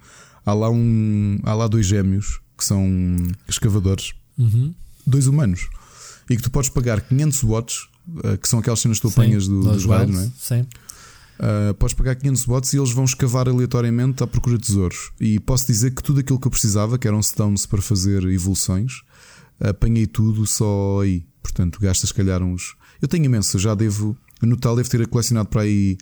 há 0.46 0.54
lá, 0.54 0.70
um, 0.70 1.38
há 1.42 1.52
lá 1.52 1.66
dois 1.66 1.84
gêmeos 1.84 2.40
que 2.56 2.64
são 2.64 2.86
escavadores, 3.48 4.12
uhum. 4.38 4.72
dois 5.04 5.26
humanos, 5.26 5.68
e 6.30 6.36
que 6.36 6.42
tu 6.42 6.50
podes 6.50 6.70
pagar 6.70 7.00
500 7.00 7.42
watts, 7.42 7.88
uh, 8.08 8.38
que 8.38 8.48
são 8.48 8.60
aquelas 8.60 8.80
cenas 8.80 8.98
que 8.98 9.02
tu 9.02 9.08
apanhas 9.08 9.46
do, 9.46 9.60
dos 9.60 9.84
raios, 9.84 10.10
não 10.10 10.22
é? 10.22 10.30
Sim. 10.38 10.66
Uh, 11.38 11.74
podes 11.74 11.92
pagar 11.92 12.14
500 12.14 12.46
watts 12.46 12.72
e 12.72 12.78
eles 12.78 12.92
vão 12.92 13.04
escavar 13.04 13.46
aleatoriamente 13.46 14.22
à 14.22 14.26
procura 14.26 14.56
de 14.56 14.66
tesouros. 14.66 15.10
E 15.20 15.38
posso 15.38 15.66
dizer 15.66 15.90
que 15.90 16.02
tudo 16.02 16.20
aquilo 16.20 16.40
que 16.40 16.46
eu 16.46 16.50
precisava, 16.50 16.96
que 16.96 17.06
eram 17.06 17.22
stones 17.22 17.66
para 17.66 17.82
fazer 17.82 18.24
evoluções, 18.24 19.02
apanhei 19.60 20.06
tudo 20.06 20.46
só 20.46 21.00
aí. 21.02 21.26
Portanto, 21.42 21.78
gastas, 21.78 22.08
se 22.08 22.14
calhar, 22.14 22.42
uns. 22.42 22.74
Eu 23.02 23.08
tenho 23.08 23.26
imenso, 23.26 23.58
já 23.58 23.74
devo. 23.74 24.16
No 24.40 24.56
total, 24.56 24.76
devo 24.76 24.88
ter 24.88 25.06
colecionado 25.08 25.48
para 25.48 25.62
aí 25.62 25.96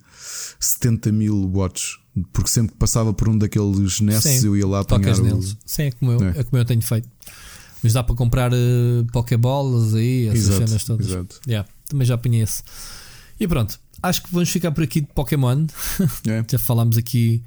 70 0.61 1.11
mil 1.13 1.51
watts 1.53 1.99
porque 2.33 2.49
sempre 2.49 2.73
que 2.73 2.79
passava 2.79 3.13
por 3.13 3.29
um 3.29 3.37
daqueles 3.37 4.01
nesses 4.01 4.45
eu 4.45 4.57
ia 4.57 4.67
lá 4.67 4.81
apanhar 4.81 5.19
o... 5.19 5.43
Sim, 5.65 5.83
é 5.83 5.91
como, 5.93 6.13
eu, 6.13 6.29
é. 6.29 6.41
é 6.41 6.45
como 6.45 6.61
eu 6.61 6.65
tenho 6.65 6.83
feito. 6.83 7.09
Mas 7.83 7.93
dá 7.93 8.03
para 8.03 8.15
comprar 8.15 8.53
uh, 8.53 9.05
Pokéballs 9.13 9.95
aí, 9.95 10.29
essas 10.29 10.49
exato, 10.49 10.69
cenas 10.69 10.85
todas. 10.85 11.07
Exato. 11.07 11.41
Yeah, 11.47 11.69
também 11.87 12.07
já 12.07 12.15
apanhei 12.15 12.43
esse. 12.43 12.63
E 13.39 13.47
pronto, 13.47 13.79
acho 14.03 14.23
que 14.23 14.33
vamos 14.33 14.49
ficar 14.49 14.73
por 14.73 14.85
aqui 14.85 15.01
de 15.01 15.09
Pokémon. 15.09 15.67
É. 16.27 16.45
já 16.49 16.59
falámos 16.59 16.97
aqui 16.97 17.43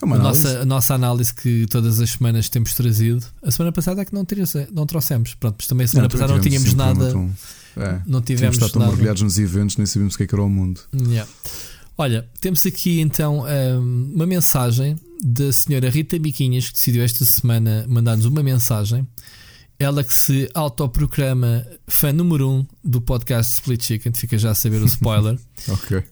é 0.00 0.04
a, 0.04 0.18
nossa, 0.18 0.60
a 0.60 0.64
nossa 0.64 0.94
análise 0.94 1.34
que 1.34 1.66
todas 1.68 2.00
as 2.00 2.10
semanas 2.10 2.48
temos 2.48 2.74
trazido. 2.74 3.24
A 3.42 3.50
semana 3.50 3.72
passada 3.72 4.02
é 4.02 4.04
que 4.04 4.14
não, 4.14 4.24
não 4.72 4.86
trouxemos. 4.86 5.34
Pronto, 5.34 5.56
mas 5.58 5.66
também 5.66 5.84
a 5.84 5.88
semana 5.88 6.04
não, 6.04 6.10
passada 6.10 6.32
não 6.34 6.40
tínhamos 6.40 6.74
nada. 6.74 7.10
É, 7.76 8.00
não 8.06 8.20
tivemos. 8.20 8.56
Tínhamos 8.56 8.74
estado 8.74 8.86
mergulhados 8.86 9.22
nos 9.22 9.38
eventos, 9.38 9.76
nem 9.76 9.86
sabíamos 9.86 10.14
o 10.14 10.16
que, 10.18 10.24
é 10.24 10.26
que 10.26 10.34
era 10.34 10.42
o 10.42 10.48
mundo. 10.48 10.80
Yeah. 10.94 11.28
Olha, 12.00 12.30
temos 12.40 12.64
aqui 12.64 13.00
então 13.00 13.44
hum, 13.44 14.12
uma 14.14 14.24
mensagem 14.24 14.94
da 15.20 15.52
senhora 15.52 15.90
Rita 15.90 16.16
Biquinhas 16.16 16.68
que 16.68 16.74
decidiu 16.74 17.02
esta 17.02 17.24
semana 17.24 17.84
mandar-nos 17.88 18.24
uma 18.24 18.40
mensagem. 18.40 19.04
Ela 19.80 20.04
que 20.04 20.12
se 20.12 20.48
autoproclama 20.54 21.66
fã 21.88 22.12
número 22.12 22.48
um 22.48 22.66
do 22.84 23.00
podcast 23.00 23.54
Split 23.54 23.82
Chicken, 23.82 24.12
fica 24.12 24.38
já 24.38 24.52
a 24.52 24.54
saber 24.54 24.80
o 24.80 24.86
spoiler. 24.86 25.36
ok. 25.68 26.04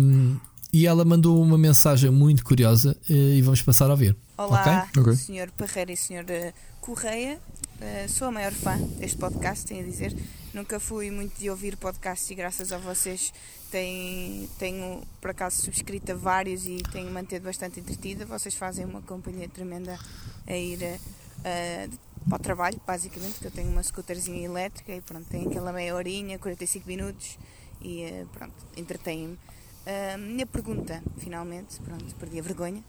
Um, 0.00 0.38
e 0.72 0.86
ela 0.86 1.04
mandou 1.04 1.42
uma 1.42 1.58
mensagem 1.58 2.08
muito 2.12 2.44
curiosa 2.44 2.96
uh, 3.10 3.12
e 3.12 3.42
vamos 3.42 3.60
passar 3.62 3.86
a 3.86 3.94
ouvir. 3.94 4.16
Olá, 4.38 4.88
okay? 4.96 5.16
Sr. 5.16 5.50
Parreira 5.58 5.90
e 5.90 5.96
Sr. 5.96 6.54
Correia. 6.80 7.40
Uh, 7.80 8.08
sou 8.08 8.28
a 8.28 8.30
maior 8.30 8.52
fã 8.52 8.78
deste 9.00 9.16
podcast, 9.16 9.66
tenho 9.66 9.84
a 9.84 9.90
dizer. 9.90 10.16
Nunca 10.54 10.78
fui 10.78 11.10
muito 11.10 11.36
de 11.36 11.50
ouvir 11.50 11.76
podcasts 11.76 12.30
e 12.30 12.34
graças 12.36 12.70
a 12.70 12.78
vocês 12.78 13.32
tenho, 13.70 14.48
tenho 14.58 15.02
por 15.20 15.30
acaso 15.30 15.62
subscrito 15.62 16.12
a 16.12 16.14
vários 16.14 16.66
e 16.66 16.78
tenho 16.92 17.10
mantido 17.10 17.44
bastante 17.44 17.80
entretida. 17.80 18.26
Vocês 18.26 18.54
fazem 18.54 18.84
uma 18.84 19.00
companhia 19.02 19.48
tremenda 19.48 19.98
a 20.46 20.56
ir 20.56 20.78
uh, 20.82 22.28
para 22.28 22.36
o 22.36 22.38
trabalho, 22.38 22.80
basicamente, 22.86 23.32
porque 23.34 23.46
eu 23.46 23.50
tenho 23.50 23.70
uma 23.70 23.82
scooterzinha 23.82 24.44
elétrica 24.44 24.92
e 24.92 25.00
pronto, 25.00 25.26
tenho 25.28 25.48
aquela 25.48 25.72
meia 25.72 25.94
horinha, 25.94 26.38
45 26.38 26.86
minutos 26.86 27.38
e 27.80 28.04
uh, 28.04 28.26
pronto, 28.28 28.54
entretém-me. 28.76 29.34
Uh, 29.34 30.18
minha 30.18 30.46
pergunta, 30.46 31.02
finalmente, 31.18 31.80
pronto, 31.80 32.14
perdi 32.16 32.38
a 32.38 32.42
vergonha. 32.42 32.82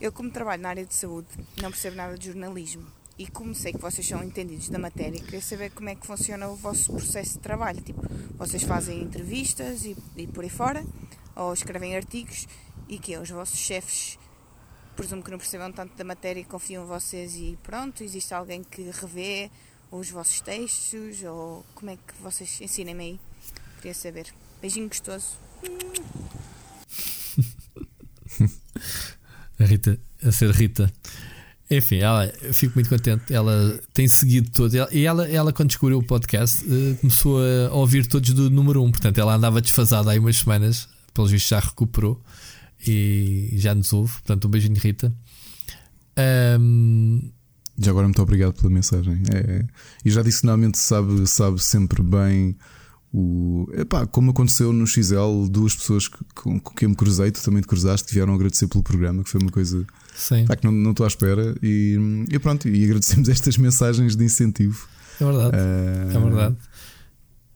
Eu, 0.00 0.10
como 0.12 0.30
trabalho 0.30 0.62
na 0.62 0.70
área 0.70 0.86
de 0.86 0.94
saúde, 0.94 1.28
não 1.60 1.70
percebo 1.70 1.96
nada 1.96 2.16
de 2.16 2.26
jornalismo 2.26 2.86
e 3.18 3.26
como 3.26 3.54
sei 3.54 3.72
que 3.72 3.78
vocês 3.78 4.06
são 4.06 4.22
entendidos 4.22 4.68
da 4.68 4.78
matéria, 4.78 5.20
queria 5.20 5.40
saber 5.40 5.70
como 5.70 5.88
é 5.88 5.94
que 5.94 6.06
funciona 6.06 6.48
o 6.48 6.56
vosso 6.56 6.92
processo 6.92 7.34
de 7.34 7.38
trabalho. 7.40 7.80
Tipo, 7.80 8.02
vocês 8.36 8.62
fazem 8.62 9.02
entrevistas 9.02 9.84
e, 9.84 9.96
e 10.16 10.26
por 10.26 10.44
aí 10.44 10.50
fora, 10.50 10.84
ou 11.36 11.52
escrevem 11.52 11.96
artigos, 11.96 12.46
e 12.88 12.98
que 12.98 13.16
os 13.16 13.30
vossos 13.30 13.58
chefes, 13.58 14.18
presumo 14.96 15.22
que 15.22 15.30
não 15.30 15.38
percebam 15.38 15.72
tanto 15.72 15.96
da 15.96 16.04
matéria 16.04 16.44
confiam 16.44 16.84
em 16.84 16.86
vocês 16.86 17.34
e 17.36 17.58
pronto, 17.62 18.02
existe 18.02 18.34
alguém 18.34 18.62
que 18.62 18.90
revê 18.90 19.50
os 19.90 20.10
vossos 20.10 20.40
textos, 20.40 21.22
ou 21.22 21.64
como 21.74 21.90
é 21.90 21.96
que 21.96 22.14
vocês 22.20 22.60
ensinem-me 22.60 23.04
aí? 23.04 23.20
Queria 23.76 23.94
saber. 23.94 24.32
Beijinho 24.60 24.88
gostoso. 24.88 25.36
a 29.58 29.64
Rita, 29.64 29.98
a 30.24 30.32
ser 30.32 30.50
Rita. 30.50 30.92
Enfim, 31.72 31.96
ela, 31.96 32.30
eu 32.42 32.52
fico 32.52 32.74
muito 32.74 32.90
contente. 32.90 33.32
Ela 33.32 33.80
tem 33.94 34.06
seguido 34.06 34.50
todo. 34.50 34.74
E 34.92 35.06
ela, 35.06 35.26
ela 35.26 35.52
quando 35.54 35.68
descobriu 35.68 35.98
o 35.98 36.02
podcast, 36.02 36.62
eh, 36.70 36.96
começou 37.00 37.38
a 37.40 37.74
ouvir 37.74 38.06
todos 38.06 38.30
do 38.34 38.50
número 38.50 38.82
1. 38.82 38.84
Um. 38.84 38.90
Portanto, 38.90 39.18
ela 39.18 39.34
andava 39.34 39.58
desfasada 39.58 40.10
aí 40.10 40.18
umas 40.18 40.36
semanas. 40.36 40.86
Pelos 41.14 41.30
vistos, 41.30 41.48
já 41.48 41.60
recuperou 41.60 42.20
e 42.86 43.50
já 43.54 43.74
nos 43.74 43.90
ouve. 43.94 44.12
Portanto, 44.12 44.46
um 44.46 44.50
beijinho, 44.50 44.78
Rita. 44.78 45.14
Um... 46.58 47.30
Já 47.78 47.90
agora, 47.90 48.06
muito 48.06 48.20
obrigado 48.20 48.52
pela 48.52 48.68
mensagem. 48.68 49.22
É, 49.32 49.64
e 50.04 50.10
já 50.10 50.22
disse, 50.22 50.42
finalmente 50.42 50.76
sabe, 50.78 51.26
sabe 51.26 51.62
sempre 51.62 52.02
bem 52.02 52.54
o, 53.12 53.68
epá, 53.74 54.06
como 54.06 54.30
aconteceu 54.30 54.72
no 54.72 54.86
XL, 54.86 55.46
duas 55.50 55.76
pessoas 55.76 56.08
com, 56.08 56.58
com 56.58 56.74
quem 56.74 56.88
me 56.88 56.94
cruzei, 56.94 57.30
tu 57.30 57.42
também 57.42 57.60
te 57.60 57.68
cruzaste, 57.68 58.12
vieram 58.12 58.34
agradecer 58.34 58.66
pelo 58.68 58.82
programa, 58.82 59.22
que 59.22 59.28
foi 59.28 59.40
uma 59.40 59.50
coisa 59.50 59.86
Sim. 60.14 60.46
Pá, 60.46 60.56
que 60.56 60.64
não, 60.64 60.72
não 60.72 60.92
estou 60.92 61.04
à 61.04 61.06
espera. 61.08 61.54
E, 61.62 61.98
e 62.30 62.38
pronto, 62.38 62.68
e 62.68 62.84
agradecemos 62.84 63.28
estas 63.30 63.58
mensagens 63.58 64.16
de 64.16 64.24
incentivo. 64.24 64.86
É 65.20 65.24
verdade. 65.24 65.56
Uh... 65.56 66.16
É 66.16 66.20
verdade. 66.20 66.56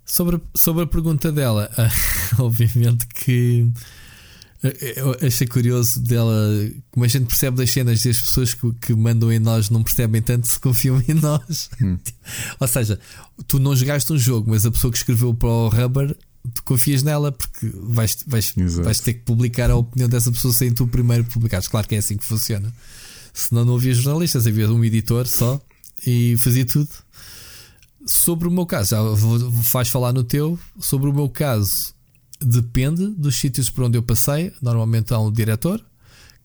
Sobre, 0.05 0.41
sobre 0.55 0.85
a 0.85 0.87
pergunta 0.87 1.33
dela, 1.33 1.71
obviamente 2.39 3.07
que 3.09 3.69
eu 4.97 5.17
achei 5.27 5.47
curioso 5.47 6.01
dela, 6.01 6.35
como 6.91 7.05
a 7.05 7.09
gente 7.09 7.27
percebe 7.27 7.57
das 7.57 7.71
cenas 7.71 8.03
das 8.03 8.21
pessoas 8.21 8.55
que, 8.55 8.73
que 8.75 8.95
mandam 8.95 9.33
em 9.33 9.39
nós 9.39 9.71
não 9.71 9.83
percebem 9.83 10.23
tanto 10.23 10.47
se 10.47 10.59
confiam 10.59 11.03
em 11.07 11.15
nós. 11.15 11.71
Hum. 11.81 11.99
Ou 12.61 12.69
seja, 12.69 12.99
tu 13.47 13.59
não 13.59 13.75
jogaste 13.75 14.13
um 14.13 14.19
jogo, 14.19 14.51
mas 14.51 14.65
a 14.67 14.71
pessoa 14.71 14.91
que 14.91 14.99
escreveu 14.99 15.35
para 15.35 15.49
o 15.49 15.69
Rubber, 15.69 16.17
tu 16.55 16.63
confias 16.63 17.03
nela 17.03 17.33
porque 17.33 17.71
vais, 17.75 18.19
vais, 18.27 18.55
vais 18.57 19.01
ter 19.01 19.15
que 19.15 19.21
publicar 19.21 19.71
a 19.71 19.77
opinião 19.77 20.09
dessa 20.09 20.31
pessoa 20.31 20.53
sem 20.53 20.73
tu 20.73 20.87
primeiro 20.87 21.25
publicares. 21.25 21.69
Claro 21.69 21.87
que 21.87 21.95
é 21.95 21.99
assim 21.99 22.17
que 22.17 22.25
funciona. 22.25 22.73
Senão 23.33 23.65
não 23.65 23.77
havia 23.77 23.95
jornalistas, 23.95 24.47
havia 24.47 24.71
um 24.71 24.85
editor 24.85 25.27
só 25.27 25.61
e 26.07 26.37
fazia 26.39 26.65
tudo. 26.65 26.89
Sobre 28.07 28.47
o 28.47 28.51
meu 28.51 28.65
caso, 28.65 28.91
já 28.91 28.99
faz 29.65 29.89
falar 29.89 30.13
no 30.13 30.23
teu. 30.23 30.59
Sobre 30.79 31.11
o 31.11 31.13
meu 31.13 31.29
caso, 31.29 31.93
depende 32.41 33.07
dos 33.09 33.37
sítios 33.37 33.71
por 33.71 33.85
onde 33.85 33.99
eu 33.99 34.03
passei. 34.03 34.53
Normalmente 34.61 35.13
há 35.13 35.19
um 35.19 35.31
diretor 35.31 35.85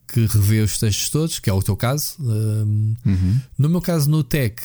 que 0.07 0.25
revê 0.25 0.61
os 0.61 0.77
textos 0.77 1.09
todos, 1.09 1.39
que 1.39 1.49
é 1.49 1.53
o 1.53 1.61
teu 1.61 1.75
caso. 1.75 2.15
Uhum. 2.19 3.39
No 3.57 3.69
meu 3.69 3.81
caso, 3.81 4.09
no 4.09 4.23
Tech, 4.23 4.55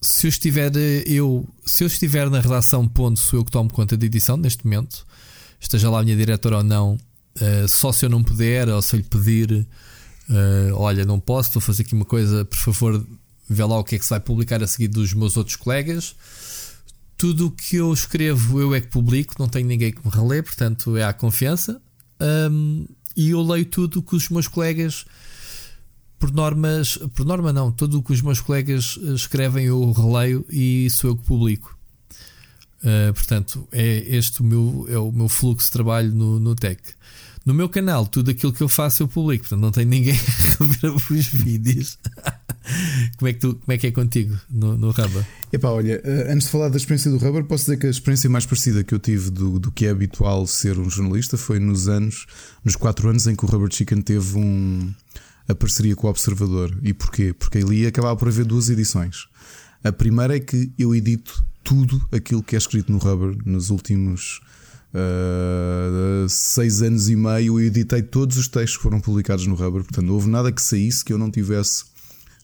se 0.00 0.26
eu 0.26 0.28
estiver 0.28 0.72
eu, 1.06 1.48
se 1.64 1.82
eu 1.82 1.86
estiver 1.86 2.30
na 2.30 2.40
redação 2.40 2.86
ponto, 2.86 3.18
sou 3.18 3.40
eu 3.40 3.44
que 3.44 3.50
tomo 3.50 3.72
conta 3.72 3.96
da 3.96 4.06
edição 4.06 4.36
neste 4.36 4.64
momento, 4.64 5.04
esteja 5.60 5.90
lá 5.90 6.00
a 6.00 6.04
minha 6.04 6.16
diretora 6.16 6.58
ou 6.58 6.62
não, 6.62 6.94
uh, 6.94 7.68
só 7.68 7.92
se 7.92 8.06
eu 8.06 8.10
não 8.10 8.22
puder 8.22 8.68
ou 8.68 8.80
se 8.80 8.94
eu 8.94 8.98
lhe 8.98 9.06
pedir, 9.06 9.66
uh, 10.30 10.74
olha, 10.74 11.04
não 11.04 11.18
posso, 11.18 11.48
estou 11.48 11.60
a 11.60 11.62
fazer 11.62 11.82
aqui 11.82 11.94
uma 11.94 12.04
coisa, 12.04 12.44
por 12.44 12.56
favor, 12.56 13.04
vê 13.50 13.64
lá 13.64 13.78
o 13.78 13.84
que 13.84 13.96
é 13.96 13.98
que 13.98 14.04
se 14.04 14.10
vai 14.10 14.20
publicar 14.20 14.62
a 14.62 14.66
seguir 14.66 14.88
dos 14.88 15.12
meus 15.12 15.36
outros 15.36 15.56
colegas 15.56 16.14
tudo 17.18 17.48
o 17.48 17.50
que 17.50 17.76
eu 17.76 17.92
escrevo 17.92 18.60
eu 18.60 18.72
é 18.72 18.80
que 18.80 18.86
publico, 18.86 19.34
não 19.40 19.48
tenho 19.48 19.66
ninguém 19.66 19.92
que 19.92 20.06
me 20.06 20.10
relê, 20.10 20.40
portanto 20.40 20.96
é 20.96 21.02
à 21.02 21.12
confiança. 21.12 21.82
Um, 22.20 22.86
e 23.16 23.30
eu 23.30 23.42
leio 23.42 23.66
tudo 23.66 23.98
o 23.98 24.02
que 24.02 24.14
os 24.14 24.28
meus 24.28 24.46
colegas 24.46 25.04
por 26.18 26.32
normas, 26.32 26.96
por 27.14 27.26
norma 27.26 27.52
não, 27.52 27.72
tudo 27.72 27.98
o 27.98 28.02
que 28.02 28.12
os 28.12 28.22
meus 28.22 28.40
colegas 28.40 28.98
escrevem 29.14 29.66
eu 29.66 29.90
releio 29.92 30.46
e 30.48 30.88
sou 30.90 31.10
eu 31.10 31.16
que 31.16 31.24
publico. 31.24 31.76
Uh, 32.78 33.12
portanto, 33.12 33.66
é 33.72 34.16
este 34.16 34.40
o 34.40 34.44
meu, 34.44 34.86
é 34.88 34.98
o 34.98 35.10
meu 35.10 35.28
fluxo 35.28 35.66
de 35.66 35.72
trabalho 35.72 36.14
no, 36.14 36.38
no 36.38 36.54
Tech. 36.54 36.80
No 37.44 37.52
meu 37.52 37.68
canal, 37.68 38.06
tudo 38.06 38.30
aquilo 38.30 38.52
que 38.52 38.62
eu 38.62 38.68
faço 38.68 39.02
eu 39.02 39.08
publico, 39.08 39.42
portanto 39.42 39.60
não 39.60 39.72
tem 39.72 39.84
ninguém 39.84 40.14
a 40.60 40.64
ver 40.64 40.90
os 40.90 41.26
vídeos. 41.26 41.98
como, 43.16 43.28
é 43.28 43.32
que 43.32 43.40
tu, 43.40 43.54
como 43.54 43.72
é 43.72 43.78
que 43.78 43.86
é 43.86 43.90
contigo 43.90 44.36
no, 44.50 44.76
no 44.76 44.90
Rubber? 44.90 45.24
Epá, 45.52 45.68
olha, 45.70 46.00
eh, 46.04 46.32
antes 46.32 46.46
de 46.46 46.52
falar 46.52 46.68
da 46.68 46.76
experiência 46.76 47.10
do 47.10 47.18
Rubber, 47.18 47.44
posso 47.44 47.64
dizer 47.64 47.78
que 47.78 47.86
a 47.86 47.90
experiência 47.90 48.28
mais 48.28 48.46
parecida 48.46 48.84
que 48.84 48.94
eu 48.94 48.98
tive 48.98 49.30
do, 49.30 49.58
do 49.58 49.70
que 49.72 49.86
é 49.86 49.90
habitual 49.90 50.46
ser 50.46 50.78
um 50.78 50.88
jornalista 50.90 51.36
foi 51.36 51.58
nos 51.58 51.88
anos, 51.88 52.26
nos 52.64 52.76
quatro 52.76 53.08
anos 53.08 53.26
em 53.26 53.34
que 53.34 53.44
o 53.44 53.48
Rubber 53.48 53.72
Chicken 53.72 54.02
teve 54.02 54.38
um, 54.38 54.92
a 55.48 55.54
parceria 55.54 55.96
com 55.96 56.06
o 56.06 56.10
Observador. 56.10 56.76
E 56.82 56.92
porquê? 56.92 57.32
Porque 57.32 57.58
ali 57.58 57.86
acabava 57.86 58.16
por 58.16 58.28
haver 58.28 58.44
duas 58.44 58.68
edições. 58.68 59.26
A 59.82 59.92
primeira 59.92 60.36
é 60.36 60.40
que 60.40 60.72
eu 60.78 60.94
edito 60.94 61.44
tudo 61.62 62.00
aquilo 62.12 62.42
que 62.42 62.54
é 62.54 62.58
escrito 62.58 62.90
no 62.90 62.98
Rubber 62.98 63.36
nos 63.44 63.70
últimos 63.70 64.40
uh, 64.94 66.28
seis 66.28 66.82
anos 66.82 67.08
e 67.08 67.16
meio. 67.16 67.58
Eu 67.58 67.66
editei 67.66 68.02
todos 68.02 68.36
os 68.36 68.48
textos 68.48 68.76
que 68.76 68.82
foram 68.82 69.00
publicados 69.00 69.46
no 69.46 69.54
Rubber, 69.54 69.82
portanto, 69.82 70.06
não 70.06 70.14
houve 70.14 70.28
nada 70.28 70.52
que 70.52 70.62
saísse 70.62 71.04
que 71.04 71.12
eu 71.12 71.18
não 71.18 71.30
tivesse 71.30 71.84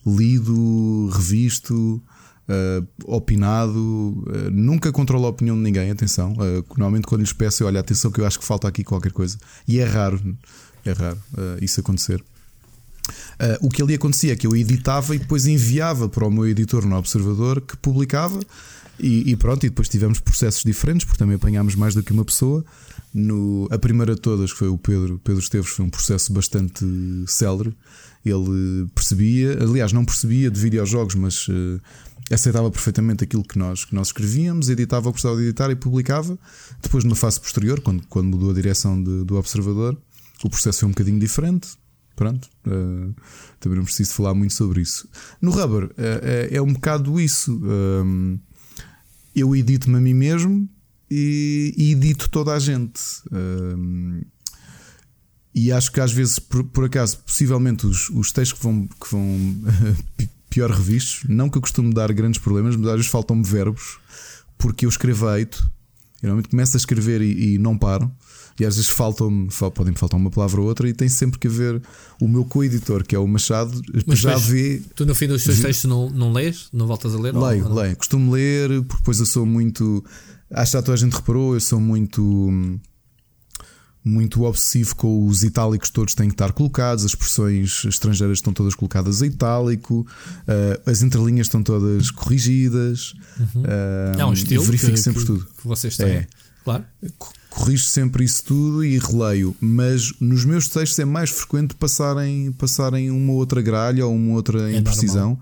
lido, 0.07 1.09
revisto. 1.13 2.03
Uh, 2.47 2.87
opinado, 3.07 3.79
uh, 3.79 4.51
nunca 4.53 4.93
controlo 4.93 5.25
a 5.25 5.31
opinião 5.31 5.57
de 5.57 5.63
ninguém. 5.63 5.91
Atenção, 5.91 6.35
uh, 6.35 6.63
normalmente 6.77 7.07
quando 7.07 7.23
lhes 7.23 7.33
peço, 7.33 7.65
olha, 7.65 7.81
atenção 7.81 8.11
que 8.11 8.21
eu 8.21 8.27
acho 8.27 8.39
que 8.39 8.45
falta 8.45 8.69
aqui 8.69 8.85
qualquer 8.85 9.13
coisa, 9.13 9.39
e 9.67 9.79
é 9.79 9.85
raro, 9.85 10.21
é 10.85 10.93
raro 10.93 11.19
isso 11.63 11.81
acontecer. 11.81 12.23
o 13.63 13.71
que 13.71 13.81
ali 13.81 13.95
acontecia 13.95 14.35
é 14.35 14.37
que 14.37 14.47
eu 14.47 14.55
editava 14.55 15.17
e 15.17 15.19
depois 15.19 15.47
enviava 15.47 16.07
para 16.07 16.27
o 16.27 16.31
meu 16.31 16.47
editor 16.47 16.85
no 16.85 16.99
Observador 16.99 17.63
que 17.63 17.79
publicava 17.79 18.41
e, 18.99 19.31
e, 19.31 19.37
pronto, 19.37 19.65
e 19.67 19.69
depois 19.69 19.89
tivemos 19.89 20.21
processos 20.21 20.63
diferentes, 20.63 21.05
porque 21.05 21.19
também 21.19 21.37
apanhámos 21.37 21.75
mais 21.75 21.95
do 21.95 22.03
que 22.03 22.13
uma 22.13 22.25
pessoa. 22.25 22.65
No, 23.13 23.69
a 23.71 23.79
primeira 23.79 24.15
de 24.15 24.21
todas 24.21 24.51
foi 24.51 24.69
o 24.69 24.79
Pedro, 24.79 25.21
Pedro 25.23 25.41
Esteves, 25.41 25.71
foi 25.71 25.85
um 25.85 25.91
processo 25.91 26.33
bastante 26.33 26.85
célere. 27.27 27.75
Ele 28.25 28.89
percebia, 28.95 29.59
aliás, 29.63 29.93
não 29.93 30.05
percebia 30.05 30.51
de 30.51 30.59
videojogos, 30.59 31.15
mas 31.15 31.47
uh, 31.49 31.81
aceitava 32.31 32.71
perfeitamente 32.71 33.23
aquilo 33.23 33.43
que 33.43 33.59
nós, 33.59 33.85
que 33.85 33.95
nós 33.95 34.09
escrevíamos, 34.09 34.69
editava 34.69 35.09
o 35.09 35.13
que 35.13 35.21
precisava 35.21 35.39
de 35.39 35.49
editar 35.49 35.71
e 35.71 35.77
publicava. 35.77 36.39
Depois, 36.83 37.05
numa 37.05 37.17
fase 37.17 37.39
posterior, 37.39 37.81
quando, 37.81 38.07
quando 38.07 38.29
mudou 38.29 38.51
a 38.51 38.55
direção 38.55 39.03
de, 39.03 39.25
do 39.25 39.37
Observador, 39.37 40.01
o 40.43 40.51
processo 40.51 40.81
foi 40.81 40.89
um 40.89 40.93
bocadinho 40.93 41.19
diferente. 41.19 41.69
Pronto, 42.17 42.49
uh, 42.67 43.15
também 43.59 43.79
não 43.79 43.85
preciso 43.85 44.15
falar 44.15 44.35
muito 44.35 44.55
sobre 44.55 44.81
isso. 44.81 45.09
No 45.41 45.51
Rubber, 45.51 45.85
uh, 45.85 45.91
é, 46.51 46.63
um 46.63 46.73
bocado 46.73 47.21
isso 47.21 47.61
eu 49.35 49.55
edito-me 49.57 49.97
a 49.97 50.01
mim 50.01 50.15
mesmo 50.15 50.69
e, 51.11 51.75
e, 51.77 51.93
edito 51.93 52.31
toda 52.31 52.53
a 52.53 52.59
gente. 52.59 53.01
E 55.55 55.71
acho 55.71 55.93
que 55.93 56.01
às 56.01 56.13
vezes, 56.13 56.39
por, 56.39 56.65
por 56.65 56.85
acaso, 56.85 57.19
possivelmente 57.19 57.87
os, 57.87 58.11
os 58.11 58.33
textos 58.33 58.59
que 58.59 58.65
vão, 58.65 58.87
que 58.87 59.11
vão 59.11 59.57
pior 60.51 60.71
revistos, 60.71 61.29
não 61.29 61.49
que 61.49 61.59
eu 61.59 61.63
costume 61.63 61.95
dar 61.95 62.13
grandes 62.13 62.41
problemas, 62.41 62.75
mas 62.77 62.89
às 62.89 62.95
vezes 62.95 63.11
faltam-me 63.11 63.45
verbos, 63.45 63.99
porque 64.59 64.85
eu 64.85 64.89
escrevo 64.89 65.29
a 65.29 65.39
eito. 65.39 65.71
Eu 66.23 66.29
normalmente 66.29 66.51
começo 66.51 66.77
a 66.77 66.79
escrever 66.79 67.21
e, 67.21 67.55
e 67.55 67.59
não 67.59 67.77
paro. 67.77 68.11
E 68.59 68.65
às 68.65 68.77
vezes 68.77 68.91
faltam-me, 68.91 69.49
podem 69.75 69.95
faltar 69.95 70.19
uma 70.19 70.31
palavra 70.31 70.61
ou 70.61 70.69
outra, 70.69 70.89
e 70.89 70.93
tem 70.93 71.09
sempre 71.09 71.39
que 71.39 71.49
haver 71.49 71.83
o 72.21 72.29
meu 72.29 72.45
co-editor, 72.45 73.05
que 73.05 73.15
é 73.15 73.19
o 73.19 73.27
Machado, 73.27 73.81
Mas 74.07 74.21
já 74.21 74.37
vê. 74.37 74.81
Tu 74.95 75.05
no 75.05 75.15
fim 75.15 75.27
dos 75.27 75.43
teus 75.43 75.61
textos 75.61 75.91
não, 75.91 76.09
não 76.09 76.33
lês? 76.33 76.69
Não 76.73 76.87
voltas 76.87 77.15
a 77.15 77.19
ler? 77.19 77.35
Leio, 77.35 77.67
ou, 77.67 77.75
leio. 77.75 77.97
Costumo 77.97 78.33
ler, 78.33 78.83
porque 78.83 78.99
depois 78.99 79.19
eu 79.19 79.27
sou 79.27 79.45
muito. 79.45 80.05
Acho 80.51 80.71
que 80.71 80.77
já 80.79 80.83
toda 80.83 80.95
a 80.95 80.97
gente 80.97 81.15
reparou, 81.15 81.55
eu 81.55 81.61
sou 81.61 81.81
muito. 81.81 82.81
Muito 84.05 84.43
obsessivo 84.43 84.95
com 84.97 85.27
os 85.27 85.43
itálicos, 85.43 85.89
todos 85.89 86.15
têm 86.15 86.29
que 86.29 86.35
estar 86.35 86.53
colocados, 86.53 87.05
as 87.05 87.13
expressões 87.13 87.85
estrangeiras 87.87 88.39
estão 88.39 88.53
todas 88.53 88.75
colocadas 88.75 89.23
em 89.23 89.27
itálico, 89.27 90.07
uh, 90.43 90.91
as 90.91 91.03
entrelinhas 91.03 91.47
estão 91.47 91.63
todas 91.63 92.11
corrigidas. 92.11 93.15
Uhum. 93.41 93.63
Uh, 93.63 94.21
é 94.21 94.27
um 94.27 94.33
estilo 94.33 94.63
verifico 94.63 94.93
que, 94.93 94.99
sempre 94.99 95.21
que, 95.21 95.27
tudo. 95.27 95.47
que 95.47 95.67
vocês 95.67 95.97
têm. 95.97 96.09
É. 96.09 96.27
Claro 96.65 96.85
corrijo 97.55 97.85
sempre 97.85 98.25
isso 98.25 98.45
tudo 98.45 98.85
e 98.85 98.99
releio, 98.99 99.57
mas 99.61 100.13
nos 100.21 100.45
meus 100.45 100.69
textos 100.69 100.99
é 100.99 101.05
mais 101.05 101.31
frequente 101.31 101.75
passarem, 101.75 102.51
passarem 102.53 103.11
uma 103.11 103.33
outra 103.33 103.63
gralha 103.63 104.05
ou 104.05 104.15
uma 104.15 104.35
outra 104.35 104.71
é 104.73 104.77
imprecisão. 104.77 105.39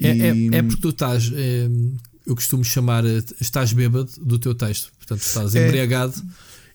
É, 0.00 0.14
e... 0.14 0.48
é, 0.52 0.58
é, 0.58 0.62
porque 0.62 0.82
tu 0.82 0.88
estás, 0.88 1.30
é, 1.32 1.68
eu 2.26 2.34
costumo 2.34 2.64
chamar, 2.64 3.04
estás 3.40 3.72
bêbado 3.72 4.10
do 4.20 4.38
teu 4.38 4.54
texto, 4.54 4.90
portanto 4.98 5.22
estás 5.22 5.54
é. 5.54 5.64
embriagado. 5.64 6.14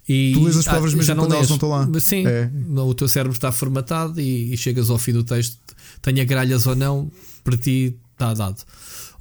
E, 0.10 0.32
tu 0.34 0.43
lês 0.43 0.57
as 0.57 0.66
palavras 0.66 0.93
ah, 0.93 0.97
mesmo 0.97 1.16
quando 1.16 1.36
elas 1.36 1.49
não 1.49 1.55
estão 1.55 1.70
lá. 1.70 1.88
Sim, 1.99 2.26
é. 2.26 2.49
o 2.82 2.93
teu 2.95 3.07
cérebro 3.07 3.36
está 3.36 3.51
formatado 3.51 4.20
e, 4.20 4.51
e 4.51 4.57
chegas 4.57 4.89
ao 4.89 4.97
fim 4.97 5.14
do 5.14 5.24
texto, 5.24 5.57
tenha 6.01 6.26
gralhas 6.26 6.66
ou 6.66 6.76
não, 6.76 7.12
para 7.43 7.55
ti 7.55 7.95
está 8.14 8.34
dado. 8.34 8.64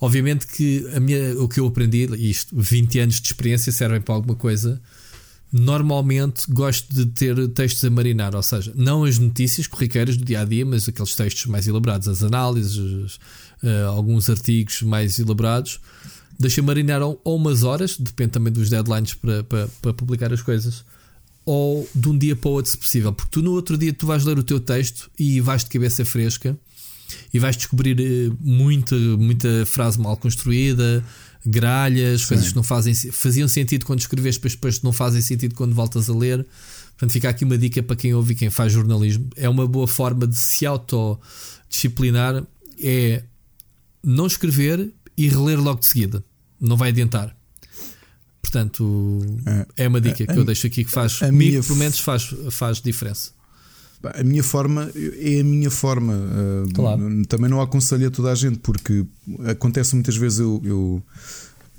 Obviamente 0.00 0.46
que 0.46 0.88
a 0.94 1.00
minha, 1.00 1.38
o 1.40 1.46
que 1.46 1.60
eu 1.60 1.66
aprendi, 1.66 2.08
isto, 2.16 2.56
20 2.58 3.00
anos 3.00 3.20
de 3.20 3.26
experiência 3.26 3.70
servem 3.70 4.00
para 4.00 4.14
alguma 4.14 4.34
coisa 4.34 4.80
normalmente 5.52 6.44
gosto 6.50 6.92
de 6.94 7.06
ter 7.06 7.48
textos 7.48 7.84
a 7.84 7.90
marinar, 7.90 8.34
ou 8.34 8.42
seja, 8.42 8.72
não 8.76 9.04
as 9.04 9.18
notícias 9.18 9.66
corriqueiras 9.66 10.16
do 10.16 10.24
dia 10.24 10.42
a 10.42 10.44
dia, 10.44 10.64
mas 10.64 10.88
aqueles 10.88 11.14
textos 11.14 11.46
mais 11.46 11.66
elaborados, 11.66 12.06
as 12.06 12.22
análises, 12.22 13.18
uh, 13.62 13.88
alguns 13.88 14.28
artigos 14.28 14.82
mais 14.82 15.18
elaborados. 15.18 15.80
Deixa 16.38 16.62
marinar 16.62 17.02
ou, 17.02 17.20
ou 17.24 17.36
umas 17.36 17.64
horas, 17.64 17.96
depende 17.98 18.30
também 18.30 18.52
dos 18.52 18.70
deadlines 18.70 19.14
para, 19.14 19.42
para, 19.42 19.68
para, 19.82 19.92
publicar 19.92 20.32
as 20.32 20.40
coisas, 20.40 20.84
ou 21.44 21.88
de 21.94 22.08
um 22.08 22.16
dia 22.16 22.36
para 22.36 22.48
o 22.48 22.52
outro, 22.52 22.70
se 22.70 22.78
possível, 22.78 23.12
porque 23.12 23.30
tu 23.32 23.42
no 23.42 23.52
outro 23.52 23.76
dia 23.76 23.92
tu 23.92 24.06
vais 24.06 24.24
ler 24.24 24.38
o 24.38 24.42
teu 24.42 24.60
texto 24.60 25.10
e 25.18 25.40
vais 25.40 25.64
de 25.64 25.70
cabeça 25.70 26.04
fresca 26.04 26.56
e 27.32 27.38
vais 27.38 27.56
descobrir 27.56 27.98
uh, 27.98 28.36
muita, 28.40 28.94
muita 28.94 29.66
frase 29.66 29.98
mal 29.98 30.16
construída 30.16 31.04
gralhas, 31.44 32.22
Sim. 32.22 32.28
coisas 32.28 32.48
que 32.50 32.56
não 32.56 32.62
fazem, 32.62 32.94
faziam 32.94 33.48
sentido 33.48 33.86
quando 33.86 34.00
escreveste, 34.00 34.40
mas 34.42 34.52
depois 34.52 34.82
não 34.82 34.92
fazem 34.92 35.22
sentido 35.22 35.54
quando 35.54 35.74
voltas 35.74 36.08
a 36.10 36.14
ler. 36.14 36.46
Portanto, 36.90 37.12
fica 37.12 37.28
aqui 37.28 37.44
uma 37.44 37.56
dica 37.56 37.82
para 37.82 37.96
quem 37.96 38.12
ouve 38.14 38.32
e 38.32 38.36
quem 38.36 38.50
faz 38.50 38.72
jornalismo. 38.72 39.28
É 39.36 39.48
uma 39.48 39.66
boa 39.66 39.86
forma 39.86 40.26
de 40.26 40.36
se 40.36 40.66
autodisciplinar 40.66 42.44
é 42.80 43.22
não 44.02 44.26
escrever 44.26 44.92
e 45.16 45.28
reler 45.28 45.60
logo 45.60 45.80
de 45.80 45.86
seguida. 45.86 46.24
Não 46.60 46.76
vai 46.76 46.90
adiantar. 46.90 47.36
Portanto, 48.40 49.20
é, 49.76 49.84
é 49.84 49.88
uma 49.88 50.00
dica 50.00 50.24
a, 50.24 50.26
que 50.26 50.38
eu 50.38 50.44
deixo 50.44 50.66
aqui 50.66 50.84
que 50.84 50.90
faz, 50.90 51.18
comigo, 51.18 51.36
minha... 51.36 51.62
pelo 51.62 51.78
menos 51.78 52.00
faz, 52.00 52.34
faz 52.50 52.80
diferença. 52.80 53.30
A 54.14 54.22
minha 54.22 54.44
forma 54.44 54.90
é 54.94 55.40
a 55.40 55.44
minha 55.44 55.70
forma. 55.70 56.14
Ah, 56.14 56.72
claro. 56.72 57.26
Também 57.26 57.50
não 57.50 57.60
aconselho 57.60 58.06
a 58.06 58.10
toda 58.10 58.30
a 58.30 58.34
gente, 58.34 58.58
porque 58.58 59.04
acontece 59.44 59.94
muitas 59.94 60.16
vezes 60.16 60.38
eu, 60.38 60.62
eu 60.64 61.02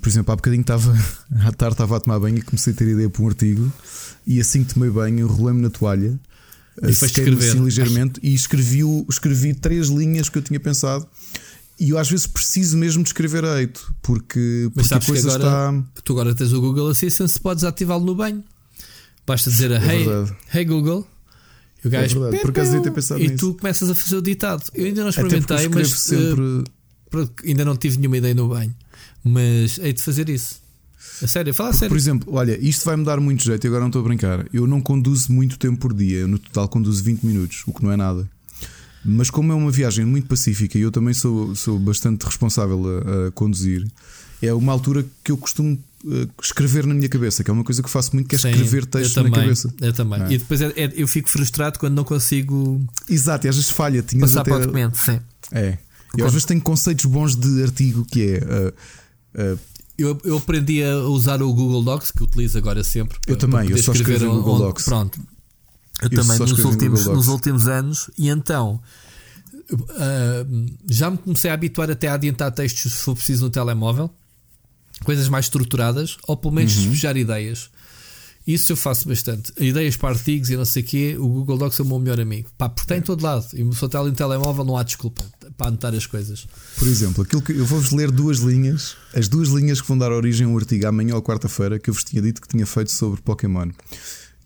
por 0.00 0.08
exemplo, 0.08 0.32
há 0.32 0.36
bocadinho 0.36 0.60
estava 0.60 0.92
à 1.46 1.52
tarde 1.52 1.74
estava 1.74 1.96
a 1.96 2.00
tomar 2.00 2.18
banho 2.18 2.38
e 2.38 2.42
comecei 2.42 2.72
a 2.72 2.76
ter 2.76 2.88
ideia 2.88 3.08
para 3.08 3.22
um 3.22 3.28
artigo 3.28 3.72
e 4.26 4.40
assim 4.40 4.64
que 4.64 4.74
tomei 4.74 4.90
banho, 4.90 5.26
rolei-me 5.26 5.62
na 5.62 5.70
toalha 5.70 6.18
e 6.82 6.90
escrever 6.90 7.50
assim, 7.50 7.64
ligeiramente 7.64 8.20
e 8.22 8.34
escrevi, 8.34 8.80
escrevi 9.08 9.54
três 9.54 9.88
linhas 9.88 10.28
que 10.28 10.38
eu 10.38 10.42
tinha 10.42 10.60
pensado. 10.60 11.06
E 11.80 11.90
eu 11.90 11.98
às 11.98 12.10
vezes 12.10 12.26
preciso 12.26 12.76
mesmo 12.76 13.02
de 13.02 13.08
escrever 13.08 13.42
a 13.42 13.58
eito, 13.58 13.92
porque, 14.02 14.70
porque 14.74 14.94
a 14.94 15.00
coisa 15.00 15.34
agora, 15.34 15.78
está. 15.78 16.02
Tu 16.04 16.12
agora 16.12 16.34
tens 16.34 16.52
o 16.52 16.60
Google 16.60 16.88
Assistant, 16.88 17.30
podes 17.38 17.64
ativá-lo 17.64 18.04
no 18.04 18.14
banho. 18.14 18.44
Basta 19.26 19.48
dizer 19.48 19.72
a 19.72 19.76
é 19.76 19.96
hey, 19.96 20.06
hey 20.52 20.64
Google, 20.66 21.06
e 21.82 21.88
o 21.88 21.90
gajo, 21.90 22.26
é 22.26 22.38
por 22.38 22.50
acaso 22.50 22.82
ter 22.82 22.90
pensado 22.90 23.20
e 23.20 23.28
nisso. 23.28 23.38
tu 23.38 23.54
começas 23.54 23.88
a 23.88 23.94
fazer 23.94 24.16
o 24.16 24.22
ditado. 24.22 24.62
Eu 24.74 24.84
ainda 24.84 25.00
não 25.02 25.08
experimentei, 25.08 25.68
mas 25.68 25.90
sempre... 25.90 26.40
uh, 26.42 27.30
ainda 27.46 27.64
não 27.64 27.74
tive 27.76 27.96
nenhuma 27.96 28.18
ideia 28.18 28.34
no 28.34 28.48
banho. 28.48 28.74
Mas 29.24 29.78
hei 29.78 29.94
de 29.94 30.02
fazer 30.02 30.28
isso. 30.28 30.60
A 31.22 31.26
sério, 31.26 31.54
fala 31.54 31.70
a 31.70 31.72
sério. 31.72 31.88
Por 31.88 31.96
exemplo, 31.96 32.34
olha, 32.34 32.58
isto 32.60 32.84
vai 32.84 32.96
me 32.96 33.04
dar 33.04 33.18
muito 33.20 33.42
jeito 33.42 33.64
e 33.64 33.68
agora 33.68 33.80
não 33.80 33.88
estou 33.88 34.02
a 34.02 34.04
brincar. 34.04 34.46
Eu 34.52 34.66
não 34.66 34.82
conduzo 34.82 35.32
muito 35.32 35.58
tempo 35.58 35.78
por 35.78 35.94
dia, 35.94 36.18
eu 36.18 36.28
no 36.28 36.38
total 36.38 36.68
conduzo 36.68 37.02
20 37.02 37.24
minutos, 37.24 37.62
o 37.66 37.72
que 37.72 37.82
não 37.82 37.90
é 37.90 37.96
nada. 37.96 38.28
Mas 39.04 39.30
como 39.30 39.52
é 39.52 39.54
uma 39.54 39.70
viagem 39.70 40.04
muito 40.04 40.26
pacífica 40.28 40.78
e 40.78 40.82
eu 40.82 40.90
também 40.90 41.14
sou, 41.14 41.54
sou 41.54 41.78
bastante 41.78 42.24
responsável 42.24 42.82
a, 42.86 43.28
a 43.28 43.30
conduzir, 43.30 43.86
é 44.42 44.52
uma 44.52 44.72
altura 44.72 45.04
que 45.24 45.32
eu 45.32 45.36
costumo 45.36 45.78
uh, 46.04 46.28
escrever 46.42 46.86
na 46.86 46.94
minha 46.94 47.08
cabeça, 47.08 47.44
que 47.44 47.50
é 47.50 47.52
uma 47.52 47.64
coisa 47.64 47.82
que 47.82 47.90
faço 47.90 48.14
muito, 48.14 48.28
que 48.28 48.36
é 48.36 48.38
Sim, 48.38 48.50
escrever 48.50 48.86
texto 48.86 49.22
na 49.22 49.30
cabeça. 49.30 49.72
Eu 49.80 49.92
também. 49.92 50.22
É? 50.22 50.32
E 50.32 50.38
depois 50.38 50.60
é, 50.60 50.66
é, 50.76 50.92
eu 50.94 51.08
fico 51.08 51.28
frustrado 51.28 51.78
quando 51.78 51.94
não 51.94 52.04
consigo. 52.04 52.82
Exato, 53.08 53.46
e 53.46 53.48
às 53.48 53.56
vezes 53.56 53.70
falha. 53.70 54.02
Tinhas 54.02 54.30
passar 54.30 54.42
até... 54.42 54.50
para 54.50 54.60
o 54.60 54.62
documento, 54.62 54.98
sim. 54.98 55.20
É. 55.52 55.78
E 56.16 56.22
às 56.22 56.32
vezes 56.32 56.44
tenho 56.44 56.60
conceitos 56.60 57.04
bons 57.04 57.36
de 57.36 57.62
artigo 57.62 58.04
que 58.04 58.22
é. 58.22 58.38
Uh, 58.38 59.54
uh, 59.54 59.58
eu, 59.96 60.18
eu 60.24 60.38
aprendi 60.38 60.82
a 60.82 60.96
usar 61.00 61.42
o 61.42 61.52
Google 61.52 61.82
Docs, 61.82 62.10
que 62.10 62.22
utilizo 62.22 62.56
agora 62.56 62.82
sempre. 62.82 63.18
eu 63.26 63.36
também, 63.36 63.68
eu 63.70 63.76
só 63.82 63.92
escrevo 63.92 64.24
no 64.24 64.42
Google 64.42 64.58
Docs. 64.58 64.84
Pronto. 64.84 65.20
Eu, 66.02 66.10
também 66.10 66.38
nos 66.38 66.64
últimos, 66.64 67.06
nos 67.06 67.28
últimos 67.28 67.68
anos, 67.68 68.10
e 68.16 68.28
então 68.28 68.80
uh, 69.72 70.66
já 70.88 71.10
me 71.10 71.18
comecei 71.18 71.50
a 71.50 71.54
habituar 71.54 71.90
até 71.90 72.08
a 72.08 72.14
adiantar 72.14 72.50
textos 72.52 72.92
se 72.92 72.98
for 72.98 73.14
preciso 73.14 73.44
no 73.44 73.50
telemóvel, 73.50 74.10
coisas 75.04 75.28
mais 75.28 75.46
estruturadas, 75.46 76.16
ou 76.26 76.36
pelo 76.36 76.54
menos 76.54 76.76
uhum. 76.76 76.82
despejar 76.82 77.16
ideias. 77.16 77.70
Isso 78.46 78.72
eu 78.72 78.76
faço 78.76 79.06
bastante. 79.06 79.52
Ideias 79.58 79.96
para 79.96 80.08
artigos 80.08 80.50
e 80.50 80.56
não 80.56 80.64
sei 80.64 80.82
o 80.82 80.86
quê, 80.86 81.16
o 81.18 81.28
Google 81.28 81.58
Docs 81.58 81.78
é 81.78 81.82
o 81.82 81.86
meu 81.86 81.98
melhor 81.98 82.18
amigo. 82.18 82.48
Pá, 82.56 82.68
porque 82.68 82.88
tem 82.88 82.98
em 82.98 83.02
todo 83.02 83.22
lado. 83.22 83.46
E 83.52 83.74
se 83.74 83.82
eu 83.82 83.86
estar 83.86 84.00
ali 84.00 84.10
no 84.10 84.16
telemóvel, 84.16 84.64
não 84.64 84.76
há 84.76 84.82
desculpa 84.82 85.22
para 85.56 85.68
anotar 85.68 85.94
as 85.94 86.06
coisas. 86.06 86.48
Por 86.76 86.88
exemplo, 86.88 87.22
aquilo 87.22 87.42
que 87.42 87.52
eu 87.52 87.66
vou-vos 87.66 87.92
ler 87.92 88.10
duas 88.10 88.38
linhas, 88.38 88.96
as 89.14 89.28
duas 89.28 89.48
linhas 89.48 89.80
que 89.80 89.86
vão 89.86 89.96
dar 89.96 90.10
origem 90.10 90.46
a 90.46 90.50
um 90.50 90.56
artigo 90.56 90.86
amanhã 90.86 91.14
ou 91.14 91.22
quarta-feira 91.22 91.78
que 91.78 91.90
eu 91.90 91.94
vos 91.94 92.02
tinha 92.02 92.22
dito 92.22 92.40
que 92.40 92.48
tinha 92.48 92.66
feito 92.66 92.90
sobre 92.90 93.20
Pokémon. 93.20 93.70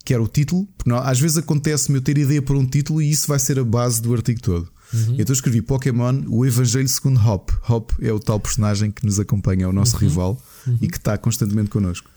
Que 0.05 0.12
era 0.12 0.22
o 0.22 0.28
título, 0.28 0.66
porque 0.76 0.90
não, 0.90 0.98
às 0.98 1.18
vezes 1.18 1.39
acontece-me 1.39 1.98
eu 1.98 2.02
ter 2.02 2.18
ideia 2.18 2.43
para 2.43 2.56
um 2.56 2.66
título 2.66 3.01
e 3.01 3.10
isso 3.10 3.26
vai 3.26 3.39
ser 3.39 3.59
a 3.59 3.64
base 3.64 4.02
do 4.02 4.12
artigo 4.12 4.40
todo. 4.40 4.68
Uhum. 4.93 5.16
Então 5.18 5.32
escrevi 5.32 5.62
Pokémon, 5.62 6.22
o 6.28 6.44
Evangelho 6.44 6.89
segundo 6.89 7.18
Hop. 7.20 7.51
Hop 7.68 7.90
é 8.01 8.12
o 8.12 8.20
tal 8.20 8.39
personagem 8.39 8.90
que 8.90 9.05
nos 9.05 9.18
acompanha, 9.18 9.64
é 9.64 9.68
o 9.68 9.72
nosso 9.72 9.94
uhum. 9.97 10.01
rival 10.01 10.43
uhum. 10.66 10.78
e 10.81 10.89
que 10.89 10.98
está 10.98 11.16
constantemente 11.16 11.70
connosco. 11.70 12.10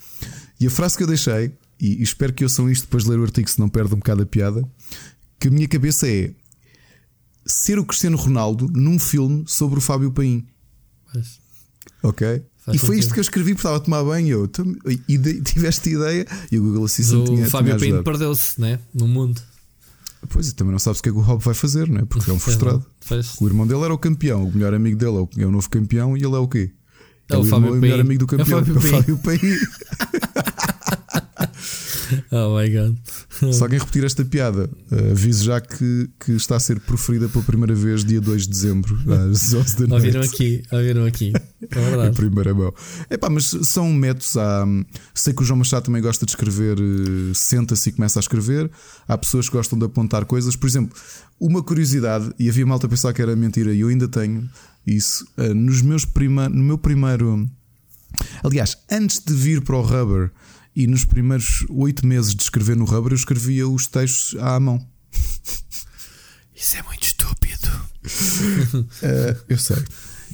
E 0.59 0.67
a 0.67 0.69
frase 0.69 0.97
que 0.97 1.03
eu 1.03 1.07
deixei 1.07 1.53
e, 1.79 2.01
espero 2.01 2.33
que 2.33 2.43
ouçam 2.43 2.69
isto 2.69 2.83
depois 2.83 3.03
de 3.03 3.09
ler 3.09 3.19
o 3.19 3.23
artigo, 3.23 3.49
se 3.49 3.59
não 3.59 3.69
perde 3.69 3.93
um 3.93 3.97
bocado 3.97 4.23
a 4.23 4.25
piada. 4.25 4.67
Que 5.39 5.47
a 5.47 5.51
minha 5.51 5.67
cabeça 5.67 6.07
é 6.07 6.33
ser 7.45 7.79
o 7.79 7.85
Cristiano 7.85 8.17
Ronaldo 8.17 8.67
num 8.67 8.99
filme 8.99 9.43
sobre 9.47 9.77
o 9.77 9.81
Fábio 9.81 10.11
Paim. 10.11 10.45
Mas, 11.13 11.39
ok? 12.01 12.43
E 12.73 12.77
foi 12.77 12.99
isto 12.99 13.13
que 13.13 13.19
eu 13.19 13.21
escrevi 13.21 13.51
porque 13.51 13.59
estava 13.59 13.77
a 13.77 13.79
tomar 13.79 14.03
banho. 14.03 14.49
Eu, 14.85 14.97
e 15.07 15.17
tiveste 15.41 15.91
ideia 15.91 16.25
e 16.51 16.59
o 16.59 16.63
Google 16.63 16.85
Assistant 16.85 17.21
o 17.21 17.23
tinha. 17.25 17.47
O 17.47 17.49
Fábio 17.49 17.77
Paim 17.79 18.03
perdeu-se 18.03 18.59
né? 18.59 18.79
no 18.93 19.07
mundo. 19.07 19.41
Pois, 20.29 20.49
e 20.49 20.55
também 20.55 20.71
não 20.71 20.79
sabes 20.79 20.99
o 20.99 21.03
que 21.03 21.09
é 21.09 21.11
que 21.11 21.17
o 21.17 21.21
Rob 21.21 21.41
vai 21.43 21.53
fazer, 21.53 21.87
né? 21.87 22.03
porque 22.09 22.29
é 22.29 22.33
um 22.33 22.39
frustrado. 22.39 22.85
o 23.39 23.47
irmão 23.47 23.65
dele 23.65 23.81
era 23.83 23.93
o 23.93 23.97
campeão, 23.97 24.45
o 24.45 24.51
melhor 24.51 24.73
amigo 24.73 24.97
dele 24.97 25.15
é 25.15 25.19
o, 25.19 25.29
é 25.37 25.45
novo 25.45 25.69
campeão 25.69 26.17
e 26.17 26.23
ele 26.23 26.35
é 26.35 26.39
o 26.39 26.47
quê? 26.47 26.71
É, 27.29 27.35
é 27.35 27.37
o, 27.37 27.41
o, 27.41 27.45
irmão, 27.45 27.71
o 27.71 27.75
melhor 27.75 27.99
amigo 27.99 28.19
do 28.19 28.27
campeão, 28.27 28.59
é 28.59 28.61
o 28.61 28.81
Fábio 28.81 29.17
Paim. 29.19 29.39
Oh 32.31 32.57
my 32.57 32.69
god. 32.69 32.97
Se 33.53 33.61
alguém 33.61 33.79
repetir 33.79 34.03
esta 34.03 34.25
piada, 34.25 34.69
uh, 34.91 35.11
aviso 35.11 35.45
já 35.45 35.61
que, 35.61 36.09
que 36.19 36.31
está 36.31 36.55
a 36.55 36.59
ser 36.59 36.79
proferida 36.79 37.29
pela 37.29 37.43
primeira 37.43 37.75
vez 37.75 38.03
dia 38.03 38.19
2 38.19 38.43
de 38.43 38.49
dezembro, 38.49 38.97
às 39.31 39.53
11 39.53 39.75
da 39.75 39.87
noite. 39.87 39.93
Ouviram 39.93 40.21
aqui, 40.21 40.63
ouviram 40.71 41.05
aqui. 41.05 41.33
É 41.69 41.79
verdade. 41.79 42.09
a 42.09 42.13
primeira 42.13 42.53
mão. 42.53 42.73
Epá, 43.09 43.29
mas 43.29 43.45
são 43.63 43.91
métodos. 43.93 44.35
Há, 44.37 44.65
sei 45.13 45.33
que 45.33 45.41
o 45.41 45.45
João 45.45 45.59
Machado 45.59 45.85
também 45.85 46.01
gosta 46.01 46.25
de 46.25 46.31
escrever, 46.31 46.79
uh, 46.79 47.35
senta-se 47.35 47.89
e 47.89 47.91
começa 47.91 48.19
a 48.19 48.21
escrever. 48.21 48.71
Há 49.07 49.17
pessoas 49.17 49.47
que 49.47 49.55
gostam 49.55 49.77
de 49.77 49.85
apontar 49.85 50.25
coisas. 50.25 50.55
Por 50.55 50.67
exemplo, 50.67 50.97
uma 51.39 51.61
curiosidade, 51.61 52.31
e 52.39 52.49
havia 52.49 52.65
malta 52.65 52.87
a 52.87 52.89
pensar 52.89 53.13
que 53.13 53.21
era 53.21 53.35
mentira, 53.35 53.73
e 53.73 53.81
eu 53.81 53.89
ainda 53.89 54.07
tenho 54.07 54.49
isso. 54.85 55.27
Uh, 55.37 55.53
nos 55.53 55.81
meus 55.81 56.05
prima, 56.05 56.49
no 56.49 56.63
meu 56.63 56.77
primeiro. 56.77 57.47
Aliás, 58.43 58.77
antes 58.89 59.19
de 59.23 59.33
vir 59.33 59.61
para 59.61 59.75
o 59.75 59.81
Rubber 59.81 60.31
e 60.77 60.85
nos 60.85 61.03
primeiros 61.03 61.65
oito 61.69 62.05
meses 62.05 62.35
de 62.35 62.43
escrever 62.43 62.77
no 62.77 62.85
Rubber, 62.85 63.11
eu 63.11 63.15
escrevia 63.15 63.67
os 63.67 63.87
textos 63.87 64.39
à 64.39 64.59
mão. 64.59 64.79
Isso 66.55 66.77
é 66.77 66.83
muito 66.83 67.01
estúpido. 67.01 67.67
uh, 68.75 69.43
eu 69.49 69.57
sei. 69.57 69.77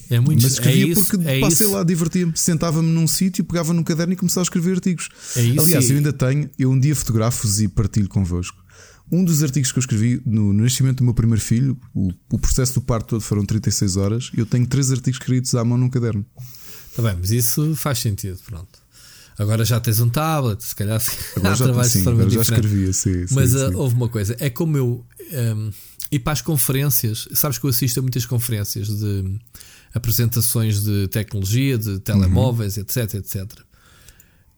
É 0.10 0.20
muito 0.20 0.44
Mas 0.44 0.52
escrevia 0.52 0.84
é 0.84 0.88
isso, 0.90 1.06
porque 1.06 1.30
é 1.30 1.40
passei 1.40 1.65
isso. 1.68 1.74
lá, 1.74 1.82
divertia-me. 1.82 2.34
Sentava-me 2.36 2.90
num 2.90 3.07
sítio, 3.07 3.45
pegava 3.45 3.72
num 3.72 3.84
caderno 3.84 4.11
e 4.11 4.18
começava 4.18 4.41
a 4.41 4.44
escrever 4.44 4.74
artigos. 4.74 5.07
É 5.38 5.44
isso, 5.44 5.61
Aliás, 5.61 5.90
eu 5.90 5.95
ainda 5.95 6.11
tenho, 6.11 6.49
eu 6.60 6.70
um 6.70 6.78
dia 6.78 6.94
fotografo-vos 6.94 7.61
e 7.61 7.70
partilho 7.70 8.10
convosco. 8.10 8.61
Um 9.10 9.24
dos 9.24 9.44
artigos 9.44 9.72
que 9.72 9.80
eu 9.80 9.82
escrevi 9.82 10.22
no, 10.26 10.52
no 10.52 10.64
nascimento 10.64 10.98
do 10.98 11.06
meu 11.06 11.14
primeiro 11.14 11.41
filho, 11.41 11.80
o, 11.95 12.11
o, 12.30 12.38
processo 12.38 12.74
do 12.74 12.82
parto 12.82 13.11
todo 13.11 13.22
foram 13.22 13.45
36 13.45 13.95
horas. 13.95 14.30
Eu 14.36 14.45
tenho 14.45 14.68
três 14.68 14.91
artigos 14.91 15.22
escritos 15.22 15.56
à 15.56 15.64
mão 15.64 15.78
num 15.78 15.90
caderno. 15.90 16.26
Tá 16.98 17.02
bem, 17.02 17.15
mas 17.18 17.32
isso 17.32 17.76
faz 17.78 17.99
sentido, 17.99 18.38
pronto. 18.45 18.83
Agora 19.38 19.66
já 19.66 19.80
tens 19.80 20.00
um 20.00 20.10
tablet, 20.10 20.64
se 20.64 20.76
calhar 20.76 21.02
agora 21.36 21.56
já, 21.56 21.84
sim, 21.86 22.08
agora 22.08 22.30
já 22.30 22.42
escrevia, 22.42 22.94
sim, 22.94 23.26
Mas 23.32 23.52
sim, 23.52 23.58
uh, 23.58 23.70
sim. 23.70 23.76
houve 23.76 23.96
uma 23.96 24.08
coisa, 24.08 24.36
é 24.40 24.50
como 24.50 24.78
eu 24.78 25.06
um, 25.56 25.72
e 26.12 26.20
para 26.20 26.34
as 26.34 26.42
conferências, 26.42 27.28
sabes 27.34 27.58
que 27.58 27.66
eu 27.66 27.72
assisto 27.72 28.00
a 28.00 28.04
muitas 28.04 28.24
conferências 28.26 28.88
de 28.88 29.40
apresentações 29.96 30.84
de 30.84 31.08
tecnologia, 31.08 31.76
de 31.76 32.00
telemóveis, 32.00 32.78
uhum. 32.78 32.84
etc, 32.84 33.16
etc. 33.16 33.62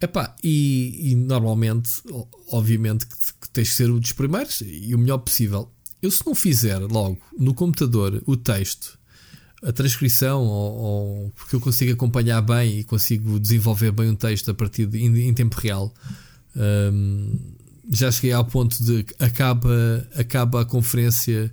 Epá, 0.01 0.35
e, 0.43 1.11
e 1.11 1.15
normalmente, 1.15 2.01
obviamente, 2.49 3.05
que, 3.05 3.49
tens 3.53 3.69
que 3.69 3.75
ser 3.75 3.89
um 3.89 3.99
dos 3.99 4.11
primeiros 4.11 4.61
e 4.65 4.93
o 4.93 4.97
melhor 4.97 5.19
possível. 5.19 5.71
Eu, 6.01 6.11
se 6.11 6.25
não 6.25 6.35
fizer 6.35 6.79
logo 6.79 7.17
no 7.37 7.53
computador 7.53 8.21
o 8.25 8.35
texto 8.35 8.99
a 9.65 9.71
transcrição 9.71 10.43
ou, 10.43 10.73
ou, 10.75 11.33
porque 11.35 11.55
eu 11.55 11.59
consigo 11.59 11.91
acompanhar 11.91 12.41
bem 12.41 12.79
e 12.79 12.83
consigo 12.83 13.39
desenvolver 13.39 13.91
bem 13.91 14.09
um 14.09 14.15
texto 14.15 14.51
a 14.51 14.53
partir 14.53 14.85
de 14.85 14.99
em, 14.99 15.27
em 15.27 15.33
tempo 15.33 15.59
real. 15.59 15.91
Um, 16.55 17.37
já 17.89 18.11
cheguei 18.11 18.31
ao 18.31 18.45
ponto 18.45 18.81
de 18.83 19.05
acaba, 19.19 20.07
acaba 20.15 20.61
a 20.61 20.65
conferência 20.65 21.51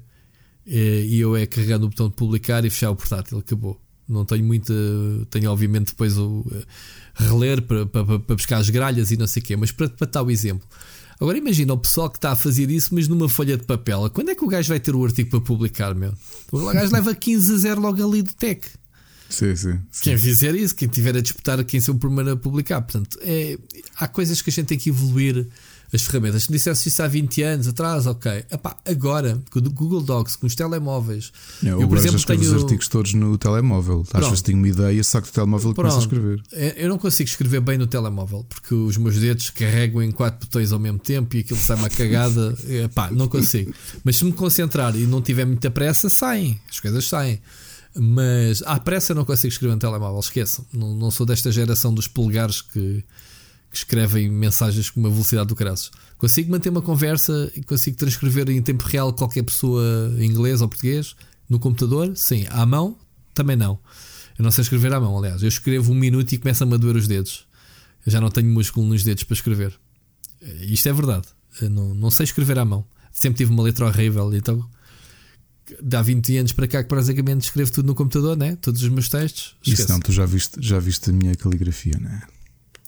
e, 0.66 1.06
e 1.10 1.20
eu 1.20 1.34
é 1.36 1.46
carregando 1.46 1.86
o 1.86 1.88
botão 1.88 2.08
de 2.08 2.14
publicar 2.14 2.64
e 2.64 2.70
fechar 2.70 2.90
o 2.90 2.96
portátil, 2.96 3.38
acabou. 3.38 3.80
Não 4.08 4.24
tenho 4.24 4.44
muita. 4.44 4.74
Tenho, 5.30 5.50
obviamente, 5.50 5.86
depois 5.86 6.18
o 6.18 6.44
reler 7.14 7.62
para, 7.62 7.86
para, 7.86 8.18
para 8.18 8.36
buscar 8.36 8.58
as 8.58 8.68
gralhas 8.68 9.10
e 9.10 9.16
não 9.16 9.26
sei 9.26 9.42
o 9.42 9.44
quê, 9.44 9.56
mas 9.56 9.72
para, 9.72 9.88
para 9.88 10.06
tal 10.06 10.30
exemplo, 10.30 10.66
Agora 11.22 11.38
imagina 11.38 11.72
o 11.72 11.78
pessoal 11.78 12.10
que 12.10 12.18
está 12.18 12.32
a 12.32 12.36
fazer 12.36 12.68
isso, 12.68 12.92
mas 12.92 13.06
numa 13.06 13.28
folha 13.28 13.56
de 13.56 13.62
papel. 13.62 14.10
Quando 14.10 14.30
é 14.30 14.34
que 14.34 14.44
o 14.44 14.48
gajo 14.48 14.68
vai 14.68 14.80
ter 14.80 14.92
o 14.92 15.04
artigo 15.04 15.30
para 15.30 15.40
publicar, 15.40 15.94
meu? 15.94 16.12
O 16.50 16.66
gajo 16.74 16.92
leva 16.92 17.14
15 17.14 17.54
a 17.54 17.56
0 17.58 17.80
logo 17.80 18.04
ali 18.04 18.22
do 18.22 18.32
tech. 18.32 18.60
Sim, 19.30 19.54
sim, 19.54 19.78
sim. 19.92 20.02
Quem 20.02 20.18
fizer 20.18 20.52
isso, 20.56 20.74
quem 20.74 20.88
tiver 20.88 21.16
a 21.16 21.20
disputar, 21.20 21.62
quem 21.62 21.80
ser 21.80 21.92
o 21.92 21.94
primeiro 21.94 22.32
a 22.32 22.36
publicar. 22.36 22.82
Portanto, 22.82 23.20
é, 23.22 23.56
há 23.96 24.08
coisas 24.08 24.42
que 24.42 24.50
a 24.50 24.52
gente 24.52 24.66
tem 24.66 24.76
que 24.76 24.90
evoluir 24.90 25.46
as 25.92 26.02
ferramentas. 26.02 26.44
Se 26.44 26.52
dissesse 26.52 26.88
isso 26.88 27.02
há 27.02 27.06
20 27.06 27.42
anos 27.42 27.68
atrás, 27.68 28.06
ok. 28.06 28.44
Epá, 28.50 28.76
agora, 28.84 29.40
com 29.50 29.58
o 29.58 29.62
Google 29.70 30.00
Docs, 30.00 30.36
com 30.36 30.46
os 30.46 30.54
telemóveis. 30.54 31.32
Não, 31.62 31.80
eu, 31.80 31.88
por 31.88 31.98
exemplo, 31.98 32.24
tenho 32.24 32.40
os 32.40 32.62
artigos 32.62 32.88
todos 32.88 33.12
no 33.12 33.36
telemóvel. 33.36 34.04
Às 34.12 34.24
vezes 34.24 34.42
tenho 34.42 34.58
uma 34.58 34.68
ideia, 34.68 35.04
saco 35.04 35.26
do 35.26 35.32
telemóvel 35.32 35.72
e 35.72 35.74
começo 35.74 35.96
a 35.96 36.00
escrever. 36.00 36.42
É, 36.52 36.84
eu 36.84 36.88
não 36.88 36.98
consigo 36.98 37.28
escrever 37.28 37.60
bem 37.60 37.76
no 37.76 37.86
telemóvel 37.86 38.44
porque 38.48 38.74
os 38.74 38.96
meus 38.96 39.18
dedos 39.18 39.50
carregam 39.50 40.02
em 40.02 40.10
quatro 40.10 40.46
botões 40.46 40.72
ao 40.72 40.78
mesmo 40.78 40.98
tempo 40.98 41.36
e 41.36 41.40
aquilo 41.40 41.58
sai 41.58 41.76
uma 41.76 41.90
cagada. 41.90 42.56
Epá, 42.66 43.10
não 43.10 43.28
consigo. 43.28 43.72
Mas 44.02 44.16
se 44.16 44.24
me 44.24 44.32
concentrar 44.32 44.96
e 44.96 45.06
não 45.06 45.20
tiver 45.20 45.44
muita 45.44 45.70
pressa, 45.70 46.08
saem. 46.08 46.58
As 46.70 46.80
coisas 46.80 47.06
saem. 47.06 47.40
Mas 47.94 48.62
à 48.62 48.80
pressa 48.80 49.14
não 49.14 49.24
consigo 49.24 49.52
escrever 49.52 49.74
no 49.74 49.80
telemóvel, 49.80 50.18
esqueçam. 50.18 50.64
Não, 50.72 50.94
não 50.94 51.10
sou 51.10 51.26
desta 51.26 51.52
geração 51.52 51.92
dos 51.92 52.08
polegares 52.08 52.62
que 52.62 53.04
que 53.72 53.78
escrevem 53.78 54.28
mensagens 54.28 54.90
com 54.90 55.00
uma 55.00 55.08
velocidade 55.08 55.48
do 55.48 55.56
caraças. 55.56 55.90
Consigo 56.18 56.52
manter 56.52 56.68
uma 56.68 56.82
conversa 56.82 57.50
e 57.56 57.62
consigo 57.62 57.96
transcrever 57.96 58.50
em 58.50 58.60
tempo 58.60 58.84
real 58.84 59.14
qualquer 59.14 59.42
pessoa 59.42 59.82
em 60.18 60.26
inglês 60.26 60.60
ou 60.60 60.68
português 60.68 61.16
no 61.48 61.58
computador? 61.58 62.12
Sim. 62.14 62.44
À 62.50 62.66
mão? 62.66 62.98
Também 63.32 63.56
não. 63.56 63.78
Eu 64.38 64.44
não 64.44 64.50
sei 64.50 64.60
escrever 64.60 64.92
à 64.92 65.00
mão, 65.00 65.16
aliás. 65.16 65.42
Eu 65.42 65.48
escrevo 65.48 65.90
um 65.90 65.94
minuto 65.94 66.30
e 66.32 66.38
começa-me 66.38 66.74
a 66.74 66.76
doer 66.76 66.96
os 66.96 67.08
dedos. 67.08 67.46
Eu 68.04 68.12
já 68.12 68.20
não 68.20 68.28
tenho 68.28 68.48
músculo 68.50 68.86
nos 68.86 69.02
dedos 69.02 69.24
para 69.24 69.34
escrever. 69.34 69.72
Isto 70.60 70.90
é 70.90 70.92
verdade. 70.92 71.28
Eu 71.62 71.70
não, 71.70 71.94
não 71.94 72.10
sei 72.10 72.24
escrever 72.24 72.58
à 72.58 72.66
mão. 72.66 72.84
Sempre 73.10 73.38
tive 73.38 73.52
uma 73.52 73.62
letra 73.62 73.86
horrível. 73.86 74.34
Então, 74.34 74.68
dá 75.82 76.02
20 76.02 76.36
anos 76.36 76.52
para 76.52 76.68
cá 76.68 76.84
que 76.84 76.94
basicamente 76.94 77.44
escrevo 77.44 77.72
tudo 77.72 77.86
no 77.86 77.94
computador, 77.94 78.36
né? 78.36 78.54
Todos 78.56 78.82
os 78.82 78.88
meus 78.90 79.08
textos. 79.08 79.56
Esquece. 79.62 79.82
Isso 79.82 79.92
não, 79.92 79.98
tu 79.98 80.12
já 80.12 80.26
viste, 80.26 80.56
já 80.60 80.78
viste 80.78 81.08
a 81.08 81.12
minha 81.12 81.34
caligrafia, 81.34 81.98
né? 81.98 82.22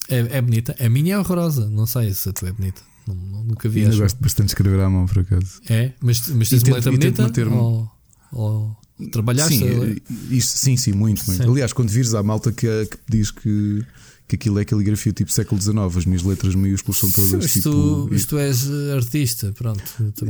É, 0.08 0.38
é 0.38 0.42
bonita. 0.42 0.74
A 0.78 0.88
minha 0.88 1.14
é 1.14 1.18
horrorosa. 1.18 1.68
Não 1.68 1.86
sei 1.86 2.12
se 2.12 2.28
a 2.28 2.32
tua 2.32 2.48
é 2.48 2.52
bonita. 2.52 2.82
Não, 3.06 3.44
nunca 3.44 3.68
vi. 3.68 3.84
Ainda 3.84 3.96
gosto 3.96 4.18
bastante 4.20 4.46
de 4.46 4.52
escrever 4.52 4.80
à 4.80 4.88
mão, 4.88 5.06
por 5.06 5.20
acaso. 5.20 5.60
É? 5.68 5.92
Mas, 6.00 6.28
mas 6.28 6.48
tens 6.48 6.62
uma 6.62 6.76
letra 6.76 6.90
bonita? 6.90 7.30
Ou, 7.50 7.90
ou 8.32 8.76
trabalhaste? 9.10 9.58
Sim, 9.58 9.96
isso, 10.30 10.56
sim, 10.56 10.76
sim, 10.76 10.92
muito, 10.92 11.24
muito. 11.26 11.42
Sim. 11.42 11.50
Aliás, 11.50 11.72
quando 11.72 11.90
vires 11.90 12.14
à 12.14 12.22
malta 12.22 12.52
que, 12.52 12.66
que 12.86 12.98
diz 13.08 13.30
que 13.30 13.84
que 14.26 14.36
aquilo 14.36 14.58
é 14.58 14.64
caligrafia 14.64 15.12
tipo 15.12 15.30
século 15.30 15.60
XIX, 15.60 15.78
as 15.96 16.06
minhas 16.06 16.22
letras 16.22 16.54
maiúsculas 16.54 16.98
são 16.98 17.10
todas 17.10 17.50
Sim, 17.50 17.60
tipo. 17.60 17.70
Tu, 17.70 18.08
mas 18.10 18.24
tu 18.24 18.38
és 18.38 18.70
artista, 18.94 19.52
pronto. 19.52 19.82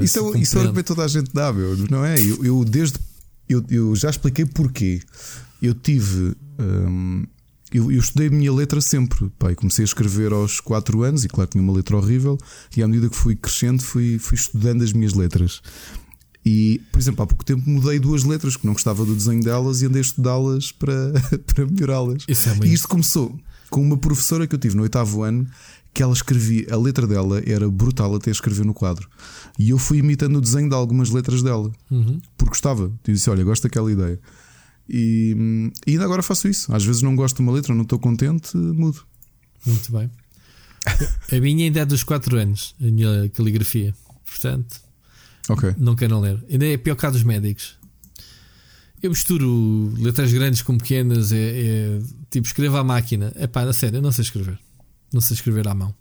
Isso 0.02 0.34
é, 0.34 0.38
isso 0.40 0.58
é 0.58 0.68
o 0.68 0.72
que 0.72 0.82
toda 0.82 1.04
a 1.04 1.08
gente 1.08 1.30
dá, 1.32 1.52
meu, 1.52 1.76
não 1.88 2.04
é? 2.04 2.20
Eu, 2.20 2.44
eu 2.44 2.64
desde. 2.64 2.98
Eu, 3.48 3.64
eu 3.68 3.94
já 3.94 4.10
expliquei 4.10 4.44
porquê. 4.44 5.00
Eu 5.62 5.74
tive. 5.74 6.34
Hum, 6.58 7.24
eu, 7.74 7.90
eu, 7.92 7.98
estudei 7.98 8.28
a 8.28 8.30
minha 8.30 8.52
letra 8.52 8.80
sempre. 8.80 9.30
Pai, 9.38 9.54
comecei 9.54 9.82
a 9.82 9.86
escrever 9.86 10.32
aos 10.32 10.60
4 10.60 11.02
anos 11.02 11.24
e, 11.24 11.28
claro, 11.28 11.50
tinha 11.50 11.62
uma 11.62 11.72
letra 11.72 11.96
horrível. 11.96 12.38
E 12.76 12.82
à 12.82 12.88
medida 12.88 13.08
que 13.08 13.16
fui 13.16 13.34
crescendo, 13.36 13.82
fui, 13.82 14.18
fui 14.18 14.36
estudando 14.36 14.82
as 14.82 14.92
minhas 14.92 15.12
letras. 15.14 15.60
E, 16.46 16.80
por 16.92 17.00
exemplo, 17.00 17.22
há 17.22 17.26
pouco 17.26 17.44
tempo 17.44 17.68
mudei 17.68 17.98
duas 17.98 18.22
letras, 18.24 18.54
porque 18.54 18.66
não 18.66 18.74
gostava 18.74 19.04
do 19.04 19.14
desenho 19.14 19.42
delas 19.42 19.80
e 19.82 19.86
andei 19.86 20.00
a 20.00 20.04
estudá-las 20.04 20.70
para, 20.78 21.12
para 21.46 21.66
melhorá-las. 21.66 22.24
Isso 22.28 22.48
é. 22.48 22.58
E 22.64 22.72
isto 22.72 22.86
começou. 22.88 23.38
com 23.70 23.80
uma 23.82 23.96
professora 23.96 24.46
que 24.46 24.54
eu 24.54 24.58
tive 24.58 24.76
no 24.76 24.82
oitavo 24.82 25.22
ano 25.22 25.46
que 25.92 26.02
ela 26.02 26.12
escrevia, 26.12 26.66
a 26.72 26.76
letra 26.76 27.06
dela 27.06 27.40
era 27.46 27.70
brutal 27.70 28.16
até 28.16 28.28
escrever 28.28 28.66
no 28.66 28.74
quadro. 28.74 29.08
E 29.56 29.70
eu 29.70 29.78
fui 29.78 29.98
imitando 29.98 30.36
o 30.36 30.40
desenho 30.40 30.68
de 30.68 30.74
algumas 30.74 31.08
letras 31.10 31.40
dela, 31.40 31.70
Uhum. 31.88 32.20
porque 32.36 32.50
gostava. 32.50 32.84
Eu 33.06 33.14
disse: 33.14 33.30
Olha, 33.30 33.44
gosto 33.44 33.62
daquela 33.62 33.90
ideia. 33.90 34.18
E, 34.88 35.70
e 35.86 35.92
ainda 35.92 36.04
agora 36.04 36.22
faço 36.22 36.46
isso. 36.48 36.74
Às 36.74 36.84
vezes 36.84 37.02
não 37.02 37.16
gosto 37.16 37.36
de 37.36 37.42
uma 37.42 37.52
letra, 37.52 37.74
não 37.74 37.82
estou 37.82 37.98
contente, 37.98 38.56
mudo. 38.56 39.02
Muito 39.66 39.90
bem. 39.92 40.10
A 41.32 41.40
minha 41.40 41.64
ainda 41.64 41.80
é 41.80 41.84
dos 41.86 42.04
4 42.04 42.36
anos, 42.38 42.74
a 42.80 42.84
minha 42.84 43.28
caligrafia. 43.30 43.94
Portanto, 44.26 44.80
Ok. 45.48 45.74
não 45.78 45.94
quero 45.96 46.20
ler. 46.20 46.44
Ainda 46.50 46.66
é 46.66 46.76
pior 46.76 46.96
que 46.96 47.06
a 47.06 47.10
dos 47.10 47.22
médicos. 47.22 47.78
Eu 49.02 49.10
misturo 49.10 49.92
letras 49.98 50.32
grandes 50.32 50.62
com 50.62 50.76
pequenas, 50.78 51.30
é, 51.32 51.36
é 51.38 51.98
tipo 52.30 52.46
escrevo 52.46 52.76
à 52.76 52.84
máquina. 52.84 53.32
É 53.36 53.46
pá, 53.46 53.64
na 53.64 53.72
sério, 53.72 53.98
eu 53.98 54.02
não 54.02 54.12
sei 54.12 54.22
escrever. 54.22 54.58
Não 55.12 55.20
sei 55.20 55.34
escrever 55.34 55.66
à 55.68 55.74
mão. 55.74 55.94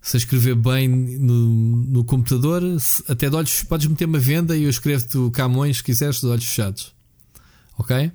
Sei 0.00 0.18
escrever 0.18 0.56
bem 0.56 0.88
no, 0.88 1.46
no 1.86 2.04
computador, 2.04 2.62
se- 2.80 3.04
até 3.08 3.28
de 3.30 3.36
olhos, 3.36 3.62
podes 3.62 3.86
meter 3.86 4.06
uma 4.06 4.18
venda 4.18 4.56
e 4.56 4.64
eu 4.64 4.70
escrevo-te 4.70 5.16
o 5.18 5.30
Camões 5.30 5.76
se 5.76 5.84
quiseres 5.84 6.20
de 6.20 6.26
olhos 6.26 6.44
fechados. 6.44 6.92
Ok? 7.82 8.12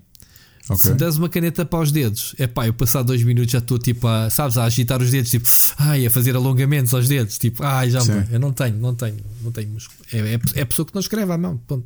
Se 0.64 0.74
Ok. 0.74 0.92
me 0.92 0.98
des 0.98 1.16
uma 1.18 1.30
caneta 1.30 1.66
para 1.66 1.80
os 1.80 1.92
dedos, 1.94 2.36
é 2.38 2.46
pá, 2.46 2.68
eu 2.68 2.74
passar 2.74 3.02
dois 3.02 3.24
minutos 3.24 3.52
já 3.52 3.60
estou 3.60 3.78
tipo 3.80 4.06
a, 4.08 4.30
sabes, 4.30 4.58
a 4.58 4.66
agitar 4.66 5.02
os 5.02 5.10
dedos, 5.12 5.32
tipo, 5.32 5.46
ai, 5.78 6.06
a 6.06 6.10
fazer 6.10 6.36
alongamentos 6.36 6.94
aos 6.94 7.08
dedos, 7.08 7.38
tipo, 7.38 7.64
ai, 7.64 7.90
já 7.90 8.04
me. 8.04 8.28
Eu 8.34 8.40
não 8.40 8.52
tenho, 8.52 8.78
não 8.78 8.94
tenho, 8.94 9.18
não 9.42 9.52
tenho 9.52 9.70
músculo. 9.70 9.98
É, 10.12 10.18
é, 10.18 10.40
é 10.56 10.62
a 10.62 10.66
pessoa 10.66 10.86
que 10.86 10.94
não 10.94 11.00
escreve 11.00 11.32
à 11.32 11.38
mão. 11.38 11.58
Ponto. 11.58 11.86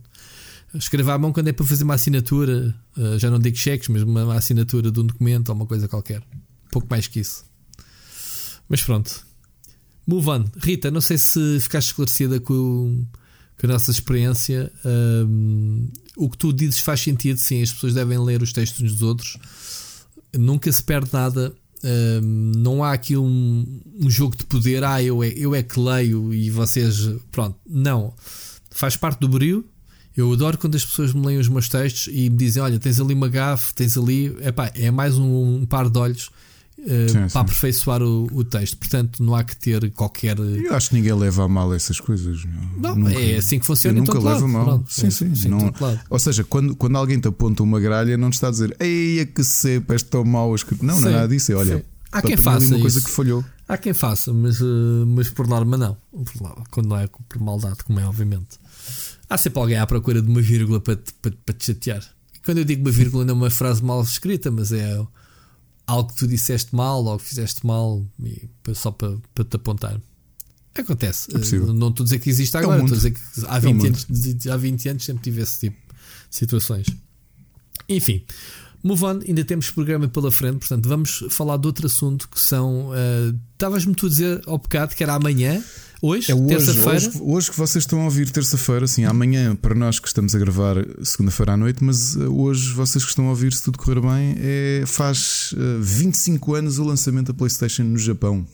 Escreve 0.74 1.12
à 1.12 1.18
mão 1.18 1.32
quando 1.34 1.50
é 1.50 1.54
para 1.54 1.66
fazer 1.66 1.84
uma 1.84 1.94
assinatura, 1.96 2.74
eh, 2.98 3.20
já 3.20 3.30
não 3.30 3.38
digo 3.40 3.58
cheques, 3.58 3.88
mas 3.90 4.02
uma, 4.04 4.24
uma 4.24 4.36
assinatura 4.36 4.90
de 4.90 5.00
um 5.00 5.06
documento 5.06 5.50
ou 5.50 5.56
uma 5.56 5.66
coisa 5.68 5.88
qualquer. 5.88 6.24
Pouco 6.72 6.88
mais 6.90 7.08
que 7.08 7.20
isso. 7.20 7.44
Mas 8.70 8.82
pronto. 8.82 9.26
Move 10.08 10.28
on. 10.30 10.46
Rita, 10.58 10.90
não 10.90 11.02
sei 11.02 11.18
se 11.18 11.60
ficaste 11.60 11.88
esclarecida 11.90 12.40
com, 12.40 13.06
com 13.62 13.68
a 13.68 13.74
nossa 13.74 13.92
experiência. 13.92 14.72
Hum, 14.84 15.88
o 16.18 16.28
que 16.28 16.38
tu 16.38 16.52
dizes 16.52 16.80
faz 16.80 17.00
sentido, 17.00 17.38
sim. 17.38 17.62
As 17.62 17.72
pessoas 17.72 17.94
devem 17.94 18.18
ler 18.18 18.42
os 18.42 18.52
textos 18.52 18.92
dos 18.92 19.04
outros. 19.04 19.38
Nunca 20.36 20.72
se 20.72 20.84
perde 20.84 21.12
nada. 21.14 21.54
Hum, 21.84 22.52
não 22.58 22.84
há 22.84 22.92
aqui 22.92 23.16
um, 23.16 23.82
um 24.00 24.10
jogo 24.10 24.36
de 24.36 24.46
poder. 24.46 24.84
Ah, 24.84 25.02
eu 25.02 25.24
é, 25.24 25.28
eu 25.28 25.54
é 25.54 25.62
que 25.62 25.80
leio 25.80 26.34
e 26.34 26.50
vocês. 26.50 27.08
Pronto. 27.32 27.56
Não. 27.70 28.16
Faz 28.72 28.98
parte 28.98 29.20
do 29.20 29.30
brilho. 29.30 29.64
Eu 30.18 30.34
adoro 30.34 30.58
quando 30.58 30.76
as 30.76 30.84
pessoas 30.84 31.14
me 31.14 31.24
leem 31.26 31.40
os 31.40 31.48
meus 31.48 31.70
textos 31.70 32.12
e 32.12 32.32
me 32.32 32.38
dizem: 32.38 32.64
Olha, 32.64 32.80
tens 32.80 33.00
ali 33.00 33.14
uma 33.14 33.30
gafe, 33.30 33.76
tens 33.76 33.96
ali. 33.96 34.36
Epá, 34.42 34.72
é 34.74 34.90
mais 34.90 35.20
um, 35.20 35.62
um 35.62 35.66
par 35.68 35.88
de 35.88 36.00
olhos 36.00 36.32
eh, 36.86 37.08
Sim, 37.08 37.14
para 37.20 37.30
sim. 37.30 37.38
aperfeiçoar 37.40 38.02
o, 38.02 38.28
o 38.32 38.44
texto. 38.44 38.78
Portanto, 38.78 39.24
não 39.24 39.36
há 39.36 39.44
que 39.44 39.56
ter 39.56 39.92
qualquer. 39.92 40.38
Eu 40.40 40.74
acho 40.76 40.90
que 40.90 40.96
ninguém 40.96 41.14
leva 41.14 41.44
a 41.44 41.48
mal 41.48 41.74
essas 41.74 42.00
coisas. 42.00 42.44
Não, 42.78 42.96
Nunca- 42.96 43.14
é 43.20 43.38
assim 43.38 43.60
que 43.60 43.66
funciona 43.66 44.00
nunca 44.00 44.14
todo 44.14 44.26
levo 44.26 44.42
lado. 44.42 44.46
a 44.46 44.48
mal. 44.48 44.66
Pronto, 44.66 44.92
sim, 44.94 45.08
é 45.08 45.12
sim. 45.12 45.26
em 45.46 45.50
não-. 45.50 45.72
Ou 46.10 46.20
seja, 46.20 46.44
quando, 46.44 46.76
quando 46.76 46.96
alguém 46.98 47.20
te 47.20 47.28
aponta 47.28 47.62
uma 47.64 47.80
gralha, 47.80 48.18
não 48.18 48.30
te 48.30 48.34
está 48.34 48.48
a 48.48 48.52
dizer 48.52 48.76
Ei, 48.80 49.26
que 49.26 49.44
sepa, 49.44 49.94
és 49.94 50.02
tão 50.04 50.24
mau. 50.24 50.52
a 50.54 50.56
escrever." 50.56 50.84
Não, 50.86 51.00
não 51.00 51.08
é 51.08 51.12
Sim, 51.12 51.16
nada 51.16 51.28
disso. 51.28 51.52
É, 51.52 51.56
olha, 51.56 51.78
sim. 51.78 51.84
Há 52.12 52.22
quem 52.22 52.36
faça 52.38 52.68
uma 52.76 52.80
coisa 52.82 52.98
isso. 52.98 53.08
que 53.08 53.14
falhou. 53.14 53.46
Há 53.68 53.78
quem 53.78 53.94
faça, 53.94 54.34
mas, 54.34 54.60
eh, 54.60 54.66
mas 55.08 55.30
por 55.30 55.48
norma 55.48 55.78
não. 55.78 55.96
Por 56.12 56.42
norma, 56.42 56.64
Quando 56.70 56.88
não 56.90 56.98
é 56.98 57.08
por 57.08 57.40
maldade, 57.40 57.84
como 57.86 58.00
é, 58.02 58.06
obviamente. 58.06 58.60
Há 59.30 59.38
sempre 59.38 59.60
alguém 59.62 59.78
à 59.78 59.88
procura 59.88 60.22
de 60.22 60.28
uma 60.28 60.42
vírgula 60.42 60.82
para 60.82 60.98
te, 60.98 61.14
para, 61.22 61.32
para 61.46 61.56
te 61.56 61.68
chatear. 61.68 62.04
Quando 62.44 62.58
eu 62.58 62.66
digo 62.66 62.82
uma 62.82 62.92
vírgula, 62.92 63.24
não 63.24 63.34
é 63.36 63.38
uma 63.38 63.50
frase 63.50 63.82
mal 63.82 64.02
escrita, 64.02 64.52
mas 64.52 64.74
é 64.74 65.00
algo 65.92 66.10
que 66.10 66.16
tu 66.16 66.28
disseste 66.28 66.76
mal 66.76 67.04
ou 67.06 67.18
que 67.18 67.26
fizeste 67.26 67.66
mal 67.66 68.06
só 68.74 68.92
para, 68.92 69.18
para 69.36 69.44
te 69.44 69.56
apontar. 69.56 70.00
Acontece. 70.76 71.30
É. 71.36 71.38
Eh, 71.38 71.60
não 71.74 71.90
estou 71.90 72.04
a 72.04 72.06
dizer 72.06 72.20
que 72.20 72.30
existe 72.30 72.56
o 72.56 72.60
agora, 72.60 72.82
mundo. 72.82 72.94
estou 72.96 73.10
a 73.10 73.12
dizer 73.12 73.12
que 73.12 73.46
há 73.48 73.56
É 73.56 73.60
o 73.60 73.62
20, 73.62 73.76
mundo. 73.76 73.86
anos, 73.88 74.48
há 74.48 74.58
20 74.58 74.90
anos 74.90 75.04
sempre 75.06 75.24
tive 75.24 75.42
esse 75.42 75.60
tipo 75.60 75.78
de 76.30 76.36
situações. 76.36 76.88
Enfim, 77.90 78.24
move 78.84 79.04
on, 79.04 79.20
ainda 79.28 79.44
temos 79.44 79.70
programa 79.70 80.08
pela 80.08 80.32
frente, 80.32 80.60
portanto 80.60 80.88
vamos 80.88 81.24
falar 81.30 81.58
de 81.58 81.68
outro 81.68 81.88
assunto 81.88 82.30
que 82.30 82.40
são. 82.40 82.92
eh, 82.96 83.34
Estavas-me 83.54 83.94
tu 83.94 84.06
a 84.06 84.10
dizer 84.10 84.42
ao 84.48 84.58
bocado 84.58 84.96
que 84.96 85.04
era 85.04 85.14
amanhã, 85.16 85.62
hoje, 86.02 86.32
É 86.32 86.36
hoje, 86.36 86.48
terça-feira. 86.48 86.90
hoje, 86.98 87.12
hoje 87.22 87.52
que 87.52 87.58
vocês 87.58 87.84
estão 87.84 88.02
a 88.02 88.06
ouvir 88.06 88.30
terça-feira, 88.30 88.88
sim, 88.88 89.06
amanhã 89.06 89.56
para 89.56 89.76
nós 89.76 90.00
que 90.00 90.08
estamos 90.08 90.34
a 90.36 90.40
gravar 90.40 90.76
segunda-feira 91.04 91.54
à 91.54 91.58
noite, 91.58 91.84
mas 91.84 92.16
uh, 92.16 92.32
hoje 92.34 92.72
vocês 92.74 93.04
que 93.04 93.10
estão 93.10 93.28
a 93.28 93.30
ouvir, 93.30 93.54
se 93.54 93.64
tudo 93.64 93.78
correr 93.78 94.02
bem, 94.02 94.36
é, 94.38 94.84
faz 94.88 95.52
uh, 95.54 95.82
25 95.82 96.56
anos 96.56 96.80
o 96.80 96.84
lançamento 96.84 97.28
da 97.28 97.34
PlayStation 97.34 97.84
no 97.84 97.98
Japão. 97.98 98.46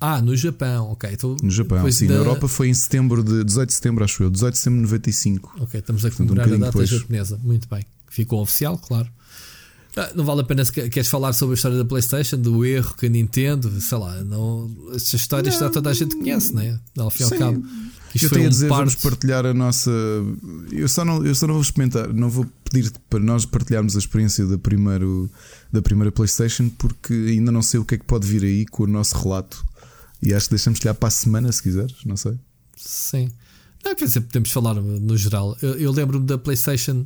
Ah, 0.00 0.22
no 0.22 0.34
Japão, 0.34 0.92
ok. 0.92 1.10
Então, 1.12 1.36
No 1.42 1.50
Japão, 1.50 1.92
sim. 1.92 2.06
da- 2.06 2.14
Na 2.14 2.20
Europa 2.20 2.48
foi 2.48 2.68
em 2.68 2.74
setembro 2.74 3.22
de 3.22 3.44
18 3.44 3.68
de 3.68 3.74
setembro, 3.74 4.02
acho 4.02 4.22
eu, 4.22 4.30
18 4.30 4.52
de 4.54 4.58
setembro 4.58 4.78
de 4.78 4.82
95. 4.84 5.52
Ok, 5.60 5.78
estamos 5.78 6.04
a 6.04 6.08
um 6.08 6.10
comemorar 6.12 6.44
a 6.44 6.48
bocadinho 6.48 6.60
data 6.66 6.72
depois. 6.78 6.88
japonesa. 6.88 7.38
Muito 7.44 7.68
bem. 7.68 7.84
Ficou 8.08 8.40
oficial, 8.40 8.78
claro. 8.78 9.08
Ah, 9.96 10.10
Não 10.14 10.24
vale 10.24 10.40
a 10.40 10.44
pena 10.44 10.64
se 10.64 10.72
que- 10.72 10.88
queres 10.88 11.08
falar 11.08 11.32
sobre 11.32 11.54
a 11.54 11.56
história 11.56 11.78
da 11.78 11.84
PlayStation, 11.84 12.36
do 12.36 12.64
erro 12.64 12.94
que 12.96 13.06
a 13.06 13.08
Nintendo, 13.08 13.70
sei 13.80 13.98
lá, 13.98 14.22
não, 14.24 14.74
essas 14.92 15.14
histórias 15.14 15.54
já 15.56 15.70
toda 15.70 15.90
a 15.90 15.94
gente 15.94 16.16
conhece, 16.16 16.52
não 16.52 16.62
é? 16.62 16.78
Ao 16.98 17.10
fim 17.10 17.22
e 17.22 17.26
ao 17.26 17.30
cabo. 17.38 17.64
Isto 18.14 18.26
eu 18.26 18.28
foi 18.28 18.38
tenho 18.38 18.44
a 18.44 18.46
um 18.46 18.50
dizer, 18.50 18.68
vamos 18.68 18.94
parte. 18.94 19.02
partilhar 19.10 19.44
a 19.46 19.52
nossa. 19.54 19.90
Eu 20.70 20.88
só 20.88 21.04
não, 21.04 21.24
eu 21.26 21.34
só 21.34 21.46
não 21.46 21.54
vou 21.54 21.62
experimentar, 21.62 22.12
não 22.12 22.28
vou 22.30 22.46
pedir 22.70 22.92
para 23.10 23.18
nós 23.20 23.44
partilharmos 23.44 23.96
a 23.96 23.98
experiência 23.98 24.46
da, 24.46 24.56
primeiro, 24.58 25.28
da 25.72 25.82
primeira 25.82 26.10
PlayStation, 26.12 26.68
porque 26.70 27.12
ainda 27.12 27.50
não 27.52 27.62
sei 27.62 27.80
o 27.80 27.84
que 27.84 27.94
é 27.96 27.98
que 27.98 28.04
pode 28.04 28.26
vir 28.26 28.42
aí 28.44 28.66
com 28.66 28.84
o 28.84 28.86
nosso 28.86 29.16
relato. 29.18 29.64
E 30.22 30.32
acho 30.32 30.46
que 30.46 30.50
deixamos 30.54 30.78
lhe 30.80 30.94
para 30.94 31.08
a 31.08 31.10
semana, 31.10 31.50
se 31.52 31.62
quiseres, 31.62 31.96
não 32.06 32.16
sei. 32.16 32.34
Sim. 32.76 33.30
Não, 33.84 33.94
quer 33.94 34.04
dizer, 34.06 34.20
podemos 34.22 34.50
falar 34.50 34.74
no 34.74 35.16
geral. 35.16 35.56
Eu, 35.60 35.74
eu 35.74 35.92
lembro-me 35.92 36.24
da 36.24 36.38
PlayStation. 36.38 37.04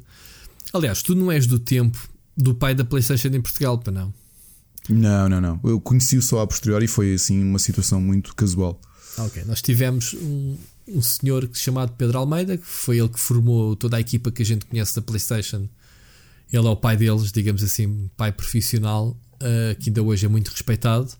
Aliás, 0.72 1.02
tu 1.02 1.14
não 1.14 1.32
és 1.32 1.46
do 1.46 1.58
tempo 1.58 1.98
do 2.38 2.54
pai 2.54 2.72
da 2.72 2.84
PlayStation 2.84 3.28
em 3.28 3.42
Portugal, 3.42 3.76
para 3.78 3.92
não? 3.92 4.14
Não, 4.88 5.28
não, 5.28 5.40
não. 5.40 5.60
Eu 5.64 5.80
conheci-o 5.80 6.22
só 6.22 6.40
a 6.40 6.46
posteriori 6.46 6.84
e 6.84 6.88
foi 6.88 7.12
assim 7.12 7.42
uma 7.42 7.58
situação 7.58 8.00
muito 8.00 8.34
casual. 8.34 8.80
Ah, 9.18 9.24
Ok, 9.24 9.42
nós 9.44 9.60
tivemos 9.60 10.14
um, 10.14 10.56
um 10.86 11.02
senhor 11.02 11.50
chamado 11.52 11.92
Pedro 11.98 12.18
Almeida, 12.18 12.56
que 12.56 12.64
foi 12.64 12.98
ele 12.98 13.08
que 13.08 13.18
formou 13.18 13.74
toda 13.74 13.96
a 13.96 14.00
equipa 14.00 14.30
que 14.30 14.42
a 14.42 14.44
gente 14.44 14.64
conhece 14.64 14.94
da 14.94 15.02
PlayStation. 15.02 15.68
Ele 16.50 16.66
é 16.66 16.70
o 16.70 16.76
pai 16.76 16.96
deles, 16.96 17.32
digamos 17.32 17.62
assim, 17.62 18.08
pai 18.16 18.30
profissional, 18.30 19.18
ah, 19.40 19.74
que 19.74 19.90
ainda 19.90 20.02
hoje 20.02 20.24
é 20.24 20.28
muito 20.28 20.48
respeitado, 20.48 21.12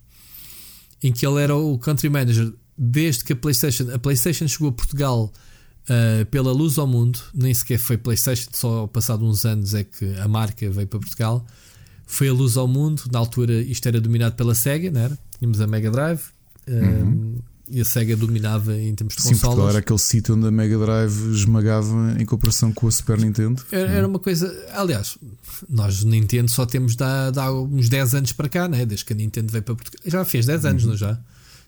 em 1.03 1.11
que 1.11 1.27
ele 1.27 1.41
era 1.41 1.55
o 1.55 1.77
country 1.77 2.09
manager 2.09 2.53
desde 2.77 3.25
que 3.25 3.33
a 3.33 3.35
PlayStation, 3.35 3.91
a 3.93 3.99
PlayStation 3.99 4.47
chegou 4.47 4.69
a 4.69 4.71
Portugal 4.71 5.33
ah, 5.89 6.25
pela 6.29 6.51
luz 6.51 6.77
ao 6.77 6.87
mundo, 6.87 7.19
nem 7.33 7.53
sequer 7.53 7.79
foi 7.79 7.97
PlayStation, 7.97 8.49
só 8.53 8.87
passado 8.87 9.25
uns 9.25 9.45
anos 9.45 9.73
é 9.73 9.83
que 9.83 10.15
a 10.19 10.27
marca 10.27 10.69
veio 10.69 10.87
para 10.87 10.99
Portugal. 10.99 11.45
Foi 12.05 12.27
a 12.29 12.33
luz 12.33 12.57
ao 12.57 12.67
mundo, 12.67 13.03
na 13.11 13.19
altura 13.19 13.53
isto 13.61 13.87
era 13.87 13.99
dominado 13.99 14.35
pela 14.35 14.55
Sega, 14.55 14.89
não 14.91 15.01
era? 15.01 15.17
Tínhamos 15.37 15.61
a 15.61 15.67
Mega 15.67 15.91
Drive. 15.91 16.21
ah, 16.67 17.39
e 17.71 17.79
a 17.81 17.85
Sega 17.85 18.15
dominava 18.15 18.75
em 18.75 18.95
termos 18.95 19.15
de 19.15 19.21
Sim, 19.21 19.37
Portugal 19.37 19.69
era 19.69 19.77
aquele 19.77 19.99
sítio 19.99 20.35
onde 20.35 20.47
a 20.47 20.51
Mega 20.51 20.75
Drive 20.77 21.31
esmagava 21.31 22.15
em 22.19 22.25
comparação 22.25 22.73
com 22.73 22.87
a 22.87 22.91
Super 22.91 23.19
Nintendo. 23.19 23.61
Era, 23.71 23.91
era 23.91 24.07
uma 24.07 24.17
coisa. 24.17 24.51
Aliás, 24.73 25.19
nós 25.69 26.03
Nintendo 26.03 26.49
só 26.49 26.65
temos 26.65 26.95
há 26.99 27.51
uns 27.53 27.87
10 27.87 28.15
anos 28.15 28.31
para 28.31 28.49
cá, 28.49 28.67
né? 28.67 28.87
desde 28.87 29.05
que 29.05 29.13
a 29.13 29.15
Nintendo 29.15 29.51
veio 29.51 29.63
para 29.63 29.75
Portugal. 29.75 30.01
Já 30.03 30.25
fez 30.25 30.47
10 30.47 30.65
anos, 30.65 30.85
não 30.85 30.97
já? 30.97 31.19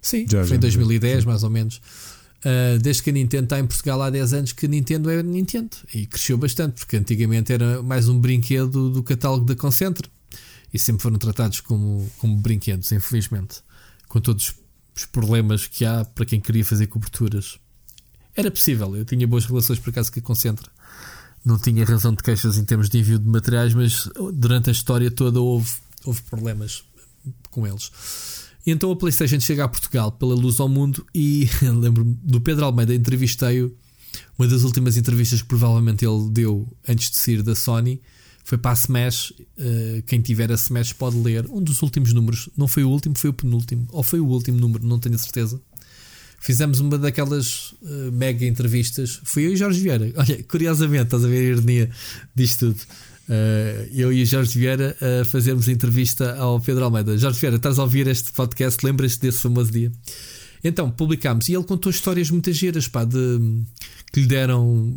Sim, 0.01 0.21
Uhum. 0.21 0.27
Já, 0.27 0.39
foi 0.39 0.47
já, 0.47 0.55
em 0.55 0.59
2010, 0.59 1.21
sim. 1.21 1.27
mais 1.27 1.43
ou 1.43 1.49
menos. 1.51 1.79
Uh, 2.43 2.79
desde 2.79 3.03
que 3.03 3.11
a 3.11 3.13
Nintendo 3.13 3.43
está 3.43 3.59
em 3.59 3.67
Portugal 3.67 4.01
há 4.01 4.09
10 4.09 4.33
anos, 4.33 4.53
que 4.53 4.65
a 4.65 4.69
Nintendo 4.69 5.11
é 5.11 5.21
Nintendo 5.21 5.77
e 5.93 6.07
cresceu 6.07 6.37
bastante, 6.37 6.73
porque 6.79 6.97
antigamente 6.97 7.53
era 7.53 7.83
mais 7.83 8.09
um 8.09 8.19
brinquedo 8.19 8.89
do 8.89 9.03
catálogo 9.03 9.45
da 9.45 9.55
Concentra 9.55 10.09
e 10.73 10.79
sempre 10.79 11.03
foram 11.03 11.19
tratados 11.19 11.59
como, 11.59 12.09
como 12.17 12.35
brinquedos, 12.37 12.91
infelizmente, 12.91 13.57
com 14.07 14.19
todos 14.19 14.55
os 14.95 15.05
problemas 15.05 15.67
que 15.67 15.85
há 15.85 16.03
para 16.03 16.25
quem 16.25 16.41
queria 16.41 16.65
fazer 16.65 16.87
coberturas. 16.87 17.59
Era 18.35 18.49
possível, 18.49 18.95
eu 18.95 19.05
tinha 19.05 19.27
boas 19.27 19.45
relações 19.45 19.77
por 19.77 19.91
acaso 19.91 20.11
com 20.11 20.19
a 20.19 20.23
Concentra 20.23 20.71
não 21.43 21.57
tinha 21.57 21.83
razão 21.85 22.13
de 22.13 22.21
queixas 22.21 22.57
em 22.57 22.63
termos 22.63 22.89
de 22.89 22.99
envio 22.99 23.19
de 23.19 23.27
materiais, 23.27 23.73
mas 23.73 24.07
durante 24.33 24.69
a 24.69 24.71
história 24.71 25.09
toda 25.09 25.41
houve, 25.41 25.71
houve 26.05 26.21
problemas 26.23 26.83
com 27.49 27.65
eles. 27.65 27.91
E 28.65 28.71
então 28.71 28.91
a 28.91 28.95
PlayStation 28.95 29.39
chega 29.39 29.63
a 29.63 29.67
Portugal 29.67 30.11
pela 30.11 30.35
luz 30.35 30.59
ao 30.59 30.69
mundo 30.69 31.05
e 31.13 31.49
lembro-me 31.61 32.17
do 32.23 32.39
Pedro 32.39 32.65
Almeida, 32.65 32.93
entrevistei-o. 32.93 33.75
Uma 34.37 34.47
das 34.47 34.63
últimas 34.63 34.97
entrevistas 34.97 35.41
que 35.41 35.47
provavelmente 35.47 36.05
ele 36.05 36.29
deu 36.29 36.67
antes 36.87 37.09
de 37.09 37.17
sair 37.17 37.41
da 37.41 37.55
Sony 37.55 38.01
foi 38.43 38.57
para 38.57 38.71
a 38.71 38.73
Smash. 38.73 39.31
Uh, 39.31 40.01
quem 40.05 40.21
tiver 40.21 40.51
a 40.51 40.55
Smash 40.55 40.93
pode 40.93 41.17
ler 41.17 41.45
um 41.49 41.61
dos 41.61 41.81
últimos 41.81 42.13
números. 42.13 42.49
Não 42.57 42.67
foi 42.67 42.83
o 42.83 42.89
último, 42.89 43.17
foi 43.17 43.29
o 43.29 43.33
penúltimo, 43.33 43.87
ou 43.89 44.03
foi 44.03 44.19
o 44.19 44.27
último 44.27 44.59
número, 44.59 44.85
não 44.85 44.99
tenho 44.99 45.15
a 45.15 45.17
certeza. 45.17 45.61
Fizemos 46.39 46.79
uma 46.79 46.97
daquelas 46.97 47.73
uh, 47.83 48.11
mega 48.11 48.45
entrevistas. 48.45 49.21
Fui 49.23 49.45
eu 49.45 49.53
e 49.53 49.55
Jorge 49.55 49.79
Vieira. 49.79 50.11
Olha, 50.15 50.43
curiosamente, 50.43 51.03
estás 51.03 51.23
a 51.23 51.27
ver 51.27 51.37
a 51.37 51.55
ironia 51.55 51.89
disto 52.35 52.73
tudo. 52.73 52.81
Uh, 53.31 53.87
eu 53.93 54.11
e 54.11 54.23
o 54.23 54.25
Jorge 54.25 54.59
Vieira 54.59 54.97
a 54.99 55.23
fazermos 55.23 55.69
entrevista 55.69 56.35
ao 56.35 56.59
Pedro 56.59 56.83
Almeida. 56.83 57.17
Jorge 57.17 57.39
Vieira, 57.39 57.55
estás 57.55 57.79
a 57.79 57.83
ouvir 57.83 58.05
este 58.07 58.29
podcast? 58.33 58.85
Lembras-te 58.85 59.21
desse 59.21 59.37
famoso 59.37 59.71
dia? 59.71 59.89
Então, 60.61 60.91
publicámos 60.91 61.47
e 61.47 61.53
ele 61.53 61.63
contou 61.63 61.89
histórias 61.89 62.29
muito 62.29 62.51
giras 62.51 62.89
pá, 62.89 63.05
de, 63.05 63.17
que 64.11 64.19
lhe 64.19 64.27
deram. 64.27 64.93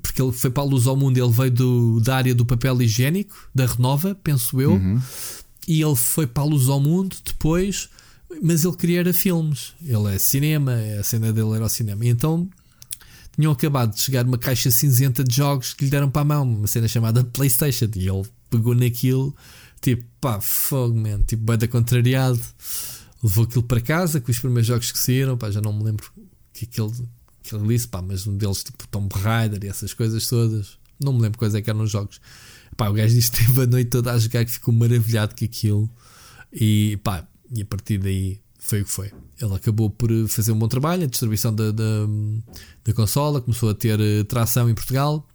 Porque 0.00 0.22
ele 0.22 0.30
foi 0.30 0.48
para 0.48 0.62
a 0.62 0.66
luz 0.66 0.86
ao 0.86 0.96
mundo, 0.96 1.18
ele 1.18 1.32
veio 1.32 1.50
do, 1.50 2.00
da 2.00 2.14
área 2.14 2.32
do 2.32 2.46
papel 2.46 2.80
higiênico, 2.80 3.48
da 3.52 3.66
Renova, 3.66 4.14
penso 4.14 4.60
eu, 4.60 4.74
uhum. 4.74 5.00
e 5.66 5.82
ele 5.82 5.96
foi 5.96 6.28
para 6.28 6.44
a 6.44 6.46
luz 6.46 6.68
ao 6.68 6.78
mundo 6.78 7.16
depois, 7.24 7.88
mas 8.40 8.64
ele 8.64 8.76
queria 8.76 9.00
era 9.00 9.12
filmes. 9.12 9.72
Ele 9.84 10.14
é 10.14 10.18
cinema, 10.20 10.76
a 11.00 11.02
cena 11.02 11.32
dele 11.32 11.54
era 11.56 11.64
o 11.64 11.68
cinema. 11.68 12.04
E 12.04 12.10
então 12.10 12.48
tinham 13.36 13.52
acabado 13.52 13.94
de 13.94 14.00
chegar 14.00 14.26
uma 14.26 14.38
caixa 14.38 14.70
cinzenta 14.70 15.24
de 15.24 15.34
jogos 15.34 15.72
que 15.74 15.84
lhe 15.84 15.90
deram 15.90 16.10
para 16.10 16.22
a 16.22 16.24
mão, 16.24 16.42
uma 16.42 16.66
cena 16.66 16.86
chamada 16.86 17.24
PlayStation. 17.24 17.88
E 17.96 18.08
ele 18.08 18.24
pegou 18.50 18.74
naquilo, 18.74 19.34
tipo, 19.80 20.04
pá, 20.20 20.40
fogo, 20.40 20.94
man, 20.94 21.22
tipo, 21.22 21.42
bem 21.42 21.58
da 21.58 21.66
contrariado. 21.66 22.40
Levou 23.22 23.44
aquilo 23.44 23.62
para 23.62 23.80
casa 23.80 24.20
com 24.20 24.30
os 24.30 24.38
primeiros 24.38 24.66
jogos 24.66 24.90
que 24.90 24.98
saíram, 24.98 25.38
pá, 25.38 25.50
já 25.50 25.60
não 25.60 25.72
me 25.72 25.84
lembro 25.84 26.10
que 26.52 26.64
aquele, 26.64 26.92
que 27.42 27.54
ele 27.54 27.68
disse, 27.68 27.88
pá, 27.88 28.02
mas 28.02 28.26
um 28.26 28.36
deles, 28.36 28.64
tipo, 28.64 28.86
Tomb 28.88 29.08
Raider 29.14 29.64
e 29.64 29.68
essas 29.68 29.94
coisas 29.94 30.26
todas. 30.26 30.78
Não 31.00 31.12
me 31.12 31.22
lembro 31.22 31.38
quais 31.38 31.54
é 31.54 31.62
que 31.62 31.70
eram 31.70 31.82
os 31.82 31.90
jogos. 31.90 32.20
Pá, 32.76 32.88
o 32.88 32.92
gajo 32.92 33.14
disse 33.14 33.30
que 33.30 33.44
teve 33.46 33.62
a 33.62 33.66
noite 33.66 33.90
toda 33.90 34.12
a 34.12 34.18
jogar 34.18 34.44
que 34.44 34.52
ficou 34.52 34.74
maravilhado 34.74 35.34
com 35.36 35.44
aquilo. 35.44 35.90
E 36.52 36.98
pá, 37.02 37.26
e 37.50 37.62
a 37.62 37.64
partir 37.64 37.98
daí 37.98 38.40
foi 38.62 38.80
o 38.80 38.84
que 38.84 38.90
foi. 38.90 39.12
Ele 39.40 39.54
acabou 39.54 39.90
por 39.90 40.08
fazer 40.28 40.52
um 40.52 40.58
bom 40.58 40.68
trabalho, 40.68 41.02
a 41.02 41.06
distribuição 41.06 41.52
da, 41.52 41.72
da, 41.72 42.06
da 42.84 42.92
consola 42.94 43.40
começou 43.40 43.68
a 43.68 43.74
ter 43.74 44.00
eh, 44.00 44.22
tração 44.22 44.70
em 44.70 44.74
Portugal. 44.74 45.28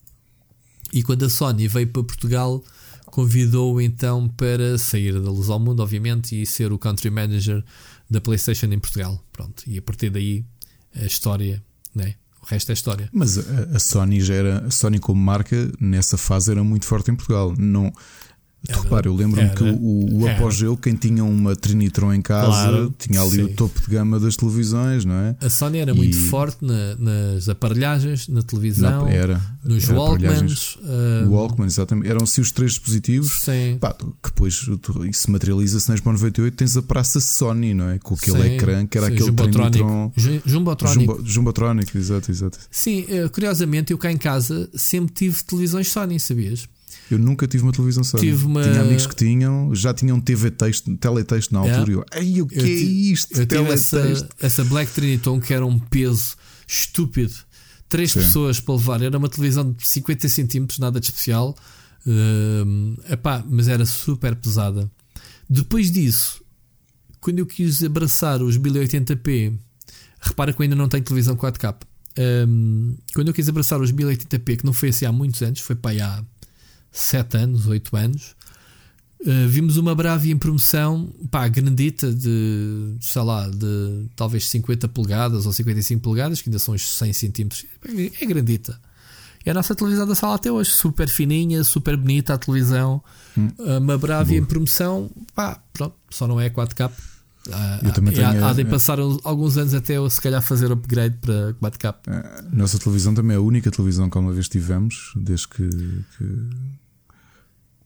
E 0.94 1.04
quando 1.04 1.26
a 1.26 1.30
Sony 1.30 1.68
veio 1.68 1.90
para 1.90 2.04
Portugal, 2.04 2.64
convidou-o 3.08 3.82
então 3.82 4.30
para 4.30 4.78
sair 4.78 5.12
da 5.14 5.30
luz 5.30 5.50
ao 5.50 5.60
mundo, 5.60 5.82
obviamente, 5.82 6.42
e 6.42 6.46
ser 6.46 6.72
o 6.72 6.80
country 6.80 7.10
manager 7.10 7.64
da 8.10 8.22
PlayStation 8.22 8.68
em 8.68 8.80
Portugal. 8.80 9.22
Pronto, 9.34 9.62
e 9.68 9.78
a 9.78 9.82
partir 9.82 10.10
daí 10.10 10.46
a 10.96 11.06
história, 11.06 11.62
né? 11.94 12.16
o 12.42 12.46
resto 12.46 12.70
é 12.70 12.74
história. 12.74 13.10
Mas 13.12 13.38
a, 13.38 13.76
a 13.76 13.80
Sony 13.80 14.22
já 14.22 14.36
era, 14.36 14.66
a 14.66 14.72
Sony 14.72 15.00
como 15.00 15.22
marca 15.22 15.70
nessa 15.82 16.18
fase 16.18 16.50
era 16.50 16.64
muito 16.64 16.86
forte 16.86 17.12
em 17.12 17.16
Portugal. 17.16 17.54
Não, 17.58 17.92
era, 18.68 18.82
Repara, 18.82 19.08
eu 19.08 19.16
lembro-me 19.16 19.50
que 19.50 19.64
o, 19.64 20.22
o 20.22 20.28
apogeu, 20.28 20.76
quem 20.78 20.96
tinha 20.96 21.24
uma 21.24 21.56
Trinitron 21.56 22.14
em 22.14 22.22
casa, 22.22 22.48
claro, 22.48 22.96
tinha 22.98 23.22
ali 23.22 23.32
sim. 23.32 23.44
o 23.44 23.48
topo 23.50 23.80
de 23.82 23.88
gama 23.88 24.20
das 24.20 24.36
televisões, 24.36 25.06
não 25.06 25.16
é? 25.16 25.36
A 25.42 25.50
Sony 25.50 25.80
era 25.80 25.92
e... 25.92 25.94
muito 25.94 26.18
forte 26.30 26.58
na, 26.64 26.96
nas 26.98 27.50
aparelhagens, 27.50 28.28
na 28.28 28.42
televisão, 28.42 29.02
não, 29.02 29.08
era, 29.08 29.42
nos 29.64 29.90
era 29.90 30.00
Walkmans. 30.00 30.76
Uh... 30.78 31.30
Walkman, 31.30 31.68
exatamente. 31.68 32.10
Eram 32.10 32.24
assim 32.24 32.42
os 32.42 32.52
três 32.52 32.72
dispositivos. 32.72 33.40
Sim. 33.42 33.78
Pá, 33.80 33.94
que 33.94 34.30
depois 34.30 34.68
isso 35.10 35.32
materializa-se 35.32 35.90
na 35.90 35.96
Expo 35.96 36.12
98. 36.12 36.56
Tens 36.56 36.78
a 36.78 36.82
praça 36.82 37.20
Sony, 37.20 37.74
não 37.74 37.90
é? 37.90 38.00
Com 38.00 38.16
aquele 38.16 38.42
sim, 38.42 38.56
ecrã 38.56 38.86
que 38.86 38.98
era 38.98 39.08
sim, 39.08 39.14
aquele 39.14 39.32
Trinitron. 39.32 40.12
Jumbotrónico. 40.46 41.14
Jumbo, 41.14 41.26
Jumbotrónico, 41.26 41.98
exato, 41.98 42.32
exato. 42.32 42.60
Sim, 42.72 43.06
eh, 43.10 43.28
curiosamente, 43.30 43.92
eu 43.92 43.98
cá 43.98 44.12
em 44.12 44.18
casa 44.18 44.70
sempre 44.74 45.14
tive 45.14 45.44
televisões 45.44 45.92
Sony, 45.92 46.20
sabias? 46.20 46.68
Eu 47.10 47.18
nunca 47.18 47.48
tive 47.48 47.64
uma 47.64 47.72
televisão 47.72 48.04
Sony. 48.04 48.24
Tive 48.24 48.46
uma... 48.46 48.62
Tinha 48.62 48.82
amigos 48.82 49.08
que 49.08 49.16
tinham, 49.16 49.74
já 49.74 49.94
tinham 49.94 50.20
TV 50.20 50.52
texto, 50.52 50.96
teletexto 50.98 51.54
na 51.54 51.60
altura. 51.62 51.92
Yeah. 51.92 52.22
E 52.22 52.38
eu, 52.40 52.46
o 52.46 52.48
que 52.48 52.60
eu 52.60 52.66
é 52.66 52.70
isto? 52.70 53.42
Eu 53.42 53.68
essa, 53.68 54.30
essa 54.42 54.64
Black 54.66 54.92
Triniton 54.92 55.40
que 55.40 55.54
era 55.54 55.66
um 55.66 55.80
peso 55.80 56.36
estúpido. 56.68 57.34
Três 57.90 58.12
Sim. 58.12 58.20
pessoas 58.20 58.60
para 58.60 58.76
levar. 58.76 59.02
Era 59.02 59.18
uma 59.18 59.30
televisão 59.30 59.72
de 59.72 59.88
50 59.88 60.28
centímetros, 60.28 60.80
nada 60.80 61.00
de 61.00 61.06
especial. 61.06 61.56
Uh, 62.06 62.96
epá, 63.12 63.44
mas 63.48 63.68
era 63.68 63.86
super 63.86 64.36
pesada. 64.36 64.90
Depois 65.50 65.90
disso, 65.90 66.42
quando 67.22 67.40
eu 67.40 67.46
quis 67.46 67.84
abraçar 67.84 68.42
os 68.42 68.58
1080p, 68.58 69.58
repara 70.20 70.52
que 70.52 70.62
eu 70.62 70.64
ainda 70.64 70.76
não 70.76 70.90
tenho 70.90 71.04
televisão 71.04 71.36
4K. 71.36 71.76
Um, 72.48 72.98
quando 73.14 73.28
eu 73.28 73.34
quis 73.34 73.48
abraçar 73.48 73.80
os 73.80 73.92
1080p, 73.92 74.58
que 74.58 74.66
não 74.66 74.74
foi 74.74 74.90
assim 74.90 75.06
há 75.06 75.12
muitos 75.12 75.42
anos, 75.42 75.60
foi 75.60 75.76
para 75.76 75.92
aí 75.92 76.02
há 76.02 76.24
7 77.00 77.38
anos, 77.38 77.68
8 77.68 77.96
anos. 77.96 78.36
Uh, 79.20 79.48
vimos 79.48 79.78
uma 79.78 79.96
Bravia 79.96 80.32
em 80.32 80.38
promoção, 80.38 81.12
pá, 81.32 81.48
grandita 81.48 82.14
de, 82.14 82.96
sei 83.02 83.22
lá, 83.24 83.50
de 83.50 84.06
talvez 84.16 84.48
50 84.48 84.88
polegadas 84.90 85.46
ou 85.46 85.54
55 85.54 86.02
polegadas, 86.02 86.42
que 86.42 86.50
ainda 86.50 86.60
são 86.60 86.76
uns 86.76 86.88
100 86.88 87.14
centímetros. 87.14 87.66
É 88.22 88.26
grandita. 88.26 88.80
É 89.44 89.52
a 89.52 89.54
nossa 89.54 89.74
televisão 89.74 90.06
da 90.06 90.14
sala 90.14 90.36
até 90.36 90.52
hoje, 90.52 90.72
super 90.72 91.08
fininha, 91.08 91.64
super 91.64 91.96
bonita 91.98 92.34
a 92.34 92.38
televisão. 92.38 93.02
Hum. 93.36 93.50
Uh, 93.58 93.78
uma 93.80 93.98
Bravia 93.98 94.40
Boa. 94.40 94.44
em 94.44 94.46
promoção, 94.46 95.10
pá, 95.34 95.60
pronto, 95.74 95.96
só 96.10 96.28
não 96.28 96.40
é 96.40 96.50
4K. 96.50 96.92
Uh, 97.48 97.86
eu 97.86 97.94
também 97.94 98.14
tenho, 98.14 98.28
há, 98.28 98.50
há 98.50 98.54
de 98.54 98.66
passar 98.66 99.00
alguns 99.00 99.58
anos 99.58 99.74
até 99.74 99.94
eu 99.94 100.10
se 100.10 100.22
calhar 100.22 100.42
fazer 100.42 100.70
upgrade 100.72 101.16
para 101.22 101.54
4K. 101.54 101.96
A 102.08 102.56
nossa 102.56 102.78
televisão 102.78 103.14
também 103.16 103.36
é 103.36 103.38
a 103.38 103.42
única 103.42 103.72
televisão 103.72 104.10
que 104.10 104.18
uma 104.18 104.34
vez 104.34 104.50
tivemos, 104.50 105.14
desde 105.16 105.48
que, 105.48 105.70
que 106.18 106.26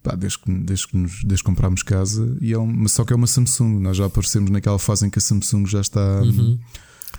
Pá, 0.03 0.15
desde, 0.15 0.39
que, 0.39 0.51
desde, 0.51 0.87
que 0.87 0.97
nos, 0.97 1.23
desde 1.23 1.43
que 1.43 1.49
comprámos 1.49 1.83
casa, 1.83 2.35
e 2.41 2.53
é 2.53 2.57
uma, 2.57 2.89
só 2.89 3.05
que 3.05 3.13
é 3.13 3.15
uma 3.15 3.27
Samsung. 3.27 3.79
Nós 3.79 3.97
já 3.97 4.05
aparecemos 4.05 4.49
naquela 4.49 4.79
fase 4.79 5.05
em 5.05 5.09
que 5.09 5.19
a 5.19 5.21
Samsung 5.21 5.65
já 5.67 5.81
está. 5.81 6.21
Uhum. 6.21 6.57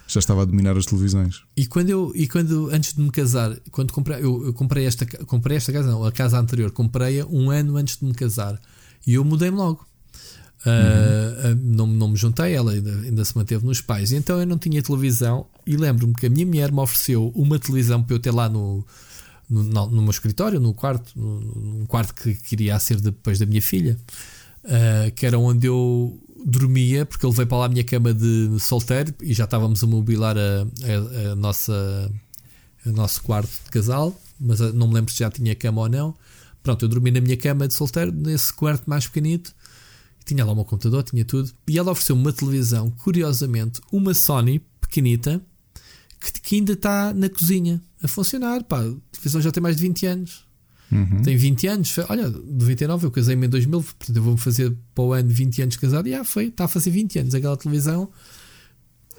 Já 0.08 0.18
estava 0.18 0.42
a 0.42 0.44
dominar 0.44 0.76
as 0.76 0.86
televisões. 0.86 1.42
E 1.56 1.66
quando 1.66 1.88
eu, 1.88 2.12
e 2.14 2.26
quando 2.26 2.70
antes 2.70 2.94
de 2.94 3.00
me 3.00 3.10
casar, 3.10 3.56
quando 3.70 3.92
comprei, 3.92 4.18
eu, 4.18 4.46
eu 4.46 4.52
comprei 4.52 4.84
esta, 4.84 5.06
comprei 5.26 5.56
esta 5.56 5.72
casa, 5.72 5.90
não, 5.90 6.04
a 6.04 6.10
casa 6.10 6.38
anterior, 6.38 6.70
comprei-a 6.70 7.26
um 7.26 7.50
ano 7.50 7.76
antes 7.76 7.98
de 7.98 8.04
me 8.04 8.12
casar 8.12 8.60
e 9.06 9.14
eu 9.14 9.24
mudei-me 9.24 9.56
logo. 9.56 9.86
Uhum. 10.64 11.52
Uh, 11.52 11.58
não, 11.62 11.86
não 11.86 12.08
me 12.08 12.16
juntei, 12.16 12.54
ela 12.54 12.72
ainda, 12.72 12.90
ainda 13.00 13.24
se 13.24 13.36
manteve 13.36 13.64
nos 13.66 13.80
pais. 13.80 14.12
E 14.12 14.16
então 14.16 14.38
eu 14.38 14.46
não 14.46 14.58
tinha 14.58 14.82
televisão. 14.82 15.46
E 15.66 15.76
lembro-me 15.76 16.14
que 16.14 16.26
a 16.26 16.30
minha 16.30 16.46
mulher 16.46 16.72
me 16.72 16.80
ofereceu 16.80 17.32
uma 17.34 17.58
televisão 17.58 18.02
para 18.02 18.14
eu 18.14 18.20
ter 18.20 18.30
lá 18.30 18.48
no, 18.48 18.84
no, 19.52 19.86
no, 19.90 20.02
meu 20.02 20.10
escritório, 20.10 20.58
no 20.58 20.72
quarto, 20.72 21.12
num 21.18 21.84
quarto 21.86 22.14
que 22.14 22.34
queria 22.34 22.78
ser 22.78 23.00
depois 23.00 23.38
da 23.38 23.46
minha 23.46 23.62
filha, 23.62 23.98
uh, 24.64 25.12
que 25.14 25.26
era 25.26 25.38
onde 25.38 25.66
eu 25.66 26.18
dormia, 26.44 27.04
porque 27.06 27.24
ele 27.24 27.34
veio 27.34 27.46
para 27.46 27.58
lá 27.58 27.66
a 27.66 27.68
minha 27.68 27.84
cama 27.84 28.12
de 28.12 28.58
solteiro 28.58 29.14
e 29.20 29.32
já 29.32 29.44
estávamos 29.44 29.82
a 29.82 29.86
mobilar 29.86 30.36
a, 30.36 30.40
a, 30.40 31.32
a 31.32 31.36
nossa 31.36 32.10
o 32.84 32.90
nosso 32.90 33.22
quarto 33.22 33.50
de 33.64 33.70
casal, 33.70 34.18
mas 34.40 34.60
ah, 34.60 34.72
não 34.72 34.88
me 34.88 34.94
lembro 34.94 35.12
se 35.12 35.20
já 35.20 35.30
tinha 35.30 35.54
cama 35.54 35.82
ou 35.82 35.88
não. 35.88 36.14
Pronto, 36.62 36.84
eu 36.84 36.88
dormi 36.88 37.10
na 37.10 37.20
minha 37.20 37.36
cama 37.36 37.68
de 37.68 37.74
solteiro, 37.74 38.12
nesse 38.12 38.52
quarto 38.52 38.88
mais 38.88 39.06
pequenito. 39.06 39.54
Tinha 40.24 40.44
lá 40.44 40.52
o 40.52 40.54
meu 40.54 40.64
computador, 40.64 41.02
tinha 41.02 41.24
tudo. 41.24 41.50
E 41.68 41.78
ela 41.78 41.90
ofereceu 41.90 42.16
uma 42.16 42.32
televisão, 42.32 42.90
curiosamente, 42.90 43.80
uma 43.90 44.14
Sony 44.14 44.60
pequenita, 44.80 45.40
que, 46.22 46.40
que 46.40 46.56
ainda 46.56 46.72
está 46.74 47.12
na 47.12 47.28
cozinha 47.28 47.82
a 48.02 48.08
funcionar. 48.08 48.62
Pá, 48.64 48.80
a 48.80 48.94
televisão 49.12 49.40
já 49.40 49.50
tem 49.50 49.62
mais 49.62 49.76
de 49.76 49.82
20 49.82 50.06
anos. 50.06 50.44
Uhum. 50.90 51.22
Tem 51.22 51.36
20 51.36 51.66
anos. 51.66 51.98
Olha, 52.08 52.28
99 52.28 53.06
eu 53.06 53.10
casei-me 53.10 53.46
em 53.46 53.50
2000, 53.50 53.82
portanto 53.82 54.16
eu 54.16 54.22
vou-me 54.22 54.38
fazer 54.38 54.72
para 54.94 55.04
o 55.04 55.12
ano 55.12 55.28
20 55.28 55.62
anos 55.62 55.76
casado. 55.76 56.08
E 56.08 56.14
ah, 56.14 56.24
foi, 56.24 56.46
está 56.46 56.64
a 56.64 56.68
fazer 56.68 56.90
20 56.90 57.18
anos 57.18 57.34
aquela 57.34 57.56
televisão 57.56 58.10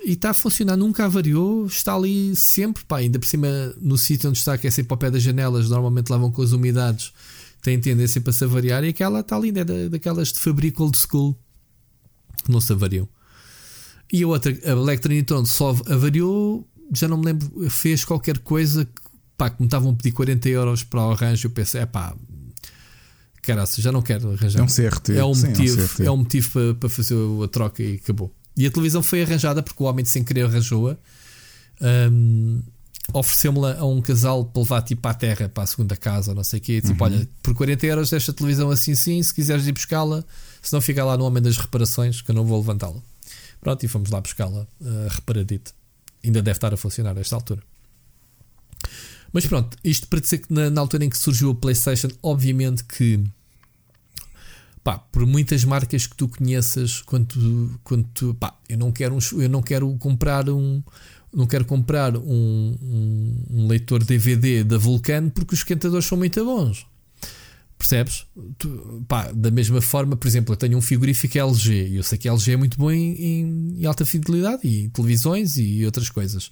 e 0.04 0.12
está 0.12 0.32
a 0.32 0.34
funcionar, 0.34 0.76
nunca 0.76 1.08
variou, 1.08 1.66
está 1.66 1.96
ali 1.96 2.36
sempre, 2.36 2.84
pá, 2.84 2.98
ainda 2.98 3.18
por 3.18 3.26
cima 3.26 3.48
no 3.80 3.98
sítio 3.98 4.30
onde 4.30 4.38
está, 4.38 4.58
que 4.58 4.68
é 4.68 4.72
sempre 4.72 4.94
ao 4.94 4.98
pé 4.98 5.10
das 5.10 5.24
janelas, 5.24 5.70
normalmente 5.70 6.10
lavam 6.10 6.30
com 6.30 6.42
as 6.42 6.52
umidades, 6.52 7.14
tem 7.62 7.80
tendência 7.80 8.20
para 8.20 8.34
se 8.34 8.44
avariar, 8.44 8.84
e 8.84 8.90
aquela 8.90 9.22
está 9.22 9.38
ali, 9.38 9.50
é 9.50 9.64
da, 9.64 9.88
daquelas 9.90 10.34
de 10.34 10.40
fabrico 10.40 10.84
old 10.84 10.98
school 10.98 11.38
que 12.44 12.52
não 12.52 12.60
se 12.60 12.74
avariam. 12.74 13.08
E 14.12 14.24
a 14.24 14.28
outra, 14.28 14.52
a 14.52 14.72
Electronitron 14.72 15.46
só 15.46 15.70
avariou 15.88 16.68
já 16.92 17.08
não 17.08 17.18
me 17.18 17.26
lembro, 17.26 17.70
fez 17.70 18.04
qualquer 18.04 18.40
coisa 18.40 18.88
pá, 19.38 19.50
que 19.50 19.62
me 19.62 19.68
estavam 19.68 19.92
a 19.92 19.96
pedir 19.96 20.12
40 20.12 20.50
euros 20.50 20.84
para 20.84 21.02
o 21.02 21.12
arranjo. 21.12 21.48
Eu 21.48 21.52
pensei, 21.52 21.82
é 21.82 21.86
pá, 21.86 22.16
caraca, 23.42 23.72
já 23.78 23.92
não 23.92 24.02
quero 24.02 24.32
arranjar. 24.32 24.60
É 24.60 24.64
um 24.64 24.68
CRT. 24.68 25.14
É 25.14 25.26
um 25.26 25.34
Sim, 25.34 25.48
motivo, 25.48 25.80
é 25.80 25.84
um, 25.84 25.88
CRT. 25.88 26.04
É 26.04 26.12
um 26.12 26.18
motivo 26.18 26.50
para, 26.52 26.76
para 26.76 26.90
fazer 26.90 27.16
a 27.44 27.48
troca 27.48 27.84
e 27.84 27.96
acabou. 27.96 28.34
E 28.56 28.66
a 28.66 28.72
televisão 28.72 29.02
foi 29.02 29.24
arranjada 29.24 29.64
porque 29.64 29.82
o 29.82 29.86
homem 29.86 30.06
sem 30.06 30.24
querer 30.24 30.46
arranjou-a. 30.46 30.98
Um, 31.82 32.62
ofereceu-me-la 33.12 33.78
a 33.80 33.86
um 33.86 34.02
casal 34.02 34.46
para 34.46 34.62
levar 34.62 34.82
tipo 34.84 35.06
à 35.08 35.14
terra 35.14 35.50
para 35.50 35.64
a 35.64 35.68
segunda 35.68 35.98
casa, 35.98 36.34
não 36.34 36.44
sei 36.44 36.60
o 36.60 36.62
quê. 36.62 36.82
Tipo, 36.82 37.04
uhum. 37.04 37.12
olha, 37.12 37.30
por 37.42 37.54
40 37.54 37.86
euros 37.86 38.10
desta 38.12 38.32
televisão 38.32 38.70
assim, 38.70 38.96
sim. 38.96 39.22
Se 39.22 39.34
quiseres 39.34 39.68
ir 39.68 39.72
buscá-la, 39.72 40.24
se 40.62 40.72
não 40.72 40.82
fica 40.82 41.04
lá 41.04 41.18
no 41.18 41.26
homem 41.26 41.42
das 41.42 41.58
reparações, 41.58 42.22
que 42.22 42.32
eu 42.32 42.36
não 42.36 42.46
vou 42.46 42.60
levantá-la. 42.60 43.02
Pronto, 43.60 43.84
e 43.84 43.88
fomos 43.88 44.10
lá 44.12 44.22
buscá-la 44.22 44.68
uh, 44.82 45.08
reparadita 45.10 45.72
ainda 46.24 46.42
deve 46.42 46.58
estar 46.58 46.74
a 46.74 46.78
funcionar 46.78 47.18
a 47.18 47.22
esta 47.22 47.36
altura. 47.36 47.62
Mas 49.32 49.48
pronto, 49.48 49.78
isto 49.84 50.08
para 50.08 50.20
dizer 50.20 50.40
que 50.40 50.54
na, 50.54 50.70
na 50.70 50.80
altura 50.80 51.06
em 51.06 51.10
que 51.10 51.18
surgiu 51.18 51.52
a 51.52 51.56
PlayStation, 51.56 52.10
obviamente 52.22 52.84
que 52.84 53.24
pá, 54.84 55.00
por 55.00 55.26
muitas 55.26 55.64
marcas 55.64 56.06
que 56.06 56.16
tu 56.16 56.28
conheças, 56.28 57.02
quando 57.02 57.26
tu, 57.28 57.80
quando 57.84 58.08
tu 58.14 58.34
pá, 58.36 58.56
eu 58.70 58.78
não 58.78 58.92
quero 58.92 59.16
um, 59.16 59.42
eu 59.42 59.50
não 59.50 59.62
quero 59.62 59.92
comprar 59.98 60.50
um 60.50 60.84
não 61.34 61.48
quero 61.48 61.66
comprar 61.66 62.16
um, 62.16 62.78
um, 62.80 63.46
um 63.50 63.68
leitor 63.68 64.04
DVD 64.04 64.64
da 64.64 64.78
Vulcan 64.78 65.30
porque 65.30 65.56
os 65.56 65.62
esquentadores 65.62 66.06
são 66.06 66.16
muito 66.16 66.46
bons. 66.46 66.86
Percebes? 67.78 68.26
Tu, 68.58 69.04
pá, 69.08 69.32
da 69.32 69.52
mesma 69.52 69.82
forma, 69.82 70.16
por 70.16 70.28
exemplo, 70.28 70.54
eu 70.54 70.58
tenho 70.58 70.78
um 70.78 70.82
frigorífico 70.82 71.38
LG 71.38 71.88
e 71.90 71.96
eu 71.98 72.04
sei 72.04 72.18
que 72.18 72.30
a 72.30 72.32
LG 72.32 72.52
é 72.52 72.58
muito 72.58 72.78
bom 72.78 72.92
em, 72.92 73.14
em, 73.14 73.82
em 73.82 73.86
alta 73.86 74.06
fidelidade 74.06 74.66
e 74.66 74.90
televisões 74.90 75.58
e 75.58 75.86
outras 75.86 76.10
coisas. 76.10 76.52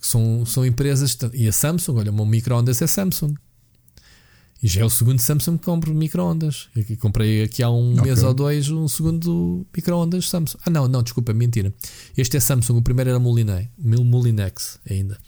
São, 0.00 0.44
são 0.44 0.64
empresas. 0.64 1.16
E 1.32 1.48
a 1.48 1.52
Samsung, 1.52 1.98
olha, 1.98 2.10
o 2.10 2.14
meu 2.14 2.26
micro-ondas 2.26 2.80
é 2.82 2.86
Samsung. 2.86 3.34
E 4.62 4.68
já 4.68 4.82
é 4.82 4.84
o 4.84 4.90
segundo 4.90 5.18
Samsung 5.18 5.56
que 5.56 5.64
compro 5.64 5.94
micro-ondas. 5.94 6.68
Comprei 6.98 7.42
aqui 7.44 7.62
há 7.62 7.70
um 7.70 7.92
okay. 7.92 8.04
mês 8.04 8.22
ou 8.22 8.34
dois 8.34 8.68
um 8.68 8.86
segundo 8.86 9.66
micro-ondas 9.74 10.28
Samsung. 10.28 10.58
Ah, 10.66 10.70
não, 10.70 10.86
não, 10.86 11.02
desculpa, 11.02 11.32
mentira. 11.32 11.72
Este 12.16 12.36
é 12.36 12.40
Samsung, 12.40 12.76
o 12.76 12.82
primeiro 12.82 13.10
era 13.10 13.18
Moliné, 13.18 13.70
Molinex 13.78 14.78
ainda. 14.88 15.18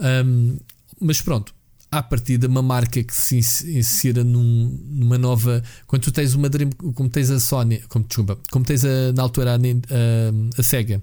Um, 0.00 0.56
mas 0.98 1.20
pronto, 1.20 1.54
à 1.98 2.02
partida, 2.02 2.48
uma 2.48 2.62
marca 2.62 3.02
que 3.02 3.14
se 3.14 3.36
insira 3.36 4.24
num, 4.24 4.78
numa 4.84 5.16
nova. 5.16 5.62
Quando 5.86 6.02
tu 6.02 6.12
tens 6.12 6.34
uma 6.34 6.48
Dream, 6.48 6.70
como 6.70 7.08
tens 7.08 7.30
a 7.30 7.38
Sony, 7.38 7.80
como, 7.88 8.04
desculpa, 8.04 8.38
como 8.50 8.64
tens 8.64 8.84
a, 8.84 9.12
na 9.14 9.22
altura 9.22 9.54
a, 9.54 9.56
a, 9.56 10.60
a 10.60 10.62
Sega 10.62 11.02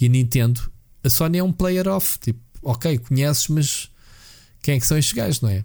e 0.00 0.06
a 0.06 0.08
Nintendo, 0.08 0.60
a 1.04 1.08
Sony 1.08 1.38
é 1.38 1.44
um 1.44 1.52
player 1.52 1.86
off. 1.88 2.18
Tipo, 2.18 2.40
ok, 2.62 2.98
conheces, 2.98 3.48
mas 3.48 3.90
quem 4.62 4.76
é 4.76 4.80
que 4.80 4.86
são 4.86 4.98
estes 4.98 5.14
gajos, 5.14 5.40
não 5.40 5.48
é? 5.48 5.64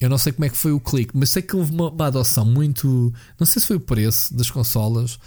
Eu 0.00 0.10
não 0.10 0.18
sei 0.18 0.32
como 0.32 0.44
é 0.44 0.50
que 0.50 0.56
foi 0.56 0.72
o 0.72 0.80
clique, 0.80 1.16
mas 1.16 1.30
sei 1.30 1.40
que 1.40 1.56
houve 1.56 1.72
uma, 1.72 1.90
uma, 1.90 2.06
adoção 2.06 2.44
muito. 2.44 3.12
Não 3.38 3.46
sei 3.46 3.60
se 3.62 3.66
foi 3.66 3.76
o 3.76 3.80
preço 3.80 4.34
das 4.34 4.50
consolas. 4.50 5.18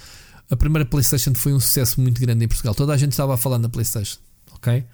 A 0.50 0.56
primeira 0.56 0.86
PlayStation 0.86 1.34
foi 1.34 1.54
um 1.54 1.60
sucesso 1.60 2.00
muito 2.00 2.22
grande 2.22 2.46
em 2.46 2.48
Portugal. 2.48 2.76
Toda 2.76 2.94
a 2.94 2.98
gente 2.98 3.12
estava 3.12 3.34
a 3.34 3.38
falar 3.38 3.58
na 3.58 3.68
PlayStation, 3.68 4.20
ok? 4.52 4.86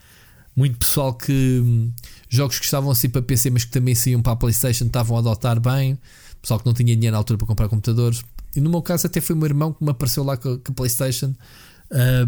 Muito 0.56 0.78
pessoal 0.78 1.14
que. 1.14 1.92
Jogos 2.36 2.60
que 2.60 2.66
estavam 2.66 2.92
assim 2.92 3.10
para 3.10 3.22
PC, 3.22 3.50
mas 3.50 3.66
que 3.66 3.72
também 3.72 3.96
saíam 3.96 4.22
para 4.22 4.34
a 4.34 4.36
PlayStation, 4.36 4.86
estavam 4.86 5.18
a 5.18 5.20
adotar 5.20 5.60
bem. 5.60 5.98
Pessoal 6.42 6.60
que 6.60 6.66
não 6.66 6.74
tinha 6.74 6.96
dinheiro 6.96 7.14
na 7.14 7.18
altura 7.18 7.38
para 7.38 7.48
comprar 7.48 7.68
computadores. 7.68 8.24
E 8.56 8.62
no 8.62 8.70
meu 8.70 8.82
caso, 8.82 9.08
até 9.08 9.20
foi 9.20 9.36
o 9.36 9.40
meu 9.40 9.48
irmão 9.48 9.74
que 9.74 9.84
me 9.84 9.92
apareceu 9.92 10.24
lá 10.24 10.38
com, 10.38 10.54
a 10.54 10.72
PlayStation. 10.74 11.34
Uh, 11.92 12.26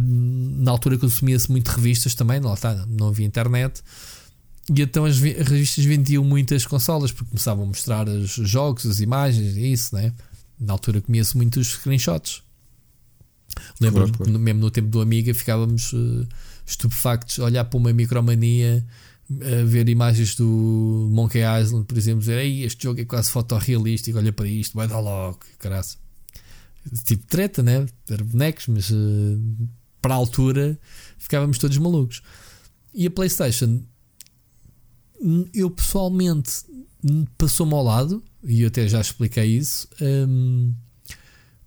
na 0.59 0.71
altura 0.71 0.97
consumia-se 0.97 1.49
muito 1.51 1.69
revistas 1.69 2.13
também, 2.13 2.39
lá 2.39 2.53
está, 2.53 2.85
não 2.87 3.07
havia 3.07 3.25
internet. 3.25 3.81
E 4.69 4.81
então 4.81 5.05
as, 5.05 5.15
as, 5.15 5.21
revistas 5.21 5.85
vendiam 5.85 6.23
muitas 6.23 6.65
consolas 6.65 7.11
porque 7.11 7.29
começavam 7.31 7.63
a 7.63 7.67
mostrar 7.67 8.07
os 8.07 8.31
jogos, 8.31 8.85
as 8.85 8.99
imagens 8.99 9.55
e 9.55 9.71
isso, 9.71 9.95
né? 9.95 10.13
Na 10.59 10.73
altura 10.73 11.01
comia-se 11.01 11.37
muitos 11.37 11.67
screenshots. 11.67 12.43
Lembro-me, 13.79 14.11
claro, 14.11 14.31
claro. 14.31 14.39
mesmo 14.39 14.59
no 14.59 14.71
tempo 14.71 14.89
do 14.89 15.01
Amiga, 15.01 15.33
ficávamos 15.33 15.93
uh, 15.93 16.27
estupefactos 16.65 17.39
a 17.39 17.45
olhar 17.45 17.63
para 17.65 17.77
uma 17.77 17.93
micromania, 17.93 18.85
a 19.29 19.65
ver 19.65 19.89
imagens 19.89 20.35
do 20.35 21.09
Monkey 21.11 21.41
Island, 21.41 21.85
por 21.85 21.97
exemplo, 21.97 22.21
dizer 22.21 22.37
Ei, 22.37 22.63
este 22.63 22.83
jogo 22.83 23.01
é 23.01 23.05
quase 23.05 23.29
fotorrealístico, 23.29 24.17
olha 24.17 24.31
para 24.31 24.47
isto, 24.47 24.75
vai 24.75 24.87
dar 24.87 24.99
logo, 24.99 25.39
caralho. 25.59 25.85
Tipo 27.05 27.25
treta, 27.27 27.61
né? 27.61 27.85
Era 28.09 28.23
bonecos, 28.23 28.67
mas 28.67 28.89
uh, 28.89 29.67
para 30.01 30.13
a 30.13 30.17
altura 30.17 30.79
ficávamos 31.17 31.57
todos 31.57 31.77
malucos. 31.77 32.21
E 32.93 33.05
a 33.05 33.11
PlayStation 33.11 33.81
eu 35.53 35.69
pessoalmente 35.69 36.51
passou-me 37.37 37.73
ao 37.73 37.83
lado, 37.83 38.23
e 38.43 38.61
eu 38.61 38.67
até 38.67 38.87
já 38.87 39.01
expliquei 39.01 39.45
isso, 39.57 39.87
um, 40.01 40.73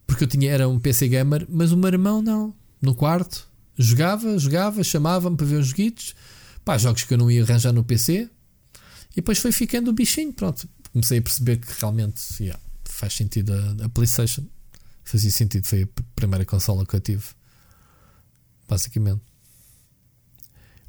porque 0.06 0.24
eu 0.24 0.28
tinha, 0.28 0.50
era 0.50 0.68
um 0.68 0.78
PC 0.78 1.08
gamer, 1.08 1.46
mas 1.48 1.72
o 1.72 1.76
meu 1.76 1.88
irmão 1.88 2.22
não, 2.22 2.54
no 2.80 2.94
quarto, 2.94 3.48
jogava, 3.76 4.38
jogava, 4.38 4.82
chamava-me 4.82 5.36
para 5.36 5.46
ver 5.46 5.56
os 5.56 5.68
joguitos, 5.68 6.14
pá, 6.70 6.78
jogos 6.78 7.02
que 7.02 7.14
eu 7.14 7.18
não 7.18 7.28
ia 7.28 7.42
arranjar 7.42 7.72
no 7.72 7.82
PC, 7.82 8.30
e 9.10 9.16
depois 9.16 9.38
foi 9.38 9.50
ficando 9.50 9.90
o 9.90 9.92
bichinho, 9.92 10.32
pronto, 10.32 10.68
comecei 10.92 11.18
a 11.18 11.22
perceber 11.22 11.56
que 11.56 11.66
realmente 11.80 12.22
yeah, 12.40 12.60
faz 12.84 13.14
sentido 13.14 13.52
a, 13.52 13.86
a 13.86 13.88
PlayStation, 13.88 14.46
fazia 15.02 15.32
sentido, 15.32 15.66
foi 15.66 15.82
a 15.82 16.02
primeira 16.14 16.44
consola 16.44 16.86
que 16.86 16.94
eu 16.94 17.00
tive, 17.00 17.24
basicamente. 18.68 19.20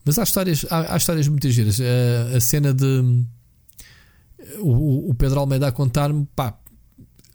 Mas 0.05 0.19
há 0.19 0.23
histórias, 0.23 0.67
há, 0.69 0.93
há 0.93 0.97
histórias 0.97 1.27
muito 1.27 1.49
giras. 1.49 1.79
A, 1.81 2.37
a 2.37 2.39
cena 2.39 2.75
de 2.75 3.25
o, 4.59 5.09
o 5.09 5.15
Pedro 5.15 5.39
Almeida 5.39 5.67
a 5.67 5.71
contar-me 5.71 6.27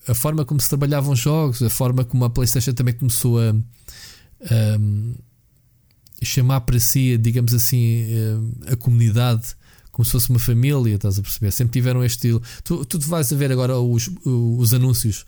a 0.06 0.14
forma 0.14 0.44
como 0.44 0.60
se 0.60 0.68
trabalhavam 0.68 1.14
os 1.14 1.18
jogos, 1.18 1.62
a 1.62 1.70
forma 1.70 2.04
como 2.04 2.24
a 2.24 2.30
PlayStation 2.30 2.72
também 2.74 2.94
começou 2.94 3.40
a 3.40 3.54
chamar 6.22 6.62
para 6.62 6.78
si, 6.80 7.16
digamos 7.18 7.54
assim, 7.54 8.06
a, 8.66 8.72
a 8.72 8.76
comunidade 8.76 9.54
como 9.92 10.04
se 10.04 10.12
fosse 10.12 10.28
uma 10.28 10.38
família, 10.38 10.94
estás 10.94 11.18
a 11.18 11.22
perceber? 11.22 11.50
Sempre 11.50 11.72
tiveram 11.72 12.04
este 12.04 12.16
estilo. 12.16 12.42
Tu, 12.62 12.84
tu 12.84 13.00
vais 13.00 13.32
a 13.32 13.36
ver 13.36 13.50
agora 13.50 13.78
os, 13.78 14.10
os 14.26 14.74
anúncios 14.74 15.24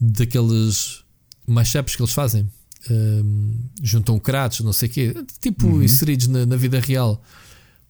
daqueles 0.00 1.04
mashups 1.46 1.94
que 1.94 2.00
eles 2.00 2.14
fazem 2.14 2.48
um, 2.90 3.54
juntam 3.82 4.18
Kratos, 4.18 4.60
não 4.60 4.72
sei 4.72 4.88
o 4.88 4.92
quê, 4.92 5.14
tipo 5.40 5.66
uhum. 5.66 5.82
inseridos 5.82 6.28
na, 6.28 6.46
na, 6.46 6.56
vida 6.56 6.80
real. 6.80 7.22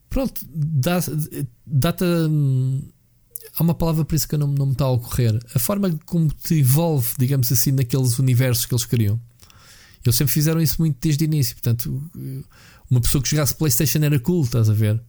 Pronto, 0.09 0.45
dá-te. 0.53 1.11
Dá 1.65 1.95
há 3.55 3.63
uma 3.63 3.73
palavra 3.73 4.03
por 4.03 4.15
isso 4.15 4.27
que 4.27 4.37
não, 4.37 4.47
não 4.47 4.67
me 4.67 4.71
está 4.71 4.85
a 4.85 4.91
ocorrer. 4.91 5.39
A 5.53 5.59
forma 5.59 5.97
como 6.05 6.29
te 6.33 6.55
envolve, 6.55 7.13
digamos 7.19 7.51
assim, 7.51 7.71
naqueles 7.71 8.17
universos 8.17 8.65
que 8.65 8.73
eles 8.73 8.85
criam. 8.85 9.19
Eles 10.09 10.17
sempre 10.17 10.33
fizeram 10.33 10.61
isso 10.61 10.75
muito 10.79 10.97
desde 11.01 11.23
o 11.23 11.25
início. 11.25 11.55
Portanto, 11.55 12.03
uma 12.89 13.01
pessoa 13.01 13.21
que 13.21 13.29
jogasse 13.29 13.55
PlayStation 13.55 13.99
era 13.99 14.19
cool, 14.19 14.43
estás 14.43 14.69
a 14.69 14.73
ver? 14.73 15.01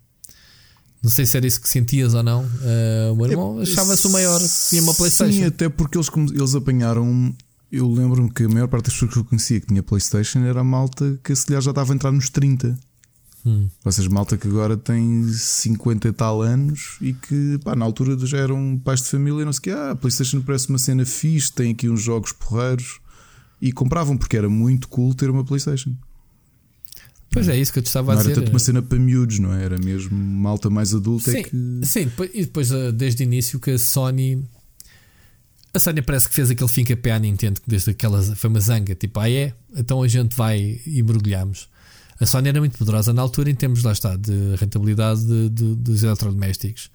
Não 1.02 1.10
sei 1.10 1.24
se 1.24 1.36
era 1.36 1.46
isso 1.46 1.60
que 1.60 1.68
sentias 1.68 2.14
ou 2.14 2.22
não. 2.22 2.44
Uh, 2.44 3.12
o 3.12 3.16
meu 3.16 3.26
irmão 3.26 3.58
achava-se 3.58 4.06
o 4.06 4.10
maior, 4.10 4.40
tinha 4.68 4.82
uma 4.82 4.94
PlayStation. 4.94 5.38
Sim, 5.38 5.44
até 5.44 5.68
porque 5.68 5.96
eles, 5.96 6.08
eles 6.34 6.54
apanharam 6.54 7.34
eu 7.70 7.88
lembro-me 7.88 8.30
que 8.30 8.44
a 8.44 8.48
maior 8.48 8.66
parte 8.66 8.86
das 8.86 8.94
pessoas 8.94 9.12
que 9.12 9.18
eu 9.18 9.24
conhecia 9.24 9.60
que 9.60 9.66
tinha 9.66 9.82
Playstation 9.82 10.40
era 10.40 10.60
a 10.60 10.64
malta 10.64 11.18
que 11.22 11.34
se 11.34 11.46
calhar 11.46 11.62
já 11.62 11.70
estava 11.70 11.92
a 11.92 11.94
entrar 11.94 12.10
nos 12.10 12.28
30. 12.28 12.76
Hum. 13.46 13.68
Ou 13.84 13.92
seja, 13.92 14.10
malta 14.10 14.36
que 14.36 14.48
agora 14.48 14.76
tem 14.76 15.26
50 15.32 16.08
e 16.08 16.12
tal 16.12 16.42
anos 16.42 16.98
e 17.00 17.14
que 17.14 17.58
pá, 17.62 17.76
na 17.76 17.84
altura 17.84 18.18
já 18.26 18.38
eram 18.38 18.78
pais 18.84 19.00
de 19.02 19.08
família 19.08 19.42
e 19.42 19.44
não 19.44 19.52
sei 19.52 19.60
o 19.60 19.62
que. 19.62 19.70
Ah, 19.70 19.90
a 19.92 19.96
Playstation 19.96 20.42
parece 20.42 20.68
uma 20.68 20.78
cena 20.78 21.06
fixe, 21.06 21.52
tem 21.52 21.70
aqui 21.70 21.88
uns 21.88 22.02
jogos 22.02 22.32
porreiros 22.32 22.98
e 23.60 23.72
compravam 23.72 24.16
porque 24.16 24.36
era 24.36 24.48
muito 24.48 24.88
cool 24.88 25.14
ter 25.14 25.30
uma 25.30 25.44
Playstation. 25.44 25.94
Pois 27.32 27.48
é, 27.48 27.56
isso 27.56 27.72
que 27.72 27.78
eu 27.78 27.82
te 27.82 27.86
estava 27.86 28.12
a 28.12 28.16
dizer. 28.16 28.28
Não 28.28 28.32
era 28.32 28.40
tanto 28.42 28.52
uma 28.52 28.58
cena 28.58 28.82
para 28.82 28.98
miúdos, 28.98 29.38
não 29.38 29.54
é? 29.54 29.62
Era 29.62 29.78
mesmo 29.78 30.16
malta 30.16 30.68
mais 30.68 30.92
adulta. 30.92 31.30
Sim, 31.30 31.38
é 31.38 31.42
que... 31.44 31.80
sim 31.84 32.10
e 32.34 32.44
depois 32.44 32.72
ah, 32.72 32.90
desde 32.90 33.22
o 33.22 33.24
início 33.24 33.60
que 33.60 33.70
a 33.70 33.78
Sony 33.78 34.44
a 35.72 35.78
Sony 35.78 36.02
parece 36.02 36.28
que 36.28 36.34
fez 36.34 36.50
aquele 36.50 36.68
fim 36.68 36.82
que 36.82 36.92
a 36.92 36.96
PA 36.96 37.18
Nintendo, 37.18 37.60
que 37.60 37.68
desde 37.68 37.90
aquela 37.90 38.20
foi 38.34 38.50
uma 38.50 38.60
zanga, 38.60 38.94
tipo, 38.94 39.20
ah 39.20 39.30
é? 39.30 39.54
Então 39.76 40.02
a 40.02 40.08
gente 40.08 40.36
vai 40.36 40.80
e 40.84 41.02
mergulhamos. 41.02 41.68
A 42.18 42.26
Sony 42.26 42.48
era 42.48 42.58
muito 42.58 42.76
poderosa 42.76 43.12
na 43.12 43.22
altura 43.22 43.50
em 43.50 43.54
termos, 43.54 43.82
lá 43.82 43.92
está, 43.92 44.16
de 44.16 44.56
rentabilidade 44.56 45.24
de, 45.24 45.48
de, 45.48 45.74
dos 45.76 46.02
eletrodomésticos. 46.02 46.90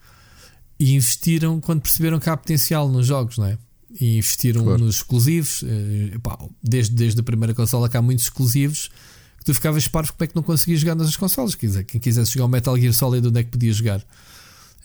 E 0.77 0.93
investiram 0.93 1.61
quando 1.61 1.81
perceberam 1.81 2.19
que 2.19 2.29
há 2.29 2.35
potencial 2.35 2.89
nos 2.89 3.07
jogos, 3.07 3.37
não 3.37 3.45
é? 3.45 3.57
E 3.99 4.17
investiram 4.17 4.63
claro. 4.63 4.83
nos 4.83 4.97
exclusivos. 4.97 5.63
Eh, 5.63 6.17
desde, 6.61 6.93
desde 6.93 7.19
a 7.19 7.23
primeira 7.23 7.53
consola 7.53 7.89
que 7.89 7.95
há 7.95 8.01
muitos 8.01 8.25
exclusivos 8.25 8.89
que 9.37 9.45
tu 9.45 9.53
ficavas 9.53 9.87
parvo 9.87 10.11
como 10.13 10.23
é 10.23 10.27
que 10.27 10.35
não 10.35 10.43
conseguias 10.43 10.81
jogar 10.81 10.95
nas 10.95 11.15
consolas. 11.15 11.55
Quer 11.55 11.67
dizer, 11.67 11.83
quem 11.85 12.01
quisesse 12.01 12.33
jogar 12.33 12.45
o 12.45 12.49
Metal 12.49 12.77
Gear 12.77 12.93
Solid, 12.93 13.27
onde 13.27 13.39
é 13.39 13.43
que 13.43 13.51
podia 13.51 13.71
jogar? 13.71 14.03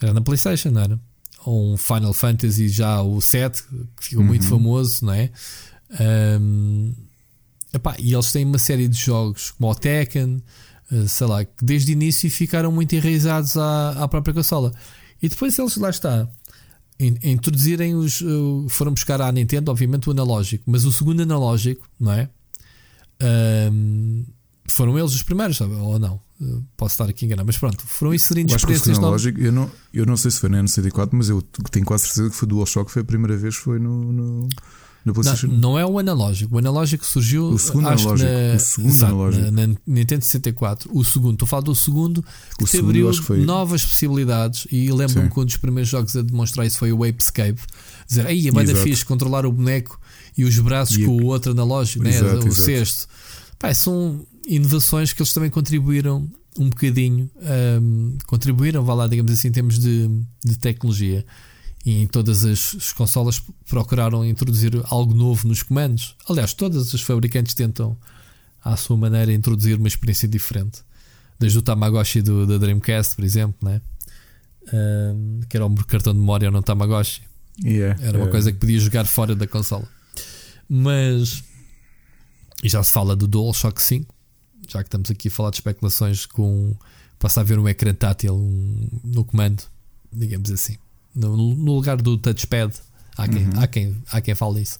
Era 0.01 0.15
na 0.15 0.21
PlayStation, 0.21 0.71
não 0.71 0.83
era? 0.83 1.01
ou 1.45 1.73
um 1.73 1.77
Final 1.77 2.13
Fantasy 2.13 2.69
já 2.69 3.01
o 3.03 3.21
7, 3.21 3.63
que 3.97 4.05
ficou 4.05 4.23
uhum. 4.23 4.29
muito 4.29 4.47
famoso, 4.47 5.05
não 5.07 5.13
é? 5.13 5.31
Um, 6.41 6.93
epá, 7.73 7.97
e 7.99 8.13
eles 8.13 8.31
têm 8.31 8.45
uma 8.45 8.59
série 8.59 8.89
de 8.89 8.97
jogos 8.97 9.51
como 9.53 9.71
o 9.71 9.75
Tekken, 9.75 10.43
uh, 10.93 11.09
sei 11.09 11.27
lá, 11.27 11.45
que 11.45 11.65
desde 11.65 11.93
o 11.93 11.95
início 11.95 12.31
ficaram 12.31 12.71
muito 12.71 12.95
enraizados 12.95 13.57
à, 13.57 13.91
à 14.03 14.09
própria 14.09 14.35
consola. 14.35 14.73
E 15.23 15.29
depois 15.29 15.59
eles, 15.59 15.77
lá 15.77 15.91
está, 15.91 16.29
introduzirem 17.01 17.95
os. 17.95 18.21
Uh, 18.21 18.67
foram 18.69 18.93
buscar 18.93 19.21
à 19.21 19.33
Nintendo, 19.33 19.71
obviamente, 19.71 20.09
o 20.09 20.13
analógico, 20.13 20.65
mas 20.67 20.85
o 20.85 20.93
segundo 20.93 21.23
analógico, 21.23 21.89
não 21.99 22.13
é? 22.13 22.29
Um, 23.73 24.25
foram 24.67 24.99
eles 24.99 25.15
os 25.15 25.23
primeiros, 25.23 25.57
sabe? 25.57 25.75
ou 25.75 25.99
não? 25.99 26.21
Posso 26.77 26.95
estar 26.95 27.09
aqui 27.09 27.27
enganado, 27.27 27.47
mas 27.47 27.59
pronto, 27.59 27.85
foram 27.87 28.15
inserindo 28.15 28.55
experiências 28.55 28.99
novas. 28.99 29.25
Eu 29.27 29.53
não, 29.53 29.71
eu 29.93 30.07
não 30.07 30.17
sei 30.17 30.31
se 30.31 30.41
foi 30.41 30.49
na 30.49 30.63
N64, 30.63 31.11
mas 31.13 31.29
eu 31.29 31.43
tenho 31.71 31.85
quase 31.85 32.05
certeza 32.05 32.31
que 32.31 32.37
foi 32.37 32.47
o 32.47 32.49
DualShock, 32.49 32.91
foi 32.91 33.03
a 33.03 33.05
primeira 33.05 33.37
vez 33.37 33.57
foi 33.57 33.79
no, 33.79 34.11
no, 34.11 34.49
PlayStation. 35.05 35.47
Não, 35.47 35.59
não, 35.59 35.79
é 35.79 35.87
o 35.87 35.99
analógico, 35.99 36.55
o 36.55 36.59
analógico 36.59 37.05
surgiu 37.07 37.49
o 37.49 37.59
segundo 37.59 37.89
analógico, 37.89 38.19
na, 38.19 38.57
o 38.57 38.61
segundo 38.61 38.91
exato, 38.91 39.13
analógico. 39.13 39.51
Na, 39.51 39.67
na, 39.67 39.75
Nintendo 39.87 40.25
64. 40.25 40.91
O 40.93 41.05
segundo, 41.05 41.33
estou 41.35 41.47
a 41.47 41.49
falar 41.49 41.63
do 41.63 41.75
segundo 41.75 42.23
que 42.59 42.65
o 42.65 42.67
te 42.67 42.79
abriu 42.79 43.13
foi... 43.15 43.41
novas 43.45 43.85
possibilidades. 43.85 44.67
E 44.71 44.91
lembro-me 44.93 45.31
que 45.31 45.41
um 45.41 45.45
dos 45.45 45.57
primeiros 45.57 45.89
jogos 45.89 46.15
a 46.17 46.23
demonstrar 46.23 46.67
isso 46.67 46.79
foi 46.79 46.93
o 46.93 47.03
Apescape. 47.03 47.61
Dizer, 48.07 48.27
aí 48.27 48.49
a 48.49 48.53
banda 48.53 48.75
fixe 48.75 49.05
controlar 49.05 49.47
o 49.47 49.53
boneco 49.53 49.99
e 50.37 50.45
os 50.45 50.59
braços 50.59 50.97
e 50.97 51.05
com 51.05 51.17
o 51.17 51.27
outro 51.27 51.53
analógico, 51.53 52.05
né? 52.05 52.11
Exato, 52.11 52.35
o 52.35 52.39
exato. 52.39 52.55
sexto. 52.55 53.09
Pá, 53.59 53.73
são 53.75 54.27
inovações 54.47 55.13
que 55.13 55.23
eles 55.23 55.33
também 55.33 55.51
contribuíram 55.51 56.29
um 56.59 56.69
bocadinho, 56.69 57.31
um, 57.81 58.19
contribuíram, 58.27 58.85
vá 58.85 58.95
lá, 58.95 59.07
digamos 59.07 59.33
assim, 59.33 59.49
em 59.49 59.53
termos 59.53 59.79
de, 59.79 60.09
de 60.45 60.59
tecnologia. 60.59 61.25
E 61.85 62.03
em 62.03 62.07
todas 62.07 62.45
as, 62.45 62.77
as 62.77 62.93
consolas 62.93 63.43
procuraram 63.67 64.25
introduzir 64.25 64.73
algo 64.85 65.15
novo 65.15 65.49
nos 65.49 65.63
comandos. 65.63 66.15
Aliás, 66.29 66.53
todas 66.53 66.93
os 66.93 67.01
fabricantes 67.01 67.55
tentam, 67.55 67.97
à 68.63 68.77
sua 68.77 68.97
maneira, 68.97 69.33
introduzir 69.33 69.79
uma 69.79 69.89
experiência 69.89 70.29
diferente. 70.29 70.83
Desde 71.39 71.59
o 71.59 71.63
Tamagotchi 71.63 72.21
do, 72.21 72.47
da 72.47 72.59
Dreamcast, 72.59 73.17
por 73.17 73.25
exemplo, 73.25 73.57
né? 73.67 73.81
Uh, 74.65 75.47
que 75.49 75.57
era 75.57 75.65
o 75.65 75.75
cartão 75.87 76.13
de 76.13 76.19
memória 76.19 76.51
no 76.51 76.63
Tamagotchi. 76.63 77.23
Yeah, 77.65 77.99
era 78.01 78.13
uma 78.13 78.19
yeah. 78.19 78.31
coisa 78.31 78.53
que 78.53 78.59
podia 78.59 78.79
jogar 78.79 79.07
fora 79.07 79.35
da 79.35 79.47
consola. 79.47 79.89
Mas. 80.69 81.43
E 82.63 82.69
já 82.69 82.83
se 82.83 82.93
fala 82.93 83.17
do 83.17 83.27
DualShock 83.27 83.81
5, 83.81 84.15
já 84.69 84.83
que 84.83 84.89
estamos 84.89 85.11
aqui 85.11 85.29
a 85.29 85.31
falar 85.31 85.51
de 85.51 85.57
especulações 85.57 86.27
com. 86.27 86.77
Passa 87.19 87.41
a 87.41 87.45
ver 87.45 87.59
um 87.59 87.69
ecrã 87.69 87.93
tátil 87.95 88.35
um, 88.35 88.89
no 89.03 89.25
comando, 89.25 89.63
digamos 90.13 90.51
assim. 90.51 90.77
No, 91.15 91.37
no, 91.37 91.75
lugar 91.75 92.01
do 92.01 92.17
touchpad. 92.17 92.73
Há 93.17 93.29
quem, 93.29 93.45
uhum. 93.45 93.53
há, 93.57 93.67
quem, 93.67 93.97
há 94.11 94.21
quem 94.21 94.35
fale 94.35 94.63
isso. 94.63 94.79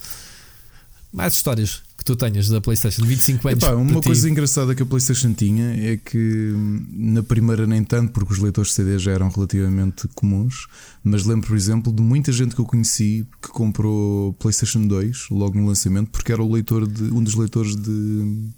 Mais 1.13 1.35
histórias 1.35 1.83
que 1.99 2.05
tu 2.05 2.17
tenhas 2.17 2.49
da 2.49 2.61
PlayStation 2.61 3.05
25 3.05 3.49
anos. 3.49 3.65
Epá, 3.65 3.75
uma 3.75 4.01
coisa 4.01 4.27
ti. 4.27 4.31
engraçada 4.31 4.75
que 4.75 4.83
a 4.83 4.87
PlayStation 4.87 5.35
tinha 5.35 5.93
é 5.93 5.97
que 5.97 6.55
na 6.93 7.23
primeira 7.23 7.67
nem 7.67 7.85
tanto, 7.85 8.13
porque 8.13 8.33
os 8.33 8.39
leitores 8.39 8.71
de 8.71 8.77
CD 8.77 8.99
já 8.99 9.11
eram 9.13 9.29
relativamente 9.29 10.09
comuns, 10.15 10.67
mas 11.05 11.25
lembro, 11.27 11.49
por 11.49 11.57
exemplo, 11.57 11.93
de 11.93 12.01
muita 12.01 12.33
gente 12.33 12.55
que 12.55 12.61
eu 12.61 12.65
conheci 12.65 13.27
que 13.43 13.49
comprou 13.49 14.33
PlayStation 14.35 14.87
2 14.87 15.29
logo 15.31 15.59
no 15.59 15.67
lançamento, 15.67 16.11
porque 16.11 16.33
era 16.33 16.43
o 16.43 16.51
leitor 16.51 16.87
de 16.87 17.03
um 17.13 17.23
dos 17.23 17.35
leitores 17.35 17.77
de 17.77 18.51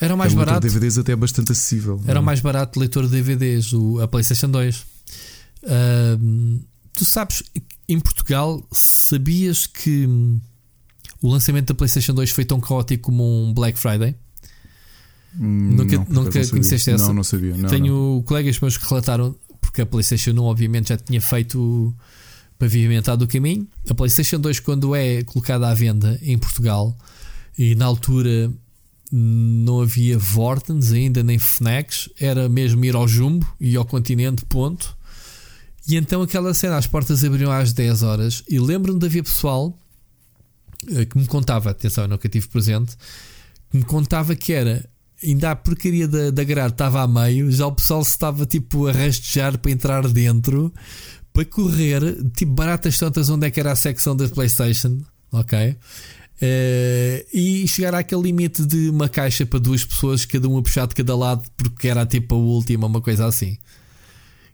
era 0.00 0.16
mais 0.16 0.32
era 0.32 0.44
barato. 0.44 0.66
DVDs 0.66 0.96
até 0.98 1.14
bastante 1.16 1.52
acessível. 1.52 2.00
Era 2.06 2.20
o 2.20 2.22
mais 2.22 2.40
barato 2.40 2.78
leitor 2.78 3.04
de 3.06 3.10
DVDs, 3.10 3.72
o, 3.72 4.00
a 4.00 4.08
PlayStation 4.08 4.48
2. 4.48 4.76
Uh, 4.76 6.60
tu 6.98 7.04
sabes, 7.04 7.42
em 7.88 8.00
Portugal, 8.00 8.66
sabias 8.72 9.66
que 9.66 10.06
o 11.22 11.30
lançamento 11.30 11.68
da 11.68 11.74
PlayStation 11.74 12.12
2 12.12 12.30
foi 12.30 12.44
tão 12.44 12.60
caótico 12.60 13.04
como 13.04 13.44
um 13.44 13.54
Black 13.54 13.78
Friday? 13.78 14.16
Hum, 15.38 15.76
nunca 15.76 15.96
não, 15.96 16.24
nunca 16.24 16.46
conheceste 16.48 16.90
essa? 16.90 17.06
Não, 17.06 17.14
não 17.14 17.24
sabia. 17.24 17.56
Não, 17.56 17.68
Tenho 17.68 18.14
não. 18.16 18.22
colegas 18.22 18.58
meus 18.60 18.76
que 18.76 18.88
relataram, 18.88 19.34
porque 19.60 19.82
a 19.82 19.86
PlayStation 19.86 20.32
1 20.32 20.42
obviamente 20.42 20.88
já 20.88 20.96
tinha 20.96 21.20
feito 21.20 21.94
pavimentado 22.58 23.24
o 23.24 23.28
caminho. 23.28 23.66
A 23.88 23.94
PlayStation 23.94 24.40
2, 24.40 24.58
quando 24.60 24.94
é 24.94 25.22
colocada 25.22 25.68
à 25.68 25.74
venda 25.74 26.18
em 26.22 26.36
Portugal, 26.36 26.96
e 27.56 27.76
na 27.76 27.84
altura 27.84 28.52
não 29.10 29.80
havia 29.80 30.18
Vortens 30.18 30.92
ainda, 30.92 31.22
nem 31.22 31.38
Fnacs, 31.38 32.10
era 32.18 32.48
mesmo 32.48 32.84
ir 32.84 32.96
ao 32.96 33.06
Jumbo 33.06 33.46
e 33.60 33.76
ao 33.76 33.84
continente, 33.84 34.44
ponto. 34.44 34.97
E 35.88 35.96
então 35.96 36.22
aquela 36.22 36.52
cena, 36.52 36.76
as 36.76 36.86
portas 36.86 37.24
abriam 37.24 37.50
às 37.50 37.72
10 37.72 38.02
horas. 38.02 38.42
E 38.48 38.58
lembro-me 38.58 38.98
de 38.98 39.06
haver 39.06 39.22
pessoal 39.22 39.76
que 41.10 41.18
me 41.18 41.26
contava, 41.26 41.70
atenção, 41.70 42.04
eu 42.04 42.08
nunca 42.08 42.28
tive 42.28 42.46
presente, 42.48 42.96
que 43.70 43.76
me 43.76 43.82
contava 43.82 44.34
que 44.34 44.52
era 44.52 44.88
ainda 45.22 45.50
a 45.50 45.56
porcaria 45.56 46.06
da, 46.06 46.30
da 46.30 46.44
grade 46.44 46.72
estava 46.72 47.02
a 47.02 47.08
meio, 47.08 47.50
já 47.50 47.66
o 47.66 47.72
pessoal 47.72 48.04
se 48.04 48.12
estava 48.12 48.46
tipo 48.46 48.86
a 48.86 48.92
rastejar 48.92 49.58
para 49.58 49.70
entrar 49.70 50.08
dentro 50.08 50.72
para 51.32 51.44
correr, 51.44 52.00
tipo 52.32 52.52
baratas 52.52 52.98
tantas 52.98 53.28
onde 53.28 53.46
é 53.46 53.50
que 53.50 53.60
era 53.60 53.72
a 53.72 53.76
secção 53.76 54.16
da 54.16 54.28
PlayStation, 54.28 55.00
ok? 55.32 55.76
Uh, 56.40 57.26
e 57.32 57.66
chegar 57.66 57.94
àquele 57.94 58.22
limite 58.22 58.64
de 58.64 58.88
uma 58.90 59.08
caixa 59.08 59.44
para 59.44 59.58
duas 59.58 59.84
pessoas, 59.84 60.24
cada 60.24 60.48
um 60.48 60.56
a 60.56 60.62
puxar 60.62 60.86
de 60.86 60.94
cada 60.94 61.16
lado, 61.16 61.42
porque 61.56 61.88
era 61.88 62.06
tipo 62.06 62.36
a 62.36 62.38
última, 62.38 62.86
uma 62.86 63.00
coisa 63.00 63.26
assim. 63.26 63.58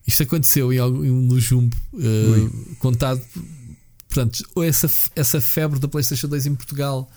Isto 0.06 0.24
aconteceu 0.24 0.72
em, 0.72 0.78
no 0.78 1.40
Jumbo, 1.40 1.76
uh, 1.94 2.76
contado 2.78 3.22
Portanto, 4.14 4.44
essa, 4.62 4.88
essa 5.16 5.40
febre 5.40 5.80
da 5.80 5.88
PlayStation 5.88 6.28
2 6.28 6.46
em 6.46 6.54
Portugal. 6.54 7.10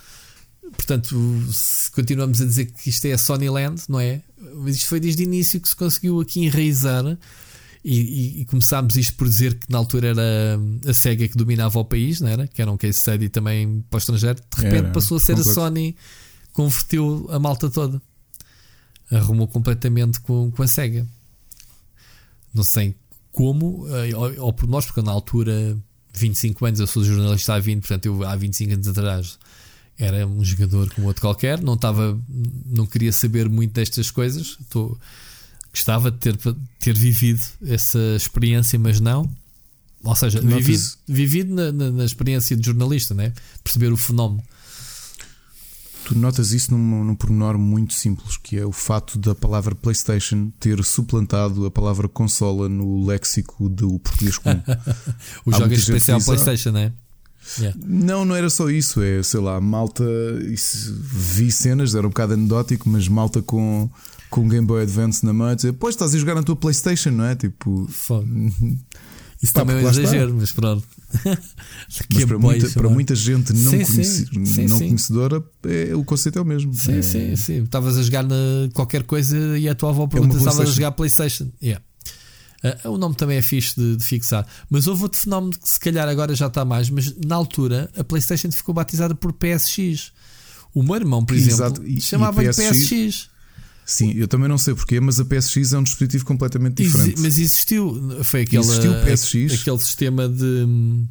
Portanto, 0.75 1.15
se 1.53 1.91
continuamos 1.91 2.41
a 2.41 2.45
dizer 2.45 2.65
que 2.65 2.89
isto 2.89 3.05
é 3.05 3.13
a 3.13 3.17
Sony 3.19 3.47
Land, 3.47 3.83
não 3.87 3.99
é? 3.99 4.23
Mas 4.55 4.77
isto 4.77 4.87
foi 4.87 4.99
desde 4.99 5.21
o 5.21 5.23
início 5.23 5.61
que 5.61 5.69
se 5.69 5.75
conseguiu 5.75 6.19
aqui 6.19 6.43
enraizar. 6.43 7.05
E, 7.85 7.99
e, 7.99 8.41
e 8.41 8.45
começámos 8.45 8.97
isto 8.97 9.13
por 9.13 9.29
dizer 9.29 9.53
que 9.53 9.71
na 9.71 9.77
altura 9.77 10.07
era 10.07 10.59
a 10.87 10.93
Sega 10.93 11.27
que 11.27 11.37
dominava 11.37 11.77
o 11.77 11.85
país, 11.85 12.19
não 12.19 12.29
era? 12.29 12.47
Que 12.47 12.63
era 12.63 12.71
um 12.71 12.75
case 12.75 12.97
study 12.97 13.29
também 13.29 13.85
para 13.91 13.97
o 13.97 13.99
estrangeiro. 13.99 14.39
De 14.55 14.63
repente 14.63 14.85
era, 14.85 14.91
passou 14.91 15.17
a 15.17 15.19
ser 15.19 15.35
a 15.35 15.43
Sony, 15.43 15.95
converteu 16.51 17.27
a 17.29 17.37
malta 17.37 17.69
toda, 17.69 18.01
arrumou 19.11 19.47
completamente 19.47 20.19
com, 20.19 20.49
com 20.49 20.63
a 20.63 20.67
Sega. 20.67 21.07
Não 22.57 22.63
sei 22.63 22.95
como, 23.31 23.85
ou, 24.15 24.45
ou 24.45 24.53
por 24.53 24.67
nós, 24.67 24.85
porque 24.85 25.01
na 25.01 25.11
altura 25.11 25.77
25 26.13 26.65
anos, 26.65 26.79
eu 26.79 26.87
sou 26.87 27.03
jornalista 27.03 27.53
há 27.53 27.59
20, 27.59 27.81
portanto, 27.81 28.05
eu 28.07 28.23
há 28.23 28.35
25 28.35 28.73
anos 28.73 28.87
atrás 28.87 29.37
era 29.97 30.27
um 30.27 30.43
jogador 30.43 30.93
como 30.93 31.07
outro 31.07 31.21
qualquer, 31.21 31.61
não 31.61 31.73
estava, 31.73 32.19
não 32.65 32.85
queria 32.85 33.11
saber 33.11 33.49
muito 33.49 33.73
destas 33.73 34.11
coisas. 34.11 34.57
Estou, 34.61 34.97
gostava 35.71 36.11
de 36.11 36.17
ter, 36.17 36.37
ter 36.79 36.95
vivido 36.95 37.41
essa 37.65 37.99
experiência, 38.15 38.77
mas 38.77 38.99
não. 38.99 39.29
Ou 40.03 40.15
seja, 40.15 40.39
vivido, 40.39 40.83
vivido 41.07 41.55
na, 41.55 41.71
na, 41.71 41.91
na, 41.91 42.05
experiência 42.05 42.55
de 42.55 42.63
jornalista, 42.63 43.15
né? 43.15 43.33
perceber 43.63 43.91
o 43.91 43.97
fenómeno. 43.97 44.43
Tu 46.07 46.17
notas 46.17 46.53
isso 46.53 46.73
num, 46.73 47.03
num 47.03 47.15
pormenor 47.15 47.57
muito 47.57 47.93
simples, 47.93 48.37
que 48.37 48.57
é 48.57 48.65
o 48.65 48.71
fato 48.71 49.19
da 49.19 49.35
palavra 49.35 49.75
PlayStation 49.75 50.49
ter 50.57 50.81
suplantado 50.81 51.65
a 51.65 51.69
palavra 51.69 52.07
consola 52.07 52.69
no 52.69 53.05
léxico 53.05 53.67
do 53.67 53.99
português 53.99 54.37
comum. 54.37 54.63
o 55.45 55.51
jogo 55.51 55.73
especial 55.73 56.21
PlayStation, 56.23 56.71
não 56.71 56.79
é? 56.79 56.93
Yeah. 57.59 57.77
Não, 57.85 58.23
não 58.23 58.37
era 58.37 58.49
só 58.49 58.69
isso. 58.69 59.01
É, 59.01 59.21
sei 59.21 59.41
lá, 59.41 59.59
malta. 59.59 60.05
Isso, 60.45 60.97
vi 60.97 61.51
cenas, 61.51 61.93
era 61.93 62.07
um 62.07 62.09
bocado 62.09 62.35
anedótico, 62.35 62.87
mas 62.87 63.09
malta 63.09 63.41
com, 63.41 63.89
com 64.29 64.47
Game 64.47 64.65
Boy 64.65 64.83
Advance 64.83 65.25
na 65.25 65.33
mão 65.33 65.53
dizer: 65.53 65.73
Pois 65.73 65.93
estás 65.93 66.15
a 66.15 66.17
jogar 66.17 66.35
na 66.35 66.43
tua 66.43 66.55
PlayStation, 66.55 67.11
não 67.11 67.25
é? 67.25 67.35
Tipo. 67.35 67.85
Fogo. 67.89 68.25
Isso 69.41 69.53
Pá, 69.53 69.61
também 69.61 69.77
é 69.77 69.85
um 69.85 69.89
exagero, 69.89 70.33
mas 70.33 70.51
pronto. 70.51 70.87
mas 71.23 72.25
para, 72.25 72.39
muita, 72.39 72.69
para 72.69 72.89
muita 72.89 73.15
gente 73.15 73.53
não, 73.53 73.71
sim, 73.71 73.85
conhece, 73.85 74.25
sim, 74.25 74.67
não 74.67 74.77
sim. 74.79 74.87
conhecedora, 74.87 75.43
é, 75.63 75.95
o 75.95 76.03
conceito 76.03 76.39
é 76.39 76.41
o 76.41 76.45
mesmo. 76.45 76.73
Sim, 76.73 76.97
é... 76.97 77.01
sim, 77.01 77.35
sim. 77.35 77.63
Estavas 77.63 77.97
a 77.97 78.03
jogar 78.03 78.23
na 78.23 78.35
qualquer 78.73 79.03
coisa 79.03 79.57
e 79.57 79.69
a 79.69 79.75
tua 79.75 79.89
avó 79.89 80.07
pergunta 80.07 80.35
é 80.35 80.39
estavas 80.39 80.69
a 80.69 80.71
jogar 80.71 80.91
PlayStation. 80.91 81.51
Yeah. 81.61 81.83
Uh, 82.83 82.89
o 82.89 82.97
nome 82.97 83.15
também 83.15 83.37
é 83.37 83.41
fixe 83.41 83.79
de, 83.79 83.97
de, 83.97 84.03
fixar. 84.03 84.45
Mas 84.69 84.87
houve 84.87 85.03
outro 85.03 85.19
fenómeno 85.19 85.53
que 85.57 85.69
se 85.69 85.79
calhar 85.79 86.09
agora 86.09 86.33
já 86.33 86.47
está 86.47 86.65
mais, 86.65 86.89
mas 86.89 87.15
na 87.23 87.35
altura 87.35 87.89
a 87.95 88.03
PlayStation 88.03 88.51
ficou 88.51 88.73
batizada 88.73 89.13
por 89.13 89.31
PSX. 89.33 90.11
O 90.73 90.81
meu 90.81 90.95
irmão, 90.95 91.23
por 91.23 91.35
exemplo, 91.35 91.83
chamava-lhe 92.01 92.49
PSX, 92.49 92.69
PSX. 92.69 93.29
Sim, 93.89 94.11
eu 94.17 94.27
também 94.27 94.49
não 94.49 94.57
sei 94.57 94.75
porquê, 94.75 94.99
mas 94.99 95.17
a 95.17 95.23
PSX 95.23 95.71
é 95.71 95.77
um 95.77 95.83
dispositivo 95.83 96.25
completamente 96.25 96.83
diferente. 96.83 97.21
Mas 97.21 97.39
existiu, 97.39 98.21
foi 98.21 98.41
aquele, 98.41 98.61
existiu 98.61 98.91
PSX. 98.95 99.61
aquele 99.61 99.79
sistema 99.79 100.27
de. 100.27 101.05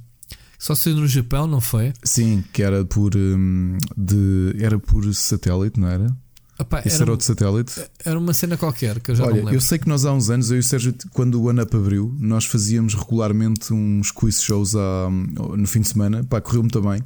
Só 0.59 0.75
saiu 0.75 0.97
no 0.97 1.09
Japão, 1.09 1.47
não 1.47 1.61
foi? 1.61 1.95
Sim, 2.05 2.45
que 2.53 2.63
era 2.63 2.85
por 2.85 3.17
hum, 3.17 3.79
de, 3.97 4.55
era 4.59 4.79
por 4.79 5.11
satélite, 5.15 5.81
não 5.81 5.89
era? 5.89 6.15
Opa, 6.59 6.83
Isso 6.85 6.97
era, 6.97 7.05
era 7.05 7.13
o 7.15 7.17
de 7.17 7.25
satélite? 7.25 7.81
Era 8.05 8.19
uma 8.19 8.35
cena 8.35 8.59
qualquer 8.59 9.01
que 9.01 9.11
eu 9.11 9.15
já 9.15 9.25
Olha, 9.25 9.31
não 9.31 9.39
lembro. 9.39 9.55
Eu 9.55 9.61
sei 9.61 9.79
que 9.79 9.89
nós 9.89 10.05
há 10.05 10.13
uns 10.13 10.29
anos, 10.29 10.51
eu 10.51 10.57
e 10.59 10.61
o 10.61 10.63
Sérgio, 10.63 10.95
quando 11.13 11.41
o 11.41 11.49
ANAP 11.49 11.75
abriu, 11.75 12.15
nós 12.19 12.45
fazíamos 12.45 12.93
regularmente 12.95 13.73
uns 13.73 14.11
quiz 14.11 14.43
shows 14.43 14.75
à, 14.75 15.09
no 15.11 15.67
fim 15.67 15.81
de 15.81 15.89
semana. 15.89 16.25
Pá, 16.25 16.43
correu-me 16.43 16.71
também. 16.71 17.03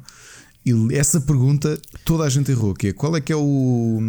E 0.65 0.73
essa 0.95 1.19
pergunta 1.19 1.79
toda 2.05 2.23
a 2.23 2.29
gente 2.29 2.51
errou: 2.51 2.73
que 2.73 2.87
é 2.87 2.93
qual 2.93 3.15
é 3.15 3.21
que 3.21 3.31
é 3.31 3.35
o. 3.35 3.99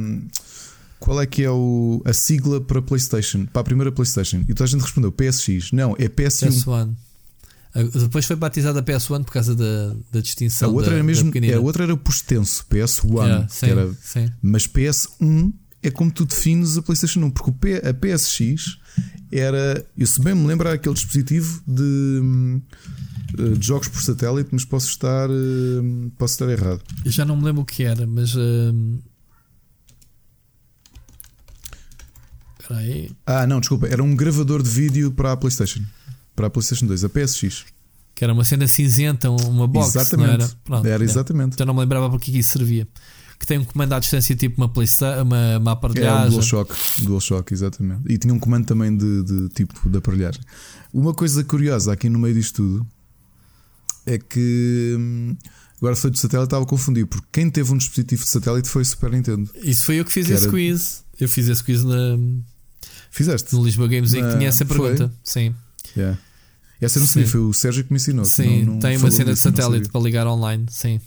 Qual 1.02 1.20
é 1.20 1.26
que 1.26 1.42
é 1.42 1.50
o, 1.50 2.00
a 2.04 2.12
sigla 2.12 2.60
para 2.60 2.78
a 2.78 2.82
PlayStation? 2.82 3.44
Para 3.46 3.62
a 3.62 3.64
primeira 3.64 3.90
PlayStation? 3.90 4.44
E 4.48 4.54
toda 4.54 4.62
a 4.62 4.66
gente 4.68 4.82
respondeu 4.82 5.10
PSX. 5.10 5.72
Não, 5.72 5.96
é 5.98 6.08
PS1. 6.08 6.64
PS1. 6.64 6.94
Depois 8.02 8.24
foi 8.24 8.36
batizada 8.36 8.78
a 8.78 8.82
PS1 8.84 9.24
por 9.24 9.32
causa 9.32 9.52
da, 9.52 9.96
da 10.12 10.20
distinção. 10.20 10.70
A 10.70 10.72
outra 10.72 10.90
da, 10.90 10.96
era 10.98 11.04
mesmo, 11.04 11.32
a 11.56 11.58
outra 11.58 11.82
era 11.82 11.96
por 11.96 12.12
extenso, 12.12 12.64
PS1. 12.70 13.14
Yeah, 13.16 13.48
sim, 13.48 13.66
era, 13.66 13.92
sim. 14.00 14.30
Mas 14.40 14.68
PS1 14.68 15.52
é 15.82 15.90
como 15.90 16.08
tu 16.12 16.24
defines 16.24 16.76
a 16.76 16.82
PlayStation 16.82 17.18
1, 17.18 17.30
porque 17.32 17.50
o 17.50 17.52
P, 17.52 17.82
a 17.84 17.92
PSX 17.92 18.78
era, 19.32 19.84
eu 19.98 20.06
se 20.06 20.20
bem 20.20 20.36
me 20.36 20.46
lembro, 20.46 20.68
era 20.68 20.76
aquele 20.76 20.94
dispositivo 20.94 21.64
de, 21.66 22.62
eh, 23.40 23.58
de, 23.58 23.66
jogos 23.66 23.88
por 23.88 24.00
satélite, 24.00 24.50
mas 24.52 24.64
posso 24.64 24.86
estar, 24.86 25.28
eh, 25.28 26.10
posso 26.16 26.34
estar 26.34 26.48
errado. 26.48 26.80
Eu 27.04 27.10
já 27.10 27.24
não 27.24 27.36
me 27.36 27.42
lembro 27.42 27.62
o 27.62 27.66
que 27.66 27.82
era, 27.82 28.06
mas. 28.06 28.36
Uh... 28.36 29.02
Ah, 33.26 33.46
não, 33.46 33.60
desculpa, 33.60 33.86
era 33.86 34.02
um 34.02 34.14
gravador 34.14 34.62
de 34.62 34.70
vídeo 34.70 35.10
para 35.12 35.32
a 35.32 35.36
PlayStation 35.36 35.82
para 36.34 36.46
a 36.46 36.50
PlayStation 36.50 36.86
2, 36.86 37.04
a 37.04 37.08
PSX. 37.08 37.64
Que 38.14 38.24
era 38.24 38.32
uma 38.32 38.44
cena 38.44 38.66
cinzenta, 38.66 39.30
uma 39.30 39.66
box. 39.66 39.90
Exatamente. 39.96 40.30
Era? 40.44 40.50
Pronto, 40.64 40.86
era 40.86 41.04
exatamente. 41.04 41.54
Então 41.54 41.66
não 41.66 41.74
me 41.74 41.80
lembrava 41.80 42.08
para 42.10 42.18
que 42.18 42.36
isso 42.36 42.52
servia. 42.58 42.86
Que 43.38 43.46
tem 43.46 43.58
um 43.58 43.64
comando 43.64 43.92
à 43.92 43.98
distância, 43.98 44.34
tipo 44.36 44.60
uma, 44.60 44.68
PlayStation, 44.68 45.22
uma, 45.22 45.58
uma 45.58 45.72
aparelhagem. 45.72 46.24
É 46.24 46.28
um 46.28 46.30
DualShock, 46.30 46.74
DualShock, 47.04 47.52
exatamente. 47.52 48.02
E 48.08 48.16
tinha 48.16 48.32
um 48.32 48.38
comando 48.38 48.66
também 48.66 48.96
de, 48.96 49.24
de 49.24 49.48
tipo 49.50 49.88
de 49.88 49.98
aparelhagem. 49.98 50.40
Uma 50.92 51.12
coisa 51.12 51.42
curiosa 51.42 51.92
aqui 51.92 52.08
no 52.08 52.18
meio 52.18 52.34
disto 52.34 52.56
tudo 52.56 52.86
é 54.06 54.18
que 54.18 54.94
hum, 54.98 55.36
agora 55.78 55.96
foi 55.96 56.10
de 56.10 56.18
satélite, 56.18 56.46
estava 56.46 56.64
a 56.64 56.66
confundir, 56.66 57.06
porque 57.06 57.26
quem 57.32 57.50
teve 57.50 57.72
um 57.72 57.76
dispositivo 57.76 58.22
de 58.22 58.28
satélite 58.28 58.68
foi 58.68 58.82
o 58.82 58.84
Super 58.84 59.10
Nintendo. 59.10 59.50
Isso 59.62 59.86
foi 59.86 59.96
eu 59.96 60.04
que 60.04 60.12
fiz 60.12 60.26
Que 60.26 60.32
esse 60.32 60.44
era- 60.44 60.52
quiz. 60.52 61.04
Eu 61.18 61.28
fiz 61.28 61.48
esse 61.48 61.62
quiz 61.62 61.84
na, 61.84 62.18
Fizeste? 63.12 63.54
no 63.54 63.62
Lisboa 63.64 63.86
Games 63.86 64.12
Week. 64.12 64.28
Tinha 64.36 64.48
essa 64.48 64.66
foi? 64.66 64.76
pergunta. 64.76 65.14
Sim, 65.22 65.54
Yeah. 65.96 66.18
Essa 66.80 66.98
não 66.98 67.06
sabia, 67.06 67.26
Sim. 67.26 67.30
foi 67.32 67.40
o 67.42 67.52
Sérgio 67.52 67.84
que 67.84 67.92
me 67.92 67.96
ensinou. 67.98 68.24
sim. 68.24 68.64
não- 68.64 68.72
não 68.74 68.80
tem 68.80 68.96
uma 68.96 69.10
cena 69.10 69.26
de 69.26 69.34
disso, 69.34 69.42
satélite 69.50 69.88
para 69.90 70.00
ligar 70.00 70.26
online. 70.26 70.66
Sim. 70.70 71.00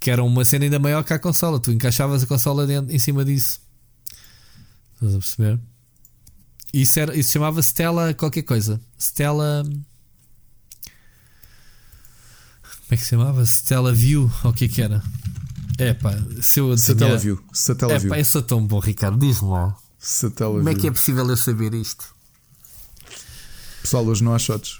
Que 0.00 0.10
era 0.10 0.24
uma 0.24 0.44
cena 0.44 0.64
ainda 0.64 0.78
maior 0.80 1.04
que 1.04 1.12
a 1.12 1.18
consola. 1.20 1.60
Tu 1.60 1.70
encaixavas 1.70 2.22
a 2.22 2.26
consola 2.26 2.66
dentro, 2.66 2.92
em 2.92 2.98
cima 2.98 3.24
disso. 3.24 3.60
Estás 4.94 5.14
a 5.14 5.18
perceber? 5.18 5.60
Isso, 6.72 6.98
era, 6.98 7.16
isso 7.16 7.30
chamava 7.32 7.60
Stella 7.62 8.12
qualquer 8.14 8.42
coisa. 8.42 8.80
Stella. 8.98 9.62
Como 9.62 9.84
é 12.90 12.96
que 12.96 13.02
se 13.04 13.10
chamava? 13.10 13.44
Stella 13.46 13.92
View? 13.92 14.30
Ou 14.44 14.50
o 14.50 14.54
que 14.54 14.64
é 14.64 14.68
que 14.68 14.82
era? 14.82 15.02
É 15.78 15.94
pá, 15.94 16.12
se 16.42 16.60
eu 16.60 16.72
adivinhar- 16.72 16.78
Satellaview. 16.78 17.36
É 17.36 17.54
Satellaview. 17.54 18.10
pá, 18.10 18.18
eu 18.18 18.24
sou 18.24 18.42
tão 18.42 18.66
bom, 18.66 18.78
Ricardo. 18.80 19.18
Diz-me 19.18 19.48
lá. 19.50 19.76
Como 20.58 20.68
é 20.68 20.74
que 20.74 20.86
é 20.86 20.90
possível 20.90 21.28
eu 21.28 21.36
saber 21.36 21.74
isto? 21.74 22.14
Pessoal, 23.82 24.04
hoje 24.06 24.22
não 24.24 24.34
há 24.34 24.38
shots. 24.38 24.78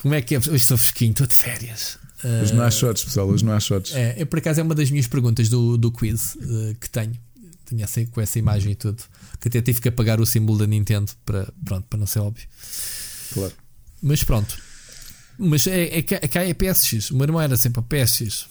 Como 0.00 0.14
é 0.14 0.22
que 0.22 0.34
é? 0.34 0.38
Hoje 0.38 0.56
estou 0.56 0.76
fresquinho, 0.78 1.10
estou 1.12 1.26
de 1.26 1.34
férias. 1.34 1.98
Hoje 2.42 2.54
não 2.54 2.64
há 2.64 2.70
shots, 2.70 3.04
pessoal. 3.04 3.28
Hoje 3.28 3.44
não 3.44 3.52
há 3.52 3.60
shots. 3.60 3.94
É, 3.94 4.14
eu, 4.18 4.26
por 4.26 4.38
acaso 4.38 4.60
é 4.60 4.62
uma 4.62 4.74
das 4.74 4.90
minhas 4.90 5.06
perguntas 5.06 5.48
do, 5.48 5.76
do 5.76 5.92
quiz 5.92 6.36
eh, 6.40 6.76
que 6.80 6.88
tenho. 6.88 7.16
Tenho 7.66 7.82
essa, 7.82 8.04
com 8.06 8.20
essa 8.20 8.38
imagem 8.38 8.72
e 8.72 8.74
tudo. 8.74 9.02
Que 9.40 9.48
até 9.48 9.60
tive 9.60 9.80
que 9.80 9.88
apagar 9.88 10.20
o 10.20 10.26
símbolo 10.26 10.58
da 10.58 10.66
Nintendo 10.66 11.12
para, 11.24 11.52
pronto, 11.64 11.86
para 11.88 11.98
não 11.98 12.06
ser 12.06 12.20
óbvio. 12.20 12.46
Claro. 13.32 13.52
Mas 14.02 14.22
pronto. 14.22 14.56
Mas 15.38 15.66
é, 15.66 15.98
é, 15.98 16.02
cá- 16.02 16.20
cá 16.28 16.42
é 16.44 16.54
PSX. 16.54 17.10
O 17.10 17.16
meu 17.16 17.24
irmão 17.24 17.40
era 17.40 17.56
sempre 17.56 17.80
a 17.80 17.82
PSX. 17.82 18.46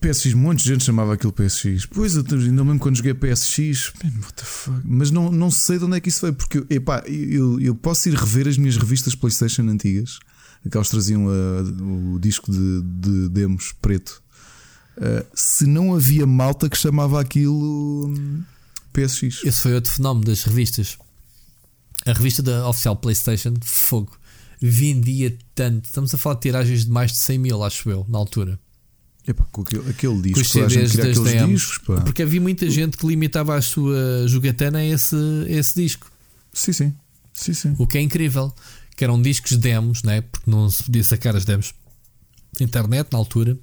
PSX, 0.00 0.34
um 0.34 0.38
monte 0.38 0.62
de 0.62 0.68
gente 0.70 0.84
chamava 0.84 1.14
aquilo 1.14 1.32
PSX. 1.32 1.86
Pois, 1.86 2.16
eu 2.16 2.24
ainda 2.30 2.64
mesmo 2.64 2.78
quando 2.78 2.96
joguei 2.96 3.14
PSX, 3.14 3.92
man, 4.02 4.10
what 4.20 4.34
the 4.34 4.44
fuck? 4.44 4.80
mas 4.84 5.10
não, 5.10 5.30
não 5.30 5.50
sei 5.50 5.78
de 5.78 5.84
onde 5.84 5.96
é 5.96 6.00
que 6.00 6.08
isso 6.08 6.20
veio, 6.22 6.34
porque 6.34 6.64
epá, 6.68 7.02
eu, 7.06 7.60
eu 7.60 7.74
posso 7.74 8.08
ir 8.08 8.14
rever 8.14 8.48
as 8.48 8.58
minhas 8.58 8.76
revistas 8.76 9.14
PlayStation 9.14 9.62
antigas, 9.62 10.18
que 10.62 10.70
traziam 10.70 11.28
ah, 11.28 12.14
o 12.14 12.18
disco 12.18 12.50
de, 12.50 12.82
de 12.82 13.28
demos 13.28 13.72
preto. 13.80 14.22
Ah, 14.98 15.24
se 15.34 15.66
não 15.66 15.94
havia 15.94 16.26
malta 16.26 16.68
que 16.68 16.76
chamava 16.76 17.20
aquilo 17.20 18.08
hum, 18.08 18.42
PSX. 18.92 19.44
Esse 19.44 19.60
foi 19.60 19.74
outro 19.74 19.92
fenómeno 19.92 20.26
das 20.26 20.44
revistas. 20.44 20.98
A 22.04 22.12
revista 22.12 22.42
da 22.42 22.68
oficial 22.68 22.96
PlayStation, 22.96 23.54
Fogo, 23.62 24.16
vendia 24.60 25.36
tanto. 25.54 25.84
Estamos 25.84 26.14
a 26.14 26.18
falar 26.18 26.36
de 26.36 26.42
tiragens 26.42 26.84
de 26.84 26.90
mais 26.90 27.12
de 27.12 27.18
100 27.18 27.38
mil, 27.38 27.62
acho 27.62 27.90
eu, 27.90 28.06
na 28.08 28.18
altura. 28.18 28.58
Epá, 29.26 29.44
com 29.50 29.62
aquele, 29.62 29.90
aquele 29.90 30.22
disco, 30.22 30.34
Com 30.34 30.40
os 30.40 30.48
CDs 30.50 30.92
das 30.94 31.06
aqueles 31.06 31.32
demos. 31.32 31.60
discos. 31.62 31.78
Pá. 31.78 32.00
Porque 32.02 32.22
havia 32.22 32.40
muita 32.40 32.70
gente 32.70 32.96
que 32.96 33.06
limitava 33.06 33.56
a 33.56 33.62
sua 33.62 34.26
jogatana 34.28 34.78
a 34.78 34.84
esse, 34.84 35.16
a 35.16 35.50
esse 35.50 35.82
disco. 35.82 36.10
Sim, 36.52 36.72
sim. 36.72 36.94
Sim, 37.34 37.52
sim. 37.54 37.74
O 37.78 37.86
que 37.86 37.98
é 37.98 38.00
incrível. 38.00 38.52
Que 38.96 39.04
eram 39.04 39.20
discos 39.20 39.56
demos, 39.56 40.02
né? 40.02 40.22
porque 40.22 40.50
não 40.50 40.70
se 40.70 40.82
podia 40.84 41.04
sacar 41.04 41.36
as 41.36 41.44
demos 41.44 41.74
na 42.58 42.64
internet 42.64 43.08
na 43.12 43.18
altura. 43.18 43.58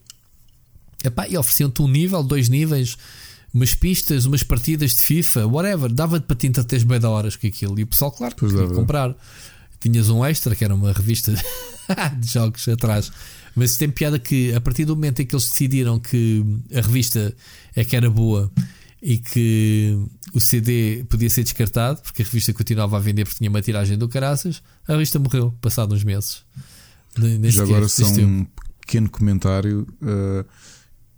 Epá, 1.03 1.27
e 1.27 1.37
ofereciam-te 1.37 1.81
um 1.81 1.87
nível, 1.87 2.21
dois 2.23 2.49
níveis, 2.49 2.95
umas 3.53 3.73
pistas, 3.73 4.25
umas 4.25 4.43
partidas 4.43 4.91
de 4.91 4.99
FIFA, 5.01 5.47
whatever. 5.47 5.91
Dava-te 5.91 6.25
para 6.25 6.35
te 6.35 6.47
entreter 6.47 6.83
bem 6.85 6.99
da 6.99 7.09
horas 7.09 7.35
com 7.35 7.47
aquilo. 7.47 7.79
E 7.79 7.83
o 7.83 7.87
pessoal, 7.87 8.11
claro, 8.11 8.35
queria 8.35 8.57
dava. 8.57 8.73
comprar. 8.75 9.15
Tinhas 9.79 10.07
um 10.09 10.23
extra, 10.23 10.55
que 10.55 10.63
era 10.63 10.73
uma 10.75 10.91
revista 10.93 11.33
de 12.19 12.27
jogos 12.29 12.67
atrás. 12.67 13.11
Mas 13.55 13.71
isso 13.71 13.79
tem 13.79 13.89
piada 13.89 14.17
que 14.17 14.53
a 14.53 14.61
partir 14.61 14.85
do 14.85 14.95
momento 14.95 15.21
em 15.21 15.25
que 15.25 15.35
eles 15.35 15.49
decidiram 15.49 15.99
que 15.99 16.43
a 16.73 16.81
revista 16.81 17.35
é 17.75 17.83
que 17.83 17.95
era 17.95 18.09
boa 18.09 18.51
e 19.01 19.17
que 19.17 19.99
o 20.33 20.39
CD 20.39 21.05
podia 21.09 21.29
ser 21.29 21.43
descartado, 21.43 22.01
porque 22.01 22.21
a 22.21 22.25
revista 22.25 22.53
continuava 22.53 22.97
a 22.97 22.99
vender 22.99 23.25
porque 23.25 23.37
tinha 23.37 23.49
uma 23.49 23.61
tiragem 23.61 23.97
do 23.97 24.07
caraças, 24.07 24.63
a 24.87 24.93
revista 24.93 25.19
morreu, 25.19 25.53
passado 25.61 25.93
uns 25.93 26.03
meses. 26.03 26.43
Nem 27.17 27.51
Já 27.51 27.63
agora 27.63 27.87
só 27.87 28.05
um 28.05 28.45
pequeno 28.79 29.09
comentário. 29.09 29.87
Uh, 30.01 30.45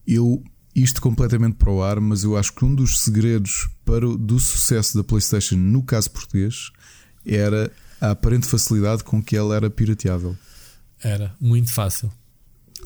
eu, 0.06 0.44
isto 0.76 1.02
completamente 1.02 1.56
para 1.56 1.72
o 1.72 1.82
ar, 1.82 2.00
mas 2.02 2.24
eu 2.24 2.36
acho 2.36 2.54
que 2.54 2.66
um 2.66 2.74
dos 2.74 3.00
segredos 3.00 3.70
para 3.86 4.08
o, 4.08 4.18
do 4.18 4.40
sucesso 4.40 4.98
da 4.98 5.04
PlayStation, 5.04 5.56
no 5.56 5.84
caso 5.84 6.12
português, 6.12 6.72
era 7.26 7.72
a 8.02 8.12
aparente 8.12 8.48
facilidade 8.48 9.04
com 9.04 9.24
que 9.24 9.38
ela 9.38 9.56
era 9.56 9.70
pirateável. 9.70 10.36
Era 11.02 11.34
muito 11.40 11.72
fácil. 11.72 12.12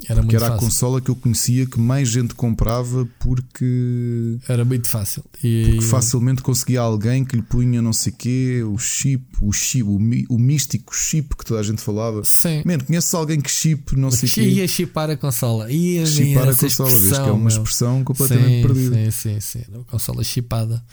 Era 0.07 0.21
muito 0.21 0.35
era 0.35 0.45
a 0.45 0.49
fácil. 0.51 0.63
consola 0.65 1.01
que 1.01 1.09
eu 1.11 1.15
conhecia 1.15 1.65
que 1.65 1.79
mais 1.79 2.07
gente 2.09 2.33
comprava 2.33 3.07
porque, 3.19 4.37
Era 4.47 4.63
muito 4.65 4.87
fácil. 4.87 5.23
E 5.43 5.65
porque 5.75 5.81
facilmente 5.85 6.41
conseguia 6.41 6.79
alguém 6.81 7.23
que 7.25 7.35
lhe 7.35 7.41
punha 7.41 7.81
não 7.81 7.93
sei 7.93 8.11
quê, 8.13 8.63
o 8.63 8.77
chip, 8.77 9.23
o 9.41 9.51
chip, 9.51 9.83
o, 9.83 9.99
mi- 9.99 10.25
o 10.29 10.39
místico 10.39 10.95
chip 10.95 11.35
que 11.35 11.45
toda 11.45 11.59
a 11.59 11.63
gente 11.63 11.81
falava. 11.81 12.23
Sim. 12.23 12.63
Mano, 12.65 12.83
conheces 12.85 13.13
alguém 13.13 13.39
que 13.41 13.51
chip, 13.51 13.95
não 13.95 14.09
sei 14.09 14.29
o 14.29 14.31
quê. 14.31 14.41
Ia 14.41 14.67
chipar 14.67 15.09
a 15.09 15.17
consola. 15.17 15.71
Ia 15.71 16.05
Chipar 16.05 16.43
a 16.49 16.55
consola, 16.55 16.89
que 16.89 16.95
é 16.95 16.97
expressão, 16.97 17.25
uma 17.31 17.37
meu. 17.37 17.47
expressão 17.47 18.03
completamente 18.03 18.47
sim, 18.47 18.61
perdida. 18.61 19.11
Sim, 19.11 19.11
sim, 19.11 19.39
sim. 19.39 19.61
A 19.79 19.91
consola 19.91 20.23
chipada. 20.23 20.83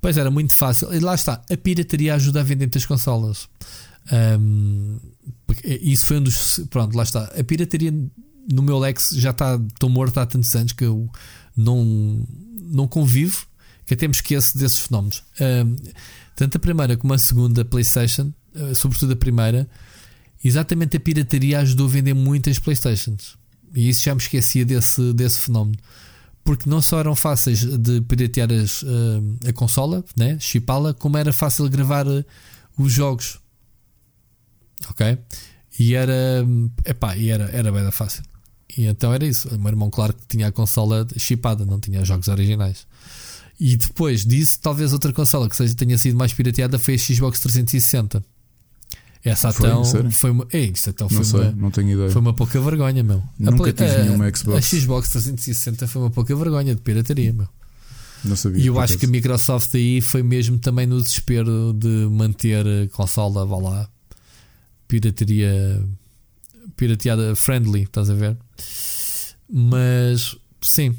Pois 0.00 0.16
era 0.16 0.30
muito 0.30 0.52
fácil. 0.54 0.92
E 0.94 0.98
lá 0.98 1.14
está. 1.14 1.42
A 1.50 1.56
pirataria 1.56 2.14
ajuda 2.14 2.40
a 2.40 2.42
vender 2.42 2.64
muitas 2.64 2.86
consolas. 2.86 3.48
Porque 5.46 5.68
isso 5.82 6.06
foi 6.06 6.18
um 6.18 6.22
dos. 6.22 6.60
Pronto, 6.70 6.96
lá 6.96 7.02
está. 7.02 7.24
A 7.38 7.44
pirataria 7.44 7.92
no 8.50 8.62
meu 8.62 8.78
Lex 8.78 9.10
já 9.14 9.30
está. 9.30 9.60
Estou 9.72 9.88
morto 9.90 10.18
há 10.18 10.26
tantos 10.26 10.54
anos 10.54 10.72
que 10.72 10.84
eu 10.84 11.10
não, 11.56 12.26
não 12.62 12.86
convivo. 12.86 13.46
Que 13.86 13.94
até 13.94 14.06
me 14.06 14.14
esqueço 14.14 14.56
desses 14.56 14.78
fenómenos. 14.78 15.24
Tanto 16.40 16.56
a 16.56 16.58
primeira 16.58 16.96
como 16.96 17.12
a 17.12 17.18
segunda 17.18 17.64
PlayStation, 17.66 18.32
eh, 18.54 18.72
sobretudo 18.72 19.12
a 19.12 19.16
primeira, 19.16 19.68
exatamente 20.42 20.96
a 20.96 21.00
pirataria 21.00 21.58
ajudou 21.58 21.86
a 21.86 21.90
vender 21.90 22.14
muitas 22.14 22.58
PlayStations. 22.58 23.36
E 23.74 23.90
isso 23.90 24.04
já 24.04 24.14
me 24.14 24.22
esquecia 24.22 24.64
desse, 24.64 25.12
desse 25.12 25.40
fenómeno. 25.40 25.76
Porque 26.42 26.68
não 26.68 26.80
só 26.80 26.98
eram 26.98 27.14
fáceis 27.14 27.62
de 27.62 28.00
piratear 28.00 28.50
as, 28.50 28.82
eh, 28.82 29.50
a 29.50 29.52
consola, 29.52 30.02
né? 30.16 30.38
chipá-la, 30.40 30.94
como 30.94 31.18
era 31.18 31.30
fácil 31.30 31.68
gravar 31.68 32.06
eh, 32.06 32.24
os 32.78 32.90
jogos. 32.90 33.38
Ok? 34.88 35.18
E 35.78 35.94
era, 35.94 36.42
epá, 36.86 37.18
e 37.18 37.28
era, 37.28 37.50
era 37.50 37.70
bem 37.70 37.90
fácil. 37.90 38.22
E 38.76 38.86
então 38.86 39.12
era 39.12 39.26
isso. 39.26 39.48
O 39.48 39.58
meu 39.58 39.68
irmão, 39.68 39.90
claro 39.90 40.12
que 40.14 40.26
tinha 40.28 40.48
a 40.48 40.52
consola 40.52 41.06
chipada, 41.16 41.64
não 41.64 41.80
tinha 41.80 42.04
jogos 42.04 42.28
originais. 42.28 42.86
E 43.58 43.76
depois 43.76 44.24
disso, 44.24 44.58
talvez 44.62 44.92
outra 44.92 45.12
consola 45.12 45.48
que 45.48 45.56
seja, 45.56 45.74
tenha 45.74 45.98
sido 45.98 46.16
mais 46.16 46.32
pirateada 46.32 46.78
foi 46.78 46.94
a 46.94 46.98
Xbox 46.98 47.40
360. 47.40 48.24
Essa 49.22 49.52
Foi? 49.52 49.68
então 49.68 49.84
Sério? 49.84 50.10
foi 50.10 50.30
uma. 50.30 50.46
Ei, 50.50 50.72
isso 50.74 50.88
então 50.88 51.06
foi 51.06 51.18
Não 51.18 51.24
sei, 51.24 51.40
uma. 51.40 51.52
não 51.52 51.70
tenho 51.70 51.90
ideia. 51.90 52.10
Foi 52.10 52.22
uma 52.22 52.32
pouca 52.32 52.58
vergonha, 52.58 53.02
meu. 53.02 53.22
Nunca 53.38 53.56
Play- 53.58 53.72
tive 53.74 53.90
a- 53.90 54.04
nenhuma 54.04 54.34
Xbox. 54.34 54.56
A 54.56 54.62
Xbox 54.78 55.08
360 55.10 55.86
foi 55.86 56.00
uma 56.02 56.10
pouca 56.10 56.34
vergonha 56.34 56.74
de 56.74 56.80
pirataria, 56.80 57.30
meu. 57.30 57.46
Não 58.24 58.34
sabia. 58.34 58.62
E 58.62 58.66
eu 58.66 58.80
acho 58.80 58.96
que 58.96 59.04
a. 59.04 59.08
Microsoft 59.08 59.74
aí 59.74 60.00
foi 60.00 60.22
mesmo 60.22 60.56
também 60.58 60.86
no 60.86 61.02
desespero 61.02 61.74
de 61.74 61.86
manter 62.10 62.64
a 62.66 62.88
consola, 62.96 63.44
vá 63.44 63.58
lá, 63.58 63.88
pirataria, 64.88 65.82
pirateada 66.80 67.36
friendly, 67.36 67.82
estás 67.82 68.08
a 68.08 68.14
ver? 68.14 68.38
Mas 69.52 70.34
sim, 70.62 70.96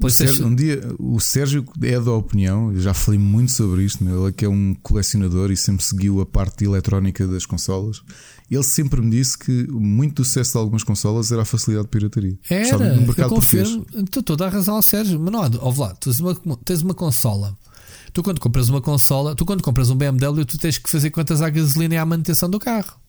PlayStation. 0.00 0.46
Um 0.46 0.54
dia 0.54 0.82
o 0.98 1.20
Sérgio 1.20 1.64
é 1.80 2.00
da 2.00 2.10
opinião, 2.10 2.72
eu 2.72 2.80
já 2.80 2.92
falei 2.92 3.20
muito 3.20 3.52
sobre 3.52 3.84
isto, 3.84 4.02
meu, 4.02 4.22
ele 4.22 4.30
é 4.30 4.32
que 4.32 4.44
é 4.44 4.48
um 4.48 4.74
colecionador 4.82 5.52
e 5.52 5.56
sempre 5.56 5.84
seguiu 5.84 6.20
a 6.20 6.26
parte 6.26 6.64
eletrónica 6.64 7.24
das 7.24 7.46
consolas. 7.46 8.02
Ele 8.50 8.64
sempre 8.64 9.00
me 9.00 9.10
disse 9.10 9.38
que 9.38 9.68
muito 9.70 10.16
do 10.16 10.24
sucesso 10.24 10.52
de 10.52 10.58
algumas 10.58 10.82
consolas 10.82 11.30
era 11.30 11.42
a 11.42 11.44
facilidade 11.44 11.86
de 11.86 11.90
pirataria. 11.90 12.38
Era, 12.50 12.78
no 12.78 12.84
eu 13.02 13.06
mercado 13.06 13.28
português. 13.30 13.68
confirmo, 13.68 14.04
estou 14.04 14.22
toda 14.24 14.46
a 14.46 14.48
razão 14.48 14.74
ao 14.74 14.82
Sérgio, 14.82 15.20
mas 15.20 15.32
não 15.32 15.42
há, 15.42 15.50
ouve 15.60 15.80
lá, 15.80 15.94
tens 15.94 16.18
uma, 16.18 16.34
tens 16.64 16.82
uma 16.82 16.94
consola. 16.94 17.56
Tu 18.12 18.22
quando 18.22 18.40
compras 18.40 18.68
uma 18.68 18.80
consola, 18.80 19.36
tu 19.36 19.44
quando 19.44 19.62
compras 19.62 19.88
um 19.88 19.94
BMW, 19.94 20.44
tu 20.44 20.58
tens 20.58 20.78
que 20.78 20.90
fazer 20.90 21.10
quantas 21.10 21.42
há 21.42 21.48
gasolina 21.48 21.94
e 21.94 21.98
à 21.98 22.04
manutenção 22.04 22.50
do 22.50 22.58
carro. 22.58 23.05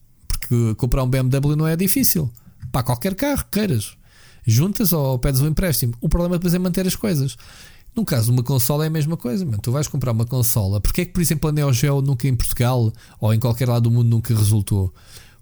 Porque 0.48 0.76
comprar 0.76 1.04
um 1.04 1.10
BMW 1.10 1.56
não 1.56 1.68
é 1.68 1.76
difícil. 1.76 2.32
Para 2.72 2.84
qualquer 2.84 3.16
carro 3.16 3.44
que 3.46 3.60
queiras. 3.60 3.98
Juntas 4.46 4.94
ou 4.94 5.20
pedes 5.20 5.42
um 5.42 5.48
empréstimo. 5.48 5.94
O 6.00 6.08
problema 6.08 6.38
depois 6.38 6.54
é 6.54 6.60
manter 6.60 6.88
as 6.88 6.96
coisas. 6.96 7.36
No 7.94 8.06
caso 8.06 8.26
de 8.26 8.32
uma 8.32 8.44
consola 8.44 8.86
é 8.86 8.88
a 8.88 8.92
mesma 8.92 9.18
coisa, 9.18 9.44
mano. 9.44 9.60
tu 9.62 9.72
vais 9.72 9.88
comprar 9.88 10.12
uma 10.12 10.26
consola. 10.26 10.80
Porque 10.80 11.02
é 11.02 11.06
que, 11.06 11.12
por 11.12 11.22
exemplo, 11.22 11.50
a 11.50 11.52
Neo 11.52 11.74
Geo 11.74 12.02
nunca 12.02 12.28
em 12.28 12.36
Portugal 12.36 12.94
ou 13.20 13.34
em 13.34 13.40
qualquer 13.40 13.68
lado 13.68 13.84
do 13.84 13.92
mundo 13.92 14.08
nunca 14.08 14.34
resultou? 14.34 14.94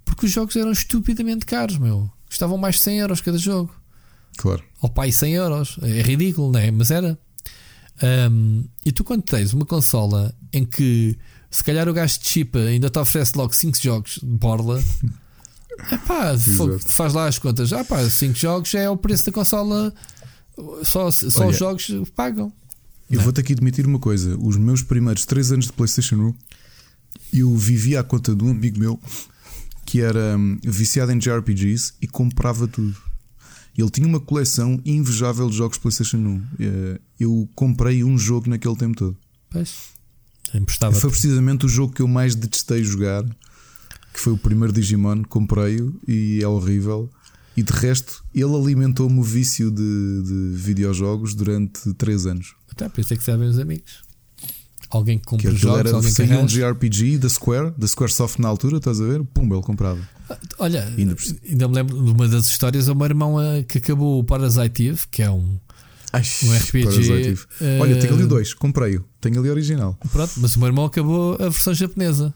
Porque 0.03 0.25
os 0.25 0.31
jogos 0.31 0.55
eram 0.55 0.71
estupidamente 0.71 1.45
caros, 1.45 1.77
meu. 1.77 2.09
Custavam 2.27 2.57
mais 2.57 2.75
de 2.75 2.81
100 2.81 2.99
euros 2.99 3.21
cada 3.21 3.37
jogo. 3.37 3.75
Claro. 4.37 4.63
Ao 4.81 4.89
pai 4.89 5.11
100 5.11 5.33
euros. 5.33 5.77
É 5.83 6.01
ridículo, 6.01 6.51
não 6.51 6.59
é? 6.59 6.71
Mas 6.71 6.89
era. 6.89 7.17
Um, 8.31 8.65
e 8.83 8.91
tu, 8.91 9.03
quando 9.03 9.21
tens 9.21 9.53
uma 9.53 9.65
consola 9.65 10.33
em 10.51 10.65
que 10.65 11.17
se 11.49 11.63
calhar 11.63 11.87
o 11.87 11.93
gajo 11.93 12.19
de 12.19 12.27
chip 12.27 12.57
ainda 12.57 12.89
te 12.89 12.99
oferece 12.99 13.37
logo 13.37 13.53
5 13.53 13.77
jogos 13.81 14.19
de 14.21 14.25
borla, 14.25 14.83
Epá, 15.91 16.35
faz 16.87 17.13
lá 17.13 17.27
as 17.27 17.37
contas. 17.37 17.73
Ah, 17.73 17.83
pá, 17.83 18.07
5 18.09 18.33
jogos 18.33 18.73
é 18.75 18.89
o 18.89 18.97
preço 18.97 19.25
da 19.25 19.31
consola. 19.31 19.93
Só, 20.83 21.11
só 21.11 21.41
Olha, 21.41 21.49
os 21.49 21.57
jogos 21.57 21.91
pagam. 22.15 22.51
Eu 23.09 23.19
vou-te 23.21 23.41
aqui 23.41 23.53
admitir 23.53 23.85
uma 23.85 23.99
coisa: 23.99 24.37
os 24.37 24.57
meus 24.57 24.81
primeiros 24.81 25.25
3 25.25 25.51
anos 25.51 25.65
de 25.65 25.73
PlayStation 25.73 26.15
1, 26.15 26.33
eu 27.33 27.55
vivia 27.55 27.99
à 27.99 28.03
conta 28.03 28.33
de 28.35 28.43
um 28.43 28.51
amigo 28.51 28.79
meu 28.79 28.99
que 29.85 30.01
era 30.01 30.35
hum, 30.37 30.57
viciado 30.63 31.11
em 31.11 31.19
JRPGs 31.19 31.93
e 32.01 32.07
comprava 32.07 32.67
tudo. 32.67 32.95
Ele 33.77 33.89
tinha 33.89 34.07
uma 34.07 34.19
coleção 34.21 34.79
invejável 34.85 35.49
de 35.49 35.57
jogos 35.57 35.77
PlayStation 35.77 36.17
1. 36.17 36.43
Eh, 36.59 36.99
Eu 37.19 37.47
comprei 37.53 38.03
um 38.03 38.17
jogo 38.17 38.49
naquele 38.49 38.75
tempo 38.77 38.95
todo. 38.97 39.17
Pois. 39.49 39.94
Emprestava. 40.53 40.95
Foi 40.95 41.09
precisamente 41.09 41.65
o 41.65 41.69
jogo 41.69 41.93
que 41.93 42.01
eu 42.01 42.07
mais 42.07 42.35
detestei 42.35 42.83
jogar, 42.83 43.23
que 44.13 44.19
foi 44.19 44.33
o 44.33 44.37
primeiro 44.37 44.71
Digimon. 44.73 45.23
Comprei-o 45.23 45.99
e 46.07 46.39
é 46.41 46.47
horrível. 46.47 47.09
E 47.57 47.63
de 47.63 47.71
resto, 47.71 48.23
ele 48.33 48.53
alimentou-me 48.53 49.17
o 49.19 49.23
vício 49.23 49.71
de, 49.71 50.23
de 50.23 50.51
videojogos 50.57 51.33
durante 51.33 51.93
3 51.93 52.25
anos. 52.25 52.53
Tá, 52.75 52.89
por 52.89 52.99
isso 52.99 53.13
é 53.13 53.17
que 53.17 53.23
sabem 53.23 53.47
os 53.47 53.57
amigos. 53.57 54.03
Alguém 54.89 55.17
que 55.17 55.25
compra 55.25 55.51
jogos, 55.51 55.79
era 55.79 55.91
alguém 55.93 56.11
saía 56.11 56.39
um. 56.39 56.45
JRPG 56.45 57.17
da 57.17 57.29
Square, 57.29 57.73
da 57.77 57.87
Squaresoft 57.87 58.39
na 58.39 58.47
altura, 58.47 58.77
estás 58.77 59.01
a 59.01 59.05
ver? 59.05 59.23
Pum, 59.23 59.51
ele 59.51 59.61
comprava. 59.61 59.99
Olha, 60.59 60.85
Ainda 60.97 61.15
ainda 61.49 61.67
me 61.67 61.75
lembro 61.75 62.03
de 62.03 62.11
uma 62.11 62.27
das 62.27 62.45
histórias. 62.49 62.87
O 62.87 62.95
meu 62.95 63.05
irmão 63.05 63.41
eh, 63.41 63.63
que 63.63 63.77
acabou 63.77 64.19
o 64.19 64.23
Parasite 64.23 64.87
Eve, 64.87 65.01
que 65.09 65.21
é 65.21 65.29
um. 65.29 65.59
Ai, 66.13 66.23
Um 66.43 66.55
RPG, 66.55 67.37
eh, 67.61 67.79
Olha, 67.81 67.99
tenho 67.99 68.13
ali 68.13 68.23
o 68.23 68.27
2, 68.27 68.53
comprei-o. 68.53 69.03
Tenho 69.25 69.39
ali 69.39 69.49
o 69.49 69.51
original. 69.53 69.97
Pronto, 70.11 70.33
mas 70.37 70.55
o 70.55 70.59
meu 70.59 70.67
irmão 70.67 70.85
acabou 70.85 71.33
a 71.35 71.49
versão 71.49 71.73
japonesa. 71.73 72.31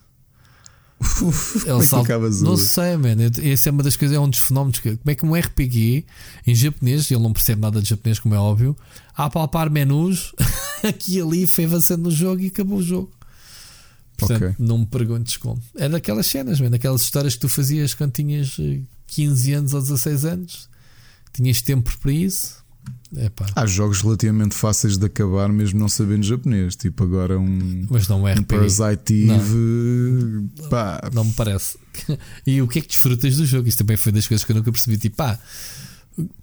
É 1.65 1.99
acabas 2.01 2.41
Não 2.41 2.57
sei, 2.57 2.97
mano. 2.97 3.21
Esse 3.41 3.69
é 3.69 3.71
uma 3.71 3.83
das 3.83 3.95
coisas, 3.95 4.17
é 4.17 4.19
um 4.19 4.27
dos 4.29 4.39
fenómenos. 4.39 4.79
que- 4.79 4.97
Como 4.97 5.11
é 5.11 5.15
que 5.15 5.25
um 5.25 5.35
RPG 5.35 6.03
em 6.47 6.55
japonês, 6.55 7.09
ele 7.11 7.21
não 7.21 7.31
percebe 7.31 7.61
nada 7.61 7.79
de 7.81 7.87
japonês, 7.89 8.19
como 8.19 8.33
é 8.33 8.39
óbvio, 8.39 8.75
a 9.15 9.25
apalpar 9.25 9.69
menus 9.69 10.33
aqui 10.83 11.17
e 11.17 11.21
ali, 11.21 11.45
foi 11.47 11.65
avançando 11.65 12.03
no 12.03 12.11
jogo 12.11 12.41
e 12.41 12.47
acabou 12.47 12.79
o 12.79 12.83
jogo. 12.83 13.11
Portanto, 14.17 14.43
Ok. 14.43 14.55
não 14.59 14.79
me 14.79 14.85
perguntes 14.87 15.37
como. 15.37 15.61
É 15.77 15.87
daquelas 15.87 16.25
cenas, 16.27 16.59
mano, 16.59 16.71
daquelas 16.71 17.01
histórias 17.01 17.35
que 17.35 17.41
tu 17.41 17.49
fazias 17.49 17.93
quando 17.93 18.11
tinhas 18.11 18.57
eh, 18.59 18.79
15 19.07 19.53
anos 19.53 19.73
ou 19.75 19.81
16 19.81 20.25
anos, 20.25 20.67
tinhas 21.31 21.61
tempo 21.61 21.95
para 21.99 22.11
isso. 22.11 22.57
Epá, 23.15 23.45
Há 23.55 23.65
jogos 23.65 24.01
relativamente 24.01 24.53
fáceis 24.55 24.97
de 24.97 25.05
acabar, 25.05 25.49
mesmo 25.49 25.79
não 25.79 25.89
sabendo 25.89 26.23
japonês. 26.23 26.75
Tipo, 26.75 27.03
agora 27.03 27.39
um, 27.39 27.87
mas 27.89 28.07
não 28.07 28.27
é 28.27 28.33
um. 28.35 28.43
Parasite 28.43 29.13
Não. 29.25 29.35
Eve. 29.35 30.49
Pá, 30.69 31.09
Não 31.13 31.23
me 31.25 31.33
parece. 31.33 31.77
e 32.45 32.61
o 32.61 32.67
que 32.67 32.79
é 32.79 32.81
que 32.81 32.87
desfrutas 32.89 33.37
do 33.37 33.45
jogo? 33.45 33.67
Isso 33.67 33.77
também 33.79 33.97
foi 33.97 34.11
das 34.11 34.27
coisas 34.27 34.45
que 34.45 34.51
eu 34.51 34.55
nunca 34.55 34.71
percebi. 34.71 34.97
Tipo, 34.97 35.15
pá, 35.17 35.39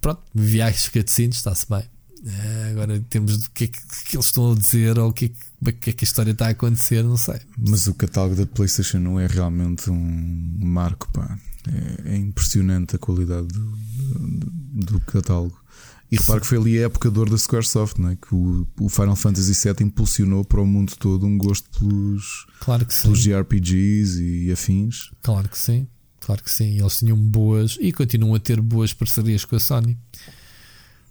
pronto, 0.01 0.20
viagens 0.35 0.89
cutscenes, 0.89 1.36
está-se 1.36 1.66
bem. 1.68 1.82
Eh, 2.27 2.68
agora, 2.73 2.97
em 2.97 3.02
termos 3.02 3.39
do 3.39 3.51
que 3.51 3.64
é 3.64 3.66
que, 3.68 3.78
que 4.09 4.16
eles 4.16 4.27
estão 4.27 4.51
a 4.51 4.55
dizer 4.56 4.98
ou 4.98 5.10
o 5.10 5.12
que 5.12 5.27
é 5.27 5.28
que, 5.28 5.36
é 5.68 5.73
que 5.73 5.90
é 5.90 5.93
que 5.93 6.05
a 6.05 6.06
história 6.06 6.32
está 6.32 6.47
a 6.47 6.51
acontecer, 6.51 7.05
não 7.05 7.16
sei. 7.16 7.39
Mas 7.56 7.86
o 7.86 7.94
catálogo 7.94 8.35
da 8.35 8.47
PlayStation 8.47 8.98
1 8.98 9.20
é 9.20 9.27
realmente 9.28 9.89
um 9.90 10.59
marco, 10.60 11.09
pá. 11.12 11.39
É, 12.05 12.14
é 12.14 12.16
impressionante 12.16 12.97
a 12.97 12.98
qualidade 12.98 13.47
do, 13.48 13.60
do- 13.60 14.51
do 14.86 15.01
catálogo. 15.01 15.56
E 16.10 16.16
repare 16.16 16.40
que 16.40 16.46
foi 16.46 16.58
ali 16.58 16.78
a 16.78 16.82
época 16.82 17.10
de 17.10 17.24
da 17.24 17.36
Squaresoft, 17.36 17.98
não 17.98 18.10
é? 18.10 18.16
que 18.16 18.32
o, 18.32 18.66
o 18.80 18.88
Final 18.88 19.16
Fantasy 19.16 19.52
VII 19.52 19.86
impulsionou 19.86 20.44
para 20.44 20.60
o 20.60 20.66
mundo 20.66 20.94
todo 20.98 21.26
um 21.26 21.36
gosto 21.36 21.68
pelos, 21.78 22.46
Claro 22.60 22.86
que 22.86 22.94
sim. 22.94 23.02
pelos 23.02 23.20
JRPGs 23.20 24.22
e 24.22 24.52
afins. 24.52 25.10
Claro 25.22 25.48
que 25.48 25.58
sim. 25.58 25.88
Claro 26.20 26.42
que 26.42 26.50
sim. 26.50 26.78
Eles 26.78 26.98
tinham 26.98 27.16
boas 27.16 27.76
e 27.80 27.92
continuam 27.92 28.34
a 28.34 28.40
ter 28.40 28.60
boas 28.60 28.92
parcerias 28.92 29.44
com 29.44 29.56
a 29.56 29.60
Sony. 29.60 29.98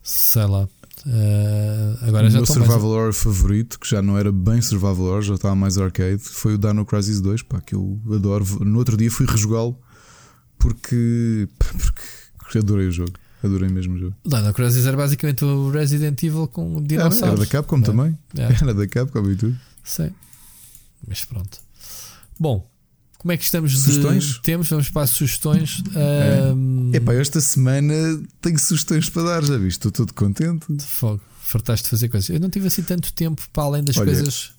Sei 0.01 0.45
lá. 0.45 0.67
Eh, 1.07 1.97
agora 2.01 2.27
o 2.27 2.29
já 2.29 2.37
meu 2.39 2.45
survival 2.45 2.85
horror 2.89 3.13
favorito, 3.13 3.79
que 3.79 3.87
já 3.87 4.01
não 4.01 4.17
era 4.17 4.31
bem 4.31 4.61
survival 4.61 5.01
horror, 5.01 5.21
já 5.21 5.35
estava 5.35 5.55
mais 5.55 5.77
arcade, 5.77 6.19
foi 6.19 6.55
o 6.55 6.57
Dino 6.57 6.85
Crisis 6.85 7.21
2, 7.21 7.43
pá, 7.43 7.61
que 7.61 7.75
eu 7.75 8.01
adoro. 8.11 8.45
No 8.63 8.79
outro 8.79 8.97
dia 8.97 9.11
fui 9.11 9.25
rejogá-lo 9.25 9.77
porque, 10.57 11.47
pá, 11.59 11.65
porque 12.37 12.57
adorei 12.57 12.87
o 12.87 12.91
jogo. 12.91 13.13
Adorei 13.45 13.69
mesmo 13.69 13.95
o 13.95 13.97
jogo. 13.99 14.15
Dino 14.25 14.53
Crisis 14.53 14.85
era 14.85 14.97
basicamente 14.97 15.45
o 15.45 15.69
Resident 15.71 16.21
Evil 16.23 16.47
com 16.47 16.77
Era, 16.77 16.81
dinossauros. 16.87 17.21
era 17.23 17.35
da 17.37 17.45
Capcom 17.45 17.77
É. 17.77 17.81
também. 17.81 18.17
É. 18.37 18.43
Era 18.63 18.73
da 18.73 18.87
Capcom 18.87 19.29
e 19.31 19.35
tudo. 19.35 19.57
Sei. 19.83 20.11
Mas 21.07 21.23
pronto. 21.25 21.59
Bom, 22.39 22.67
como 23.19 23.31
é 23.31 23.37
que 23.37 23.43
estamos 23.43 23.71
de 23.71 23.79
Sugestões? 23.79 24.39
Temos, 24.43 24.67
vamos 24.69 24.89
para 24.89 25.03
as 25.03 25.09
sugestões. 25.11 25.81
É. 25.95 26.49
Ahm, 26.51 26.91
Epá, 26.93 27.13
esta 27.13 27.39
semana 27.41 27.93
tenho 28.41 28.59
sugestões 28.59 29.09
para 29.09 29.23
dar, 29.23 29.43
já 29.43 29.57
viste? 29.57 29.77
Estou 29.77 29.91
todo 29.91 30.13
contente. 30.13 30.65
de 30.69 30.83
fogo. 30.83 31.21
Fartaste 31.41 31.83
de 31.85 31.89
fazer 31.91 32.09
coisas. 32.09 32.29
Eu 32.29 32.39
não 32.39 32.49
tive 32.49 32.67
assim 32.67 32.81
tanto 32.83 33.13
tempo 33.13 33.41
para 33.53 33.63
além 33.63 33.83
das 33.83 33.97
Olha, 33.97 34.05
coisas. 34.07 34.51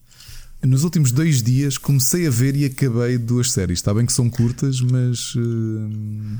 Nos 0.64 0.84
últimos 0.84 1.12
dois 1.12 1.42
dias 1.42 1.76
comecei 1.78 2.26
a 2.26 2.30
ver 2.30 2.56
e 2.56 2.64
acabei 2.64 3.18
duas 3.18 3.50
séries. 3.52 3.78
Está 3.78 3.92
bem 3.92 4.06
que 4.06 4.12
são 4.12 4.30
curtas, 4.30 4.80
mas 4.80 5.34
hum, 5.36 6.38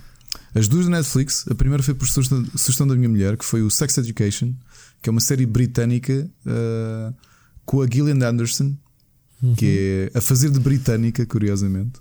as 0.59 0.69
duas 0.69 0.87
da 0.87 0.93
Netflix. 0.93 1.45
A 1.51 1.55
primeira 1.55 1.83
foi 1.83 1.95
por 1.95 2.07
sugestão, 2.09 2.45
sugestão 2.57 2.87
da 2.87 2.95
minha 2.95 3.09
mulher, 3.09 3.37
que 3.37 3.45
foi 3.45 3.63
o 3.63 3.71
Sex 3.71 3.99
Education, 3.99 4.53
que 5.03 5.09
é 5.09 5.13
uma 5.13 5.21
série 5.21 5.45
britânica 5.47 6.29
uh, 6.47 7.15
com 7.65 7.83
a 7.83 7.87
Gillian 7.87 8.27
Anderson, 8.27 8.75
que 9.57 10.11
é 10.15 10.19
a 10.19 10.21
fazer 10.21 10.51
de 10.51 10.59
britânica, 10.59 11.25
curiosamente. 11.27 12.01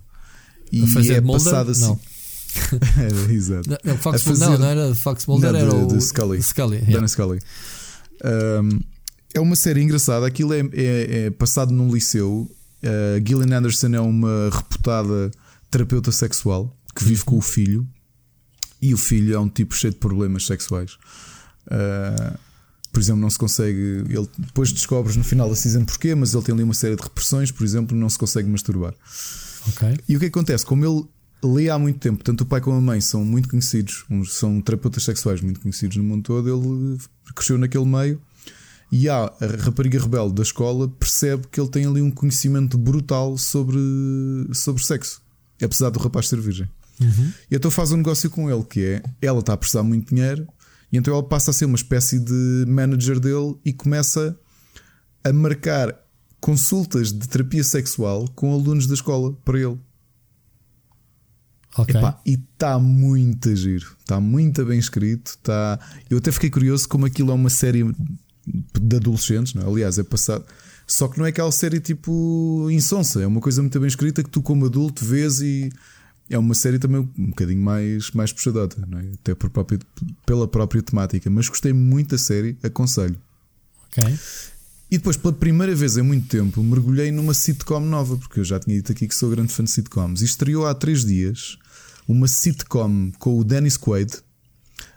E 0.71 0.83
A 0.83 0.87
fazer 0.87 1.13
é 1.15 1.19
de 1.21 1.25
Mulder? 1.27 1.43
passada 1.43 1.71
assim. 1.71 1.81
Não. 1.81 1.99
Era, 2.97 3.27
exato. 3.33 3.69
Não, 3.69 3.77
não, 3.83 3.97
Fox 3.97 4.23
fazer- 4.23 4.45
não, 4.45 4.57
não 4.57 4.65
era 4.67 4.95
Fox 4.95 5.25
Mulder, 5.25 5.51
Não, 5.51 5.59
era 5.59 5.69
de- 5.69 5.75
o 5.75 5.87
de 5.87 6.01
Scully. 6.03 6.41
Scully 6.41 6.77
Dana 6.79 6.89
yeah. 6.91 7.07
Scully. 7.07 7.39
Um, 8.23 8.79
é 9.33 9.39
uma 9.39 9.55
série 9.55 9.81
engraçada. 9.81 10.25
Aquilo 10.25 10.53
é, 10.53 10.61
é- 10.73 11.25
é 11.25 11.29
passado 11.31 11.71
num 11.73 11.93
liceu. 11.93 12.49
Uh, 12.83 13.27
Gillian 13.27 13.57
Anderson 13.57 13.87
é 13.93 13.99
uma 13.99 14.49
reputada 14.51 15.29
terapeuta 15.69 16.11
sexual 16.11 16.75
que 16.95 17.03
vive 17.03 17.23
com 17.25 17.37
o 17.37 17.41
filho. 17.41 17.85
E 18.85 18.93
o 18.93 18.97
filho 18.97 19.33
é 19.33 19.39
um 19.39 19.49
tipo 19.49 19.75
cheio 19.75 19.93
de 19.93 19.99
problemas 19.99 20.45
sexuais. 20.45 20.97
Uh, 21.65 22.37
por 22.93 22.99
exemplo, 22.99 23.19
não 23.19 23.29
se 23.29 23.39
consegue. 23.39 24.03
Ele 24.07 24.29
depois 24.37 24.71
descobres 24.71 25.15
no 25.15 25.23
final 25.23 25.49
da 25.49 25.55
season 25.55 25.83
porquê, 25.83 26.13
mas 26.13 26.35
ele 26.35 26.43
tem 26.43 26.53
ali 26.53 26.63
uma 26.63 26.73
série 26.73 26.95
de 26.95 27.01
repressões. 27.01 27.49
Por 27.49 27.63
exemplo, 27.63 27.97
não 27.97 28.07
se 28.09 28.19
consegue 28.19 28.47
masturbar. 28.47 28.93
Ok. 29.67 29.97
E 30.07 30.15
o 30.15 30.19
que 30.19 30.27
acontece? 30.27 30.63
Como 30.63 30.85
ele 30.85 31.03
lê 31.43 31.69
há 31.69 31.79
muito 31.79 31.99
tempo, 31.99 32.23
tanto 32.23 32.41
o 32.41 32.45
pai 32.45 32.61
como 32.61 32.77
a 32.77 32.81
mãe 32.81 33.01
são 33.01 33.25
muito 33.25 33.49
conhecidos, 33.49 34.05
são 34.27 34.61
terapeutas 34.61 35.03
sexuais 35.03 35.41
muito 35.41 35.59
conhecidos 35.59 35.97
no 35.97 36.03
mundo 36.03 36.23
todo, 36.23 36.47
ele 36.47 36.97
cresceu 37.33 37.57
naquele 37.57 37.85
meio 37.85 38.21
e 38.91 39.09
há 39.09 39.25
a 39.25 39.63
rapariga 39.63 39.99
rebelde 39.99 40.35
da 40.35 40.43
escola 40.43 40.87
percebe 40.87 41.47
que 41.51 41.59
ele 41.59 41.69
tem 41.69 41.85
ali 41.85 42.01
um 42.01 42.11
conhecimento 42.11 42.77
brutal 42.77 43.37
sobre, 43.37 43.79
sobre 44.53 44.83
sexo, 44.83 45.21
apesar 45.61 45.89
do 45.89 45.99
rapaz 45.99 46.27
ser 46.27 46.39
virgem. 46.39 46.69
E 47.51 47.55
então 47.55 47.69
faz 47.69 47.91
um 47.91 47.97
negócio 47.97 48.29
com 48.29 48.49
ele 48.49 48.63
que 48.63 48.81
é 48.81 49.03
ela 49.21 49.39
está 49.39 49.53
a 49.53 49.57
precisar 49.57 49.83
muito 49.83 50.13
dinheiro 50.13 50.47
e 50.91 50.97
então 50.97 51.13
ela 51.13 51.23
passa 51.23 51.51
a 51.51 51.53
ser 51.53 51.65
uma 51.65 51.75
espécie 51.75 52.19
de 52.19 52.65
manager 52.67 53.19
dele 53.19 53.55
e 53.65 53.73
começa 53.73 54.37
a 55.23 55.33
marcar 55.33 55.93
consultas 56.39 57.11
de 57.11 57.27
terapia 57.27 57.63
sexual 57.63 58.27
com 58.35 58.53
alunos 58.53 58.87
da 58.87 58.93
escola 58.93 59.33
para 59.43 59.59
ele. 59.59 59.79
Ok. 61.77 61.95
Epá, 61.95 62.21
e 62.25 62.35
está 62.35 62.79
muito 62.79 63.49
a 63.49 63.55
giro, 63.55 63.97
está 63.99 64.21
muito 64.21 64.63
bem 64.63 64.79
escrito. 64.79 65.37
Tá... 65.43 65.79
Eu 66.09 66.19
até 66.19 66.31
fiquei 66.31 66.49
curioso 66.49 66.87
como 66.87 67.05
aquilo 67.05 67.31
é 67.31 67.33
uma 67.33 67.49
série 67.49 67.83
de 68.45 68.95
adolescentes, 68.95 69.53
não 69.53 69.63
é? 69.63 69.65
aliás, 69.67 69.97
é 69.97 70.03
passado. 70.03 70.45
Só 70.87 71.07
que 71.07 71.17
não 71.17 71.25
é 71.25 71.29
aquela 71.29 71.51
série 71.51 71.79
tipo 71.79 72.69
insonsa, 72.71 73.21
é 73.21 73.27
uma 73.27 73.41
coisa 73.41 73.61
muito 73.61 73.79
bem 73.79 73.87
escrita 73.87 74.23
que 74.23 74.29
tu, 74.29 74.41
como 74.41 74.67
adulto, 74.67 75.03
vês 75.03 75.41
e 75.41 75.69
é 76.29 76.37
uma 76.37 76.55
série 76.55 76.79
também 76.79 77.01
um 77.17 77.27
bocadinho 77.27 77.61
mais, 77.61 78.11
mais 78.11 78.31
puxadota, 78.31 78.77
é? 78.81 79.13
até 79.13 79.35
por 79.35 79.49
próprio, 79.49 79.79
pela 80.25 80.47
própria 80.47 80.81
temática. 80.81 81.29
Mas 81.29 81.47
gostei 81.47 81.73
muito 81.73 82.11
da 82.11 82.17
série, 82.17 82.57
aconselho. 82.63 83.17
Ok. 83.87 84.03
E 84.89 84.97
depois, 84.97 85.17
pela 85.17 85.33
primeira 85.33 85.73
vez 85.75 85.97
em 85.97 86.01
muito 86.01 86.27
tempo, 86.27 86.63
mergulhei 86.63 87.11
numa 87.11 87.33
sitcom 87.33 87.79
nova, 87.79 88.17
porque 88.17 88.39
eu 88.39 88.43
já 88.43 88.59
tinha 88.59 88.75
dito 88.75 88.91
aqui 88.91 89.07
que 89.07 89.15
sou 89.15 89.29
grande 89.29 89.51
fã 89.51 89.63
de 89.63 89.71
sitcoms. 89.71 90.21
E 90.21 90.25
estreou 90.25 90.65
há 90.65 90.73
três 90.73 91.03
dias 91.03 91.57
uma 92.07 92.27
sitcom 92.27 93.11
com 93.17 93.39
o 93.39 93.43
Dennis 93.43 93.77
Quaid 93.77 94.11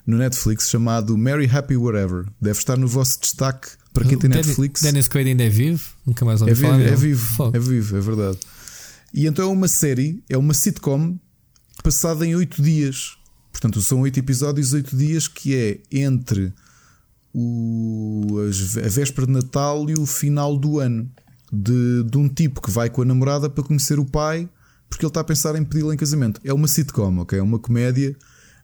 no 0.06 0.18
Netflix 0.18 0.68
chamado 0.68 1.16
Mary 1.16 1.48
Happy 1.50 1.76
Whatever. 1.76 2.26
Deve 2.40 2.58
estar 2.58 2.76
no 2.76 2.86
vosso 2.86 3.18
destaque 3.20 3.68
para 3.92 4.04
quem 4.04 4.18
tem 4.18 4.30
Netflix. 4.30 4.82
Dennis 4.82 5.08
Quaid 5.08 5.30
ainda 5.30 5.44
é 5.44 5.48
vivo? 5.48 5.82
Nunca 6.06 6.24
mais 6.24 6.40
ouvi 6.42 6.52
É 6.52 6.56
falar. 6.56 6.76
vivo, 6.78 6.92
é 6.92 6.96
vivo, 6.96 7.50
é 7.54 7.58
vivo, 7.58 7.96
é 7.96 8.00
verdade. 8.00 8.38
E 9.18 9.26
então 9.26 9.44
é 9.44 9.52
uma 9.52 9.66
série, 9.66 10.22
é 10.28 10.38
uma 10.38 10.54
sitcom 10.54 11.18
passada 11.82 12.24
em 12.24 12.36
oito 12.36 12.62
dias. 12.62 13.18
Portanto, 13.50 13.82
são 13.82 14.02
oito 14.02 14.16
episódios, 14.16 14.72
oito 14.72 14.96
dias, 14.96 15.26
que 15.26 15.56
é 15.56 15.80
entre 15.90 16.52
o, 17.34 18.36
a 18.76 18.88
véspera 18.88 19.26
de 19.26 19.32
Natal 19.32 19.90
e 19.90 19.94
o 19.94 20.06
final 20.06 20.56
do 20.56 20.78
ano. 20.78 21.10
De, 21.52 22.04
de 22.04 22.16
um 22.16 22.28
tipo 22.28 22.62
que 22.62 22.70
vai 22.70 22.88
com 22.88 23.02
a 23.02 23.04
namorada 23.04 23.50
para 23.50 23.64
conhecer 23.64 23.98
o 23.98 24.04
pai 24.04 24.48
porque 24.88 25.04
ele 25.04 25.10
está 25.10 25.20
a 25.20 25.24
pensar 25.24 25.56
em 25.56 25.64
pedi-la 25.64 25.92
em 25.92 25.96
casamento. 25.96 26.40
É 26.44 26.52
uma 26.52 26.68
sitcom, 26.68 27.18
ok? 27.18 27.40
É 27.40 27.42
uma 27.42 27.58
comédia, 27.58 28.14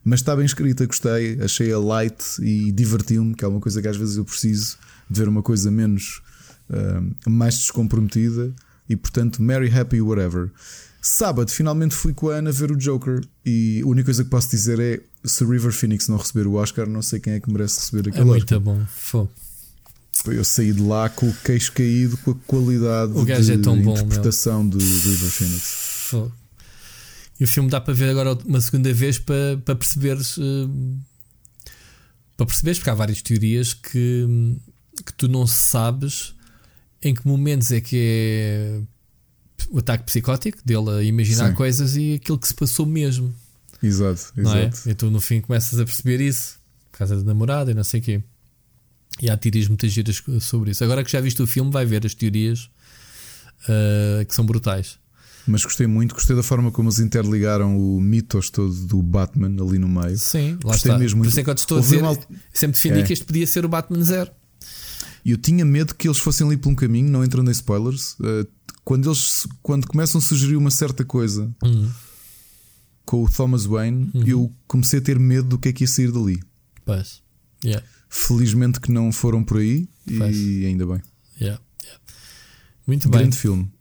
mas 0.05 0.21
está 0.21 0.33
bem 0.37 0.45
escrita, 0.45 0.85
gostei, 0.85 1.37
achei-a 1.41 1.77
light 1.77 2.23
e 2.39 2.71
divertiu-me, 2.71 3.35
que 3.35 3.43
é 3.43 3.47
uma 3.47 3.59
coisa 3.59 3.81
que 3.81 3.89
às 3.89 3.97
vezes 3.97 4.15
eu 4.15 4.23
preciso 4.23 4.77
de 5.09 5.19
ver 5.19 5.27
uma 5.27 5.43
coisa 5.43 5.69
menos 5.69 6.21
uh, 6.69 7.29
mais 7.29 7.57
descomprometida 7.57 8.53
e 8.89 8.95
portanto, 8.95 9.41
Mary 9.41 9.71
Happy 9.71 10.01
Whatever. 10.01 10.49
Sábado, 11.01 11.51
finalmente 11.51 11.93
fui 11.93 12.13
com 12.13 12.29
a 12.29 12.35
Ana 12.37 12.51
ver 12.51 12.71
o 12.71 12.75
Joker 12.75 13.21
e 13.45 13.81
a 13.83 13.87
única 13.87 14.05
coisa 14.05 14.23
que 14.23 14.29
posso 14.29 14.49
dizer 14.49 14.79
é 14.79 14.99
se 15.23 15.45
River 15.45 15.71
Phoenix 15.71 16.07
não 16.07 16.17
receber 16.17 16.47
o 16.47 16.53
Oscar, 16.55 16.87
não 16.87 17.01
sei 17.01 17.19
quem 17.19 17.33
é 17.33 17.39
que 17.39 17.51
merece 17.51 17.79
receber 17.79 18.09
aquele 18.09 18.23
É 18.23 18.25
muito 18.25 18.59
bom. 18.59 18.83
Fô. 18.87 19.27
Eu 20.25 20.43
saí 20.43 20.73
de 20.73 20.81
lá 20.81 21.07
com 21.09 21.29
o 21.29 21.33
queixo 21.43 21.71
caído 21.73 22.17
com 22.17 22.31
a 22.31 22.35
qualidade 22.47 23.11
O 23.13 23.23
gajo 23.23 23.43
de 23.43 23.51
é 23.53 23.57
tão 23.61 23.79
bom, 23.79 23.93
interpretação 23.93 24.67
do 24.67 24.79
River 24.79 25.29
Phoenix. 25.29 25.61
Fô. 26.09 26.31
E 27.39 27.43
o 27.43 27.47
filme 27.47 27.69
dá 27.69 27.79
para 27.79 27.93
ver 27.93 28.09
agora 28.09 28.33
uma 28.45 28.61
segunda 28.61 28.91
vez 28.93 29.19
para, 29.19 29.57
para 29.63 29.75
perceberes. 29.75 30.37
eh, 30.39 30.67
para 32.37 32.45
perceberes, 32.45 32.79
porque 32.79 32.89
há 32.89 32.95
várias 32.95 33.21
teorias 33.21 33.73
que, 33.73 34.57
que 35.05 35.13
tu 35.13 35.27
não 35.27 35.45
sabes 35.45 36.34
em 37.07 37.13
que 37.13 37.25
momentos 37.27 37.71
é 37.71 37.79
que 37.79 37.97
é 37.97 38.81
o 39.69 39.79
ataque 39.79 40.03
psicótico 40.05 40.57
dele 40.65 40.89
a 40.89 41.03
imaginar 41.03 41.49
Sim. 41.49 41.55
coisas 41.55 41.95
e 41.95 42.15
aquilo 42.15 42.37
que 42.39 42.47
se 42.47 42.53
passou 42.53 42.85
mesmo. 42.85 43.33
Exato, 43.81 44.33
é? 44.37 44.41
exato. 44.41 44.89
E 44.89 44.93
tu 44.95 45.09
no 45.11 45.21
fim 45.21 45.39
começas 45.41 45.79
a 45.79 45.85
perceber 45.85 46.19
isso, 46.21 46.57
por 46.91 46.97
causa 46.99 47.15
da 47.17 47.23
namorada 47.23 47.71
e 47.71 47.73
não 47.73 47.83
sei 47.83 47.99
o 47.99 48.03
quê. 48.03 48.23
E 49.21 49.29
há 49.29 49.37
teorias 49.37 49.67
muitas 49.67 49.91
giras 49.91 50.21
sobre 50.41 50.71
isso. 50.71 50.83
Agora 50.83 51.03
que 51.03 51.11
já 51.11 51.21
viste 51.21 51.41
o 51.41 51.47
filme, 51.47 51.71
vai 51.71 51.85
ver 51.85 52.05
as 52.05 52.13
teorias 52.13 52.69
ah, 53.67 54.25
que 54.25 54.33
são 54.35 54.45
brutais. 54.45 54.97
Mas 55.47 55.63
gostei 55.63 55.85
muito, 55.85 56.15
gostei 56.15 56.35
da 56.35 56.41
forma 56.41 56.71
como 56.71 56.89
eles 56.89 56.97
interligaram 56.99 57.77
o 57.77 58.01
mitos 58.01 58.49
todo 58.49 58.73
do 58.87 59.01
Batman 59.03 59.63
ali 59.63 59.77
no 59.77 59.87
meio. 59.87 60.17
Sim, 60.17 60.53
lá 60.63 60.71
Gostei 60.71 60.91
está. 60.91 60.97
mesmo 60.97 61.17
Por 61.17 61.25
muito. 61.25 61.29
isso 61.29 61.39
é 61.39 61.43
que 61.43 61.49
eu 61.51 61.55
te 61.55 61.59
estou 61.59 61.77
a 61.77 61.81
Houve 61.81 61.89
dizer. 61.91 62.01
eu 62.01 62.07
alt- 62.07 62.25
Sempre 62.51 62.75
defendi 62.77 62.99
É. 62.99 63.03
que 63.03 63.13
este 63.13 63.25
podia 63.25 63.45
ser 63.45 63.63
o 63.63 63.69
Batman 63.69 64.03
Zero. 64.03 64.31
E 65.25 65.31
eu 65.31 65.37
tinha 65.37 65.65
medo 65.65 65.95
que 65.95 66.07
eles 66.07 66.19
fossem 66.19 66.45
ali 66.45 66.55
por 66.55 66.69
um 66.69 66.75
caminho, 66.75 67.09
não 67.09 67.23
entrando 67.25 67.49
em 67.49 67.51
spoilers. 67.51 68.15
eh, 68.23 68.45
quando 68.83 69.09
eles 69.09 69.47
quando 69.63 69.87
começam 69.87 70.19
a 70.19 70.21
sugerir 70.21 70.55
uma 70.55 70.69
certa 70.69 71.03
coisa 71.03 71.51
Hum, 71.63 71.89
com 73.03 73.23
o 73.23 73.29
Thomas 73.29 73.65
Wayne, 73.65 74.11
Uhum. 74.13 74.23
eu 74.27 74.55
comecei 74.67 74.99
a 74.99 75.01
ter 75.01 75.17
medo 75.19 75.47
do 75.49 75.57
que 75.57 75.69
é 75.69 75.73
que 75.73 75.83
ia 75.83 75.87
sair 75.87 76.11
dali. 76.11 76.39
pois. 76.85 77.23
Yeah, 77.63 77.83
Felizmente 78.09 78.79
que 78.79 78.91
não 78.91 79.11
foram 79.11 79.43
por 79.43 79.57
aí 79.57 79.89
e 80.05 80.65
ainda 80.67 80.85
bem. 80.85 81.01
yeah, 81.41 81.59
yeah. 81.83 82.01
Muito 82.85 83.09
bem. 83.09 83.21
Grande 83.21 83.37
filme. 83.37 83.71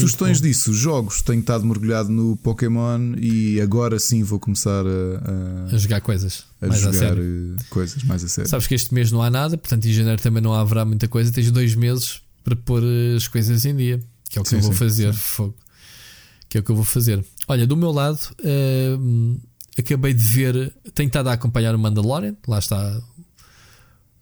Sugestões 0.00 0.40
disso, 0.40 0.72
jogos. 0.72 1.22
Tenho 1.22 1.40
estado 1.40 1.64
mergulhado 1.66 2.08
no 2.10 2.36
Pokémon 2.36 3.14
e 3.18 3.60
agora 3.60 3.98
sim 3.98 4.22
vou 4.22 4.38
começar 4.40 4.84
a, 4.86 5.74
A 5.74 5.78
jogar 5.78 6.00
coisas. 6.00 6.44
a, 6.60 6.66
a 6.66 6.68
mais 6.68 6.86
a 6.86 6.92
jogar 6.92 6.98
sério. 7.08 7.56
eh, 7.58 7.64
coisas 7.70 8.02
mais 8.04 8.24
a 8.24 8.28
sério. 8.28 8.50
Sabes 8.50 8.66
que 8.66 8.74
este 8.74 8.92
mês 8.94 9.10
não 9.12 9.22
há 9.22 9.30
nada, 9.30 9.56
portanto 9.58 9.84
em 9.86 9.92
janeiro 9.92 10.20
também 10.22 10.42
não 10.42 10.52
haverá 10.54 10.84
muita 10.84 11.06
coisa. 11.08 11.32
Tens 11.32 11.50
dois 11.50 11.74
meses 11.74 12.20
para 12.44 12.54
pôr 12.56 12.82
eh, 12.82 13.16
as 13.16 13.26
coisas 13.28 13.64
em 13.64 13.74
dia, 13.76 14.00
que 14.28 14.38
é 14.38 14.40
o 14.40 14.44
que 14.44 14.50
Sim, 14.50 14.56
eu 14.56 14.62
vou 14.62 14.72
sim, 14.72 14.78
fazer. 14.78 15.12
sim. 15.14 15.18
Fogo. 15.20 15.54
Que 16.48 16.58
é 16.58 16.60
o 16.60 16.64
que 16.64 16.70
eu 16.70 16.76
vou 16.76 16.84
fazer. 16.84 17.24
Olha, 17.48 17.66
do 17.66 17.76
meu 17.76 17.90
lado, 17.90 18.18
eh, 18.44 18.96
acabei 19.78 20.14
de 20.14 20.22
ver, 20.22 20.72
tenho 20.94 21.08
estado 21.08 21.28
a 21.28 21.32
acompanhar 21.32 21.74
o 21.74 21.78
Mandalorian, 21.78 22.34
lá 22.46 22.58
está. 22.58 23.00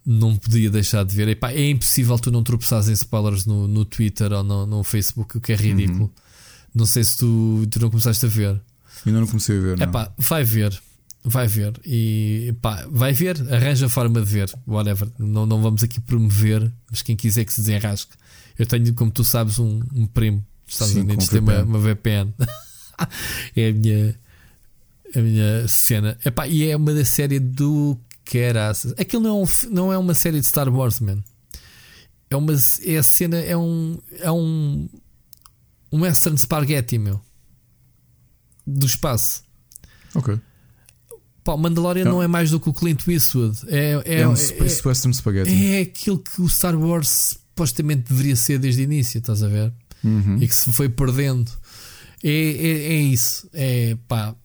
Não 0.05 0.35
podia 0.35 0.69
deixar 0.69 1.03
de 1.05 1.15
ver. 1.15 1.29
Epá, 1.29 1.51
é 1.51 1.69
impossível 1.69 2.19
tu 2.19 2.29
não 2.29 2.43
tropeçares 2.43 2.89
em 2.89 2.93
spoilers 2.93 3.45
no, 3.45 3.67
no 3.67 3.85
Twitter 3.85 4.31
ou 4.33 4.43
no, 4.43 4.65
no 4.65 4.83
Facebook, 4.83 5.37
o 5.37 5.41
que 5.41 5.53
é 5.53 5.55
ridículo. 5.55 6.11
Não 6.73 6.85
sei 6.85 7.03
se 7.03 7.17
tu, 7.17 7.65
tu 7.69 7.79
não 7.79 7.89
começaste 7.89 8.25
a 8.25 8.29
ver. 8.29 8.59
Ainda 9.05 9.19
não 9.19 9.27
comecei 9.27 9.57
a 9.57 9.61
ver. 9.61 9.77
Não. 9.77 9.91
pá, 9.91 10.11
vai 10.17 10.43
ver. 10.43 10.81
Vai 11.23 11.47
ver. 11.47 11.79
E 11.85 12.53
pá, 12.61 12.85
vai 12.91 13.13
ver, 13.13 13.37
arranja 13.53 13.85
a 13.85 13.89
forma 13.89 14.19
de 14.19 14.25
ver. 14.25 14.51
Whatever. 14.67 15.09
Não, 15.17 15.45
não 15.45 15.61
vamos 15.61 15.83
aqui 15.83 16.01
promover, 16.01 16.69
mas 16.89 17.01
quem 17.01 17.15
quiser 17.15 17.45
que 17.45 17.53
se 17.53 17.61
desenrasque. 17.61 18.11
Eu 18.59 18.65
tenho, 18.65 18.93
como 18.93 19.09
tu 19.09 19.23
sabes, 19.23 19.57
um, 19.57 19.81
um 19.93 20.05
primo 20.05 20.45
dos 20.65 20.75
Estados 20.75 20.93
Sim, 20.93 21.01
Unidos 21.01 21.27
tem 21.27 21.39
uma, 21.39 21.53
VPN. 21.53 21.69
uma 21.69 21.79
VPN. 21.79 22.33
é 23.55 23.69
a 23.69 23.73
minha, 23.73 24.19
a 25.15 25.19
minha 25.19 25.67
cena. 25.67 26.17
É 26.23 26.31
pá, 26.31 26.47
e 26.47 26.67
é 26.69 26.75
uma 26.75 26.93
da 26.93 27.05
série 27.05 27.39
do 27.39 27.97
caraças. 28.25 28.93
Aquilo 28.97 29.23
não 29.23 29.29
é, 29.29 29.43
um, 29.43 29.45
não 29.71 29.93
é 29.93 29.97
uma 29.97 30.13
série 30.13 30.39
de 30.39 30.45
Star 30.47 30.69
Wars, 30.73 30.99
man. 30.99 31.23
É 32.29 32.35
uma 32.35 32.53
é 32.85 32.97
a 32.97 33.03
cena, 33.03 33.37
é 33.37 33.55
um. 33.55 33.97
É 34.19 34.31
um. 34.31 34.89
Um 35.91 36.01
Western 36.01 36.35
Spaghetti, 36.37 36.97
meu. 36.97 37.21
Do 38.65 38.85
espaço. 38.87 39.43
Ok. 40.15 40.39
Pá, 41.43 41.57
Mandalorian 41.57 42.05
Não. 42.05 42.11
não 42.13 42.23
é 42.23 42.27
mais 42.27 42.49
do 42.51 42.59
que 42.59 42.69
o 42.69 42.73
Clint 42.73 43.05
Eastwood. 43.07 43.59
É, 43.67 44.01
é, 44.05 44.19
É, 44.21 44.27
um 44.27 44.33
é- 44.33 44.35
Space 44.35 44.87
Western 44.87 45.13
Spaghetti. 45.13 45.51
é 45.51 45.81
aquilo 45.81 46.17
que 46.17 46.41
o 46.41 46.47
Star 46.49 46.75
Wars 46.75 47.37
supostamente 47.53 48.09
deveria 48.09 48.35
ser 48.35 48.57
desde 48.57 48.81
o 48.81 48.83
início, 48.85 49.17
estás 49.19 49.43
a 49.43 49.47
ver? 49.47 49.71
Uhum. 50.03 50.37
E 50.41 50.47
que 50.47 50.55
se 50.55 50.71
foi 50.71 50.87
perdendo. 50.89 51.51
É, 52.23 52.29
é, 52.29 52.93
é 52.93 53.01
isso. 53.01 53.47
É 53.53 53.97
pá. 54.07 54.35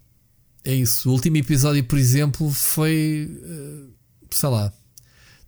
É 0.68 0.74
isso. 0.74 1.08
O 1.08 1.12
último 1.14 1.38
episódio, 1.38 1.82
por 1.82 1.98
exemplo, 1.98 2.50
foi. 2.50 3.26
eh, 3.42 3.86
sei 4.30 4.48
lá. 4.50 4.70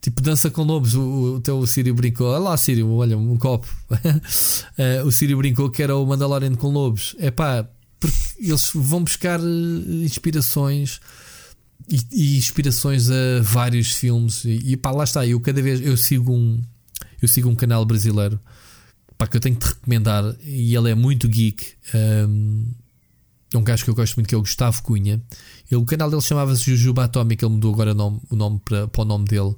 Tipo, 0.01 0.23
dança 0.23 0.51
com 0.51 0.63
lobos. 0.63 0.95
O, 0.95 1.35
o 1.37 1.41
teu 1.41 1.67
Sírio 1.67 1.95
brincou. 1.95 2.29
Olha 2.29 2.39
lá, 2.39 2.57
Sírio, 2.57 2.91
olha, 2.91 3.19
um 3.19 3.37
copo. 3.37 3.69
Eh, 4.79 5.03
o 5.03 5.13
Sírio 5.13 5.37
brincou 5.37 5.69
que 5.71 5.83
era 5.83 5.95
o 5.95 6.07
Mandalorian 6.07 6.55
com 6.55 6.69
lobos. 6.71 7.15
É 7.19 7.31
pá, 7.31 7.69
porque 8.01 8.17
eles 8.39 8.71
vão 8.75 9.05
buscar 9.05 9.39
eh, 9.39 10.05
inspirações 10.05 11.01
e, 11.87 12.01
e 12.13 12.39
inspirações 12.39 13.11
a 13.11 13.43
vários 13.43 13.93
filmes. 13.93 14.47
E, 14.47 14.73
e 14.73 14.77
pá, 14.79 14.91
lá 14.91 15.05
está. 15.05 15.27
Eu 15.27 15.39
cada 15.39 15.61
vez 15.61 15.83
eu 15.83 15.99
sigo 15.99 16.33
um, 16.33 16.63
eu 17.21 17.29
sigo 17.29 17.51
um 17.51 17.55
canal 17.55 17.85
brasileiro 17.85 18.41
pá, 19.19 19.27
que 19.27 19.37
eu 19.37 19.41
tenho 19.41 19.55
que 19.55 19.67
te 19.67 19.75
recomendar 19.75 20.35
e 20.43 20.75
ele 20.75 20.91
é 20.91 20.95
muito 20.95 21.29
geek. 21.29 21.75
Um, 21.95 22.71
é 22.73 22.80
um 23.59 23.64
gajo 23.64 23.85
que 23.85 23.90
eu 23.90 23.94
gosto 23.94 24.14
muito 24.16 24.28
que 24.28 24.35
é 24.35 24.39
o 24.39 24.43
Gustavo 24.43 24.82
Cunha. 24.82 25.20
Ele, 25.70 25.81
o 25.81 25.85
canal 25.85 26.09
dele 26.09 26.22
chamava-se 26.22 26.64
Jujuba 26.64 27.05
Atómica, 27.05 27.44
ele 27.44 27.55
mudou 27.55 27.72
agora 27.72 27.93
o 27.93 27.94
nome, 27.94 28.20
o 28.31 28.36
nome 28.36 28.60
para, 28.64 28.86
para 28.86 29.02
o 29.02 29.05
nome 29.05 29.24
dele. 29.27 29.55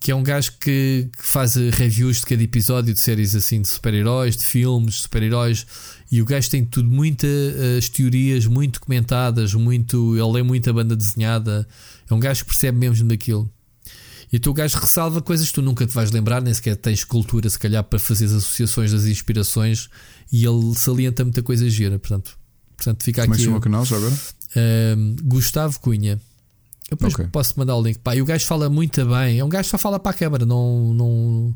Que 0.00 0.10
é 0.10 0.16
um 0.16 0.22
gajo 0.22 0.54
que, 0.58 1.08
que 1.16 1.24
faz 1.24 1.56
eh, 1.56 1.70
reviews 1.70 2.18
de 2.18 2.26
cada 2.26 2.42
episódio 2.42 2.92
de 2.92 2.98
séries 2.98 3.36
assim 3.36 3.62
de 3.62 3.68
super-heróis, 3.68 4.36
de 4.36 4.42
filmes, 4.42 4.94
de 4.94 5.00
super-heróis. 5.02 5.64
E 6.10 6.20
o 6.20 6.24
gajo 6.24 6.50
tem 6.50 6.64
tudo, 6.64 6.90
muitas 6.90 7.88
teorias 7.88 8.46
muito 8.46 8.80
comentadas, 8.80 9.54
muito, 9.54 10.16
ele 10.16 10.32
lê 10.32 10.42
muita 10.42 10.72
banda 10.72 10.96
desenhada. 10.96 11.68
É 12.10 12.12
um 12.12 12.18
gajo 12.18 12.40
que 12.40 12.46
percebe 12.48 12.76
mesmo 12.78 13.06
daquilo. 13.08 13.48
E 14.32 14.38
o 14.38 14.40
teu 14.40 14.52
gajo 14.52 14.78
ressalva 14.78 15.22
coisas 15.22 15.48
que 15.48 15.54
tu 15.54 15.62
nunca 15.62 15.86
te 15.86 15.94
vais 15.94 16.10
lembrar, 16.10 16.40
nem 16.40 16.52
sequer 16.54 16.74
tens 16.74 17.04
cultura, 17.04 17.48
se 17.50 17.58
calhar, 17.58 17.84
para 17.84 17.98
fazer 17.98 18.24
as 18.24 18.32
associações 18.32 18.90
das 18.90 19.04
inspirações. 19.04 19.88
E 20.32 20.44
ele 20.44 20.74
salienta 20.74 21.22
muita 21.22 21.42
coisa 21.42 21.68
gira. 21.68 21.98
Portanto, 21.98 22.36
portanto 22.82 23.02
fica 23.04 23.22
Como 23.22 23.34
é 23.34 23.36
que 23.36 23.42
aqui. 23.42 23.44
chama 23.46 23.58
o 23.58 23.60
canal 23.60 23.84
já 23.84 23.96
agora? 23.96 24.14
Um, 24.96 25.16
Gustavo 25.22 25.78
Cunha. 25.80 26.20
Eu 26.90 26.96
depois 26.96 27.14
Ok. 27.14 27.26
posso 27.32 27.54
mandar 27.58 27.76
o 27.76 27.82
link. 27.82 27.98
Pá, 27.98 28.14
e 28.14 28.20
o 28.20 28.24
gajo 28.26 28.44
fala 28.44 28.68
muito 28.68 29.04
bem. 29.06 29.38
É 29.38 29.44
um 29.44 29.48
gajo 29.48 29.64
que 29.64 29.70
só 29.70 29.78
fala 29.78 29.98
para 29.98 30.10
a 30.10 30.14
câmara. 30.14 30.44
Não, 30.44 30.92
não 30.92 31.54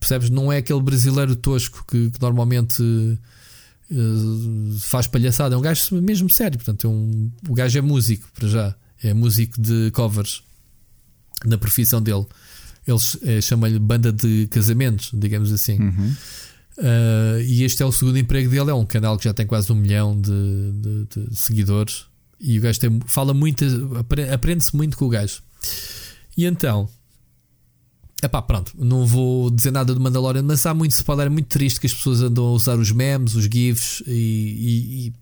percebes? 0.00 0.30
Não 0.30 0.50
é 0.50 0.58
aquele 0.58 0.80
brasileiro 0.80 1.36
tosco 1.36 1.84
que, 1.86 2.10
que 2.10 2.20
normalmente 2.22 2.82
eh, 3.90 3.94
faz 4.80 5.06
palhaçada. 5.06 5.54
É 5.54 5.58
um 5.58 5.60
gajo 5.60 6.00
mesmo 6.00 6.30
sério. 6.30 6.56
Portanto, 6.58 6.86
é 6.86 6.90
um, 6.90 7.30
o 7.48 7.54
gajo 7.54 7.78
é 7.78 7.82
músico 7.82 8.26
para 8.34 8.48
já. 8.48 8.74
É 9.02 9.12
músico 9.12 9.60
de 9.60 9.90
covers 9.90 10.42
na 11.44 11.58
profissão 11.58 12.00
dele. 12.00 12.24
Eles 12.86 13.16
eh, 13.22 13.40
chamam-lhe 13.42 13.78
banda 13.78 14.10
de 14.12 14.46
casamentos, 14.50 15.10
digamos 15.12 15.52
assim. 15.52 15.78
Uhum. 15.80 16.14
Uh, 16.78 17.40
e 17.46 17.64
este 17.64 17.82
é 17.82 17.86
o 17.86 17.92
segundo 17.92 18.18
emprego 18.18 18.50
dele. 18.50 18.70
É 18.70 18.74
um 18.74 18.86
canal 18.86 19.16
que 19.18 19.24
já 19.24 19.34
tem 19.34 19.46
quase 19.46 19.70
um 19.72 19.74
milhão 19.76 20.18
de, 20.20 20.72
de- 21.06 21.28
de 21.30 21.36
seguidores. 21.36 22.06
E 22.40 22.58
o 22.58 22.62
gajo 22.62 22.80
tem- 22.80 23.00
fala 23.06 23.32
muito, 23.34 23.64
apre- 23.98 24.30
aprende-se 24.30 24.74
muito 24.74 24.96
com 24.96 25.04
o 25.04 25.08
gajo. 25.08 25.42
E 26.36 26.44
então, 26.46 26.88
epá, 28.22 28.40
pronto, 28.40 28.72
não 28.76 29.06
vou 29.06 29.50
dizer 29.50 29.70
nada 29.70 29.94
do 29.94 30.00
Mandalorian, 30.00 30.42
mas 30.42 30.64
há 30.66 30.72
muito 30.74 30.92
spoiler, 30.92 31.26
é 31.26 31.30
muito 31.30 31.46
triste 31.48 31.78
que 31.78 31.86
as 31.86 31.92
pessoas 31.94 32.22
andam 32.22 32.46
a 32.46 32.50
usar 32.52 32.78
os 32.78 32.90
memes, 32.90 33.34
os 33.34 33.44
GIFs 33.44 34.02
e, 34.06 34.12
e- 34.12 35.06
e- 35.08 35.12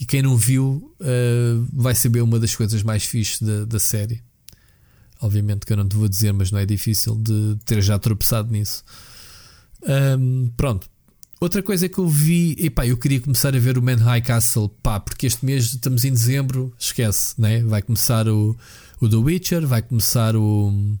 e 0.00 0.04
quem 0.06 0.22
não 0.22 0.36
viu 0.36 0.94
uh, 1.00 1.66
vai 1.72 1.94
saber 1.94 2.20
uma 2.22 2.38
das 2.38 2.54
coisas 2.54 2.82
mais 2.82 3.04
fixes 3.04 3.40
da, 3.42 3.64
da 3.64 3.78
série. 3.78 4.22
Obviamente 5.20 5.64
que 5.66 5.72
eu 5.72 5.76
não 5.78 5.88
te 5.88 5.96
vou 5.96 6.06
dizer, 6.08 6.32
mas 6.32 6.50
não 6.50 6.58
é 6.58 6.66
difícil 6.66 7.16
de 7.16 7.56
ter 7.64 7.82
já 7.82 7.98
tropeçado 7.98 8.52
nisso. 8.52 8.84
Um, 9.86 10.50
pronto. 10.56 10.88
Outra 11.38 11.62
coisa 11.62 11.88
que 11.88 11.98
eu 11.98 12.08
vi, 12.08 12.56
e 12.58 12.70
pá, 12.70 12.86
eu 12.86 12.96
queria 12.96 13.20
começar 13.20 13.54
a 13.54 13.58
ver 13.58 13.76
o 13.76 13.82
Man 13.82 13.96
High 13.96 14.22
Castle, 14.22 14.70
pá, 14.82 14.98
porque 14.98 15.26
este 15.26 15.44
mês 15.44 15.66
estamos 15.66 16.04
em 16.04 16.10
dezembro, 16.10 16.72
esquece, 16.78 17.38
né? 17.38 17.62
Vai 17.62 17.82
começar 17.82 18.26
o, 18.26 18.56
o 19.00 19.08
The 19.08 19.16
Witcher, 19.16 19.66
vai 19.66 19.82
começar 19.82 20.34
o. 20.34 20.96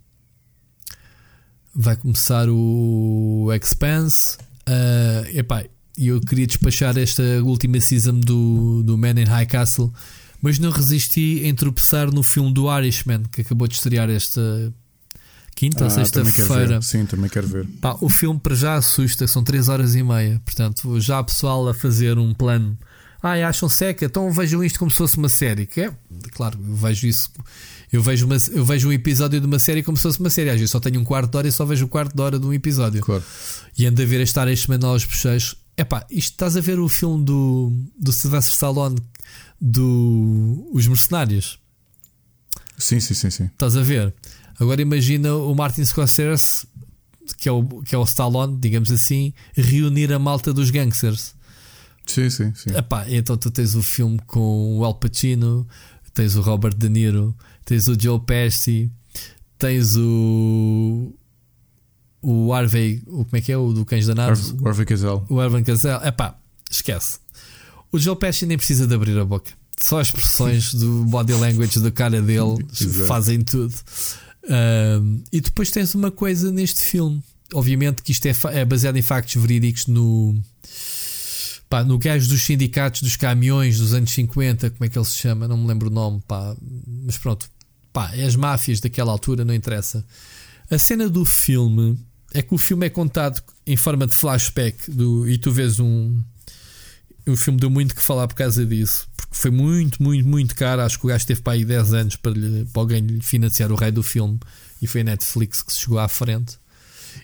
Vai 1.74 1.96
começar 1.96 2.48
o 2.50 3.48
Expanse. 3.52 4.36
Uh, 4.68 5.38
epá, 5.38 5.64
e 5.96 6.08
eu 6.08 6.20
queria 6.20 6.46
despachar 6.46 6.98
esta 6.98 7.22
última 7.42 7.80
season 7.80 8.20
do, 8.20 8.82
do 8.82 8.98
Man 8.98 9.18
in 9.18 9.24
High 9.24 9.46
Castle, 9.46 9.92
mas 10.42 10.58
não 10.58 10.70
resisti 10.70 11.42
em 11.44 11.54
tropeçar 11.54 12.12
no 12.12 12.22
filme 12.22 12.52
do 12.52 12.70
Irishman 12.78 13.22
que 13.32 13.40
acabou 13.40 13.66
de 13.66 13.74
estrear 13.74 14.10
esta 14.10 14.72
quinta 15.56 15.84
ou 15.84 15.90
Ah, 15.90 15.94
quero 15.94 16.06
sexta-feira. 16.06 16.82
Sim, 16.82 17.06
também 17.06 17.28
quero 17.28 17.48
ver. 17.48 17.66
Pá, 17.80 17.96
o 18.00 18.08
filme 18.08 18.38
para 18.38 18.54
já 18.54 18.74
assusta, 18.74 19.26
são 19.26 19.42
3 19.42 19.68
horas 19.68 19.94
e 19.96 20.02
meia. 20.02 20.40
Portanto, 20.44 21.00
já 21.00 21.18
há 21.18 21.24
pessoal 21.24 21.66
a 21.68 21.74
fazer 21.74 22.18
um 22.18 22.32
plano. 22.32 22.78
Ah, 23.22 23.32
acham 23.48 23.68
seca, 23.68 24.04
então 24.04 24.30
vejam 24.30 24.62
isto 24.62 24.78
como 24.78 24.90
se 24.90 24.98
fosse 24.98 25.16
uma 25.16 25.28
série. 25.28 25.66
Que 25.66 25.80
é, 25.80 25.92
claro, 26.32 26.58
eu 26.64 26.76
vejo 26.76 27.06
isso. 27.08 27.30
Eu 27.90 28.02
vejo, 28.02 28.26
uma, 28.26 28.36
eu 28.52 28.64
vejo 28.64 28.88
um 28.88 28.92
episódio 28.92 29.40
de 29.40 29.46
uma 29.46 29.58
série 29.58 29.82
como 29.82 29.96
se 29.96 30.02
fosse 30.02 30.20
uma 30.20 30.30
série. 30.30 30.50
Às 30.50 30.56
vezes 30.56 30.70
só 30.70 30.78
tenho 30.78 31.00
um 31.00 31.04
quarto 31.04 31.30
de 31.30 31.36
hora 31.38 31.48
e 31.48 31.52
só 31.52 31.64
vejo 31.64 31.86
o 31.86 31.88
quarto 31.88 32.14
de 32.14 32.22
hora 32.22 32.38
de 32.38 32.46
um 32.46 32.52
episódio. 32.52 33.00
Claro. 33.00 33.24
E 33.76 33.86
ando 33.86 34.00
a 34.02 34.04
ver 34.04 34.20
este 34.20 34.38
este 34.38 34.70
menor 34.70 34.90
aos 34.90 35.04
bochechos. 35.04 35.56
Epá, 35.76 36.06
isto 36.10 36.32
estás 36.32 36.56
a 36.56 36.60
ver 36.60 36.78
o 36.78 36.88
filme 36.88 37.24
do, 37.24 37.72
do 37.98 38.12
Sylvester 38.12 38.52
Stallone 38.52 38.96
do 39.60 40.68
Os 40.72 40.86
Mercenários. 40.86 41.58
Sim, 42.78 43.00
sim, 43.00 43.14
sim, 43.14 43.30
sim. 43.30 43.44
Estás 43.44 43.76
a 43.76 43.82
ver? 43.82 44.14
Agora 44.58 44.80
imagina 44.80 45.34
o 45.34 45.54
Martin 45.54 45.84
Scorsese, 45.84 46.66
que 47.38 47.48
é 47.48 47.52
o, 47.52 47.64
que 47.82 47.94
é 47.94 47.98
o 47.98 48.04
Stallone, 48.04 48.56
digamos 48.58 48.90
assim, 48.90 49.32
reunir 49.54 50.12
a 50.12 50.18
malta 50.18 50.52
dos 50.52 50.70
gangsters. 50.70 51.34
Sim, 52.06 52.30
sim, 52.30 52.52
sim. 52.54 52.70
Epá, 52.70 53.04
então 53.10 53.36
tu 53.36 53.50
tens 53.50 53.74
o 53.74 53.82
filme 53.82 54.18
com 54.26 54.78
o 54.78 54.84
Al 54.84 54.94
Pacino, 54.94 55.66
tens 56.14 56.36
o 56.36 56.40
Robert 56.40 56.74
De 56.74 56.88
Niro, 56.88 57.36
tens 57.64 57.88
o 57.88 58.00
Joe 58.00 58.20
Pesci, 58.20 58.90
tens 59.58 59.96
o. 59.96 61.12
O 62.22 62.52
Harvey, 62.52 63.02
o, 63.06 63.24
como 63.24 63.28
é 63.36 63.40
que 63.40 63.52
é? 63.52 63.56
O 63.56 63.72
do 63.72 63.84
Cães 63.84 64.06
Danados? 64.06 64.50
Harvey- 64.50 64.66
Harvey 64.68 64.86
Casal. 64.86 65.26
O 65.28 65.40
Evan 65.42 65.62
Cazel, 65.62 66.00
epá, 66.04 66.36
esquece. 66.70 67.18
O 67.92 67.98
Joe 67.98 68.16
Pesci 68.16 68.46
nem 68.46 68.56
precisa 68.56 68.86
de 68.86 68.94
abrir 68.94 69.16
a 69.18 69.24
boca. 69.24 69.52
Só 69.78 70.00
as 70.00 70.08
expressões 70.08 70.72
do 70.74 71.04
body 71.04 71.34
language 71.34 71.78
da 71.80 71.90
cara 71.90 72.20
dele 72.22 72.56
fazem 73.06 73.42
tudo. 73.42 73.74
E 75.32 75.40
depois 75.40 75.70
tens 75.70 75.94
uma 75.94 76.10
coisa 76.10 76.50
neste 76.50 76.80
filme. 76.80 77.22
Obviamente 77.52 78.02
que 78.02 78.12
isto 78.12 78.26
é, 78.26 78.32
é 78.52 78.64
baseado 78.64 78.96
em 78.96 79.02
factos 79.02 79.40
verídicos 79.40 79.86
no. 79.86 80.34
Pá, 81.68 81.82
no 81.82 81.98
gajo 81.98 82.28
dos 82.28 82.42
sindicatos 82.42 83.02
dos 83.02 83.16
caminhões 83.16 83.78
dos 83.78 83.92
anos 83.92 84.12
50, 84.12 84.70
como 84.70 84.84
é 84.84 84.88
que 84.88 84.96
ele 84.96 85.04
se 85.04 85.16
chama? 85.16 85.48
Não 85.48 85.56
me 85.56 85.66
lembro 85.66 85.88
o 85.88 85.92
nome, 85.92 86.22
pá. 86.26 86.56
Mas 87.04 87.18
pronto, 87.18 87.50
pá, 87.92 88.14
é 88.14 88.24
as 88.24 88.36
máfias 88.36 88.78
daquela 88.80 89.10
altura, 89.10 89.44
não 89.44 89.54
interessa. 89.54 90.04
A 90.70 90.78
cena 90.78 91.08
do 91.08 91.24
filme 91.24 91.98
é 92.32 92.42
que 92.42 92.54
o 92.54 92.58
filme 92.58 92.86
é 92.86 92.90
contado 92.90 93.42
em 93.66 93.76
forma 93.76 94.06
de 94.06 94.14
flashback 94.14 94.90
do, 94.90 95.28
e 95.28 95.38
tu 95.38 95.50
vês 95.50 95.80
um. 95.80 96.22
O 97.26 97.36
filme 97.36 97.58
deu 97.58 97.70
muito 97.70 97.94
que 97.94 98.02
falar 98.02 98.28
por 98.28 98.34
causa 98.34 98.64
disso, 98.64 99.08
foi 99.36 99.50
muito, 99.50 100.02
muito, 100.02 100.26
muito 100.28 100.54
caro. 100.54 100.82
Acho 100.82 100.98
que 100.98 101.06
o 101.06 101.08
gajo 101.08 101.26
teve 101.26 101.42
para 101.42 101.52
aí 101.54 101.64
10 101.64 101.92
anos 101.94 102.16
para, 102.16 102.32
lhe, 102.32 102.64
para 102.66 102.82
alguém 102.82 103.00
lhe 103.00 103.20
financiar 103.20 103.70
o 103.72 103.76
rei 103.76 103.90
do 103.90 104.02
filme 104.02 104.38
e 104.80 104.86
foi 104.86 105.00
a 105.02 105.04
Netflix 105.04 105.62
que 105.62 105.72
se 105.72 105.80
chegou 105.80 105.98
à 105.98 106.08
frente. 106.08 106.58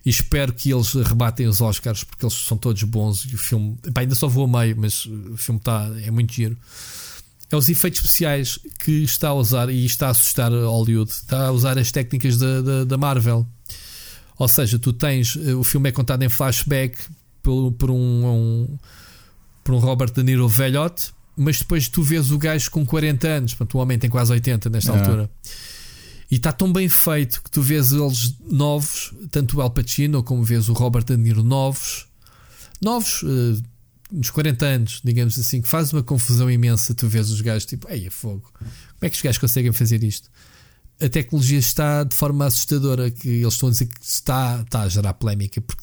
E 0.05 0.11
espero 0.11 0.53
que 0.53 0.73
eles 0.73 0.93
rebatem 0.95 1.47
os 1.47 1.61
Oscars 1.61 2.03
porque 2.03 2.25
eles 2.25 2.35
são 2.35 2.57
todos 2.57 2.83
bons 2.83 3.25
e 3.31 3.35
o 3.35 3.39
filme 3.39 3.77
epá, 3.87 4.01
ainda 4.01 4.15
só 4.15 4.27
vou 4.27 4.45
a 4.45 4.61
meio, 4.65 4.75
mas 4.79 5.05
o 5.07 5.37
filme 5.37 5.59
está 5.61 5.91
é 6.05 6.11
muito 6.11 6.33
giro. 6.33 6.57
É 7.51 7.57
os 7.57 7.69
efeitos 7.69 8.01
especiais 8.01 8.59
que 8.83 9.03
está 9.03 9.29
a 9.29 9.35
usar 9.35 9.69
e 9.69 9.85
está 9.85 10.07
a 10.09 10.11
assustar 10.11 10.51
Hollywood. 10.51 11.11
Está 11.11 11.49
a 11.49 11.53
usar 11.53 11.77
as 11.79 11.93
técnicas 11.93 12.39
da, 12.39 12.63
da, 12.63 12.85
da 12.85 12.97
Marvel. 12.97 13.47
Ou 14.39 14.49
seja, 14.49 14.79
tu 14.79 14.93
tens 14.95 15.37
eh, 15.37 15.55
o 15.55 15.63
filme 15.63 15.91
é 15.91 15.93
contado 15.93 16.23
em 16.23 16.29
flashback 16.31 16.97
por, 17.43 17.71
por 17.73 17.91
um, 17.91 18.27
um- 18.27 18.79
por 19.63 19.75
um 19.75 19.79
Robert 19.79 20.11
De 20.13 20.23
Niro 20.23 20.49
velhote, 20.49 21.13
mas 21.37 21.59
depois 21.61 21.89
tu 21.89 22.03
vês 22.03 22.31
o 22.31 22.39
gajo 22.39 22.71
com 22.71 22.85
40 22.85 23.27
anos, 23.29 23.55
portanto, 23.55 23.75
o 23.77 23.79
homem 23.81 23.99
tem 23.99 24.11
quase 24.11 24.33
80 24.33 24.69
nesta 24.71 24.93
Ah. 24.93 24.99
altura. 24.99 25.31
E 26.31 26.37
está 26.37 26.51
tão 26.51 26.73
bem 26.73 26.89
feito 26.89 27.43
que 27.43 27.51
tu 27.51 27.61
vês 27.61 27.93
eles 27.93 28.35
novos, 28.51 29.13
tanto 29.31 29.59
o 29.59 29.61
Al 29.61 29.71
Pacino 29.71 30.23
como 30.23 30.43
vês 30.43 30.69
o 30.69 30.73
Robert 30.73 31.05
De 31.05 31.17
Niro 31.17 31.43
novos, 31.43 32.07
novos, 32.81 33.23
eh, 33.25 33.61
nos 34.11 34.31
40 34.31 34.65
anos, 34.67 35.01
digamos 35.05 35.39
assim, 35.39 35.61
que 35.61 35.69
faz 35.69 35.93
uma 35.93 36.03
confusão 36.03 36.51
imensa. 36.51 36.95
Tu 36.95 37.07
vês 37.09 37.31
os 37.31 37.41
gajos 37.43 37.67
tipo, 37.67 37.87
ei, 37.91 38.07
é 38.07 38.11
fogo, 38.11 38.51
como 38.59 38.69
é 39.03 39.11
que 39.11 39.17
os 39.17 39.23
gajos 39.23 39.39
conseguem 39.39 39.73
fazer 39.73 40.03
isto? 40.03 40.31
A 41.01 41.09
tecnologia 41.09 41.59
está 41.59 42.05
de 42.05 42.15
forma 42.15 42.47
assustadora, 42.47 43.11
que 43.11 43.29
eles 43.29 43.55
estão 43.55 43.69
a 43.69 43.73
dizer 43.73 43.87
que 43.87 44.01
está, 44.03 44.63
está 44.65 44.83
a 44.83 44.89
gerar 44.89 45.13
polémica, 45.15 45.61
porque 45.61 45.83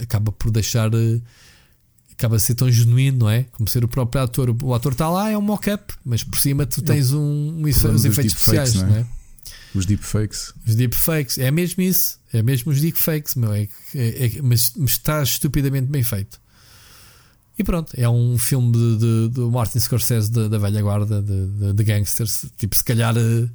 acaba 0.00 0.30
por 0.30 0.50
deixar. 0.52 0.92
eh, 0.94 1.20
Acaba 2.18 2.34
a 2.34 2.38
ser 2.40 2.56
tão 2.56 2.68
genuíno, 2.68 3.18
não 3.20 3.30
é? 3.30 3.44
Como 3.52 3.68
ser 3.68 3.84
o 3.84 3.88
próprio 3.88 4.22
ator. 4.22 4.56
O 4.60 4.74
ator 4.74 4.90
está 4.90 5.08
lá, 5.08 5.30
é 5.30 5.38
um 5.38 5.40
mock-up, 5.40 5.94
mas 6.04 6.24
por 6.24 6.36
cima 6.36 6.66
tu 6.66 6.82
tens 6.82 7.12
um, 7.12 7.20
um 7.20 7.62
problema 7.62 7.94
os 7.94 8.04
efeitos 8.04 8.34
especiais, 8.34 8.74
não 8.74 8.82
é? 8.82 8.86
não 8.86 8.96
é? 8.96 9.06
Os 9.72 9.86
deepfakes. 9.86 10.52
Os 10.66 10.74
deepfakes, 10.74 11.38
é 11.38 11.48
mesmo 11.52 11.80
isso, 11.80 12.18
é 12.32 12.42
mesmo 12.42 12.72
os 12.72 12.80
deepfakes, 12.80 13.36
meu, 13.36 13.52
é, 13.52 13.68
é- 13.94 14.26
é- 14.26 14.42
mas, 14.42 14.72
mas 14.76 14.90
está 14.90 15.22
estupidamente 15.22 15.86
bem 15.86 16.02
feito. 16.02 16.40
E 17.56 17.62
pronto, 17.62 17.92
é 17.96 18.08
um 18.08 18.36
filme 18.36 18.72
de, 18.72 18.96
de, 18.98 19.28
de 19.34 19.40
Martin 19.40 19.78
Scorsese 19.78 20.30
da, 20.30 20.48
da 20.48 20.58
velha 20.58 20.82
guarda, 20.82 21.22
de, 21.22 21.72
de, 21.72 21.84
gangsters. 21.84 22.46
Tipo, 22.56 22.74
se 22.74 22.84
calhar 22.84 23.14
eh, 23.16 23.48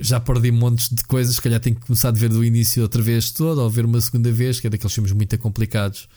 já 0.00 0.18
perdi 0.18 0.50
montes 0.52 0.88
de 0.88 1.04
coisas, 1.04 1.36
se 1.36 1.42
calhar 1.42 1.60
tenho 1.60 1.76
que 1.76 1.82
começar 1.86 2.08
a 2.08 2.12
ver 2.12 2.28
do 2.28 2.44
início 2.44 2.82
outra 2.82 3.02
vez 3.02 3.30
todo, 3.30 3.60
ou 3.60 3.70
ver 3.70 3.84
uma 3.84 4.00
segunda 4.00 4.30
vez, 4.32 4.60
que 4.60 4.68
é 4.68 4.70
daqueles 4.70 4.92
filmes 4.92 5.12
muito 5.12 5.36
complicados. 5.38 6.08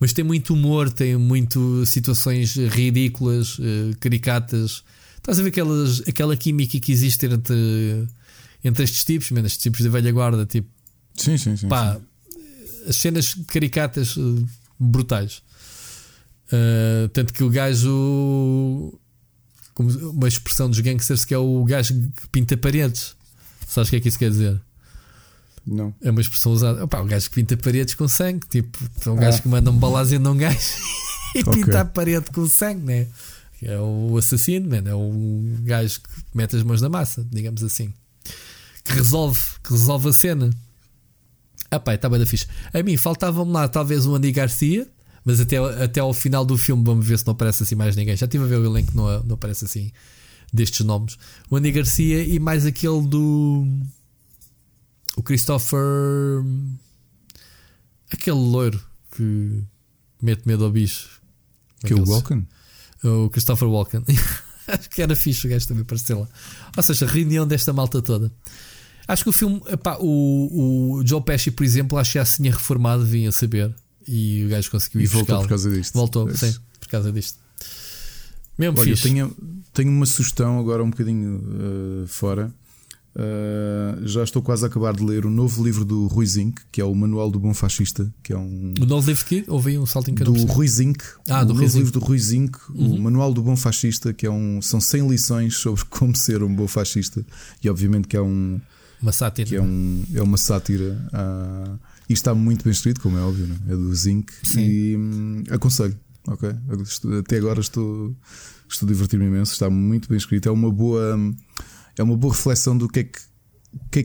Mas 0.00 0.14
tem 0.14 0.24
muito 0.24 0.54
humor, 0.54 0.90
tem 0.90 1.14
muito 1.16 1.84
situações 1.84 2.56
ridículas, 2.56 3.58
eh, 3.60 3.94
caricatas. 4.00 4.82
Estás 5.18 5.38
a 5.38 5.42
ver 5.42 5.50
aquelas, 5.50 6.00
aquela 6.08 6.34
química 6.34 6.80
que 6.80 6.90
existe 6.90 7.26
entre, 7.26 8.08
entre 8.64 8.84
estes 8.84 9.04
tipos, 9.04 9.30
man, 9.30 9.42
estes 9.42 9.62
tipos 9.62 9.82
da 9.82 9.90
velha 9.90 10.10
guarda, 10.10 10.46
tipo, 10.46 10.68
Sim, 11.14 11.36
sim, 11.36 11.54
sim. 11.54 11.68
pá, 11.68 12.00
as 12.88 12.96
cenas 12.96 13.36
caricatas 13.46 14.16
eh, 14.16 14.44
brutais. 14.78 15.42
Uh, 16.52 17.08
tanto 17.10 17.32
que 17.32 17.44
o 17.44 17.50
gajo, 17.50 18.98
como 19.72 19.90
uma 20.10 20.26
expressão 20.26 20.68
dos 20.68 20.80
gangsters, 20.80 21.24
que 21.24 21.32
é 21.32 21.38
o 21.38 21.62
gajo 21.64 21.94
que 21.94 22.28
pinta 22.28 22.56
paredes. 22.56 23.14
Sabes 23.68 23.88
o 23.88 23.90
que 23.90 23.96
é 23.96 24.00
que 24.00 24.08
isso 24.08 24.18
quer 24.18 24.30
dizer? 24.30 24.60
Não. 25.66 25.94
É 26.02 26.10
uma 26.10 26.20
expressão 26.20 26.52
usada. 26.52 26.84
Opa, 26.84 27.00
o 27.00 27.04
gajo 27.04 27.28
que 27.28 27.34
pinta 27.36 27.56
paredes 27.56 27.94
com 27.94 28.08
sangue, 28.08 28.46
tipo, 28.48 28.78
é 29.06 29.10
um 29.10 29.14
Ah. 29.16 29.20
gajo 29.20 29.42
que 29.42 29.48
manda 29.48 29.70
um 29.70 29.76
balazendo 29.78 30.28
a 30.28 30.32
um 30.32 30.36
gajo 30.36 30.58
e 31.36 31.40
Ok. 31.40 31.52
pinta 31.52 31.80
a 31.82 31.84
parede 31.84 32.26
com 32.32 32.46
sangue, 32.48 32.82
né? 32.84 33.06
É 33.62 33.78
o 33.78 34.16
assassino, 34.16 34.68
man, 34.70 34.88
é 34.88 34.94
o 34.94 35.42
gajo 35.62 36.00
que 36.00 36.08
mete 36.34 36.56
as 36.56 36.62
mãos 36.62 36.80
na 36.80 36.88
massa, 36.88 37.26
digamos 37.30 37.62
assim, 37.62 37.92
que 38.84 38.92
resolve, 38.92 39.38
que 39.62 39.70
resolve 39.70 40.08
a 40.08 40.12
cena. 40.12 40.50
Ah, 41.70 41.78
pá, 41.78 41.94
está 41.94 42.08
bem 42.08 42.18
da 42.18 42.26
fixe. 42.26 42.46
A 42.72 42.82
mim 42.82 42.96
faltava-me 42.96 43.52
lá 43.52 43.68
talvez 43.68 44.06
um 44.06 44.14
Andy 44.14 44.32
Garcia, 44.32 44.88
mas 45.24 45.40
até, 45.40 45.58
até 45.58 46.00
ao 46.00 46.14
final 46.14 46.44
do 46.44 46.56
filme 46.56 46.82
vamos 46.82 47.06
ver 47.06 47.18
se 47.18 47.26
não 47.26 47.32
aparece 47.32 47.62
assim 47.62 47.74
mais 47.74 47.94
ninguém. 47.94 48.16
Já 48.16 48.24
estive 48.26 48.44
a 48.44 48.46
ver 48.46 48.56
o 48.56 48.64
elenco, 48.64 48.92
não, 48.96 49.22
não 49.24 49.34
aparece 49.34 49.66
assim 49.66 49.92
destes 50.52 50.84
nomes. 50.84 51.16
O 51.50 51.56
Andy 51.56 51.70
Garcia 51.70 52.24
e 52.24 52.38
mais 52.40 52.64
aquele 52.66 53.02
do. 53.06 53.68
O 55.16 55.22
Christopher. 55.22 56.42
Aquele 58.12 58.36
loiro 58.38 58.80
que 59.12 59.62
mete 60.20 60.46
medo 60.46 60.64
ao 60.64 60.70
bicho. 60.70 61.20
É 61.82 61.88
Que 61.88 61.92
é 61.92 61.96
o 61.96 62.04
Walken? 62.08 62.46
o 63.04 63.30
Christopher 63.30 63.68
Walken. 63.68 64.04
Acho 64.66 64.88
que 64.90 65.02
era 65.02 65.16
fixe 65.16 65.46
o 65.46 65.50
gajo 65.50 65.66
também 65.66 65.82
aparecer 65.82 66.14
lá. 66.14 66.28
Ou 66.76 66.82
seja, 66.82 67.04
a 67.04 67.08
reunião 67.08 67.46
desta 67.46 67.72
malta 67.72 68.00
toda. 68.02 68.30
Acho 69.08 69.24
que 69.24 69.30
o 69.30 69.32
filme, 69.32 69.60
epá, 69.66 69.96
o, 69.98 70.98
o 71.00 71.06
Joe 71.06 71.20
Pesci, 71.22 71.50
por 71.50 71.64
exemplo, 71.64 71.98
acho 71.98 72.12
que 72.12 72.18
já 72.18 72.24
se 72.24 72.36
tinha 72.36 72.52
reformado, 72.52 73.04
vinha 73.04 73.32
saber. 73.32 73.74
E 74.06 74.44
o 74.44 74.48
gajo 74.48 74.70
conseguiu 74.70 75.00
ir 75.00 75.04
E 75.04 75.06
voltou 75.08 75.40
por 75.40 75.48
causa 75.48 75.70
disto. 75.70 75.94
Voltou, 75.94 76.28
É 76.28 76.34
sim, 76.36 76.54
por 76.78 76.88
causa 76.88 77.10
disto. 77.10 77.38
Mesmo 78.56 78.78
Olha, 78.78 78.90
eu 78.90 78.96
fixe. 78.96 79.08
tenho, 79.08 79.36
tenho 79.72 79.90
uma 79.90 80.06
sugestão 80.06 80.60
agora 80.60 80.84
um 80.84 80.90
bocadinho 80.90 81.42
eh, 82.04 82.06
fora. 82.06 82.52
Eh, 83.12 83.98
já 84.04 84.22
estou 84.22 84.40
quase 84.40 84.64
a 84.64 84.68
acabar 84.68 84.94
de 84.94 85.04
ler 85.04 85.26
o 85.26 85.30
novo 85.30 85.64
livro 85.64 85.84
do 85.84 86.06
Rui 86.06 86.24
Zinc, 86.26 86.62
que 86.70 86.80
é 86.80 86.84
o 86.84 86.94
Manual 86.94 87.28
do 87.30 87.40
Bom 87.40 87.52
Fascista, 87.52 88.12
que 88.22 88.32
é 88.32 88.38
um. 88.38 88.72
O 88.80 88.86
novo 88.86 89.06
livro 89.08 89.24
que 89.26 89.44
ouvi 89.48 89.76
um 89.78 89.84
salto 89.86 90.10
em 90.10 90.14
que 90.14 90.22
não 90.22 90.32
Do. 90.32 90.44
Rui 90.46 90.68
Zinc, 90.68 91.02
Ah, 91.28 91.40
o 91.42 91.44
do 91.44 91.48
novo 91.48 91.60
Rui 91.60 91.68
Zinc. 91.68 91.78
livro 91.84 91.92
do 92.00 92.04
Rui 92.06 92.18
Zinc, 92.18 92.58
Uhum. 92.70 92.94
o 92.94 93.00
Manual 93.02 93.34
do 93.34 93.42
Bom 93.42 93.56
Fascista, 93.56 94.12
que 94.12 94.26
é 94.26 94.30
um, 94.30 94.62
são 94.62 94.80
100 94.80 95.08
lições 95.08 95.56
sobre 95.56 95.84
como 95.86 96.14
ser 96.14 96.42
um 96.44 96.54
bom 96.54 96.68
fascista, 96.68 97.24
e 97.62 97.68
obviamente 97.68 98.06
que 98.06 98.16
é, 98.16 98.22
um, 98.22 98.60
Uma 99.02 99.12
sátira. 99.12 99.48
que 99.48 99.56
é, 99.56 99.60
um, 99.62 100.04
é 100.14 100.22
uma 100.22 100.36
sátira. 100.36 101.04
ah, 101.12 101.78
e 102.08 102.12
está 102.12 102.32
muito 102.34 102.62
bem 102.64 102.72
escrito, 102.72 103.00
como 103.00 103.18
é 103.18 103.20
óbvio, 103.20 103.46
né? 103.46 103.56
é 103.68 103.74
do 103.76 103.92
Zinc, 103.94 104.32
Sim. 104.44 104.60
e 104.60 104.96
hum, 104.96 105.42
aconselho. 105.50 105.98
ok? 106.28 106.48
Até 107.20 107.38
agora 107.38 107.60
estou, 107.60 108.14
estou 108.68 108.86
a 108.86 108.92
divertir-me 108.92 109.26
imenso, 109.26 109.52
está 109.52 109.68
muito 109.68 110.08
bem 110.08 110.16
escrito, 110.18 110.48
é 110.48 110.52
uma 110.52 110.70
boa, 110.70 111.16
hum, 111.16 111.34
é 111.98 112.02
uma 112.02 112.16
boa 112.16 112.32
reflexão 112.34 112.76
do 112.76 112.88
que 112.88 113.00
é 113.00 113.04
que, 113.04 113.20
que, 113.90 113.98
é 113.98 114.02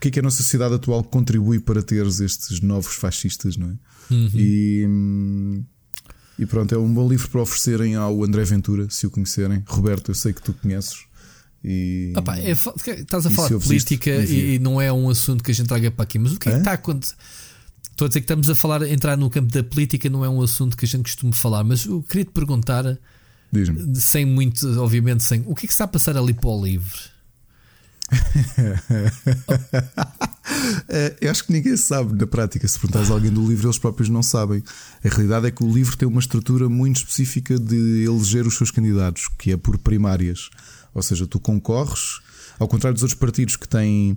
que- 0.00 0.08
é 0.08 0.10
que 0.10 0.18
a 0.20 0.22
nossa 0.22 0.42
sociedade 0.42 0.74
atual 0.74 1.02
contribui 1.04 1.58
para 1.60 1.82
teres 1.82 2.20
estes 2.20 2.60
novos 2.60 2.94
fascistas, 2.94 3.56
não 3.56 3.68
é? 3.70 4.14
Uhum. 4.14 4.30
E, 4.34 5.64
E 6.38 6.46
pronto, 6.46 6.72
é 6.74 6.78
um 6.78 6.92
bom 6.92 7.08
livro 7.08 7.28
para 7.28 7.42
oferecerem 7.42 7.96
ao 7.96 8.22
André 8.22 8.44
Ventura, 8.44 8.88
se 8.90 9.06
o 9.06 9.10
conhecerem. 9.10 9.62
Roberto, 9.66 10.10
eu 10.10 10.14
sei 10.14 10.32
que 10.32 10.40
tu 10.40 10.52
conheces. 10.54 11.04
E... 11.64 12.12
Opa, 12.16 12.38
é, 12.38 12.52
estás 12.52 13.26
a 13.26 13.30
falar 13.30 13.48
de 13.48 13.58
política 13.58 14.10
e, 14.10 14.54
e, 14.54 14.58
não 14.60 14.80
é 14.80 14.92
um 14.92 15.10
assunto 15.10 15.42
que 15.42 15.50
a 15.50 15.54
gente 15.54 15.66
traga 15.66 15.90
para 15.90 16.04
aqui, 16.04 16.16
mas 16.18 16.32
o 16.32 16.38
que 16.38 16.48
é, 16.48 16.52
que 16.52 16.58
está 16.58 16.72
acontecendo? 16.74 17.18
Estou 17.90 18.04
a 18.04 18.08
dizer 18.08 18.20
que 18.20 18.24
estamos 18.26 18.48
a 18.48 18.54
falar, 18.54 18.82
entrar 18.88 19.16
no 19.16 19.28
campo 19.28 19.52
da 19.52 19.64
política 19.64 20.08
não 20.08 20.24
é 20.24 20.28
um 20.28 20.40
assunto 20.40 20.76
que 20.76 20.84
a 20.84 20.88
gente 20.88 21.02
costuma 21.02 21.32
falar, 21.32 21.64
mas 21.64 21.84
eu 21.84 22.00
queria 22.00 22.24
te 22.24 22.30
perguntar, 22.30 22.96
sem 23.94 24.24
muito, 24.24 24.64
obviamente, 24.80 25.24
sem 25.24 25.42
o 25.44 25.54
que 25.56 25.66
é 25.66 25.66
que 25.66 25.72
está 25.72 25.82
a 25.84 25.88
passar 25.88 26.16
ali 26.16 26.32
para 26.32 26.48
o 26.48 26.64
livre? 26.64 26.96
É, 30.88 31.16
eu 31.20 31.30
acho 31.30 31.44
que 31.44 31.52
ninguém 31.52 31.76
sabe 31.76 32.18
na 32.18 32.26
prática. 32.26 32.66
Se 32.66 32.78
perguntares 32.78 33.10
a 33.10 33.14
alguém 33.14 33.30
do 33.30 33.46
livro, 33.46 33.66
eles 33.66 33.78
próprios 33.78 34.08
não 34.08 34.22
sabem. 34.22 34.62
A 35.04 35.08
realidade 35.08 35.46
é 35.46 35.50
que 35.50 35.62
o 35.62 35.70
livro 35.70 35.96
tem 35.96 36.08
uma 36.08 36.20
estrutura 36.20 36.68
muito 36.68 36.96
específica 36.96 37.58
de 37.58 38.04
eleger 38.04 38.46
os 38.46 38.56
seus 38.56 38.70
candidatos, 38.70 39.28
que 39.38 39.52
é 39.52 39.56
por 39.56 39.76
primárias. 39.78 40.48
Ou 40.94 41.02
seja, 41.02 41.26
tu 41.26 41.38
concorres, 41.38 42.20
ao 42.58 42.66
contrário 42.66 42.94
dos 42.94 43.02
outros 43.02 43.18
partidos 43.18 43.56
que 43.56 43.68
têm 43.68 44.16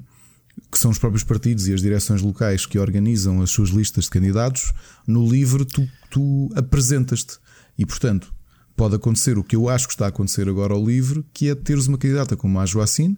que 0.69 0.77
são 0.77 0.91
os 0.91 0.97
próprios 0.97 1.23
partidos 1.23 1.67
e 1.67 1.73
as 1.73 1.81
direções 1.81 2.21
locais 2.21 2.65
que 2.65 2.77
organizam 2.77 3.41
as 3.41 3.51
suas 3.51 3.69
listas 3.69 4.05
de 4.05 4.09
candidatos, 4.09 4.73
no 5.07 5.27
livro 5.27 5.65
tu, 5.65 5.87
tu 6.09 6.49
apresentas-te. 6.55 7.37
E 7.77 7.85
portanto, 7.85 8.33
pode 8.75 8.95
acontecer 8.95 9.37
o 9.37 9.43
que 9.43 9.55
eu 9.55 9.69
acho 9.69 9.87
que 9.87 9.93
está 9.93 10.05
a 10.05 10.09
acontecer 10.09 10.47
agora 10.47 10.73
ao 10.73 10.85
livro, 10.85 11.25
que 11.33 11.49
é 11.49 11.55
teres 11.55 11.87
uma 11.87 11.97
candidata 11.97 12.35
como 12.35 12.59
a 12.59 12.65
Joacine, 12.65 13.17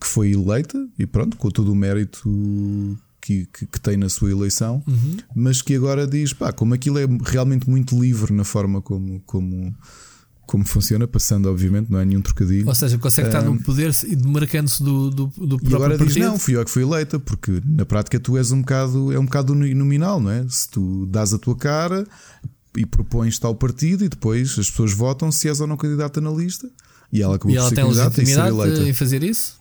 que 0.00 0.06
foi 0.06 0.32
eleita, 0.32 0.86
e 0.98 1.06
pronto, 1.06 1.36
com 1.36 1.50
todo 1.50 1.72
o 1.72 1.74
mérito 1.74 2.98
que, 3.20 3.46
que, 3.52 3.66
que 3.66 3.80
tem 3.80 3.96
na 3.96 4.08
sua 4.08 4.30
eleição, 4.30 4.82
uhum. 4.86 5.16
mas 5.34 5.60
que 5.60 5.74
agora 5.74 6.06
diz, 6.06 6.32
pá, 6.32 6.52
como 6.52 6.74
aquilo 6.74 6.98
é 6.98 7.06
realmente 7.24 7.68
muito 7.68 8.00
livre 8.00 8.32
na 8.32 8.44
forma 8.44 8.80
como. 8.80 9.20
como 9.26 9.74
como 10.48 10.64
funciona, 10.64 11.06
passando, 11.06 11.46
obviamente, 11.50 11.90
não 11.92 11.98
é 11.98 12.06
nenhum 12.06 12.22
trocadilho. 12.22 12.66
Ou 12.66 12.74
seja, 12.74 12.96
consegue 12.96 13.28
estar 13.28 13.46
um, 13.46 13.52
no 13.52 13.62
poder 13.62 13.94
e 14.08 14.16
demarcando-se 14.16 14.82
do, 14.82 15.10
do, 15.10 15.26
do 15.26 15.58
próprio 15.58 15.70
E 15.70 15.74
agora 15.74 15.98
partido. 15.98 16.14
diz: 16.14 16.26
não, 16.26 16.38
fui 16.38 16.56
eu 16.56 16.64
que 16.64 16.70
fui 16.70 16.82
eleita, 16.84 17.20
porque 17.20 17.60
na 17.66 17.84
prática 17.84 18.18
tu 18.18 18.34
és 18.38 18.50
um 18.50 18.62
bocado, 18.62 19.12
é 19.12 19.18
um 19.18 19.26
bocado 19.26 19.54
nominal, 19.54 20.18
não 20.18 20.30
é? 20.30 20.46
Se 20.48 20.66
tu 20.70 21.04
dás 21.04 21.34
a 21.34 21.38
tua 21.38 21.54
cara 21.54 22.06
e 22.74 22.86
propões 22.86 23.38
tal 23.38 23.54
partido 23.54 24.06
e 24.06 24.08
depois 24.08 24.58
as 24.58 24.70
pessoas 24.70 24.94
votam 24.94 25.30
se 25.30 25.48
és 25.48 25.60
ou 25.60 25.66
não 25.66 25.76
candidata 25.76 26.18
na 26.18 26.30
lista 26.30 26.66
e 27.12 27.22
ela 27.22 27.36
acabou 27.36 27.54
e 27.54 27.58
ela 27.58 27.66
por 27.66 27.68
ser 27.68 27.74
tem 27.74 27.84
candidata 27.84 28.22
e 28.22 28.26
ser 28.26 28.46
eleita. 28.46 28.88
em 28.88 28.94
fazer 28.94 29.22
isso? 29.22 29.57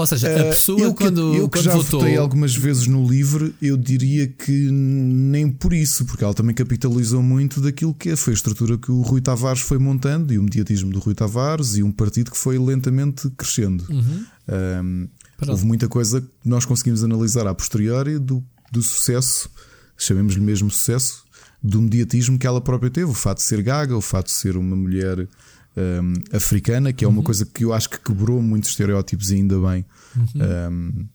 Ou 0.00 0.06
seja, 0.06 0.28
a 0.28 0.30
eh, 0.30 0.50
pessoa 0.50 0.80
eu 0.80 0.94
que, 0.94 1.04
quando, 1.04 1.34
eu 1.34 1.48
que 1.48 1.58
quando 1.58 1.64
já 1.64 1.74
votou... 1.74 2.00
votei 2.00 2.16
algumas 2.16 2.54
vezes 2.54 2.86
no 2.86 3.06
livre, 3.06 3.54
eu 3.60 3.76
diria 3.76 4.26
que 4.26 4.70
nem 4.70 5.50
por 5.50 5.74
isso, 5.74 6.06
porque 6.06 6.24
ela 6.24 6.32
também 6.32 6.54
capitalizou 6.54 7.22
muito 7.22 7.60
daquilo 7.60 7.92
que 7.92 8.16
foi 8.16 8.32
a 8.32 8.34
estrutura 8.34 8.78
que 8.78 8.90
o 8.90 9.02
Rui 9.02 9.20
Tavares 9.20 9.60
foi 9.60 9.78
montando 9.78 10.32
e 10.32 10.38
o 10.38 10.42
mediatismo 10.42 10.90
do 10.90 10.98
Rui 10.98 11.14
Tavares 11.14 11.76
e 11.76 11.82
um 11.82 11.92
partido 11.92 12.30
que 12.30 12.38
foi 12.38 12.58
lentamente 12.58 13.28
crescendo. 13.36 13.84
Uhum. 13.90 14.24
Um, 14.48 15.08
houve 15.46 15.66
muita 15.66 15.88
coisa 15.88 16.20
que 16.20 16.28
nós 16.48 16.64
conseguimos 16.64 17.04
analisar 17.04 17.46
a 17.46 17.54
posteriori 17.54 18.18
do, 18.18 18.42
do 18.72 18.82
sucesso, 18.82 19.50
chamemos-lhe 19.98 20.40
mesmo 20.40 20.70
sucesso, 20.70 21.24
do 21.62 21.82
mediatismo 21.82 22.38
que 22.38 22.46
ela 22.46 22.60
própria 22.60 22.90
teve. 22.90 23.10
O 23.10 23.14
fato 23.14 23.38
de 23.38 23.44
ser 23.44 23.62
gaga, 23.62 23.94
o 23.94 24.00
fato 24.00 24.26
de 24.26 24.32
ser 24.32 24.56
uma 24.56 24.76
mulher 24.76 25.28
um, 25.76 26.14
africana, 26.32 26.92
que 26.92 27.04
é 27.04 27.08
uma 27.08 27.18
uhum. 27.18 27.24
coisa 27.24 27.46
que 27.46 27.64
eu 27.64 27.72
acho 27.72 27.88
que 27.90 28.00
quebrou 28.00 28.42
muitos 28.42 28.70
estereótipos 28.70 29.30
e 29.30 29.36
ainda 29.36 29.58
bem. 29.58 29.84
Uhum. 30.16 30.70
Um, 30.72 31.08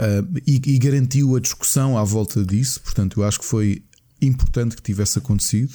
uh, 0.00 0.40
e, 0.46 0.60
e, 0.64 0.78
garantiu 0.78 1.36
a 1.36 1.40
discussão 1.40 1.98
à 1.98 2.04
volta 2.04 2.44
disso, 2.44 2.80
portanto, 2.80 3.20
eu 3.20 3.24
acho 3.24 3.40
que 3.40 3.44
foi 3.44 3.82
importante 4.20 4.76
que 4.76 4.82
tivesse 4.82 5.18
acontecido. 5.18 5.74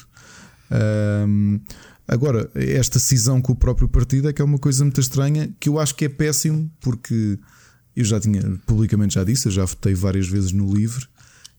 Um, 1.27 1.59
agora, 2.07 2.49
esta 2.55 2.99
cisão 2.99 3.41
com 3.41 3.53
o 3.53 3.55
próprio 3.55 3.87
partido 3.87 4.29
é 4.29 4.33
que 4.33 4.41
é 4.41 4.45
uma 4.45 4.59
coisa 4.59 4.83
muito 4.83 4.99
estranha 4.99 5.53
que 5.59 5.69
eu 5.69 5.79
acho 5.79 5.95
que 5.95 6.05
é 6.05 6.09
péssimo, 6.09 6.71
porque 6.81 7.37
eu 7.95 8.03
já 8.03 8.19
tinha 8.19 8.41
publicamente 8.65 9.15
já 9.15 9.23
disse, 9.23 9.47
eu 9.47 9.51
já 9.51 9.65
votei 9.65 9.93
várias 9.93 10.27
vezes 10.27 10.51
no 10.51 10.73
livre 10.73 11.07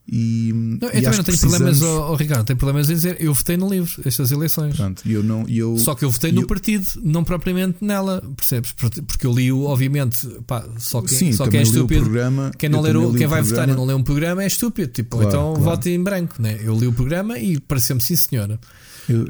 e, 0.06 0.52
não, 0.52 0.88
eu 0.88 0.98
e 0.98 1.02
também 1.02 1.16
não 1.16 1.24
tenho 1.24 1.38
problemas, 1.38 1.82
oh, 1.82 2.12
oh, 2.12 2.14
Ricardo, 2.14 2.44
tenho 2.44 2.58
problemas 2.58 2.90
em 2.90 2.94
dizer 2.94 3.16
eu 3.20 3.32
votei 3.32 3.56
no 3.56 3.68
livro 3.68 4.02
estas 4.04 4.30
eleições. 4.30 4.76
Pronto, 4.76 5.02
eu 5.08 5.22
não, 5.22 5.46
eu, 5.48 5.78
só 5.78 5.94
que 5.94 6.04
eu 6.04 6.10
votei 6.10 6.30
no 6.30 6.42
eu, 6.42 6.46
partido, 6.46 6.86
não 7.02 7.24
propriamente 7.24 7.78
nela, 7.80 8.22
percebes? 8.36 8.72
Porque 8.72 9.26
eu 9.26 9.32
li, 9.32 9.50
obviamente, 9.50 10.26
pá, 10.46 10.64
só 10.78 11.00
quem, 11.00 11.16
sim, 11.16 11.32
só 11.32 11.46
quem 11.46 11.60
é 11.60 11.62
estúpido. 11.62 12.02
Programa, 12.02 12.52
quem 12.58 12.68
não 12.68 12.82
ler 12.82 12.96
o, 12.96 13.14
quem 13.14 13.26
vai 13.26 13.40
votar 13.40 13.68
e 13.68 13.72
não 13.72 13.84
lê 13.86 13.94
um 13.94 14.02
programa 14.02 14.42
é 14.42 14.46
estúpido. 14.46 14.92
Tipo, 14.92 15.16
claro, 15.16 15.28
então 15.28 15.54
claro. 15.54 15.64
vote 15.64 15.88
em 15.88 16.02
branco. 16.02 16.34
Né? 16.38 16.60
Eu 16.62 16.78
li 16.78 16.86
o 16.86 16.92
programa 16.92 17.38
e 17.38 17.58
pareceu-me 17.58 18.02
sim, 18.02 18.14
senhora. 18.14 18.60
Eu, 19.08 19.26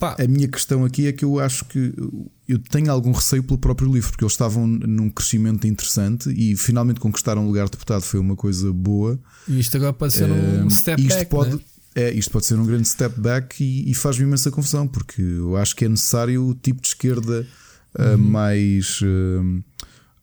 a 0.00 0.26
minha 0.26 0.48
questão 0.48 0.84
aqui 0.84 1.06
é 1.06 1.12
que 1.12 1.24
eu 1.24 1.38
acho 1.38 1.64
que 1.66 1.92
eu 2.48 2.58
tenho 2.58 2.90
algum 2.90 3.12
receio 3.12 3.42
pelo 3.42 3.58
próprio 3.58 3.92
livro, 3.92 4.10
porque 4.10 4.24
eles 4.24 4.32
estavam 4.32 4.66
num 4.66 5.10
crescimento 5.10 5.66
interessante 5.66 6.30
e 6.30 6.56
finalmente 6.56 7.00
conquistaram 7.00 7.42
um 7.42 7.46
lugar 7.46 7.66
de 7.66 7.72
deputado 7.72 8.02
foi 8.02 8.20
uma 8.20 8.36
coisa 8.36 8.72
boa. 8.72 9.18
E 9.48 9.58
isto 9.58 9.76
agora 9.76 9.92
pode 9.92 10.14
ser 10.14 10.30
um 10.30 10.70
step 10.70 11.00
isto 11.02 11.18
back. 11.18 11.30
Pode, 11.30 11.56
né? 11.56 11.60
é, 11.94 12.12
isto 12.12 12.30
pode 12.30 12.46
ser 12.46 12.54
um 12.54 12.66
grande 12.66 12.86
step 12.86 13.20
back 13.20 13.62
e, 13.62 13.90
e 13.90 13.94
faz-me 13.94 14.24
imensa 14.24 14.50
confusão, 14.50 14.86
porque 14.86 15.20
eu 15.20 15.56
acho 15.56 15.74
que 15.74 15.84
é 15.84 15.88
necessário 15.88 16.46
o 16.46 16.54
tipo 16.54 16.80
de 16.80 16.88
esquerda 16.88 17.46
uh, 17.98 18.12
uhum. 18.12 18.18
mais. 18.18 19.00
Uh, 19.00 19.64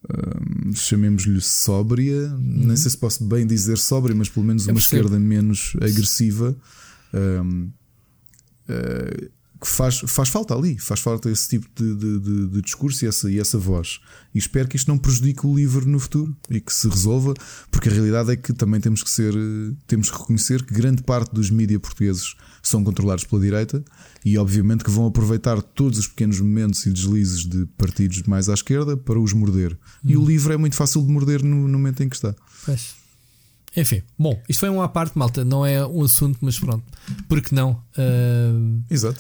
uh, 0.09 0.75
chamemos-lhe 0.75 1.41
sóbria, 1.41 2.29
uhum. 2.31 2.67
nem 2.67 2.75
sei 2.75 2.91
se 2.91 2.97
posso 2.97 3.25
bem 3.25 3.45
dizer 3.45 3.77
sóbria, 3.77 4.15
mas 4.15 4.29
pelo 4.29 4.45
menos 4.45 4.65
uma 4.67 4.79
esquerda 4.79 5.19
menos 5.19 5.75
agressiva. 5.81 6.55
Um, 7.13 7.69
uh, 8.69 9.31
que 9.64 9.69
faz, 9.69 9.99
faz 10.07 10.27
falta 10.27 10.53
ali, 10.53 10.77
faz 10.77 10.99
falta 10.99 11.30
esse 11.30 11.48
tipo 11.48 11.68
de, 11.73 11.95
de, 11.95 12.19
de, 12.19 12.48
de, 12.48 12.61
discurso 12.61 13.06
e 13.06 13.07
essa, 13.07 13.31
e 13.31 13.40
essa 13.40 13.57
voz. 13.57 14.02
E 14.35 14.38
espero 14.38 14.68
que 14.68 14.76
isto 14.76 14.90
não 14.90 14.98
prejudique 14.98 15.48
o 15.48 15.56
livro 15.56 15.88
no 15.88 15.99
futuro 15.99 16.35
e 16.49 16.60
que 16.60 16.73
se 16.73 16.88
resolva, 16.90 17.34
porque 17.72 17.88
a 17.88 17.91
realidade 17.91 18.31
é 18.31 18.35
que 18.35 18.52
também 18.52 18.81
temos 18.81 19.02
que 19.02 19.10
ser, 19.10 19.34
temos 19.88 20.11
que 20.11 20.18
reconhecer 20.18 20.64
que 20.64 20.73
grande 20.73 21.02
parte 21.02 21.34
dos 21.34 21.49
mídias 21.49 21.80
portugueses 21.80 22.35
são 22.61 22.84
controlados 22.84 23.23
pela 23.23 23.41
direita 23.41 23.84
e 24.26 24.38
obviamente 24.38 24.84
que 24.84 24.91
vão 24.91 25.07
aproveitar 25.07 25.61
todos 25.61 25.98
os 25.98 26.07
pequenos 26.07 26.41
momentos 26.41 26.85
e 26.85 26.91
deslizes 26.91 27.45
de 27.45 27.65
partidos 27.77 28.22
mais 28.23 28.49
à 28.49 28.53
esquerda 28.53 28.98
para 28.98 29.19
os 29.19 29.31
morder. 29.31 29.77
Hum. 30.03 30.10
E 30.10 30.18
o 30.18 30.26
livro 30.26 30.52
é 30.52 30.57
muito 30.57 30.76
fácil 30.76 31.02
de 31.02 31.11
morder 31.11 31.41
no, 31.41 31.69
no 31.69 31.77
momento 31.80 32.03
em 32.03 32.10
que 32.10 32.15
está. 32.15 32.35
Pois. 32.65 33.02
Enfim, 33.75 34.03
bom, 34.17 34.39
isto 34.47 34.59
foi 34.59 34.69
uma 34.69 34.87
parte, 34.87 35.17
malta, 35.17 35.43
não 35.43 35.65
é 35.65 35.85
um 35.85 36.03
assunto, 36.03 36.37
mas 36.41 36.59
pronto. 36.59 36.83
Porque 37.27 37.55
não? 37.55 37.71
Uh... 37.97 38.81
Exato. 38.89 39.19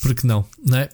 Porque 0.00 0.26
não, 0.26 0.44
não 0.64 0.78
é? 0.78 0.88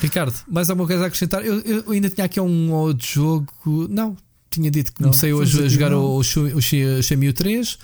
Ricardo, 0.00 0.34
mais 0.48 0.68
alguma 0.68 0.88
coisa 0.88 1.04
a 1.04 1.06
acrescentar? 1.06 1.44
Eu, 1.44 1.60
eu 1.60 1.90
ainda 1.92 2.10
tinha 2.10 2.24
aqui 2.24 2.40
um 2.40 2.72
outro 2.72 3.06
jogo. 3.06 3.48
Não, 3.88 4.16
tinha 4.50 4.70
dito 4.70 4.92
que 4.92 5.02
comecei 5.02 5.30
não, 5.30 5.38
hoje 5.38 5.64
a 5.64 5.68
jogar 5.68 5.90
não. 5.90 6.02
o, 6.02 6.16
o, 6.16 6.18
o 6.18 7.02
Shenmue 7.02 7.32
3. 7.32 7.78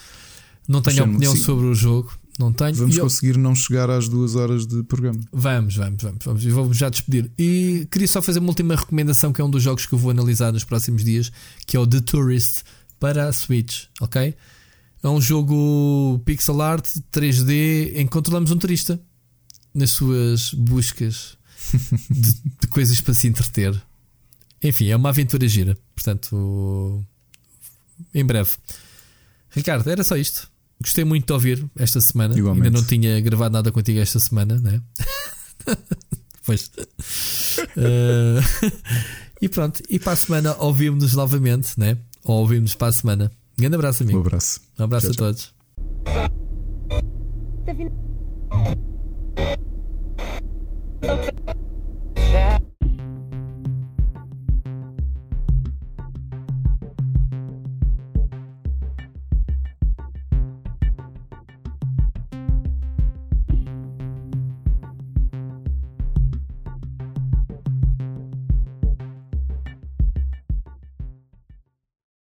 Não 0.68 0.82
tenho 0.82 0.96
Shenmue, 0.96 1.14
opinião 1.14 1.36
sim. 1.36 1.42
sobre 1.42 1.66
o 1.66 1.74
jogo. 1.74 2.12
Não 2.38 2.52
tenho. 2.52 2.74
Vamos 2.74 2.96
eu... 2.96 3.04
conseguir 3.04 3.36
não 3.36 3.54
chegar 3.54 3.90
às 3.90 4.08
duas 4.08 4.34
horas 4.34 4.66
de 4.66 4.82
programa. 4.82 5.20
Vamos, 5.32 5.76
vamos, 5.76 6.02
vamos, 6.02 6.24
vamos. 6.24 6.44
E 6.44 6.50
vamos 6.50 6.76
já 6.76 6.88
despedir. 6.88 7.30
E 7.38 7.86
queria 7.90 8.08
só 8.08 8.22
fazer 8.22 8.38
uma 8.38 8.48
última 8.48 8.74
recomendação, 8.74 9.32
que 9.32 9.40
é 9.40 9.44
um 9.44 9.50
dos 9.50 9.62
jogos 9.62 9.86
que 9.86 9.92
eu 9.92 9.98
vou 9.98 10.10
analisar 10.10 10.52
nos 10.52 10.64
próximos 10.64 11.04
dias, 11.04 11.30
que 11.66 11.76
é 11.76 11.80
o 11.80 11.86
The 11.86 12.00
Tourist 12.00 12.62
para 13.00 13.28
a 13.28 13.32
Switch, 13.32 13.86
ok? 14.00 14.36
É 15.02 15.08
um 15.08 15.20
jogo 15.20 16.20
pixel 16.26 16.60
art 16.60 16.86
3D 17.10 17.94
em 17.94 18.04
que 18.04 18.12
controlamos 18.12 18.50
um 18.50 18.58
turista 18.58 19.00
nas 19.74 19.92
suas 19.92 20.52
buscas 20.52 21.38
de, 22.10 22.32
de 22.60 22.66
coisas 22.68 23.00
para 23.00 23.14
se 23.14 23.26
entreter. 23.26 23.80
Enfim, 24.62 24.88
é 24.88 24.96
uma 24.96 25.08
aventura 25.08 25.48
gira. 25.48 25.76
Portanto, 25.94 27.02
em 28.14 28.24
breve. 28.24 28.50
Ricardo, 29.50 29.88
era 29.88 30.04
só 30.04 30.16
isto. 30.16 30.50
Gostei 30.82 31.04
muito 31.04 31.26
de 31.26 31.32
ouvir 31.32 31.66
esta 31.78 32.00
semana. 32.00 32.36
Igualmente. 32.36 32.66
Ainda 32.66 32.78
não 32.78 32.86
tinha 32.86 33.20
gravado 33.20 33.54
nada 33.54 33.72
contigo 33.72 33.98
esta 33.98 34.20
semana, 34.20 34.58
né? 34.58 34.82
pois. 36.44 36.70
Uh, 37.76 38.40
e 39.40 39.48
pronto. 39.48 39.82
E 39.88 39.98
para 39.98 40.12
a 40.12 40.16
semana 40.16 40.54
ouvimos-nos 40.58 41.14
novamente, 41.14 41.78
né? 41.78 41.96
Ou 42.24 42.40
ouvimos 42.40 42.74
para 42.74 42.88
a 42.88 42.92
semana. 42.92 43.32
Um 43.58 43.60
grande 43.60 43.74
abraço, 43.76 44.02
amigo. 44.02 44.18
Um 44.18 44.22
abraço. 44.22 44.60
Um 44.78 44.84
abraço 44.84 45.12
tchau, 45.12 45.28
a 45.28 45.34
tchau. 45.34 45.52
todos. 45.54 45.54